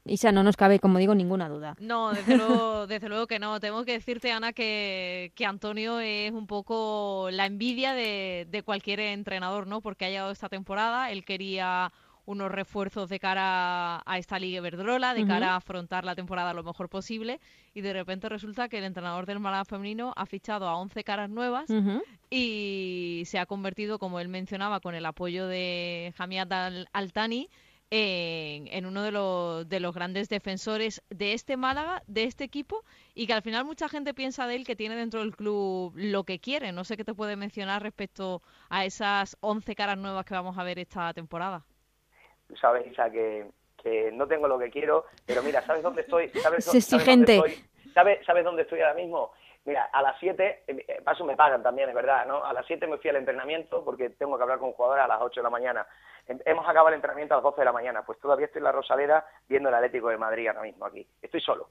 Isa, 0.10 0.32
no 0.32 0.44
nos 0.44 0.58
cabe, 0.58 0.80
como 0.80 1.00
digo, 1.00 1.16
ninguna 1.16 1.48
duda. 1.50 1.76
No, 1.80 2.14
desde 2.14 2.38
luego, 2.38 2.88
desde 2.88 3.10
luego 3.10 3.28
que 3.28 3.40
no. 3.40 3.60
Tengo 3.60 3.86
que 3.86 3.94
decirte, 3.94 4.32
Ana, 4.32 4.54
que, 4.54 5.32
que 5.36 5.46
Antonio 5.46 6.00
es 6.00 6.32
un 6.32 6.48
poco 6.48 7.30
la 7.32 7.46
envidia 7.46 7.94
de, 7.94 8.48
de 8.50 8.64
cualquier 8.64 9.00
entrenador, 9.00 9.68
¿no? 9.68 9.82
Porque 9.82 10.06
ha 10.06 10.10
llegado 10.10 10.32
esta 10.32 10.50
temporada, 10.50 11.12
él 11.12 11.24
quería 11.24 11.92
unos 12.30 12.52
refuerzos 12.52 13.10
de 13.10 13.20
cara 13.20 14.04
a 14.06 14.18
esta 14.20 14.38
Liga 14.38 14.62
Verdrola, 14.62 15.16
de 15.16 15.26
cara 15.26 15.54
a 15.54 15.56
afrontar 15.56 16.06
la 16.06 16.14
temporada 16.14 16.54
lo 16.54 16.64
mejor 16.64 16.88
posible, 16.88 17.40
y 17.74 17.82
de 17.82 17.92
repente 17.92 18.30
resulta 18.30 18.70
que 18.70 18.78
el 18.78 18.84
entrenador 18.84 19.26
del 19.26 19.40
Málaga 19.40 19.66
femenino 19.66 20.14
ha 20.16 20.28
fichado 20.28 20.68
a 20.68 20.76
11 20.76 21.04
caras 21.04 21.32
nuevas 21.32 21.68
y 22.30 23.24
se 23.26 23.40
ha 23.40 23.48
convertido, 23.48 23.98
como 23.98 24.20
él 24.20 24.28
mencionaba, 24.28 24.80
con 24.80 24.94
el 24.94 25.08
apoyo 25.08 25.48
de 25.48 26.14
Jamiat 26.18 26.52
Altani, 26.94 27.50
en, 27.92 28.86
uno 28.86 29.04
de 29.04 29.12
los, 29.12 29.68
de 29.68 29.80
los 29.80 29.94
grandes 29.94 30.30
defensores 30.30 31.04
de 31.10 31.34
este 31.34 31.58
Málaga, 31.58 32.04
de 32.08 32.24
este 32.24 32.44
equipo, 32.44 32.84
y 33.16 33.28
que 33.28 33.34
al 33.34 33.42
final 33.42 33.66
mucha 33.66 33.90
gente 33.90 34.14
piensa 34.14 34.48
de 34.48 34.56
él 34.56 34.66
que 34.66 34.76
tiene 34.76 34.96
dentro 34.96 35.22
del 35.22 35.36
club 35.36 35.94
lo 35.96 36.24
que 36.24 36.40
quiere. 36.40 36.72
No 36.72 36.84
sé 36.84 36.98
qué 36.98 37.04
te 37.04 37.14
puede 37.14 37.36
mencionar 37.36 37.82
respecto 37.82 38.42
a 38.70 38.86
esas 38.86 39.38
11 39.42 39.76
caras 39.76 39.98
nuevas 39.98 40.26
que 40.26 40.34
vamos 40.34 40.58
a 40.58 40.64
ver 40.64 40.80
esta 40.80 41.14
temporada. 41.14 41.64
Sabes, 42.60 42.88
Isa, 42.92 43.10
que, 43.10 43.46
que 43.82 44.12
no 44.12 44.28
tengo 44.28 44.48
lo 44.48 44.60
que 44.60 44.70
quiero, 44.70 45.06
pero 45.26 45.42
mira, 45.44 45.62
¿sabes 45.66 45.84
dónde 45.84 46.02
estoy? 46.02 46.30
¿Sabes, 46.30 46.68
exigente. 46.74 47.36
Dónde 47.36 47.54
estoy? 47.54 47.92
¿Sabes, 47.94 48.26
¿Sabes 48.26 48.44
dónde 48.44 48.64
estoy 48.64 48.82
ahora 48.82 48.94
mismo? 48.94 49.32
Mira, 49.70 49.88
a 49.94 50.02
las 50.02 50.18
7, 50.20 50.64
eh, 50.66 51.02
paso 51.04 51.24
me 51.24 51.36
pagan 51.36 51.62
también, 51.62 51.90
es 51.90 51.94
verdad, 51.94 52.26
¿no? 52.26 52.44
A 52.44 52.52
las 52.54 52.66
7 52.66 52.88
me 52.88 52.98
fui 52.98 53.12
al 53.12 53.18
entrenamiento 53.18 53.86
porque 53.86 54.10
tengo 54.10 54.36
que 54.36 54.42
hablar 54.42 54.58
con 54.58 54.72
jugadores 54.72 55.06
a 55.06 55.08
las 55.08 55.22
8 55.22 55.42
de 55.42 55.44
la 55.44 55.52
mañana. 55.52 55.86
Hemos 56.28 56.66
acabado 56.68 56.88
el 56.88 56.96
entrenamiento 56.96 57.36
a 57.36 57.38
las 57.38 57.44
12 57.44 57.62
de 57.62 57.66
la 57.66 57.72
mañana, 57.72 58.02
pues 58.02 58.20
todavía 58.20 58.48
estoy 58.48 58.62
en 58.62 58.64
la 58.64 58.72
Rosaleda 58.72 59.28
viendo 59.48 59.70
el 59.70 59.76
Atlético 59.76 60.10
de 60.10 60.18
Madrid 60.18 60.48
ahora 60.48 60.64
mismo 60.64 60.88
aquí. 60.88 61.06
Estoy 61.22 61.40
solo. 61.42 61.70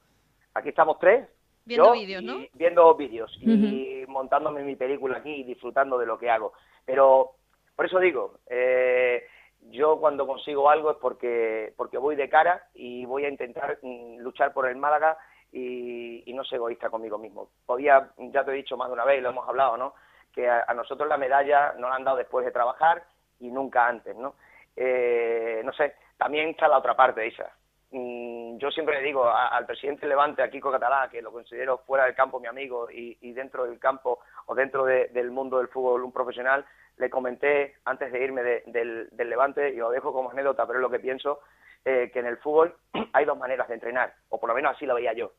Aquí 0.55 0.69
estamos 0.69 1.01
tres. 1.01 1.29
Viendo 1.65 1.91
vídeos, 1.91 2.23
¿no? 2.23 2.39
Viendo 2.53 2.95
vídeos 2.95 3.37
y 3.41 4.05
montándome 4.07 4.63
mi 4.63 4.77
película 4.77 5.19
aquí 5.19 5.41
y 5.41 5.43
disfrutando 5.43 5.99
de 5.99 6.07
lo 6.07 6.21
que 6.21 6.31
hago. 6.31 6.53
Pero, 6.85 7.33
por 7.75 7.87
eso 7.87 7.99
digo, 7.99 8.39
eh, 8.47 9.25
yo 9.63 9.99
cuando 9.99 10.25
consigo 10.25 10.71
algo 10.71 10.93
es 10.93 10.99
porque, 10.99 11.75
porque 11.77 11.99
voy 11.99 12.15
de 12.15 12.29
cara 12.29 12.69
y 12.75 13.05
voy 13.07 13.25
a 13.25 13.29
intentar 13.29 13.81
mm, 13.83 14.19
luchar 14.19 14.53
por 14.53 14.69
el 14.69 14.77
Málaga 14.77 15.19
y, 15.53 16.33
no 16.35 16.45
ser 16.45 16.57
egoísta 16.57 16.89
conmigo 16.89 17.19
mismo. 17.19 17.49
Podía, 17.67 18.11
ya 18.17 18.45
te 18.45 18.53
he 18.53 18.55
dicho 18.55 18.77
más 18.77 18.89
de 18.89 18.95
una 18.95 19.05
vez, 19.05 19.19
y 19.19 19.23
lo 19.23 19.31
hemos 19.31 19.49
hablado, 19.49 19.77
¿no? 19.77 19.95
Que 20.33 20.49
a, 20.49 20.73
nosotros 20.75 21.09
la 21.09 21.17
medalla 21.17 21.73
nos 21.79 21.91
la 21.91 21.97
han 21.97 22.05
dado 22.05 22.17
después 22.19 22.47
de 22.47 22.53
trabajar 22.53 23.03
y 23.41 23.49
nunca 23.51 23.89
antes, 23.89 24.15
¿no? 24.15 24.35
Eh, 24.77 25.61
no 25.65 25.73
sé, 25.73 25.97
también 26.17 26.51
está 26.51 26.69
la 26.69 26.79
otra 26.79 26.95
parte, 26.95 27.27
Isa. 27.27 27.51
Mm, 27.91 28.59
yo 28.59 28.71
siempre 28.71 28.97
le 28.97 29.07
digo 29.07 29.29
al 29.29 29.65
presidente 29.65 30.07
Levante, 30.07 30.43
a 30.43 30.51
Kiko 30.51 30.71
Catalá, 30.71 31.09
que 31.11 31.23
lo 31.23 31.33
considero 31.33 31.79
fuera 31.79 32.05
del 32.05 32.15
campo 32.15 32.39
mi 32.39 32.47
amigo 32.47 32.91
y, 32.91 33.33
dentro 33.33 33.65
del 33.65 33.79
campo 33.79 34.21
o 34.47 34.55
dentro 34.55 34.85
del 34.85 35.31
mundo 35.31 35.59
del 35.59 35.69
fútbol 35.69 36.05
un 36.05 36.13
profesional, 36.13 36.67
le 36.99 37.09
comenté 37.09 37.77
antes 37.85 38.13
de 38.13 38.23
irme 38.23 38.43
del, 38.43 39.09
Levante, 39.17 39.71
y 39.71 39.77
lo 39.77 39.91
dejo 39.91 40.13
como 40.13 40.31
anécdota, 40.31 40.67
pero 40.67 40.81
es 40.81 40.83
lo 40.83 40.91
que 40.91 40.99
pienso, 40.99 41.41
eh, 41.85 42.11
que 42.13 42.21
en 42.21 42.27
el 42.27 42.39
fútbol 42.39 42.75
hay 43.13 43.25
dos 43.25 43.39
maneras 43.39 43.69
de 43.69 43.75
entrenar, 43.75 44.13
o 44.29 44.39
por 44.39 44.49
lo 44.49 44.55
menos 44.55 44.75
así 44.75 44.87
lo 44.87 44.95
veía 44.95 45.13
yo. 45.13 45.33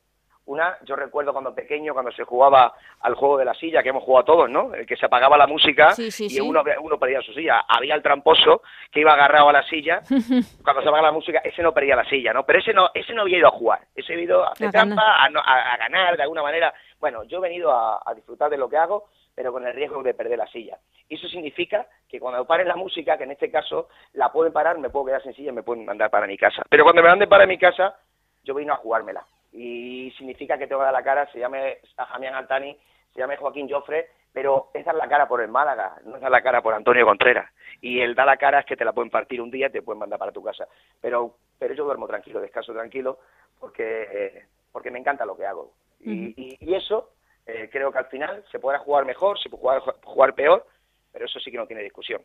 Una, 0.49 0.75
yo 0.83 0.95
recuerdo 0.95 1.31
cuando 1.31 1.53
pequeño, 1.53 1.93
cuando 1.93 2.11
se 2.11 2.23
jugaba 2.23 2.73
al 3.01 3.13
juego 3.13 3.37
de 3.37 3.45
la 3.45 3.53
silla, 3.53 3.83
que 3.83 3.89
hemos 3.89 4.03
jugado 4.03 4.25
todos, 4.25 4.49
¿no? 4.49 4.73
El 4.73 4.87
que 4.87 4.95
se 4.95 5.05
apagaba 5.05 5.37
la 5.37 5.45
música 5.45 5.93
y 6.17 6.39
Uno, 6.39 6.63
uno 6.81 6.97
perdía 6.97 7.21
su 7.21 7.31
silla. 7.33 7.65
Había 7.67 7.93
el 7.93 8.01
tramposo 8.01 8.63
que 8.91 9.01
iba 9.01 9.13
agarrado 9.13 9.49
a 9.49 9.53
la 9.53 9.63
silla. 9.69 10.01
cuando 10.63 10.81
se 10.81 10.89
apagaba 10.89 11.09
la 11.09 11.11
música, 11.11 11.39
ese 11.43 11.61
no 11.61 11.71
perdía 11.71 11.95
la 11.95 12.09
silla, 12.09 12.33
¿no? 12.33 12.47
Pero 12.47 12.57
ese 12.57 12.73
no, 12.73 12.89
ese 12.95 13.13
no 13.13 13.21
había 13.21 13.37
ido 13.37 13.47
a 13.47 13.51
jugar. 13.51 13.81
Ese 13.93 14.13
había 14.13 14.25
ido 14.25 14.43
a 14.43 14.53
hacer 14.53 14.71
trampa, 14.71 15.23
a, 15.23 15.77
ganar 15.77 16.17
de 16.17 16.23
alguna 16.23 16.41
manera. 16.41 16.73
Bueno, 16.99 17.23
yo 17.25 17.37
he 17.37 17.41
venido 17.41 17.71
a, 17.71 18.11
disfrutar 18.15 18.49
de 18.49 18.57
lo 18.57 18.67
que 18.67 18.77
hago, 18.77 19.05
pero 19.39 19.53
con 19.53 19.65
el 19.65 19.73
riesgo 19.73 20.03
de 20.03 20.13
perder 20.13 20.37
la 20.37 20.47
silla. 20.47 20.77
Y 21.07 21.15
eso 21.15 21.29
significa 21.29 21.87
que 22.09 22.19
cuando 22.19 22.45
paren 22.45 22.67
la 22.67 22.75
música, 22.75 23.17
que 23.17 23.23
en 23.23 23.31
este 23.31 23.49
caso 23.49 23.87
la 24.11 24.33
pueden 24.33 24.51
parar, 24.51 24.77
me 24.79 24.89
puedo 24.89 25.05
quedar 25.05 25.23
sin 25.23 25.33
silla 25.33 25.51
y 25.51 25.53
me 25.53 25.63
pueden 25.63 25.85
mandar 25.85 26.09
para 26.09 26.27
mi 26.27 26.37
casa. 26.37 26.61
Pero 26.69 26.83
cuando 26.83 27.01
me 27.01 27.07
manden 27.07 27.29
para 27.29 27.45
mi 27.45 27.57
casa, 27.57 27.97
yo 28.43 28.53
vino 28.53 28.73
a 28.73 28.75
jugármela 28.75 29.25
y 29.53 30.11
significa 30.17 30.57
que 30.57 30.67
tengo 30.67 30.81
que 30.81 30.87
dar 30.87 30.93
la 30.93 31.03
cara, 31.03 31.25
se 31.31 31.39
llame 31.39 31.77
Jamián 31.95 32.35
Altani, 32.35 32.77
se 33.13 33.19
llame 33.21 33.37
Joaquín 33.37 33.69
Joffre, 33.69 34.09
pero 34.33 34.71
es 34.73 34.83
dar 34.83 34.95
la 34.95 35.07
cara 35.07 35.25
por 35.25 35.39
el 35.39 35.47
Málaga, 35.47 35.95
no 36.03 36.17
es 36.17 36.21
dar 36.21 36.31
la 36.31 36.41
cara 36.41 36.61
por 36.61 36.73
Antonio 36.73 37.05
Contreras. 37.05 37.49
Y 37.79 38.01
el 38.01 38.15
dar 38.15 38.25
la 38.25 38.35
cara 38.35 38.59
es 38.59 38.65
que 38.65 38.75
te 38.75 38.83
la 38.83 38.91
pueden 38.91 39.09
partir 39.09 39.41
un 39.41 39.49
día 39.49 39.67
y 39.67 39.71
te 39.71 39.81
pueden 39.81 39.99
mandar 39.99 40.19
para 40.19 40.33
tu 40.33 40.43
casa. 40.43 40.67
Pero, 40.99 41.37
pero 41.57 41.73
yo 41.73 41.85
duermo 41.85 42.07
tranquilo, 42.07 42.41
descanso 42.41 42.73
tranquilo, 42.73 43.19
porque, 43.57 44.05
eh, 44.11 44.45
porque 44.73 44.91
me 44.91 44.99
encanta 44.99 45.25
lo 45.25 45.37
que 45.37 45.45
hago. 45.45 45.71
y, 46.01 46.57
y, 46.59 46.73
eso 46.73 47.11
eh, 47.49 47.69
creo 47.71 47.91
que 47.91 47.99
al 47.99 48.07
final 48.07 48.43
se 48.51 48.59
podrá 48.59 48.79
jugar 48.79 49.05
mejor, 49.05 49.39
se 49.39 49.49
puede 49.49 49.79
jugar, 49.79 49.95
jugar 50.03 50.35
peor, 50.35 50.65
pero 51.11 51.25
eso 51.25 51.39
sí 51.39 51.51
que 51.51 51.57
no 51.57 51.67
tiene 51.67 51.83
discusión. 51.83 52.21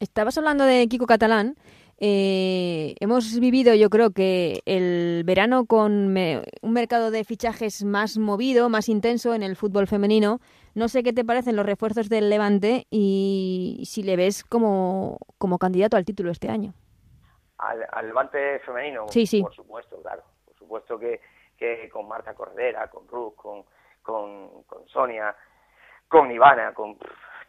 Estabas 0.00 0.38
hablando 0.38 0.64
de 0.64 0.86
Kiko 0.88 1.06
Catalán 1.06 1.56
eh, 2.00 2.94
hemos 3.00 3.40
vivido, 3.40 3.74
yo 3.74 3.90
creo 3.90 4.12
que 4.12 4.62
el 4.66 5.24
verano 5.24 5.66
con 5.66 6.16
un 6.16 6.72
mercado 6.72 7.10
de 7.10 7.24
fichajes 7.24 7.84
más 7.84 8.18
movido, 8.18 8.68
más 8.68 8.88
intenso 8.88 9.34
en 9.34 9.42
el 9.42 9.56
fútbol 9.56 9.88
femenino. 9.88 10.38
No 10.74 10.86
sé 10.86 11.02
qué 11.02 11.12
te 11.12 11.24
parecen 11.24 11.56
los 11.56 11.66
refuerzos 11.66 12.08
del 12.08 12.30
Levante 12.30 12.86
y 12.88 13.82
si 13.84 14.04
le 14.04 14.16
ves 14.16 14.44
como, 14.44 15.18
como 15.38 15.58
candidato 15.58 15.96
al 15.96 16.04
título 16.04 16.30
este 16.30 16.48
año. 16.48 16.72
Al, 17.58 18.06
Levante 18.06 18.60
femenino, 18.60 19.08
sí, 19.08 19.26
sí. 19.26 19.42
por 19.42 19.54
supuesto, 19.54 20.00
claro. 20.00 20.22
Por 20.44 20.54
supuesto 20.56 20.98
que, 21.00 21.20
que 21.56 21.88
con 21.88 22.06
Marta 22.06 22.32
Cordera, 22.34 22.88
con 22.88 23.08
Ruth, 23.08 23.34
con, 23.34 23.64
con, 24.08 24.62
con 24.62 24.88
Sonia, 24.88 25.36
con 26.08 26.30
Ivana, 26.30 26.72
con 26.72 26.96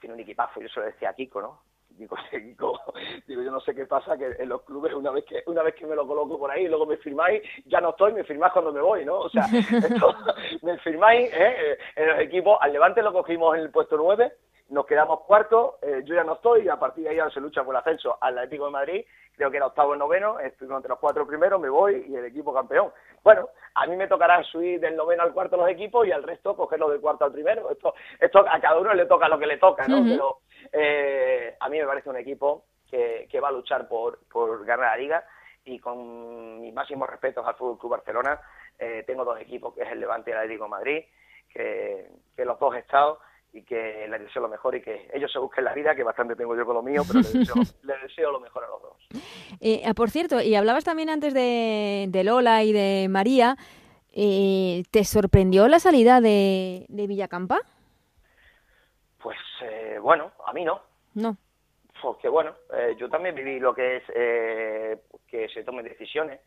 tiene 0.01 0.16
un 0.16 0.20
equipazo, 0.20 0.60
yo 0.60 0.68
se 0.68 0.82
lo 0.82 0.86
decía 0.88 1.10
a 1.10 1.14
Kiko, 1.14 1.41
¿no? 1.41 1.62
digo, 1.99 2.16
digo, 3.28 3.41
yo 3.41 3.51
no 3.51 3.62
sé 3.62 3.74
qué 3.74 3.86
pasa 3.86 4.18
que 4.18 4.36
en 4.38 4.49
los 4.49 4.64
clubes 4.64 4.93
una 4.93 5.12
vez 5.12 5.24
que 5.26 5.41
una 5.45 5.64
vez 5.64 5.76
que 5.76 5.86
me 5.86 5.95
lo 5.95 6.05
coloco 6.05 6.38
por 6.38 6.51
ahí 6.51 6.66
y 6.66 6.68
luego 6.68 6.86
me 6.86 6.97
firmáis, 6.97 7.41
ya 7.66 7.80
no 7.80 7.91
estoy, 7.91 8.14
me 8.14 8.26
firmáis 8.26 8.51
cuando 8.51 8.74
me 8.74 8.82
voy, 8.82 9.05
¿no? 9.05 9.20
O 9.20 9.30
sea, 9.30 9.47
me 10.62 10.78
firmáis, 10.80 11.32
¿eh? 11.34 11.78
En 11.95 12.07
los 12.07 12.20
equipos, 12.20 12.57
al 12.62 12.74
Levante 12.74 13.01
lo 13.01 13.14
cogimos 13.14 13.55
en 13.55 13.64
el 13.64 13.72
puesto 13.72 13.95
9, 13.97 14.32
nos 14.70 14.86
quedamos 14.86 15.22
cuartos, 15.22 15.76
eh, 15.82 16.02
yo 16.06 16.16
ya 16.16 16.24
no 16.24 16.34
estoy 16.34 16.66
y 16.66 16.70
a 16.70 16.78
partir 16.78 17.04
de 17.04 17.10
ahí 17.10 17.32
se 17.32 17.42
lucha 17.42 17.64
por 17.64 17.74
el 17.74 17.80
ascenso 17.80 18.18
al 18.22 18.38
Atlético 18.38 18.66
de 18.66 18.72
Madrid, 18.72 19.06
creo 19.36 19.50
que 19.50 19.58
era 19.58 19.66
octavo 19.66 19.94
en 19.94 20.00
noveno, 20.00 20.40
estoy 20.40 20.68
entre 20.72 20.90
los 20.90 21.00
cuatro 21.00 21.26
primeros, 21.26 21.60
me 21.60 21.70
voy 21.70 22.06
y 22.08 22.16
el 22.16 22.26
equipo 22.26 22.54
campeón. 22.54 22.92
Bueno, 23.24 23.50
a 23.76 23.88
mí 23.88 23.96
me 23.96 24.08
tocará 24.08 24.44
subir 24.44 24.80
del 24.80 24.96
noveno 24.96 25.24
al 25.24 25.34
cuarto 25.34 25.58
los 25.58 25.70
equipos 25.70 26.06
y 26.06 26.12
al 26.12 26.24
resto 26.24 26.56
cogerlo 26.56 26.90
del 26.90 27.02
cuarto 27.02 27.26
al 27.26 27.32
primero. 27.32 27.70
Esto, 27.72 27.94
esto 28.20 28.40
a 28.40 28.60
cada 28.60 28.80
uno 28.80 28.94
le 28.94 29.06
toca 29.06 29.28
lo 29.28 29.40
que 29.40 29.48
le 29.48 29.58
toca, 29.58 29.88
¿no? 29.88 30.04
Pero 30.04 30.40
eh, 30.72 31.56
a 31.60 31.70
mí 31.70 31.80
me 31.80 31.86
parece 31.86 32.10
un 32.10 32.18
equipo 32.18 32.66
que, 32.90 33.28
que 33.32 33.40
va 33.40 33.48
a 33.48 33.54
luchar 33.54 33.88
por, 33.88 34.20
por 34.28 34.66
ganar 34.66 34.92
la 34.92 34.98
liga 34.98 35.26
y 35.64 35.80
con 35.80 36.60
mis 36.62 36.74
máximos 36.74 37.10
respetos 37.10 37.46
al 37.46 37.56
Fútbol 37.56 37.78
Club 37.78 37.92
Barcelona, 37.92 38.40
eh, 38.78 39.04
tengo 39.06 39.24
dos 39.24 39.40
equipos, 39.40 39.74
que 39.74 39.84
es 39.84 39.92
el 39.92 40.00
Levante 40.00 40.32
y 40.32 40.34
el 40.34 40.40
Atlético 40.40 40.66
de 40.66 40.70
Madrid, 40.70 41.06
que, 41.50 42.10
que 42.36 42.46
los 42.46 42.60
dos 42.60 42.76
he 42.76 42.80
estado 42.80 43.20
y 43.52 43.64
que 43.64 44.08
les 44.08 44.22
deseo 44.22 44.41
lo 44.41 44.50
mejor 44.50 44.76
y 44.76 44.82
que 44.82 45.10
ellos 45.14 45.32
se 45.32 45.39
busquen 45.39 45.66
la 45.66 45.74
vida, 45.74 45.95
que 45.95 46.04
bastante 46.04 46.36
tengo 46.36 46.56
yo 46.56 46.66
con 46.66 46.76
lo 46.76 46.84
mío, 46.84 47.04
pero 47.08 47.20
les 47.20 47.34
deseo, 47.34 47.56
les 47.84 48.02
deseo 48.04 48.32
lo 48.32 48.39
mejor 48.39 48.64
a 48.64 48.68
los 48.68 48.82
dos. 48.82 48.97
Eh, 49.60 49.82
ah, 49.86 49.93
por 49.93 50.10
cierto, 50.10 50.41
y 50.41 50.56
hablabas 50.56 50.84
también 50.84 51.10
antes 51.10 51.34
de, 51.34 52.06
de 52.10 52.24
Lola 52.24 52.64
y 52.64 52.74
de 52.74 53.08
María, 53.10 53.56
eh, 54.14 54.84
¿te 54.91 55.04
sorprendió 55.04 55.68
la 55.68 55.80
salida 55.80 56.22
de, 56.22 56.86
de 56.89 57.08
Villacampa? 57.08 57.60
Pues 59.22 59.38
eh, 59.62 59.97
bueno, 60.02 60.32
a 60.45 60.54
mí 60.54 60.64
no. 60.64 60.82
No. 61.16 61.38
Porque 62.02 62.30
bueno, 62.30 62.56
eh, 62.74 62.95
yo 62.97 63.10
también 63.10 63.36
viví 63.36 63.60
lo 63.60 63.74
que 63.74 63.97
es 63.97 64.04
eh, 64.16 65.02
que 65.28 65.50
se 65.50 65.64
tomen 65.64 65.86
decisiones 65.86 66.39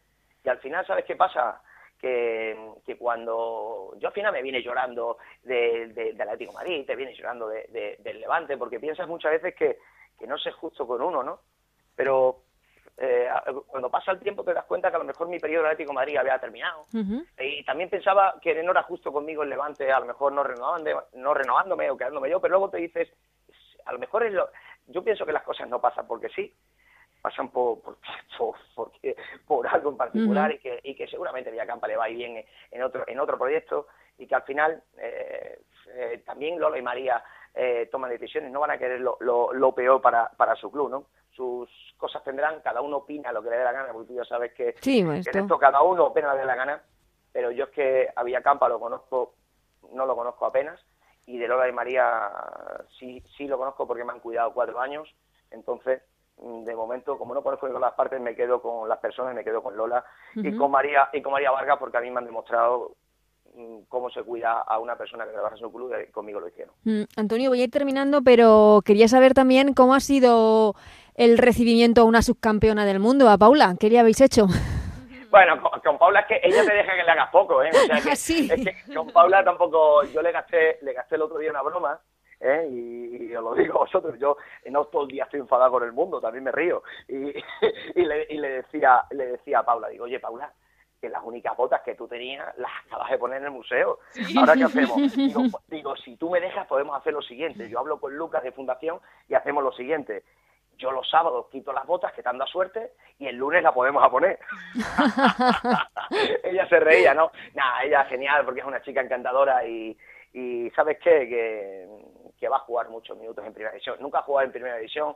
y 0.45 0.49
al 0.49 0.59
final, 0.59 0.87
¿sabes 0.87 1.05
qué 1.05 1.15
pasa? 1.15 1.61
Que, 2.03 2.59
que 2.85 2.97
cuando 2.99 3.95
yo 3.99 4.09
al 4.09 4.13
final 4.13 4.33
me 4.33 4.43
vine 4.43 4.61
llorando 4.61 5.19
de, 5.45 5.87
de, 5.95 6.13
del 6.15 6.21
Atlético 6.23 6.51
de 6.51 6.59
Madrid, 6.59 6.85
te 6.85 6.97
vienes 6.97 7.17
llorando 7.17 7.47
de, 7.49 7.65
de- 7.69 7.97
del 8.01 8.21
Levante, 8.21 8.57
porque 8.57 8.81
piensas 8.81 9.07
muchas 9.07 9.31
veces 9.31 9.55
que, 9.55 9.79
que 10.19 10.27
no 10.27 10.37
sé 10.37 10.51
justo 10.51 10.85
con 10.85 11.01
uno, 11.01 11.23
¿no? 11.23 11.39
Pero 11.95 12.43
eh, 12.97 13.29
cuando 13.69 13.89
pasa 13.89 14.11
el 14.11 14.19
tiempo 14.19 14.43
te 14.43 14.53
das 14.53 14.65
cuenta 14.65 14.91
que 14.91 14.97
a 14.97 14.99
lo 14.99 15.05
mejor 15.05 15.29
mi 15.29 15.39
periodo 15.39 15.63
del 15.63 15.71
Atlético 15.73 15.93
de 15.93 15.95
Madrid 15.95 16.17
había 16.17 16.41
terminado. 16.41 16.83
Y 17.39 17.65
también 17.65 17.89
pensaba 17.89 18.35
que 18.43 18.61
no 18.65 18.73
era 18.73 18.83
justo 18.83 19.13
conmigo 19.13 19.45
el 19.45 19.51
Levante, 19.51 19.91
a 19.93 20.01
lo 20.01 20.07
mejor 20.07 20.33
no, 20.33 20.43
renovaban 20.43 20.83
de- 20.83 20.97
no 21.13 21.33
renovándome 21.35 21.89
o 21.89 21.97
quedándome 21.97 22.29
yo, 22.31 22.41
pero 22.41 22.51
luego 22.51 22.69
te 22.69 22.79
dices, 22.79 23.09
a 23.85 23.93
lo 23.93 24.01
mejor 24.01 24.25
es 24.25 24.33
lo, 24.33 24.49
yo 24.89 25.05
pienso 25.05 25.25
que 25.25 25.33
las 25.33 25.45
cosas 25.45 25.69
no 25.69 25.81
pasan 25.81 26.09
porque 26.09 26.29
sí, 26.31 26.53
pasan 27.23 27.49
por, 27.53 27.81
por, 27.81 27.97
por, 29.47 29.67
algo 29.69 29.91
en 29.91 29.97
particular 29.97 30.53
y, 30.53 30.59
que, 30.59 30.81
y 30.83 30.95
que 30.95 31.07
seguramente 31.07 31.51
Villacampa 31.51 31.87
le 31.87 31.97
va 31.97 32.05
a 32.05 32.11
ir 32.11 32.17
bien 32.17 32.45
en 32.71 32.83
otro, 32.83 33.05
en 33.07 33.19
otro 33.21 33.39
proyecto 33.39 33.87
y 34.19 34.27
que 34.27 34.35
al 34.35 34.43
final 34.43 34.83
eh, 34.99 35.61
eh, 35.95 36.23
también 36.27 36.59
Lola 36.59 36.79
y 36.79 36.83
María 36.83 37.23
eh, 37.55 37.89
toman 37.91 38.11
decisiones, 38.11 38.51
no 38.51 38.61
van 38.61 38.73
a 38.73 38.79
querer 38.79 39.01
lo, 39.01 39.17
lo, 39.21 39.53
lo 39.53 39.75
peor 39.75 40.01
para, 40.01 40.29
para 40.31 40.57
su 40.57 40.71
club, 40.71 40.91
¿no? 40.91 41.07
Sus 41.35 41.71
cosas 41.97 42.23
tendrán, 42.25 42.61
cada 42.61 42.83
uno 42.83 42.99
opina 42.99 43.33
lo 43.33 43.43
que 43.43 43.51
le 43.51 43.57
dé 43.57 43.65
la 43.65 43.73
gana, 43.73 43.93
porque 43.93 44.09
tú 44.09 44.15
ya 44.15 44.25
sabes 44.25 44.53
que, 44.53 44.75
Sí, 44.81 45.01
esto. 45.01 45.31
en 45.31 45.45
esto 45.45 45.59
cada 45.59 45.83
uno 45.83 46.07
opina 46.07 46.29
lo 46.29 46.33
que 46.33 46.37
le 46.39 46.43
dé 46.43 46.47
la 46.47 46.57
gana, 46.57 46.83
pero 47.33 47.51
yo 47.51 47.65
es 47.65 47.71
que 47.71 48.09
a 48.15 48.23
Villacampa 48.23 48.69
lo 48.69 48.79
conozco, 48.79 49.35
no 49.93 50.05
lo 50.07 50.15
conozco 50.15 50.45
apenas, 50.45 50.79
y 51.27 51.39
de 51.39 51.49
Lola 51.49 51.69
y 51.69 51.73
María 51.73 52.31
sí, 52.99 53.23
sí 53.37 53.47
lo 53.47 53.57
conozco 53.57 53.87
porque 53.87 54.05
me 54.05 54.13
han 54.13 54.21
cuidado 54.21 54.53
cuatro 54.53 54.81
años, 54.81 55.09
entonces 55.51 56.03
de 56.65 56.75
momento, 56.75 57.17
como 57.19 57.35
no 57.35 57.43
conozco 57.43 57.69
las 57.69 57.95
partes, 57.95 58.21
me 58.21 58.35
quedo 58.35 58.61
con 58.61 58.89
las 58.89 58.99
personas, 58.99 59.35
me 59.35 59.45
quedo 59.45 59.63
con 59.63 59.77
Lola 59.77 60.05
y 60.35 60.57
con 60.57 60.71
María 60.71 61.09
y 61.13 61.23
con 61.23 61.33
María 61.33 61.51
Vargas 61.51 61.79
porque 61.79 61.99
a 61.99 62.01
mí 62.01 62.11
me 62.11 62.19
han 62.19 62.27
demostrado 62.27 62.97
mm, 63.55 63.83
cómo 63.89 64.11
se 64.11 64.23
cuida 64.23 64.61
a 64.61 64.79
una 64.79 64.97
persona 64.97 65.25
que 65.25 65.33
trabaja 65.33 65.55
en 65.55 65.61
su 65.61 65.73
club 65.73 65.93
y 66.07 66.11
conmigo 66.11 66.41
lo 66.41 66.49
hicieron. 66.49 66.75
Mm, 66.85 67.03
Antonio, 67.17 67.51
voy 67.51 67.61
a 67.61 67.65
ir 67.65 67.71
terminando, 67.71 68.23
pero 68.23 68.81
quería 68.85 69.09
saber 69.09 69.35
también 69.35 69.75
cómo 69.75 69.95
ha 69.95 70.01
sido 70.01 70.75
el 71.15 71.39
recibimiento 71.39 72.01
a 72.01 72.05
una 72.05 72.23
subcampeona 72.23 72.85
del 72.87 72.99
mundo, 72.99 73.29
a 73.29 73.37
Paula. 73.39 73.75
¿Qué 73.79 73.91
le 73.91 73.99
habéis 74.01 74.21
hecho? 74.21 74.47
Bueno, 75.31 75.63
con, 75.63 75.81
con 75.81 75.99
Paula 75.99 76.21
es 76.21 76.27
que 76.27 76.41
ella 76.43 76.65
te 76.65 76.75
deja 76.75 76.95
que 76.95 77.05
le 77.05 77.11
hagas 77.11 77.31
poco, 77.31 77.63
¿eh? 77.63 77.71
O 77.73 77.87
sea 77.87 78.01
que, 78.05 78.17
Sí. 78.17 78.49
es 78.53 78.65
que 78.65 78.95
con 78.95 79.09
Paula 79.09 79.43
tampoco, 79.45 80.03
yo 80.05 80.21
le 80.23 80.31
gasté, 80.33 80.79
le 80.83 80.93
gasté 80.93 81.15
el 81.15 81.23
otro 81.23 81.39
día 81.39 81.51
una 81.51 81.63
broma, 81.63 81.99
¿eh? 82.43 82.69
Y, 82.71 83.27
y 83.31 83.37
os 83.37 83.43
lo 83.43 83.55
digo 83.55 83.77
a 83.77 83.85
vosotros, 83.85 84.19
yo 84.19 84.37
no 84.71 84.85
todo 84.87 85.03
el 85.03 85.09
día 85.09 85.25
estoy 85.25 85.41
enfadado 85.41 85.73
con 85.73 85.85
el 85.85 85.93
mundo, 85.93 86.21
también 86.21 86.45
me 86.45 86.53
río. 86.53 86.83
Y, 87.09 87.33
y, 87.95 88.05
le, 88.05 88.27
y 88.29 88.39
le 88.39 88.49
decía, 88.51 89.05
le 89.11 89.27
decía 89.27 89.61
a 89.61 89.65
Paula, 89.65 89.89
digo, 89.89 90.05
oye 90.05 90.21
Paula, 90.21 90.53
que 91.03 91.09
las 91.09 91.25
únicas 91.25 91.57
botas 91.57 91.83
que 91.83 91.97
tú 91.97 92.07
tenías 92.07 92.57
las 92.59 92.71
acabas 92.87 93.11
de 93.11 93.19
poner 93.19 93.39
en 93.39 93.47
el 93.47 93.51
museo. 93.51 93.99
¿Ahora 94.39 94.55
qué 94.55 94.65
hacemos? 94.65 94.97
Digo, 95.17 95.43
digo, 95.67 95.97
si 95.97 96.17
tú 96.17 96.31
me 96.31 96.41
dejas 96.41 96.67
podemos 96.69 96.97
hacer 96.97 97.13
lo 97.13 97.23
siguiente. 97.23 97.69
Yo 97.69 97.81
hablo 97.81 97.99
con 97.99 98.17
Lucas 98.17 98.43
de 98.45 98.53
Fundación 98.53 99.01
y 99.29 99.35
hacemos 99.35 99.65
lo 99.65 99.73
siguiente. 99.73 100.23
Yo 100.79 100.93
los 100.93 101.09
sábados 101.11 101.47
quito 101.51 101.73
las 101.73 101.87
botas, 101.87 102.13
que 102.13 102.23
te 102.23 102.29
anda 102.29 102.47
suerte, 102.47 102.93
y 103.19 103.27
el 103.27 103.37
lunes 103.37 103.63
la 103.63 103.75
podemos 103.75 104.03
a 104.03 104.11
poner. 104.11 104.39
ella 106.45 106.69
se 106.69 106.81
reía, 106.81 107.15
¿no? 107.15 107.31
Nada, 107.55 107.83
ella 107.83 108.05
genial, 108.05 108.45
porque 108.45 108.61
es 108.61 108.67
una 108.67 108.83
chica 108.83 109.01
encantadora 109.01 109.67
y, 109.67 109.97
y 110.33 110.71
¿sabes 110.71 110.99
qué? 110.99 111.29
Que, 111.29 111.89
que 112.43 112.49
va 112.49 112.57
a 112.57 112.67
jugar 112.67 112.89
muchos 112.89 113.17
minutos 113.17 113.47
en 113.47 113.53
primera 113.53 113.71
división. 113.71 113.95
Nunca 114.01 114.19
ha 114.19 114.23
jugado 114.23 114.45
en 114.47 114.51
primera 114.51 114.75
división 114.75 115.15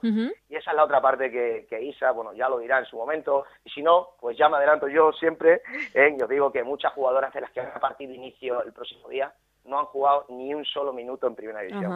y 0.49 0.55
esa 0.55 0.71
es 0.71 0.77
la 0.77 0.85
otra 0.85 1.01
parte 1.01 1.29
que, 1.29 1.67
que 1.69 1.83
Isa, 1.83 2.13
bueno, 2.13 2.33
ya 2.35 2.49
lo 2.49 2.59
dirá 2.61 2.79
en 2.79 2.85
su 2.85 2.97
momento. 2.97 3.45
Y 3.65 3.71
si 3.71 3.83
no, 3.83 4.11
pues 4.21 4.39
ya 4.39 4.49
me 4.49 4.59
adelanto 4.59 4.87
yo 4.87 5.11
siempre. 5.13 5.61
¿eh? 5.95 6.15
Y 6.17 6.23
os 6.23 6.29
digo 6.29 6.53
que 6.53 6.63
muchas 6.63 6.93
jugadoras 6.93 7.35
de 7.35 7.41
las 7.41 7.51
que 7.51 7.63
van 7.63 7.73
a 7.75 7.81
partir 7.81 8.09
de 8.09 8.15
inicio 8.15 8.63
el 8.63 8.73
próximo 8.73 9.09
día 9.09 9.35
no 9.65 9.81
han 9.81 9.87
jugado 9.87 10.27
ni 10.29 10.55
un 10.55 10.65
solo 10.65 10.93
minuto 10.93 11.27
en 11.27 11.35
primera 11.35 11.63
división. 11.63 11.91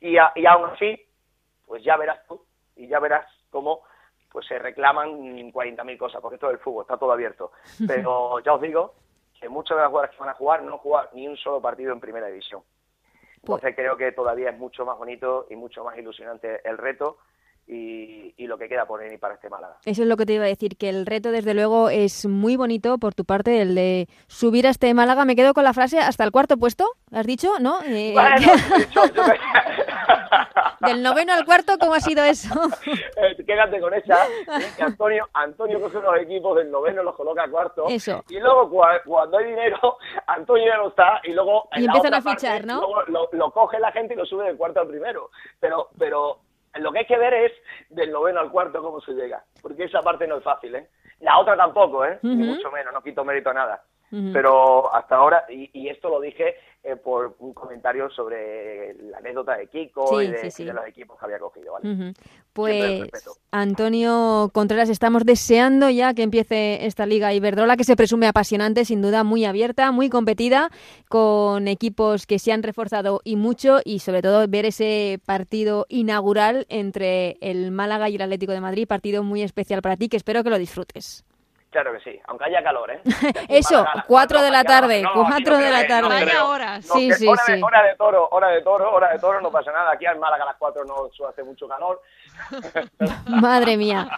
Y, 0.00 0.16
a- 0.16 0.32
y 0.34 0.46
aún 0.46 0.70
así, 0.70 0.98
pues 1.66 1.84
ya 1.84 1.98
verás 1.98 2.26
tú, 2.26 2.42
y 2.76 2.86
ya 2.88 3.00
verás 3.00 3.26
cómo 3.50 3.82
pues 4.32 4.46
se 4.46 4.58
reclaman 4.58 5.10
40.000 5.52 5.98
cosas, 5.98 6.22
porque 6.22 6.36
esto 6.36 6.48
del 6.48 6.58
fútbol 6.58 6.84
está 6.84 6.96
todo 6.96 7.12
abierto. 7.12 7.52
Pero 7.86 8.38
ya 8.40 8.54
os 8.54 8.62
digo 8.62 8.94
que 9.38 9.46
muchas 9.50 9.76
de 9.76 9.82
las 9.82 9.90
jugadoras 9.90 10.14
que 10.16 10.20
van 10.20 10.30
a 10.30 10.34
jugar 10.34 10.62
no 10.62 10.72
han 10.72 10.78
jugado 10.78 11.10
ni 11.12 11.28
un 11.28 11.36
solo 11.36 11.60
partido 11.60 11.92
en 11.92 12.00
primera 12.00 12.28
división. 12.28 12.62
Pues- 13.44 13.62
Entonces 13.62 13.76
creo 13.76 13.96
que 13.96 14.12
todavía 14.12 14.50
es 14.50 14.58
mucho 14.58 14.84
más 14.84 14.96
bonito 14.98 15.46
y 15.50 15.56
mucho 15.56 15.84
más 15.84 15.96
ilusionante 15.98 16.60
el 16.68 16.78
reto 16.78 17.18
y, 17.66 18.34
y 18.36 18.46
lo 18.46 18.58
que 18.58 18.68
queda 18.68 18.86
por 18.86 19.00
venir 19.00 19.18
para 19.18 19.34
este 19.34 19.48
Málaga. 19.48 19.78
Eso 19.86 20.02
es 20.02 20.08
lo 20.08 20.16
que 20.18 20.26
te 20.26 20.34
iba 20.34 20.44
a 20.44 20.48
decir, 20.48 20.76
que 20.76 20.90
el 20.90 21.06
reto 21.06 21.30
desde 21.30 21.54
luego 21.54 21.88
es 21.88 22.26
muy 22.26 22.56
bonito 22.56 22.98
por 22.98 23.14
tu 23.14 23.24
parte, 23.24 23.62
el 23.62 23.74
de 23.74 24.06
subir 24.26 24.66
a 24.66 24.70
este 24.70 24.92
Málaga. 24.92 25.24
Me 25.24 25.34
quedo 25.34 25.54
con 25.54 25.64
la 25.64 25.72
frase 25.72 25.98
hasta 25.98 26.24
el 26.24 26.30
cuarto 26.30 26.58
puesto, 26.58 26.86
¿has 27.10 27.26
dicho? 27.26 27.50
¿No? 27.60 27.80
Eh, 27.84 28.12
Bueno, 28.12 28.36
yo 28.94 29.02
Del 30.80 31.02
noveno 31.02 31.32
al 31.32 31.44
cuarto, 31.44 31.78
¿cómo 31.78 31.94
ha 31.94 32.00
sido 32.00 32.22
eso? 32.24 32.48
Eh, 33.16 33.36
Quédate 33.46 33.80
con 33.80 33.94
esa. 33.94 34.18
que 34.76 34.82
Antonio, 34.82 35.28
Antonio 35.32 35.80
coge 35.80 35.98
unos 35.98 36.16
equipos 36.18 36.56
del 36.56 36.70
noveno, 36.70 37.02
los 37.02 37.14
coloca 37.14 37.44
a 37.44 37.48
cuarto. 37.48 37.86
Eso. 37.88 38.22
Y 38.28 38.38
luego, 38.38 38.70
cua- 38.70 39.00
cuando 39.04 39.38
hay 39.38 39.46
dinero, 39.46 39.98
Antonio 40.26 40.66
ya 40.66 40.76
no 40.76 40.88
está. 40.88 41.20
Y 41.24 41.32
luego. 41.32 41.68
en 41.72 41.82
Y 41.82 41.86
la 41.86 41.92
empiezan 41.92 42.14
otra 42.14 42.30
a 42.30 42.34
fichar, 42.34 42.52
parte, 42.52 42.66
¿no? 42.66 42.80
luego 42.80 43.02
lo, 43.08 43.28
lo 43.32 43.50
coge 43.50 43.78
la 43.78 43.92
gente 43.92 44.14
y 44.14 44.16
lo 44.16 44.26
sube 44.26 44.44
del 44.44 44.56
cuarto 44.56 44.80
al 44.80 44.88
primero. 44.88 45.30
Pero, 45.60 45.88
pero 45.98 46.38
lo 46.74 46.92
que 46.92 46.98
hay 47.00 47.06
que 47.06 47.18
ver 47.18 47.32
es 47.34 47.52
del 47.90 48.10
noveno 48.10 48.40
al 48.40 48.50
cuarto 48.50 48.82
cómo 48.82 49.00
se 49.00 49.12
llega. 49.12 49.42
Porque 49.62 49.84
esa 49.84 50.00
parte 50.00 50.26
no 50.26 50.36
es 50.38 50.44
fácil, 50.44 50.74
¿eh? 50.74 50.88
La 51.20 51.38
otra 51.38 51.56
tampoco, 51.56 52.04
¿eh? 52.04 52.18
Ni 52.22 52.34
mucho 52.44 52.70
menos, 52.70 52.92
no 52.92 53.02
quito 53.02 53.24
mérito 53.24 53.50
a 53.50 53.54
nada. 53.54 53.82
Pero 54.32 54.94
hasta 54.94 55.16
ahora, 55.16 55.44
y, 55.48 55.70
y 55.72 55.88
esto 55.88 56.08
lo 56.08 56.20
dije 56.20 56.56
eh, 56.86 56.96
por 56.96 57.34
un 57.38 57.54
comentario 57.54 58.10
sobre 58.10 58.94
la 59.10 59.16
anécdota 59.16 59.56
de 59.56 59.68
Kiko 59.68 60.20
Sí, 60.20 60.26
y 60.26 60.30
de, 60.30 60.38
sí, 60.38 60.50
sí. 60.50 60.62
y 60.62 60.66
de 60.66 60.74
los 60.74 60.86
equipos 60.86 61.18
que 61.18 61.24
había 61.24 61.38
cogido, 61.38 61.72
¿vale? 61.72 62.12
Pues. 62.52 63.08
Antonio 63.50 64.50
Contreras, 64.52 64.90
estamos 64.90 65.24
deseando 65.24 65.88
ya 65.88 66.12
que 66.12 66.22
empiece 66.22 66.84
esta 66.84 67.06
Liga 67.06 67.32
Iberdrola, 67.32 67.78
que 67.78 67.84
se 67.84 67.96
presume 67.96 68.26
apasionante, 68.26 68.84
sin 68.84 69.00
duda 69.00 69.24
muy 69.24 69.46
abierta, 69.46 69.92
muy 69.92 70.10
competida, 70.10 70.70
con 71.08 71.68
equipos 71.68 72.26
que 72.26 72.38
se 72.38 72.52
han 72.52 72.62
reforzado 72.62 73.22
y 73.24 73.36
mucho, 73.36 73.78
y 73.82 74.00
sobre 74.00 74.20
todo 74.20 74.46
ver 74.46 74.66
ese 74.66 75.20
partido 75.24 75.86
inaugural 75.88 76.66
entre 76.68 77.38
el 77.40 77.70
Málaga 77.70 78.10
y 78.10 78.16
el 78.16 78.22
Atlético 78.22 78.52
de 78.52 78.60
Madrid, 78.60 78.86
partido 78.86 79.22
muy 79.22 79.40
especial 79.40 79.80
para 79.80 79.96
ti, 79.96 80.10
que 80.10 80.18
espero 80.18 80.44
que 80.44 80.50
lo 80.50 80.58
disfrutes. 80.58 81.24
Claro 81.74 81.92
que 81.92 81.98
sí, 82.08 82.20
aunque 82.28 82.44
haya 82.44 82.62
calor, 82.62 82.88
¿eh? 82.92 83.00
Eso, 83.48 83.80
Málaga, 83.80 83.90
a 83.92 83.96
las 83.96 84.04
cuatro 84.04 84.40
de 84.40 84.50
la 84.52 84.62
tarde, 84.62 85.02
no, 85.02 85.12
cuatro 85.12 85.34
aquí 85.34 85.42
no 85.50 85.58
de 85.58 85.70
la 85.72 85.86
tarde. 85.88 86.08
Vaya. 86.08 86.32
No, 86.78 86.94
Sí, 86.94 87.10
sí, 87.14 87.26
hora, 87.26 87.42
De, 87.48 87.54
sí. 87.56 87.60
hora 87.64 87.82
de 87.82 87.96
toro, 87.96 88.28
hora 88.30 88.48
de 88.50 88.62
toro, 88.62 88.92
hora 88.92 89.08
de 89.12 89.18
toro, 89.18 89.40
no 89.40 89.50
pasa 89.50 89.72
nada. 89.72 89.90
Aquí 89.90 90.06
en 90.06 90.20
Málaga 90.20 90.44
a 90.44 90.46
las 90.46 90.56
cuatro 90.56 90.84
no 90.84 91.08
suele 91.12 91.32
hacer 91.32 91.44
mucho 91.44 91.66
calor. 91.66 92.00
Madre 93.26 93.76
mía, 93.76 94.08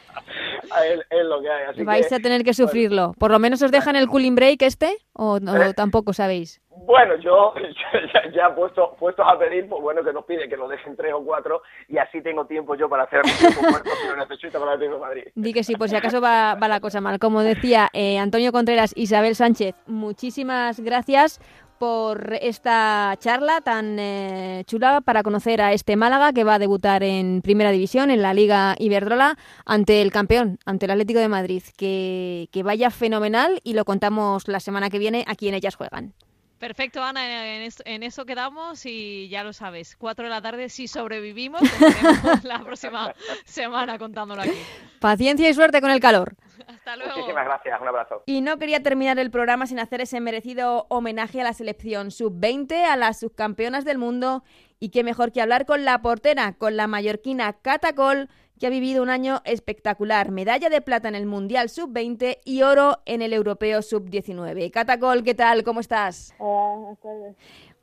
es, 0.84 1.00
es 1.10 1.24
lo 1.26 1.40
que 1.40 1.50
hay. 1.50 1.64
Así 1.70 1.84
vais 1.84 2.08
que, 2.08 2.14
a 2.14 2.18
tener 2.18 2.44
que 2.44 2.54
sufrirlo. 2.54 3.14
¿Por 3.18 3.30
lo 3.30 3.38
menos 3.38 3.62
os 3.62 3.70
dejan 3.70 3.96
el 3.96 4.08
cooling 4.08 4.34
break 4.34 4.62
este? 4.62 4.96
¿O, 5.12 5.38
Eh. 5.38 5.74
tampoco 5.74 6.12
sabéis? 6.12 6.60
Bueno, 6.70 7.16
yo 7.22 7.54
ya, 8.12 8.30
ya 8.32 8.54
puesto, 8.54 8.94
puestos 8.98 9.26
a 9.26 9.38
pedir, 9.38 9.68
pues 9.68 9.80
bueno, 9.82 10.04
que 10.04 10.12
nos 10.12 10.24
pide 10.24 10.48
que 10.48 10.56
nos 10.56 10.68
dejen 10.68 10.96
tres 10.96 11.12
o 11.14 11.24
cuatro 11.24 11.62
y 11.88 11.98
así 11.98 12.20
tengo 12.22 12.44
tiempo 12.46 12.74
yo 12.74 12.88
para 12.88 13.04
hacer 13.04 13.22
muerto 13.60 13.90
si 14.02 14.08
lo 14.08 14.16
necesito 14.16 14.60
para 14.60 14.74
el 14.74 14.98
Madrid. 14.98 15.24
Di 15.34 15.52
que 15.52 15.64
sí, 15.64 15.74
por 15.76 15.88
si 15.88 15.96
acaso 15.96 16.20
va, 16.20 16.54
va 16.54 16.68
la 16.68 16.80
cosa 16.80 17.00
mal. 17.00 17.18
Como 17.18 17.40
decía 17.42 17.88
eh, 17.92 18.18
Antonio 18.18 18.52
Contreras, 18.52 18.92
Isabel 18.96 19.34
Sánchez, 19.34 19.74
muchísimas 19.86 20.80
gracias 20.80 21.40
por 21.78 22.38
esta 22.40 23.16
charla 23.18 23.60
tan 23.60 23.98
eh, 23.98 24.64
chula 24.66 25.00
para 25.00 25.22
conocer 25.22 25.60
a 25.60 25.72
este 25.72 25.96
Málaga 25.96 26.32
que 26.32 26.44
va 26.44 26.54
a 26.54 26.58
debutar 26.58 27.02
en 27.02 27.42
Primera 27.42 27.70
División, 27.70 28.10
en 28.10 28.22
la 28.22 28.34
Liga 28.34 28.76
Iberdrola, 28.78 29.38
ante 29.64 30.02
el 30.02 30.10
campeón, 30.12 30.58
ante 30.64 30.86
el 30.86 30.92
Atlético 30.92 31.20
de 31.20 31.28
Madrid. 31.28 31.62
Que, 31.76 32.48
que 32.52 32.62
vaya 32.62 32.90
fenomenal 32.90 33.60
y 33.64 33.74
lo 33.74 33.84
contamos 33.84 34.48
la 34.48 34.60
semana 34.60 34.90
que 34.90 34.98
viene 34.98 35.24
aquí 35.26 35.48
en 35.48 35.54
Ellas 35.54 35.76
Juegan. 35.76 36.14
Perfecto, 36.58 37.02
Ana, 37.02 37.54
en, 37.54 38.02
eso 38.02 38.24
quedamos 38.24 38.86
y 38.86 39.28
ya 39.28 39.44
lo 39.44 39.52
sabes, 39.52 39.94
cuatro 39.94 40.24
de 40.24 40.30
la 40.30 40.40
tarde, 40.40 40.70
si 40.70 40.88
sobrevivimos, 40.88 41.60
la 42.44 42.60
próxima 42.60 43.14
semana 43.44 43.98
contándolo 43.98 44.40
aquí. 44.40 44.56
Paciencia 44.98 45.50
y 45.50 45.54
suerte 45.54 45.82
con 45.82 45.90
el 45.90 46.00
calor. 46.00 46.34
Hasta 46.86 46.98
luego. 46.98 47.16
Muchísimas 47.16 47.46
gracias, 47.46 47.80
un 47.80 47.88
abrazo. 47.88 48.22
Y 48.26 48.40
no 48.42 48.58
quería 48.58 48.80
terminar 48.80 49.18
el 49.18 49.32
programa 49.32 49.66
sin 49.66 49.80
hacer 49.80 50.00
ese 50.00 50.20
merecido 50.20 50.86
homenaje 50.88 51.40
a 51.40 51.44
la 51.44 51.52
selección 51.52 52.12
sub-20, 52.12 52.84
a 52.84 52.94
las 52.94 53.18
subcampeonas 53.18 53.84
del 53.84 53.98
mundo 53.98 54.44
y 54.78 54.90
qué 54.90 55.02
mejor 55.02 55.32
que 55.32 55.42
hablar 55.42 55.66
con 55.66 55.84
la 55.84 56.00
portera, 56.00 56.52
con 56.52 56.76
la 56.76 56.86
mallorquina 56.86 57.54
Catacol, 57.54 58.28
que 58.60 58.68
ha 58.68 58.70
vivido 58.70 59.02
un 59.02 59.10
año 59.10 59.42
espectacular. 59.44 60.30
Medalla 60.30 60.68
de 60.68 60.80
plata 60.80 61.08
en 61.08 61.16
el 61.16 61.26
Mundial 61.26 61.70
Sub-20 61.70 62.38
y 62.44 62.62
oro 62.62 63.02
en 63.04 63.20
el 63.20 63.32
Europeo 63.32 63.82
Sub-19. 63.82 64.70
Catacol, 64.70 65.24
¿qué 65.24 65.34
tal? 65.34 65.64
¿Cómo 65.64 65.80
estás? 65.80 66.34
Hola, 66.38 66.96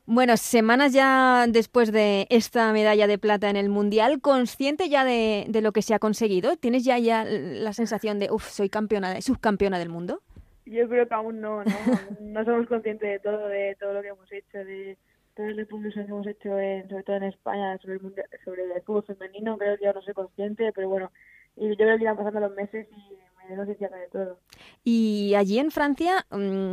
Bueno, 0.06 0.36
semanas 0.36 0.92
ya 0.92 1.46
después 1.48 1.94
de 1.94 2.28
esta 2.30 2.74
medalla 2.74 3.08
de 3.08 3.18
plata 3.18 3.50
en 3.50 3.56
el 3.56 3.70
Mundial, 3.70 4.20
¿consciente 4.20 4.90
ya 4.90 5.06
de, 5.06 5.48
lo 5.62 5.72
que 5.72 5.82
se 5.82 5.94
ha 5.94 6.00
conseguido? 6.00 6.58
¿Tienes 6.58 6.84
ya, 6.84 7.00
ya 7.00 7.24
la 7.24 7.72
sensación 7.72 8.20
de, 8.20 8.30
uff, 8.30 8.50
soy 8.50 8.68
campeona, 8.68 9.22
subcampeona 9.22 9.80
del 9.80 9.88
mundo? 9.88 10.22
Yo 10.66 10.90
creo 10.90 11.08
que 11.08 11.14
aún 11.14 11.40
no, 11.40 11.64
¿no? 11.64 11.72
no 12.20 12.44
somos 12.44 12.68
conscientes 12.68 13.10
de 13.10 13.20
todo, 13.20 13.48
de 13.48 13.78
todo 13.80 13.94
lo 13.94 14.02
que 14.02 14.10
hemos 14.10 14.30
hecho, 14.30 14.58
de 14.58 14.98
todo 15.36 15.48
el 15.48 15.56
que 15.56 15.62
hemos 16.04 16.28
hecho, 16.28 16.50
sobre 16.50 17.04
todo 17.04 17.16
en 17.16 17.24
España, 17.24 17.78
sobre 17.78 17.94
el, 17.94 18.02
sobre 18.44 18.64
el 18.64 18.82
fútbol 18.82 19.06
femenino, 19.06 19.58
creo 19.58 19.78
que 19.78 19.86
ya 19.86 19.94
no 19.94 20.02
soy 20.02 20.14
consciente, 20.14 20.74
pero 20.74 20.90
bueno, 20.90 21.12
y 21.56 21.70
yo 21.70 21.76
creo 21.78 21.98
que 21.98 22.04
irán 22.04 22.18
pasando 22.18 22.42
los 22.42 22.56
meses 22.56 22.88
y 22.92 23.18
me 23.50 23.56
doy 23.56 23.68
de 23.68 23.90
todo. 24.12 24.40
Y 24.84 25.34
allí 25.36 25.60
en 25.60 25.72
Francia, 25.72 26.26
mm, 26.30 26.72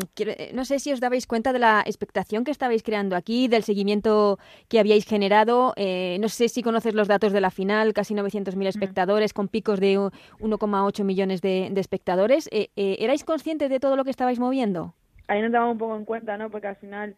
no 0.55 0.65
sé 0.65 0.79
si 0.79 0.93
os 0.93 1.01
dabais 1.01 1.27
cuenta 1.27 1.53
de 1.53 1.59
la 1.59 1.83
expectación 1.87 2.45
que 2.45 2.51
estabais 2.51 2.83
creando 2.83 3.17
aquí, 3.17 3.49
del 3.49 3.63
seguimiento 3.63 4.39
que 4.69 4.79
habíais 4.79 5.07
generado. 5.07 5.73
Eh, 5.77 6.19
no 6.21 6.29
sé 6.29 6.49
si 6.49 6.63
conoces 6.63 6.95
los 6.95 7.09
datos 7.09 7.33
de 7.33 7.41
la 7.41 7.51
final, 7.51 7.93
casi 7.93 8.15
900.000 8.15 8.57
mm. 8.57 8.67
espectadores, 8.67 9.33
con 9.33 9.49
picos 9.49 9.81
de 9.81 9.99
1,8 9.99 11.05
millones 11.05 11.41
de, 11.41 11.73
espectadores. 11.77 12.49
Eh, 12.53 12.71
eh, 12.77 12.97
¿Erais 13.01 13.25
conscientes 13.25 13.71
de 13.71 13.81
todo 13.81 13.97
lo 13.97 14.05
que 14.05 14.11
estabais 14.11 14.39
moviendo? 14.39 14.95
Ahí 15.29 15.41
nos 15.43 15.53
damos 15.53 15.73
un 15.73 15.79
poco 15.79 15.97
en 15.97 16.05
cuenta, 16.05 16.37
¿no? 16.37 16.51
Porque 16.51 16.67
al 16.67 16.77
final 16.77 17.17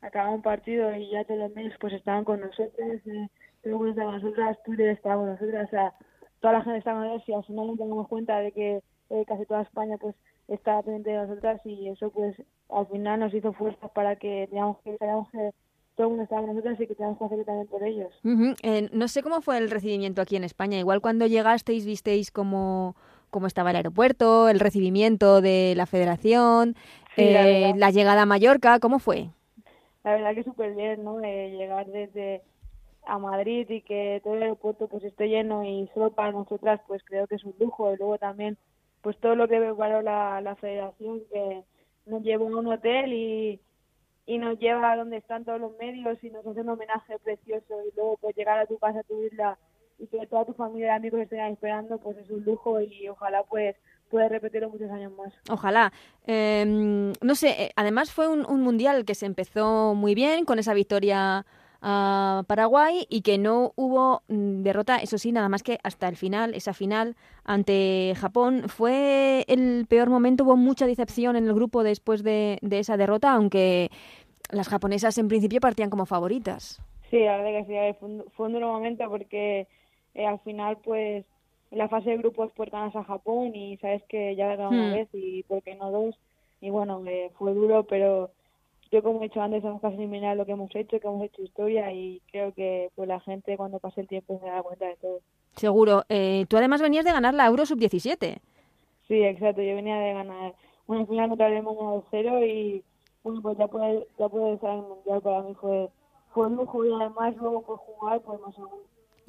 acababa 0.00 0.34
un 0.34 0.42
partido 0.42 0.94
y 0.94 1.10
ya 1.10 1.24
todos 1.24 1.40
los 1.40 1.54
medios 1.54 1.74
pues 1.80 1.92
estaban 1.92 2.24
con 2.24 2.40
nosotros, 2.40 3.00
eh, 3.06 3.28
todo 3.62 3.84
el 3.84 3.90
estaba 3.90 4.12
con 4.12 4.22
nosotras, 4.22 4.58
Twitter 4.64 4.88
estaba 4.90 5.16
con 5.16 5.26
nosotras, 5.30 5.66
o 5.66 5.70
sea, 5.70 5.94
toda 6.40 6.54
la 6.54 6.62
gente 6.62 6.78
estaba 6.78 7.00
con 7.00 7.08
nosotros 7.08 7.28
y 7.28 7.32
al 7.32 7.44
final 7.44 7.66
nos 7.66 7.78
damos 7.78 8.08
cuenta 8.08 8.38
de 8.38 8.52
que 8.52 8.82
eh, 9.10 9.24
casi 9.26 9.46
toda 9.46 9.62
España 9.62 9.96
pues 9.98 10.14
estaba 10.48 10.82
pendiente 10.82 11.10
de 11.10 11.16
nosotras 11.16 11.60
y 11.64 11.88
eso 11.88 12.10
pues 12.10 12.36
al 12.70 12.86
final 12.86 13.20
nos 13.20 13.34
hizo 13.34 13.52
fuerzas 13.52 13.90
para 13.90 14.16
que 14.16 14.46
teníamos 14.48 14.78
que, 14.82 14.96
sabíamos 14.96 15.30
que 15.30 15.50
todo 15.94 16.06
el 16.06 16.10
mundo 16.10 16.22
estaba 16.24 16.42
con 16.42 16.50
nosotros 16.54 16.80
y 16.80 16.86
que 16.86 16.94
teníamos 16.94 17.18
que 17.18 17.24
hacerlo 17.24 17.44
también 17.44 17.66
por 17.66 17.82
ellos. 17.82 18.12
Eh, 18.62 18.88
no 18.92 19.08
sé 19.08 19.22
cómo 19.22 19.40
fue 19.40 19.58
el 19.58 19.70
recibimiento 19.70 20.22
aquí 20.22 20.36
en 20.36 20.44
España, 20.44 20.78
igual 20.78 21.00
cuando 21.00 21.26
llegasteis 21.26 21.84
visteis 21.86 22.30
cómo 22.30 22.94
cómo 23.30 23.46
estaba 23.46 23.70
el 23.70 23.76
aeropuerto, 23.76 24.48
el 24.48 24.58
recibimiento 24.58 25.42
de 25.42 25.74
la 25.76 25.84
federación, 25.84 26.76
la, 27.14 27.74
la, 27.76 27.90
llegada 27.90 28.22
a 28.22 28.26
Mallorca, 28.26 28.78
¿cómo 28.80 29.00
fue? 29.00 29.28
la 30.08 30.12
verdad 30.12 30.34
que 30.34 30.44
súper 30.44 30.74
bien, 30.74 31.04
¿no? 31.04 31.20
llegar 31.20 31.86
desde 31.86 32.42
a 33.08 33.18
Madrid 33.18 33.68
y 33.70 33.80
que 33.82 34.20
todo 34.22 34.34
el 34.34 34.42
aeropuerto 34.42 34.86
pues 34.86 35.02
esté 35.02 35.28
lleno 35.28 35.64
y 35.64 35.88
solo 35.94 36.10
para 36.10 36.32
nosotras 36.32 36.80
pues 36.86 37.02
creo 37.04 37.26
que 37.26 37.36
es 37.36 37.44
un 37.44 37.54
lujo 37.58 37.92
y 37.92 37.96
luego 37.96 38.18
también 38.18 38.58
pues 39.02 39.16
todo 39.18 39.34
lo 39.34 39.48
que 39.48 39.58
preparó 39.58 40.02
la, 40.02 40.40
la 40.40 40.54
federación 40.56 41.22
que 41.32 41.64
nos 42.06 42.22
llevó 42.22 42.46
a 42.46 42.58
un 42.58 42.66
hotel 42.66 43.12
y, 43.12 43.60
y 44.26 44.38
nos 44.38 44.58
lleva 44.58 44.92
a 44.92 44.96
donde 44.96 45.16
están 45.16 45.44
todos 45.44 45.60
los 45.60 45.76
medios 45.78 46.22
y 46.22 46.30
nos 46.30 46.46
hace 46.46 46.60
un 46.60 46.68
homenaje 46.68 47.18
precioso 47.20 47.82
y 47.86 47.96
luego 47.96 48.18
pues 48.20 48.36
llegar 48.36 48.58
a 48.58 48.66
tu 48.66 48.78
casa, 48.78 49.00
a 49.00 49.04
tu 49.04 49.22
isla 49.22 49.58
y 49.98 50.06
que 50.06 50.26
toda 50.26 50.44
tu 50.44 50.52
familia 50.52 50.88
y 50.88 50.96
amigos 50.96 51.20
estén 51.20 51.40
esperando 51.46 51.98
pues 51.98 52.18
es 52.18 52.28
un 52.30 52.44
lujo 52.44 52.80
y 52.80 53.08
ojalá 53.08 53.42
pues 53.44 53.74
puede 54.08 54.28
repetirlo 54.28 54.70
muchos 54.70 54.90
años 54.90 55.12
más. 55.12 55.32
Ojalá. 55.50 55.92
Em, 56.26 57.12
no 57.22 57.34
sé, 57.34 57.50
eh, 57.62 57.70
además 57.76 58.12
fue 58.12 58.28
un, 58.28 58.62
mundial 58.62 59.04
que 59.04 59.14
se 59.14 59.26
empezó 59.26 59.94
muy 59.94 60.14
bien 60.14 60.44
con 60.44 60.58
esa 60.58 60.74
victoria 60.74 61.46
a 61.80 62.44
Paraguay 62.46 63.06
y 63.08 63.22
que 63.22 63.38
no 63.38 63.72
hubo 63.76 64.22
mm, 64.28 64.62
derrota, 64.62 64.96
eso 64.96 65.18
sí, 65.18 65.32
nada 65.32 65.48
más 65.48 65.62
que 65.62 65.78
hasta 65.82 66.08
el 66.08 66.16
final, 66.16 66.54
esa 66.54 66.74
final 66.74 67.16
ante 67.44 68.14
Japón. 68.16 68.64
Fue 68.68 69.44
el 69.48 69.86
peor 69.88 70.10
momento, 70.10 70.44
hubo 70.44 70.56
mucha 70.56 70.86
decepción 70.86 71.36
en 71.36 71.46
el 71.46 71.54
grupo 71.54 71.82
después 71.82 72.22
de, 72.22 72.58
esa 72.70 72.96
derrota, 72.96 73.32
aunque 73.32 73.90
las 74.50 74.68
japonesas 74.68 75.18
en 75.18 75.28
principio 75.28 75.60
partían 75.60 75.90
como 75.90 76.06
favoritas. 76.06 76.82
Sí, 77.10 77.20
la 77.20 77.38
verdad 77.38 77.60
que 77.60 77.66
sí, 77.66 77.96
fue 77.98 78.08
un, 78.08 78.24
fue 78.32 78.46
un 78.46 78.52
duro 78.54 78.72
momento 78.72 79.08
porque 79.08 79.66
eh, 80.14 80.26
al 80.26 80.40
final 80.40 80.78
pues 80.78 81.24
en 81.70 81.78
la 81.78 81.88
fase 81.88 82.10
de 82.10 82.18
grupos 82.18 82.50
pues 82.56 82.70
ganas 82.70 82.94
a 82.96 83.04
Japón 83.04 83.54
y 83.54 83.76
sabes 83.78 84.02
que 84.08 84.34
ya 84.36 84.48
ganado 84.48 84.70
una 84.70 84.88
hmm. 84.88 84.94
vez 84.94 85.08
y 85.12 85.42
por 85.44 85.62
qué 85.62 85.74
no 85.74 85.90
dos 85.90 86.18
y 86.60 86.70
bueno 86.70 87.02
eh, 87.06 87.30
fue 87.38 87.52
duro 87.54 87.84
pero 87.84 88.30
yo 88.90 89.02
como 89.02 89.20
he 89.20 89.24
dicho 89.24 89.40
antes 89.40 89.64
hemos 89.64 89.80
casi 89.80 89.96
eliminar 89.96 90.36
lo 90.36 90.46
que 90.46 90.52
hemos 90.52 90.74
hecho 90.74 90.98
que 90.98 91.06
hemos 91.06 91.22
hecho 91.22 91.42
historia 91.42 91.92
y 91.92 92.20
creo 92.30 92.52
que 92.52 92.90
pues 92.94 93.08
la 93.08 93.20
gente 93.20 93.56
cuando 93.56 93.78
pase 93.78 94.00
el 94.00 94.08
tiempo 94.08 94.40
se 94.42 94.46
da 94.46 94.62
cuenta 94.62 94.86
de 94.86 94.96
todo. 94.96 95.20
Seguro. 95.56 96.04
Eh, 96.08 96.46
tú 96.48 96.56
además 96.56 96.80
venías 96.80 97.04
de 97.04 97.12
ganar 97.12 97.34
la 97.34 97.46
Euro 97.46 97.66
sub 97.66 97.78
17 97.78 98.40
sí 99.06 99.22
exacto 99.22 99.62
yo 99.62 99.74
venía 99.74 99.96
de 99.96 100.12
ganar. 100.12 100.54
Una 100.86 101.06
final 101.06 101.28
contra 101.28 101.46
Alemania 101.46 101.90
de 101.90 102.02
cero 102.10 102.44
y 102.44 102.84
bueno 103.22 103.42
pues 103.42 103.58
ya 103.58 103.68
puede 103.68 104.06
ya 104.18 104.28
puede 104.28 104.54
estar 104.54 104.70
en 104.70 104.78
el 104.78 104.88
mundial 104.88 105.20
para 105.20 105.42
mí 105.42 105.54
fue 105.60 105.88
fue 106.32 106.46
un 106.46 106.56
lujo 106.56 106.84
y 106.84 106.92
además 106.92 107.36
luego 107.36 107.62
por 107.62 107.78
jugar 107.78 108.20
pues 108.20 108.40
más 108.40 108.58
aún. 108.58 108.80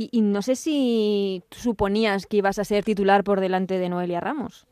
Y, 0.02 0.22
no 0.22 0.42
sé 0.42 0.56
si 0.56 1.44
suponías 1.52 2.26
que 2.26 2.38
ibas 2.38 2.58
a 2.58 2.64
ser 2.64 2.86
titular 2.86 3.26
por 3.26 3.42
delante 3.42 3.78
de 3.80 3.90
Noelia 3.90 4.22
Ramos. 4.22 4.66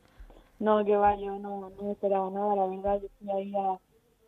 No, 0.58 0.82
que 0.86 0.96
va, 0.96 1.16
yo 1.16 1.38
no, 1.38 1.70
no 1.78 1.92
esperaba 1.92 2.30
nada, 2.30 2.56
la 2.56 2.66
verdad, 2.66 2.98
yo 3.02 3.08
fui 3.18 3.30
ahí 3.30 3.52
a, 3.54 3.78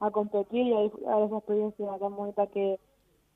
a 0.00 0.10
competir 0.10 0.66
y 0.66 0.72
a, 0.74 0.78
a 0.78 1.24
esa 1.24 1.36
experiencia 1.38 1.98
tan 1.98 2.16
bonita 2.16 2.46
que 2.48 2.78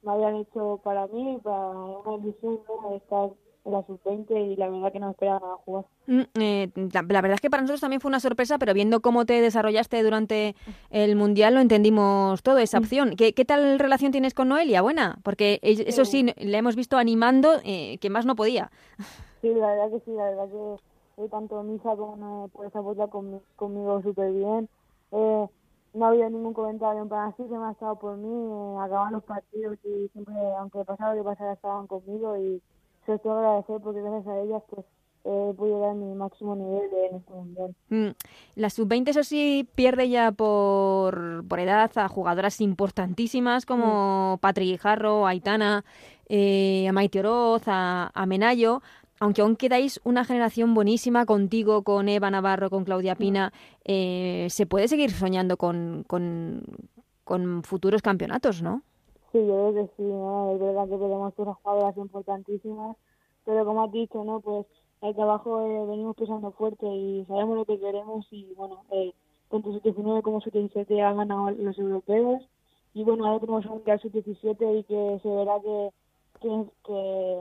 me 0.03 0.13
habían 0.13 0.37
hecho 0.37 0.81
para 0.83 1.07
mí, 1.07 1.39
para 1.43 1.69
una 1.69 2.17
ilusión 2.17 2.61
de 2.91 2.97
estar 2.97 3.31
la 3.65 3.83
sub-20 3.87 4.53
y 4.53 4.57
la 4.57 4.69
verdad 4.69 4.93
que 4.93 5.01
no 5.01 5.11
esperaba 5.11 5.41
nada 5.41 5.57
jugar. 5.65 5.85
Mm, 6.07 6.21
eh, 6.35 6.71
la, 6.93 7.03
verdad 7.03 7.33
es 7.33 7.41
que 7.41 7.49
para 7.49 7.63
nosotros 7.63 7.81
también 7.81 8.01
fue 8.01 8.11
una 8.11 8.21
sorpresa, 8.21 8.59
pero 8.59 8.75
viendo 8.75 9.01
cómo 9.01 9.25
te 9.25 9.41
desarrollaste 9.41 10.03
durante 10.03 10.55
el 10.91 11.17
Mundial 11.17 11.55
lo 11.55 11.61
entendimos 11.61 12.43
todo, 12.43 12.59
esa 12.59 12.79
mm. 12.79 12.83
opción. 12.83 13.17
¿Qué, 13.17 13.33
qué 13.33 13.45
tal 13.45 13.79
relación 13.79 14.13
tienes 14.13 14.35
con 14.35 14.49
Noelia? 14.49 14.83
¿Buena? 14.83 15.19
Porque 15.23 15.61
eso 15.63 16.05
sí, 16.05 16.27
le 16.37 16.59
hemos 16.59 16.77
visto 16.77 16.99
animando, 16.99 17.55
eh, 17.65 17.99
que 17.99 18.11
más 18.11 18.27
no 18.27 18.37
podía. 18.37 18.71
Sí, 19.41 19.49
la 19.55 19.69
verdad 19.69 19.91
que 19.91 20.01
sí, 20.05 20.11
la 20.11 20.25
verdad 20.25 20.49
que 21.17 21.29
tanto 21.29 21.63
Misa 21.63 21.97
como 21.97 22.49
por 22.49 22.67
esa 22.67 22.81
apoya 22.81 23.07
conmigo 23.07 24.03
súper 24.03 24.33
bien. 24.33 24.69
Eh, 25.13 25.47
no 25.95 26.07
había 26.07 26.29
ningún 26.29 26.53
comentario 26.53 27.07
para 27.09 27.27
así, 27.27 27.43
se 27.45 27.57
me 27.57 27.67
ha 27.67 27.71
estado 27.71 27.97
por 27.99 28.17
mí, 28.17 28.29
eh, 28.29 28.77
acaban 28.81 29.13
los 29.13 29.23
partidos 29.23 29.79
y 29.85 30.09
siempre, 30.09 30.35
aunque 30.59 30.85
pasaba 30.85 31.15
lo 31.15 31.23
que 31.23 31.25
pasara, 31.25 31.53
estaban 31.53 31.87
conmigo 31.87 32.37
y 32.37 32.61
se 33.07 33.19
tengo 33.19 33.37
agradecer 33.37 33.81
porque 33.81 34.03
gracias 34.03 34.27
a 34.27 34.41
ellas 34.41 34.63
pues 34.69 34.85
he 35.25 35.55
podido 35.55 35.81
dar 35.81 35.95
mi 35.95 36.15
máximo 36.15 36.55
nivel 36.55 36.91
de, 36.91 37.07
en 37.07 37.17
este 37.17 37.33
mundial. 37.33 37.75
Mm. 37.89 38.09
La 38.57 38.69
sub-20 38.69 39.09
eso 39.09 39.25
sí 39.25 39.69
pierde 39.75 40.11
ya 40.11 40.33
por, 40.33 41.47
por 41.49 41.61
edad 41.61 41.91
a 41.95 42.09
jugadoras 42.09 42.61
importantísimas 42.61 43.65
como 43.65 44.35
mm. 44.37 44.39
Patri 44.41 44.67
Guijarro, 44.67 45.27
Aitana, 45.27 45.85
eh, 46.29 46.87
a 46.89 46.93
Maite 46.93 47.21
Oroz, 47.21 47.63
a, 47.67 48.11
a 48.13 48.27
Menayo, 48.27 48.83
aunque 49.21 49.43
aún 49.43 49.57
quedáis 49.57 50.01
una 50.05 50.25
generación 50.25 50.75
buenísima 50.75 51.27
contigo, 51.27 51.83
con 51.83 52.09
Eva 52.09 52.31
Navarro, 52.31 52.71
con 52.71 52.85
Claudia 52.85 53.15
Pina, 53.15 53.53
eh, 53.85 54.47
se 54.51 54.67
puede 54.67 54.89
seguir 54.89 55.11
soñando 55.11 55.57
con, 55.57 56.05
con, 56.07 56.63
con 57.25 57.63
futuros 57.63 58.03
campeonatos, 58.03 58.63
¿no? 58.63 58.83
Sí, 59.33 59.39
yo 59.39 59.71
creo 59.71 59.75
que 59.75 59.91
sí, 59.97 60.03
¿no? 60.03 60.53
Es 60.55 60.61
verdad 60.61 60.85
que 60.85 60.97
tenemos 60.97 61.35
cosas 61.35 61.57
jugadoras 61.63 61.97
importantísimas, 61.97 62.97
pero 63.45 63.65
como 63.65 63.85
has 63.85 63.93
dicho, 63.93 64.23
¿no? 64.25 64.41
Pues 64.41 64.67
el 65.03 65.15
trabajo 65.15 65.61
eh, 65.67 65.87
venimos 65.87 66.17
pisando 66.17 66.53
fuerte 66.53 66.87
y 66.87 67.25
sabemos 67.27 67.57
lo 67.57 67.65
que 67.65 67.79
queremos 67.79 68.27
y, 68.31 68.55
bueno, 68.55 68.85
eh, 68.91 69.13
tanto 69.51 69.73
sub-19 69.73 70.23
como 70.23 70.41
sub-17 70.41 71.03
han 71.03 71.17
ganado 71.17 71.51
los 71.51 71.79
europeos 71.79 72.43
y, 72.95 73.05
bueno, 73.05 73.27
ahora 73.27 73.41
tenemos 73.41 73.67
un 73.67 73.73
Mundial 73.73 74.01
sub-17 74.01 74.79
y 74.79 74.85
que 74.85 75.21
se 75.23 75.29
verá 75.29 75.61
que, 75.61 75.91
que, 76.41 77.41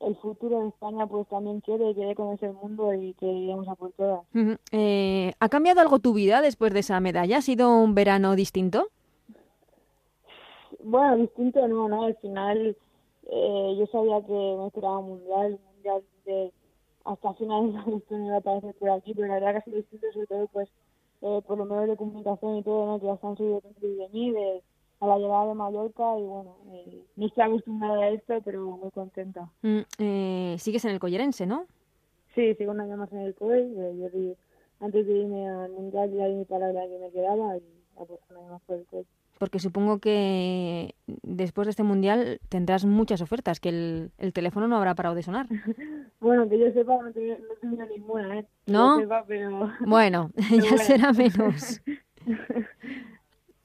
el 0.00 0.16
futuro 0.16 0.60
de 0.60 0.68
España 0.68 1.06
pues 1.06 1.26
también 1.28 1.60
quiere, 1.60 1.94
quiere 1.94 2.14
conocer 2.14 2.50
el 2.50 2.56
mundo 2.56 2.94
y 2.94 3.14
que 3.14 3.26
iremos 3.26 3.68
a 3.68 3.74
por 3.74 3.92
todas. 3.92 4.20
Eh, 4.72 5.32
¿Ha 5.38 5.48
cambiado 5.48 5.80
algo 5.80 5.98
tu 5.98 6.12
vida 6.12 6.40
después 6.40 6.72
de 6.72 6.80
esa 6.80 7.00
medalla? 7.00 7.38
¿Ha 7.38 7.42
sido 7.42 7.76
un 7.76 7.94
verano 7.94 8.36
distinto? 8.36 8.88
Bueno, 10.84 11.16
distinto 11.16 11.66
no, 11.66 11.88
¿no? 11.88 12.04
Al 12.04 12.16
final 12.16 12.76
eh, 13.30 13.76
yo 13.78 13.86
sabía 13.86 14.20
que 14.24 14.32
me 14.32 14.66
esperaba 14.66 14.98
un 14.98 15.08
mundial, 15.08 15.58
mundial 15.74 16.02
de 16.24 16.52
hasta 17.04 17.34
finales 17.34 17.72
de 17.72 17.78
agosto 17.78 18.16
no 18.16 18.26
iba 18.26 18.34
a 18.36 18.38
aparecer 18.38 18.74
por 18.74 18.90
aquí, 18.90 19.14
pero 19.14 19.26
la 19.26 19.34
verdad 19.34 19.52
que 19.52 19.58
ha 19.58 19.64
sido 19.64 19.76
distinto 19.78 20.06
sobre 20.12 20.26
todo 20.26 20.46
pues 20.48 20.68
eh, 21.22 21.40
por 21.46 21.58
los 21.58 21.68
medios 21.68 21.88
de 21.88 21.96
comunicación 21.96 22.56
y 22.56 22.62
todo, 22.62 22.86
¿no? 22.86 23.00
que 23.00 23.06
ya 23.06 23.14
están 23.14 23.36
subidos 23.36 23.62
de 23.80 24.08
mí, 24.12 24.30
de, 24.30 24.62
a 25.00 25.06
la 25.06 25.18
llegada 25.18 25.46
de 25.46 25.54
Mallorca 25.54 26.02
y 26.18 26.22
bueno, 26.22 26.56
eh, 26.72 27.04
no 27.16 27.26
estoy 27.26 27.44
acostumbrada 27.44 28.02
a 28.02 28.08
esto, 28.08 28.40
pero 28.44 28.64
muy 28.76 28.90
contenta. 28.90 29.48
Mm, 29.62 29.80
eh, 29.98 30.56
sigues 30.58 30.84
en 30.84 30.90
el 30.92 30.98
Collerense, 30.98 31.46
¿no? 31.46 31.66
Sí, 32.34 32.54
sigo 32.54 32.72
un 32.72 32.80
año 32.80 32.96
más 32.96 33.12
en 33.12 33.20
el 33.20 33.34
COE. 33.34 33.60
Eh, 33.60 33.96
yo 33.98 34.08
di, 34.10 34.34
antes 34.80 35.06
de 35.06 35.12
irme 35.12 35.48
al 35.48 35.70
Mundial 35.70 36.10
ya 36.12 36.26
di 36.26 36.34
mi 36.34 36.44
palabra 36.44 36.82
que 36.88 36.98
me 36.98 37.10
quedaba 37.10 37.56
y 37.56 37.62
pues 37.94 38.20
un 38.30 38.36
año 38.36 38.50
más 38.50 38.62
por 38.62 38.76
el 38.76 38.86
COE. 38.86 39.04
Porque 39.38 39.60
supongo 39.60 40.00
que 40.00 40.96
después 41.22 41.66
de 41.66 41.70
este 41.70 41.84
Mundial 41.84 42.40
tendrás 42.48 42.84
muchas 42.84 43.22
ofertas, 43.22 43.60
que 43.60 43.68
el, 43.68 44.10
el 44.18 44.32
teléfono 44.32 44.66
no 44.66 44.76
habrá 44.76 44.96
parado 44.96 45.14
de 45.14 45.22
sonar. 45.22 45.46
bueno, 46.20 46.48
que 46.48 46.58
yo 46.58 46.72
sepa, 46.72 47.00
no 47.00 47.12
tengo, 47.12 47.36
no 47.62 47.86
ninguna, 47.86 48.40
¿eh? 48.40 48.46
¿No? 48.66 48.98
Sepa, 48.98 49.24
pero... 49.26 49.70
Bueno, 49.86 50.32
ya 50.50 50.76
será 50.78 51.12
menos. 51.12 51.80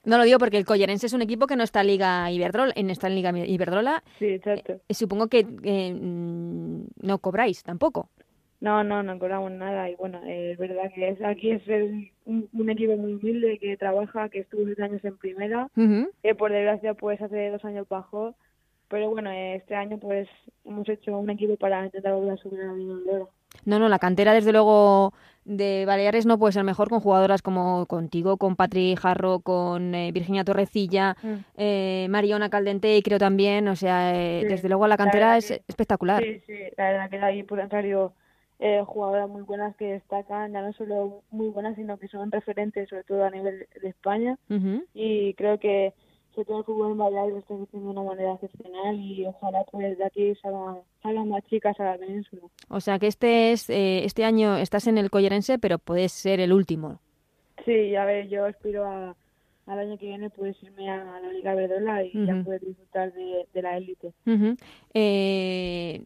No 0.05 0.17
lo 0.17 0.23
digo 0.23 0.37
porque 0.37 0.57
el 0.57 0.65
Collerense 0.65 1.05
es 1.05 1.13
un 1.13 1.21
equipo 1.21 1.47
que 1.47 1.55
no 1.55 1.63
está 1.63 1.81
en 1.81 1.87
Liga 1.87 2.29
Iberdrola, 2.29 2.73
en 2.75 2.89
esta 2.89 3.07
Liga 3.09 3.31
Iberdrola. 3.31 4.03
Sí, 4.19 4.27
exacto. 4.27 4.73
Eh, 4.87 4.93
supongo 4.93 5.27
que 5.27 5.45
eh, 5.63 5.93
mm, 5.93 6.85
no 7.01 7.17
cobráis 7.19 7.63
tampoco. 7.63 8.09
No, 8.59 8.83
no, 8.83 9.03
no 9.03 9.19
cobramos 9.19 9.51
nada 9.51 9.89
y 9.89 9.95
bueno, 9.95 10.21
eh, 10.25 10.51
es 10.51 10.57
verdad 10.57 10.91
que 10.93 11.09
es, 11.09 11.21
aquí 11.21 11.51
es 11.51 11.63
un, 12.25 12.69
equipo 12.69 12.95
muy 12.95 13.13
humilde 13.13 13.59
que 13.59 13.75
trabaja, 13.75 14.29
que 14.29 14.39
estuvo 14.39 14.63
seis 14.65 14.79
años 14.79 15.03
en 15.03 15.17
primera, 15.17 15.69
que 15.75 16.35
por 16.35 16.51
desgracia 16.51 16.93
pues 16.93 17.21
hace 17.21 17.49
dos 17.49 17.65
años 17.65 17.87
bajó, 17.89 18.35
pero 18.87 19.09
bueno, 19.09 19.31
este 19.31 19.75
año 19.75 19.97
pues 19.97 20.29
hemos 20.63 20.87
hecho 20.87 21.17
un 21.17 21.29
equipo 21.29 21.57
para 21.57 21.83
intentar 21.83 22.13
volver 22.13 22.33
a 22.33 22.37
subir 22.37 22.61
a 22.61 22.67
la 22.67 22.73
Liga 22.73 23.25
no, 23.65 23.79
no, 23.79 23.89
la 23.89 23.99
cantera 23.99 24.33
desde 24.33 24.51
luego 24.51 25.13
de 25.45 25.85
Baleares 25.85 26.25
no 26.25 26.37
puede 26.39 26.53
ser 26.53 26.63
mejor 26.63 26.89
con 26.89 26.99
jugadoras 26.99 27.41
como 27.41 27.85
contigo, 27.85 28.37
con 28.37 28.55
Patri 28.55 28.95
Jarro, 28.95 29.39
con 29.39 29.93
eh, 29.93 30.11
Virginia 30.11 30.43
Torrecilla, 30.43 31.17
mm. 31.21 31.33
eh, 31.57 32.07
Mariona 32.09 32.49
Caldente 32.49 32.95
y 32.97 33.01
creo 33.01 33.19
también, 33.19 33.67
o 33.67 33.75
sea, 33.75 34.15
eh, 34.15 34.45
desde 34.47 34.69
luego 34.69 34.87
la 34.87 34.97
cantera 34.97 35.37
es 35.37 35.51
espectacular. 35.67 36.23
Sí, 36.23 36.41
sí, 36.45 36.59
la 36.77 36.91
verdad 36.91 37.09
que 37.09 37.17
hay 37.19 37.43
por 37.43 37.59
contrario 37.59 38.13
jugadoras 38.85 39.27
muy 39.27 39.41
buenas 39.41 39.75
que 39.75 39.85
destacan, 39.85 40.53
ya 40.53 40.61
no 40.61 40.71
solo 40.71 41.23
muy 41.31 41.49
buenas, 41.49 41.75
sino 41.75 41.97
que 41.97 42.07
son 42.07 42.31
referentes 42.31 42.87
sobre 42.87 43.03
todo 43.03 43.25
a 43.25 43.29
nivel 43.29 43.67
de 43.81 43.89
España 43.89 44.37
y 44.93 45.33
creo 45.33 45.59
que 45.59 45.93
sobre 46.33 46.45
todo 46.45 46.59
el 46.59 46.63
fútbol 46.65 46.91
en 46.91 46.97
Baleares 46.97 47.33
lo 47.33 47.39
está 47.39 47.53
haciendo 47.53 47.93
de 47.93 47.99
una 47.99 48.03
manera 48.03 48.33
excepcional 48.33 48.99
y 48.99 49.25
ojalá 49.25 49.63
pues 49.71 49.97
de 49.97 50.05
aquí 50.05 50.33
salgan, 50.35 51.29
más 51.29 51.43
chicas 51.45 51.79
a 51.79 51.83
la 51.83 51.97
península. 51.97 52.41
O 52.69 52.79
sea 52.79 52.99
que 52.99 53.07
este 53.07 53.51
es 53.51 53.69
eh, 53.69 54.03
este 54.05 54.23
año 54.23 54.57
estás 54.57 54.87
en 54.87 54.97
el 54.97 55.09
Collerense, 55.09 55.59
pero 55.59 55.79
puedes 55.79 56.11
ser 56.11 56.39
el 56.39 56.53
último. 56.53 56.99
Sí, 57.65 57.95
a 57.95 58.05
ver, 58.05 58.27
yo 58.29 58.47
espero 58.47 58.85
a, 58.85 59.15
al 59.67 59.79
año 59.79 59.97
que 59.97 60.07
viene 60.07 60.29
pues 60.29 60.61
irme 60.63 60.89
a 60.89 61.19
la 61.21 61.31
Liga 61.31 61.53
Verdola 61.55 62.03
y 62.03 62.11
ya 62.25 62.41
poder 62.43 62.61
disfrutar 62.61 63.13
de, 63.13 63.61
la 63.61 63.77
élite. 63.77 64.13
eh, 64.93 66.03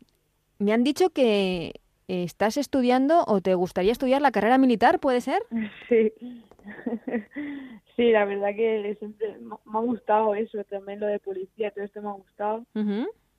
me 0.59 0.73
han 0.73 0.83
dicho 0.83 1.09
que 1.09 1.73
estás 2.07 2.57
estudiando 2.57 3.23
o 3.27 3.41
te 3.41 3.53
gustaría 3.53 3.91
estudiar 3.91 4.21
la 4.21 4.31
carrera 4.31 4.57
militar, 4.57 4.99
¿puede 4.99 5.21
ser? 5.21 5.41
Sí. 5.89 6.11
Sí, 7.95 8.11
la 8.11 8.25
verdad 8.25 8.49
que 8.55 8.95
siempre 8.99 9.37
me 9.39 9.55
ha 9.77 9.81
gustado 9.81 10.35
eso, 10.35 10.63
también 10.65 10.99
lo 10.99 11.07
de 11.07 11.19
policía, 11.19 11.71
todo 11.71 11.85
esto 11.85 12.01
me 12.01 12.09
ha 12.09 12.13
gustado. 12.13 12.65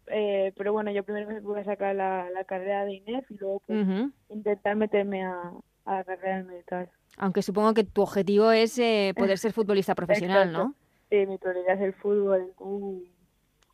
eh, 0.06 0.52
pero 0.56 0.72
bueno, 0.72 0.90
yo 0.90 1.04
primero 1.04 1.28
me 1.28 1.40
voy 1.40 1.60
a 1.60 1.64
sacar 1.64 1.94
la, 1.94 2.28
la 2.30 2.44
carrera 2.44 2.84
de 2.84 2.94
INEF 2.94 3.30
y 3.30 3.36
luego 3.36 3.60
pues, 3.66 3.86
intentar 4.30 4.74
meterme 4.76 5.22
a, 5.24 5.52
a, 5.84 5.94
la 5.96 6.04
carrera 6.04 6.42
militar. 6.42 6.90
Aunque 7.18 7.42
supongo 7.42 7.74
que 7.74 7.84
tu 7.84 8.02
objetivo 8.02 8.50
es 8.50 8.78
eh, 8.78 9.12
poder 9.16 9.38
ser 9.38 9.52
futbolista 9.52 9.94
profesional, 9.94 10.52
¿no? 10.52 10.74
Sí, 11.10 11.24
mi 11.26 11.38
prioridad 11.38 11.74
es 11.76 11.82
el 11.82 11.92
fútbol. 11.94 12.52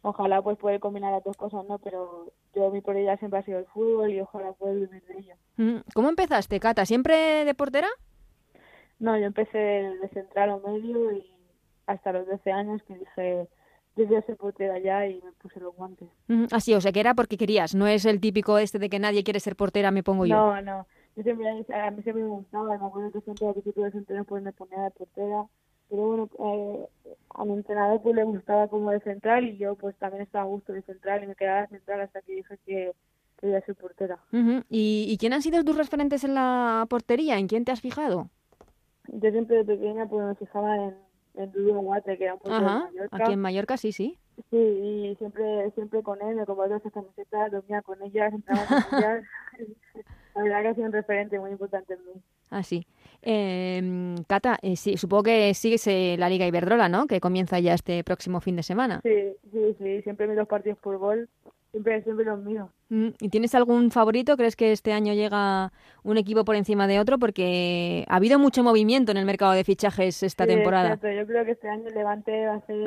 Ojalá 0.05 0.43
pues 0.43 0.59
poder 0.59 0.81
combinar 0.81 1.13
las 1.13 1.25
dos 1.25 1.37
cosas, 1.37 1.65
¿no? 1.67 1.79
Pero 1.79 2.33
yo 2.55 2.71
mi 2.71 2.81
prioridad 2.81 3.19
siempre 3.19 3.41
ha 3.41 3.43
sido 3.43 3.59
el 3.59 3.67
fútbol 3.67 4.13
y 4.13 4.21
ojalá 4.21 4.53
poder 4.53 4.81
vivir 4.81 5.03
de 5.05 5.19
ello. 5.19 5.83
¿Cómo 5.95 6.11
empezaste, 6.11 6.61
Cata? 6.61 6.85
¿Siempre 6.85 7.45
de 7.45 7.55
portera? 7.55 7.89
No, 8.99 9.19
yo 9.19 9.25
empecé 9.25 9.59
de 9.59 10.09
central 10.13 10.51
o 10.51 10.61
medio 10.61 11.11
y 11.13 11.27
hasta 11.87 12.13
los 12.13 12.27
12 12.27 12.53
años 12.53 12.83
que 12.87 12.99
dije, 12.99 13.49
yo 13.97 14.07
voy 14.07 14.17
a 14.17 14.23
ser 14.23 14.37
portera 14.37 14.79
ya 14.79 15.07
y 15.07 15.23
me 15.23 15.33
puse 15.33 15.59
los 15.59 15.75
guantes. 15.75 16.09
Así, 16.53 16.75
o 16.75 16.81
sea, 16.81 16.93
que 16.93 17.01
era 17.01 17.15
porque 17.15 17.39
querías, 17.39 17.75
no 17.75 17.87
es 17.87 18.05
el 18.05 18.21
típico 18.21 18.59
este 18.59 18.79
de 18.79 18.91
que 18.91 18.99
nadie 18.99 19.25
quiere 19.25 19.41
ser 19.41 19.57
portera, 19.57 19.91
me 19.91 20.03
pongo 20.03 20.27
yo. 20.27 20.37
No, 20.37 20.61
no, 20.63 20.87
yo 21.17 21.23
siempre, 21.23 21.49
a 21.49 21.91
mí 21.91 22.03
siempre 22.03 22.23
me 22.23 22.29
gustaba, 22.29 22.77
me 22.79 22.87
acuerdo 22.87 23.11
que 23.11 23.21
siempre 23.23 23.49
a 23.49 23.55
tipo 23.55 23.83
de 23.83 23.91
central 23.91 24.25
pues 24.27 24.43
me 24.43 24.53
ponía 24.53 24.83
de 24.83 24.91
portera, 24.91 25.47
pero 25.95 26.07
bueno, 26.09 26.29
eh, 26.39 27.15
a 27.31 27.45
mi 27.45 27.53
entrenador 27.53 28.03
pues 28.03 28.17
le 28.17 28.25
gustaba 28.25 28.69
como 28.69 28.91
de 28.91 29.01
central 29.01 29.45
y 29.45 29.57
yo 29.57 29.77
pues 29.77 29.97
también 29.97 30.23
estaba 30.23 30.45
a 30.45 30.49
gusto 30.49 30.73
de 30.73 30.83
central 30.83 31.23
y 31.23 31.27
me 31.29 31.37
quedaba 31.37 31.63
de 31.63 31.69
central 31.69 32.01
hasta 32.01 32.21
que 32.23 32.35
dije 32.35 32.59
que 32.67 32.93
quería 33.41 33.61
ser 33.61 33.77
portera. 33.77 34.19
¿Y, 34.69 35.07
¿Y 35.09 35.19
quién 35.19 35.33
han 35.33 35.43
sido 35.43 35.63
tus 35.65 35.77
referentes 35.77 36.25
en 36.25 36.35
la 36.35 36.87
portería? 36.89 37.39
¿En 37.39 37.47
quién 37.47 37.65
te 37.65 37.73
has 37.73 37.81
fijado? 37.81 38.29
yo 39.09 39.31
siempre 39.31 39.57
de 39.59 39.65
pequeña 39.65 40.07
pues 40.07 40.27
me 40.27 40.35
fijaba 40.35 40.77
en, 40.77 40.97
en 41.35 41.53
Dudo 41.53 41.79
Guate, 41.81 42.17
que 42.17 42.25
era 42.25 42.35
un 42.35 42.41
poco 42.41 42.55
de 42.55 42.61
Mallorca. 42.61 43.17
Aquí 43.17 43.33
en 43.33 43.41
Mallorca 43.41 43.77
sí, 43.77 43.93
sí. 43.93 44.19
Sí, 44.51 44.57
y 44.57 45.15
siempre 45.17 45.71
siempre 45.73 46.03
con 46.03 46.21
él, 46.23 46.37
me 46.37 46.47
compraba 46.47 46.77
esas 46.77 46.93
camisetas, 46.93 47.53
dormía 47.53 47.83
con 47.83 48.03
ellas, 48.03 48.33
entraba 48.33 48.67
con 48.67 48.99
ellas. 48.99 49.25
La 50.35 50.43
verdad 50.43 50.63
que 50.63 50.69
ha 50.69 50.75
sido 50.75 50.87
un 50.87 50.93
referente 50.93 51.39
muy 51.39 51.53
importante 51.53 51.95
en 51.95 52.05
mí. 52.07 52.13
Ah, 52.51 52.63
sí. 52.63 52.87
Eh, 53.23 54.15
Cata, 54.27 54.59
eh, 54.63 54.77
sí, 54.77 54.97
supongo 54.97 55.25
que 55.25 55.55
sigues 55.55 55.87
eh, 55.87 56.17
la 56.19 56.29
Liga 56.29 56.47
Iberdrola, 56.47 56.89
¿no? 56.89 57.07
Que 57.07 57.21
comienza 57.21 57.59
ya 57.59 57.75
este 57.75 58.05
próximo 58.05 58.41
fin 58.41 58.57
de 58.57 58.63
semana. 58.63 59.01
Sí, 59.03 59.37
sí, 59.51 59.77
sí. 59.79 60.03
Siempre 60.03 60.27
miro 60.27 60.41
los 60.41 60.49
partidos 60.49 60.79
por 60.79 60.99
gol 60.99 61.29
Siempre, 61.75 62.01
siempre 62.05 62.25
los 62.25 62.39
míos. 62.39 62.71
Mm, 62.89 63.09
¿Y 63.21 63.29
tienes 63.31 63.53
algún 63.57 63.91
favorito? 63.91 64.37
¿Crees 64.37 64.55
que 64.55 64.71
este 64.71 64.93
año 64.93 65.13
llega 65.13 65.73
un 66.05 66.17
equipo 66.19 66.45
por 66.45 66.55
encima 66.55 66.87
de 66.87 67.01
otro? 67.01 67.19
Porque 67.19 68.05
ha 68.07 68.15
habido 68.15 68.39
mucho 68.39 68.63
movimiento 68.63 69.11
en 69.11 69.17
el 69.17 69.25
mercado 69.25 69.51
de 69.55 69.65
fichajes 69.65 70.23
esta 70.23 70.47
temporada. 70.47 70.93
Exacto. 70.93 71.11
Yo 71.11 71.27
creo 71.27 71.45
que 71.45 71.51
este 71.51 71.69
año 71.69 71.89
el 71.89 71.95
Levante 71.95 72.47
va 72.47 72.55
a 72.55 72.61
ser 72.67 72.87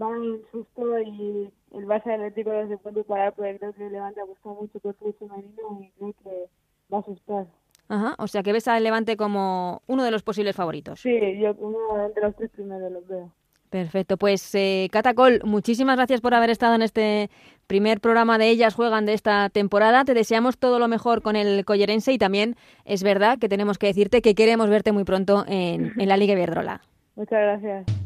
va 0.00 0.06
un 0.06 0.40
susto 0.50 0.98
y 1.00 1.52
el 1.72 1.84
Barça 1.84 2.14
Atlético 2.14 2.50
no 2.50 2.66
se 2.66 2.78
puede 2.78 3.04
parar 3.04 3.34
porque 3.34 3.58
creo 3.58 3.74
que 3.74 3.86
el 3.86 3.92
Levante 3.92 4.22
ha 4.22 4.24
gustado 4.24 4.54
mucho 4.54 4.80
por 4.80 4.96
el 5.04 5.12
femenino 5.12 5.80
y 5.82 5.90
creo 5.98 6.14
que 6.24 6.48
va 6.90 6.96
a 6.96 7.00
asustar. 7.02 7.46
Ajá, 7.92 8.14
o 8.16 8.26
sea 8.26 8.42
que 8.42 8.54
ves 8.54 8.68
al 8.68 8.82
Levante 8.82 9.18
como 9.18 9.82
uno 9.86 10.02
de 10.02 10.10
los 10.10 10.22
posibles 10.22 10.56
favoritos. 10.56 11.00
Sí, 11.00 11.14
yo 11.38 11.54
uno 11.58 12.08
de 12.14 12.22
los 12.22 12.34
tres 12.34 12.50
primeros 12.50 12.90
los 12.90 13.06
veo. 13.06 13.30
Perfecto, 13.68 14.16
pues 14.16 14.54
eh, 14.54 14.88
Catacol, 14.90 15.42
muchísimas 15.44 15.96
gracias 15.96 16.22
por 16.22 16.32
haber 16.32 16.48
estado 16.48 16.74
en 16.74 16.80
este 16.80 17.28
primer 17.66 18.00
programa 18.00 18.38
de 18.38 18.48
Ellas 18.48 18.74
Juegan 18.74 19.04
de 19.04 19.12
esta 19.12 19.50
temporada. 19.50 20.06
Te 20.06 20.14
deseamos 20.14 20.56
todo 20.56 20.78
lo 20.78 20.88
mejor 20.88 21.20
con 21.20 21.36
el 21.36 21.66
Collerense 21.66 22.14
y 22.14 22.18
también 22.18 22.56
es 22.86 23.02
verdad 23.02 23.38
que 23.38 23.50
tenemos 23.50 23.76
que 23.76 23.88
decirte 23.88 24.22
que 24.22 24.34
queremos 24.34 24.70
verte 24.70 24.92
muy 24.92 25.04
pronto 25.04 25.44
en, 25.46 25.92
en 25.98 26.08
la 26.08 26.16
Liga 26.16 26.32
Iberdrola. 26.32 26.80
Muchas 27.14 27.40
gracias. 27.42 28.01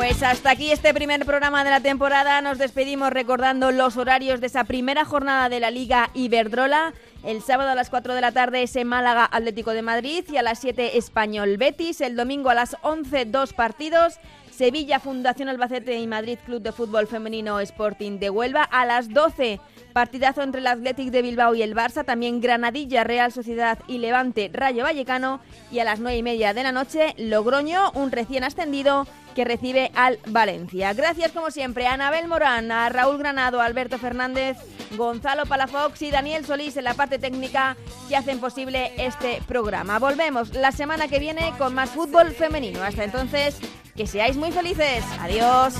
Pues 0.00 0.22
hasta 0.22 0.52
aquí 0.52 0.72
este 0.72 0.94
primer 0.94 1.26
programa 1.26 1.62
de 1.62 1.68
la 1.68 1.80
temporada. 1.80 2.40
Nos 2.40 2.56
despedimos 2.56 3.10
recordando 3.10 3.70
los 3.70 3.98
horarios 3.98 4.40
de 4.40 4.46
esa 4.46 4.64
primera 4.64 5.04
jornada 5.04 5.50
de 5.50 5.60
la 5.60 5.70
Liga 5.70 6.08
Iberdrola. 6.14 6.94
El 7.22 7.42
sábado 7.42 7.68
a 7.68 7.74
las 7.74 7.90
4 7.90 8.14
de 8.14 8.22
la 8.22 8.32
tarde 8.32 8.62
es 8.62 8.82
Málaga 8.82 9.28
Atlético 9.30 9.72
de 9.72 9.82
Madrid 9.82 10.24
y 10.32 10.38
a 10.38 10.42
las 10.42 10.58
7 10.60 10.96
Español 10.96 11.58
Betis. 11.58 12.00
El 12.00 12.16
domingo 12.16 12.48
a 12.48 12.54
las 12.54 12.78
11 12.80 13.26
dos 13.26 13.52
partidos. 13.52 14.20
Sevilla 14.60 15.00
Fundación 15.00 15.48
Albacete 15.48 15.98
y 15.98 16.06
Madrid 16.06 16.38
Club 16.44 16.60
de 16.60 16.72
Fútbol 16.72 17.06
Femenino 17.06 17.60
Sporting 17.60 18.18
de 18.18 18.28
Huelva. 18.28 18.62
A 18.62 18.84
las 18.84 19.08
12 19.08 19.58
partidazo 19.94 20.42
entre 20.42 20.60
el 20.60 20.66
Athletic 20.66 21.08
de 21.08 21.22
Bilbao 21.22 21.54
y 21.54 21.62
el 21.62 21.74
Barça. 21.74 22.04
También 22.04 22.42
Granadilla 22.42 23.02
Real 23.02 23.32
Sociedad 23.32 23.78
y 23.88 23.96
Levante 23.96 24.50
Rayo 24.52 24.84
Vallecano. 24.84 25.40
Y 25.72 25.78
a 25.78 25.84
las 25.84 26.00
9 26.00 26.18
y 26.18 26.22
media 26.22 26.52
de 26.52 26.62
la 26.62 26.72
noche 26.72 27.14
Logroño, 27.16 27.90
un 27.92 28.12
recién 28.12 28.44
ascendido 28.44 29.06
que 29.34 29.46
recibe 29.46 29.92
al 29.94 30.18
Valencia. 30.26 30.92
Gracias 30.92 31.32
como 31.32 31.50
siempre 31.50 31.86
a 31.86 31.94
Anabel 31.94 32.28
Morán, 32.28 32.70
a 32.70 32.90
Raúl 32.90 33.16
Granado, 33.16 33.62
Alberto 33.62 33.96
Fernández, 33.96 34.58
Gonzalo 34.96 35.46
Palafox 35.46 36.02
y 36.02 36.10
Daniel 36.10 36.44
Solís 36.44 36.76
en 36.76 36.84
la 36.84 36.94
parte 36.94 37.18
técnica 37.18 37.76
que 38.08 38.16
hacen 38.16 38.40
posible 38.40 38.92
este 38.98 39.40
programa. 39.48 39.98
Volvemos 39.98 40.52
la 40.52 40.72
semana 40.72 41.08
que 41.08 41.18
viene 41.18 41.54
con 41.56 41.74
más 41.74 41.90
fútbol 41.90 42.32
femenino. 42.32 42.82
Hasta 42.82 43.04
entonces, 43.04 43.58
que 44.00 44.06
seáis 44.06 44.34
muy 44.34 44.50
felices. 44.50 45.04
Adiós. 45.20 45.74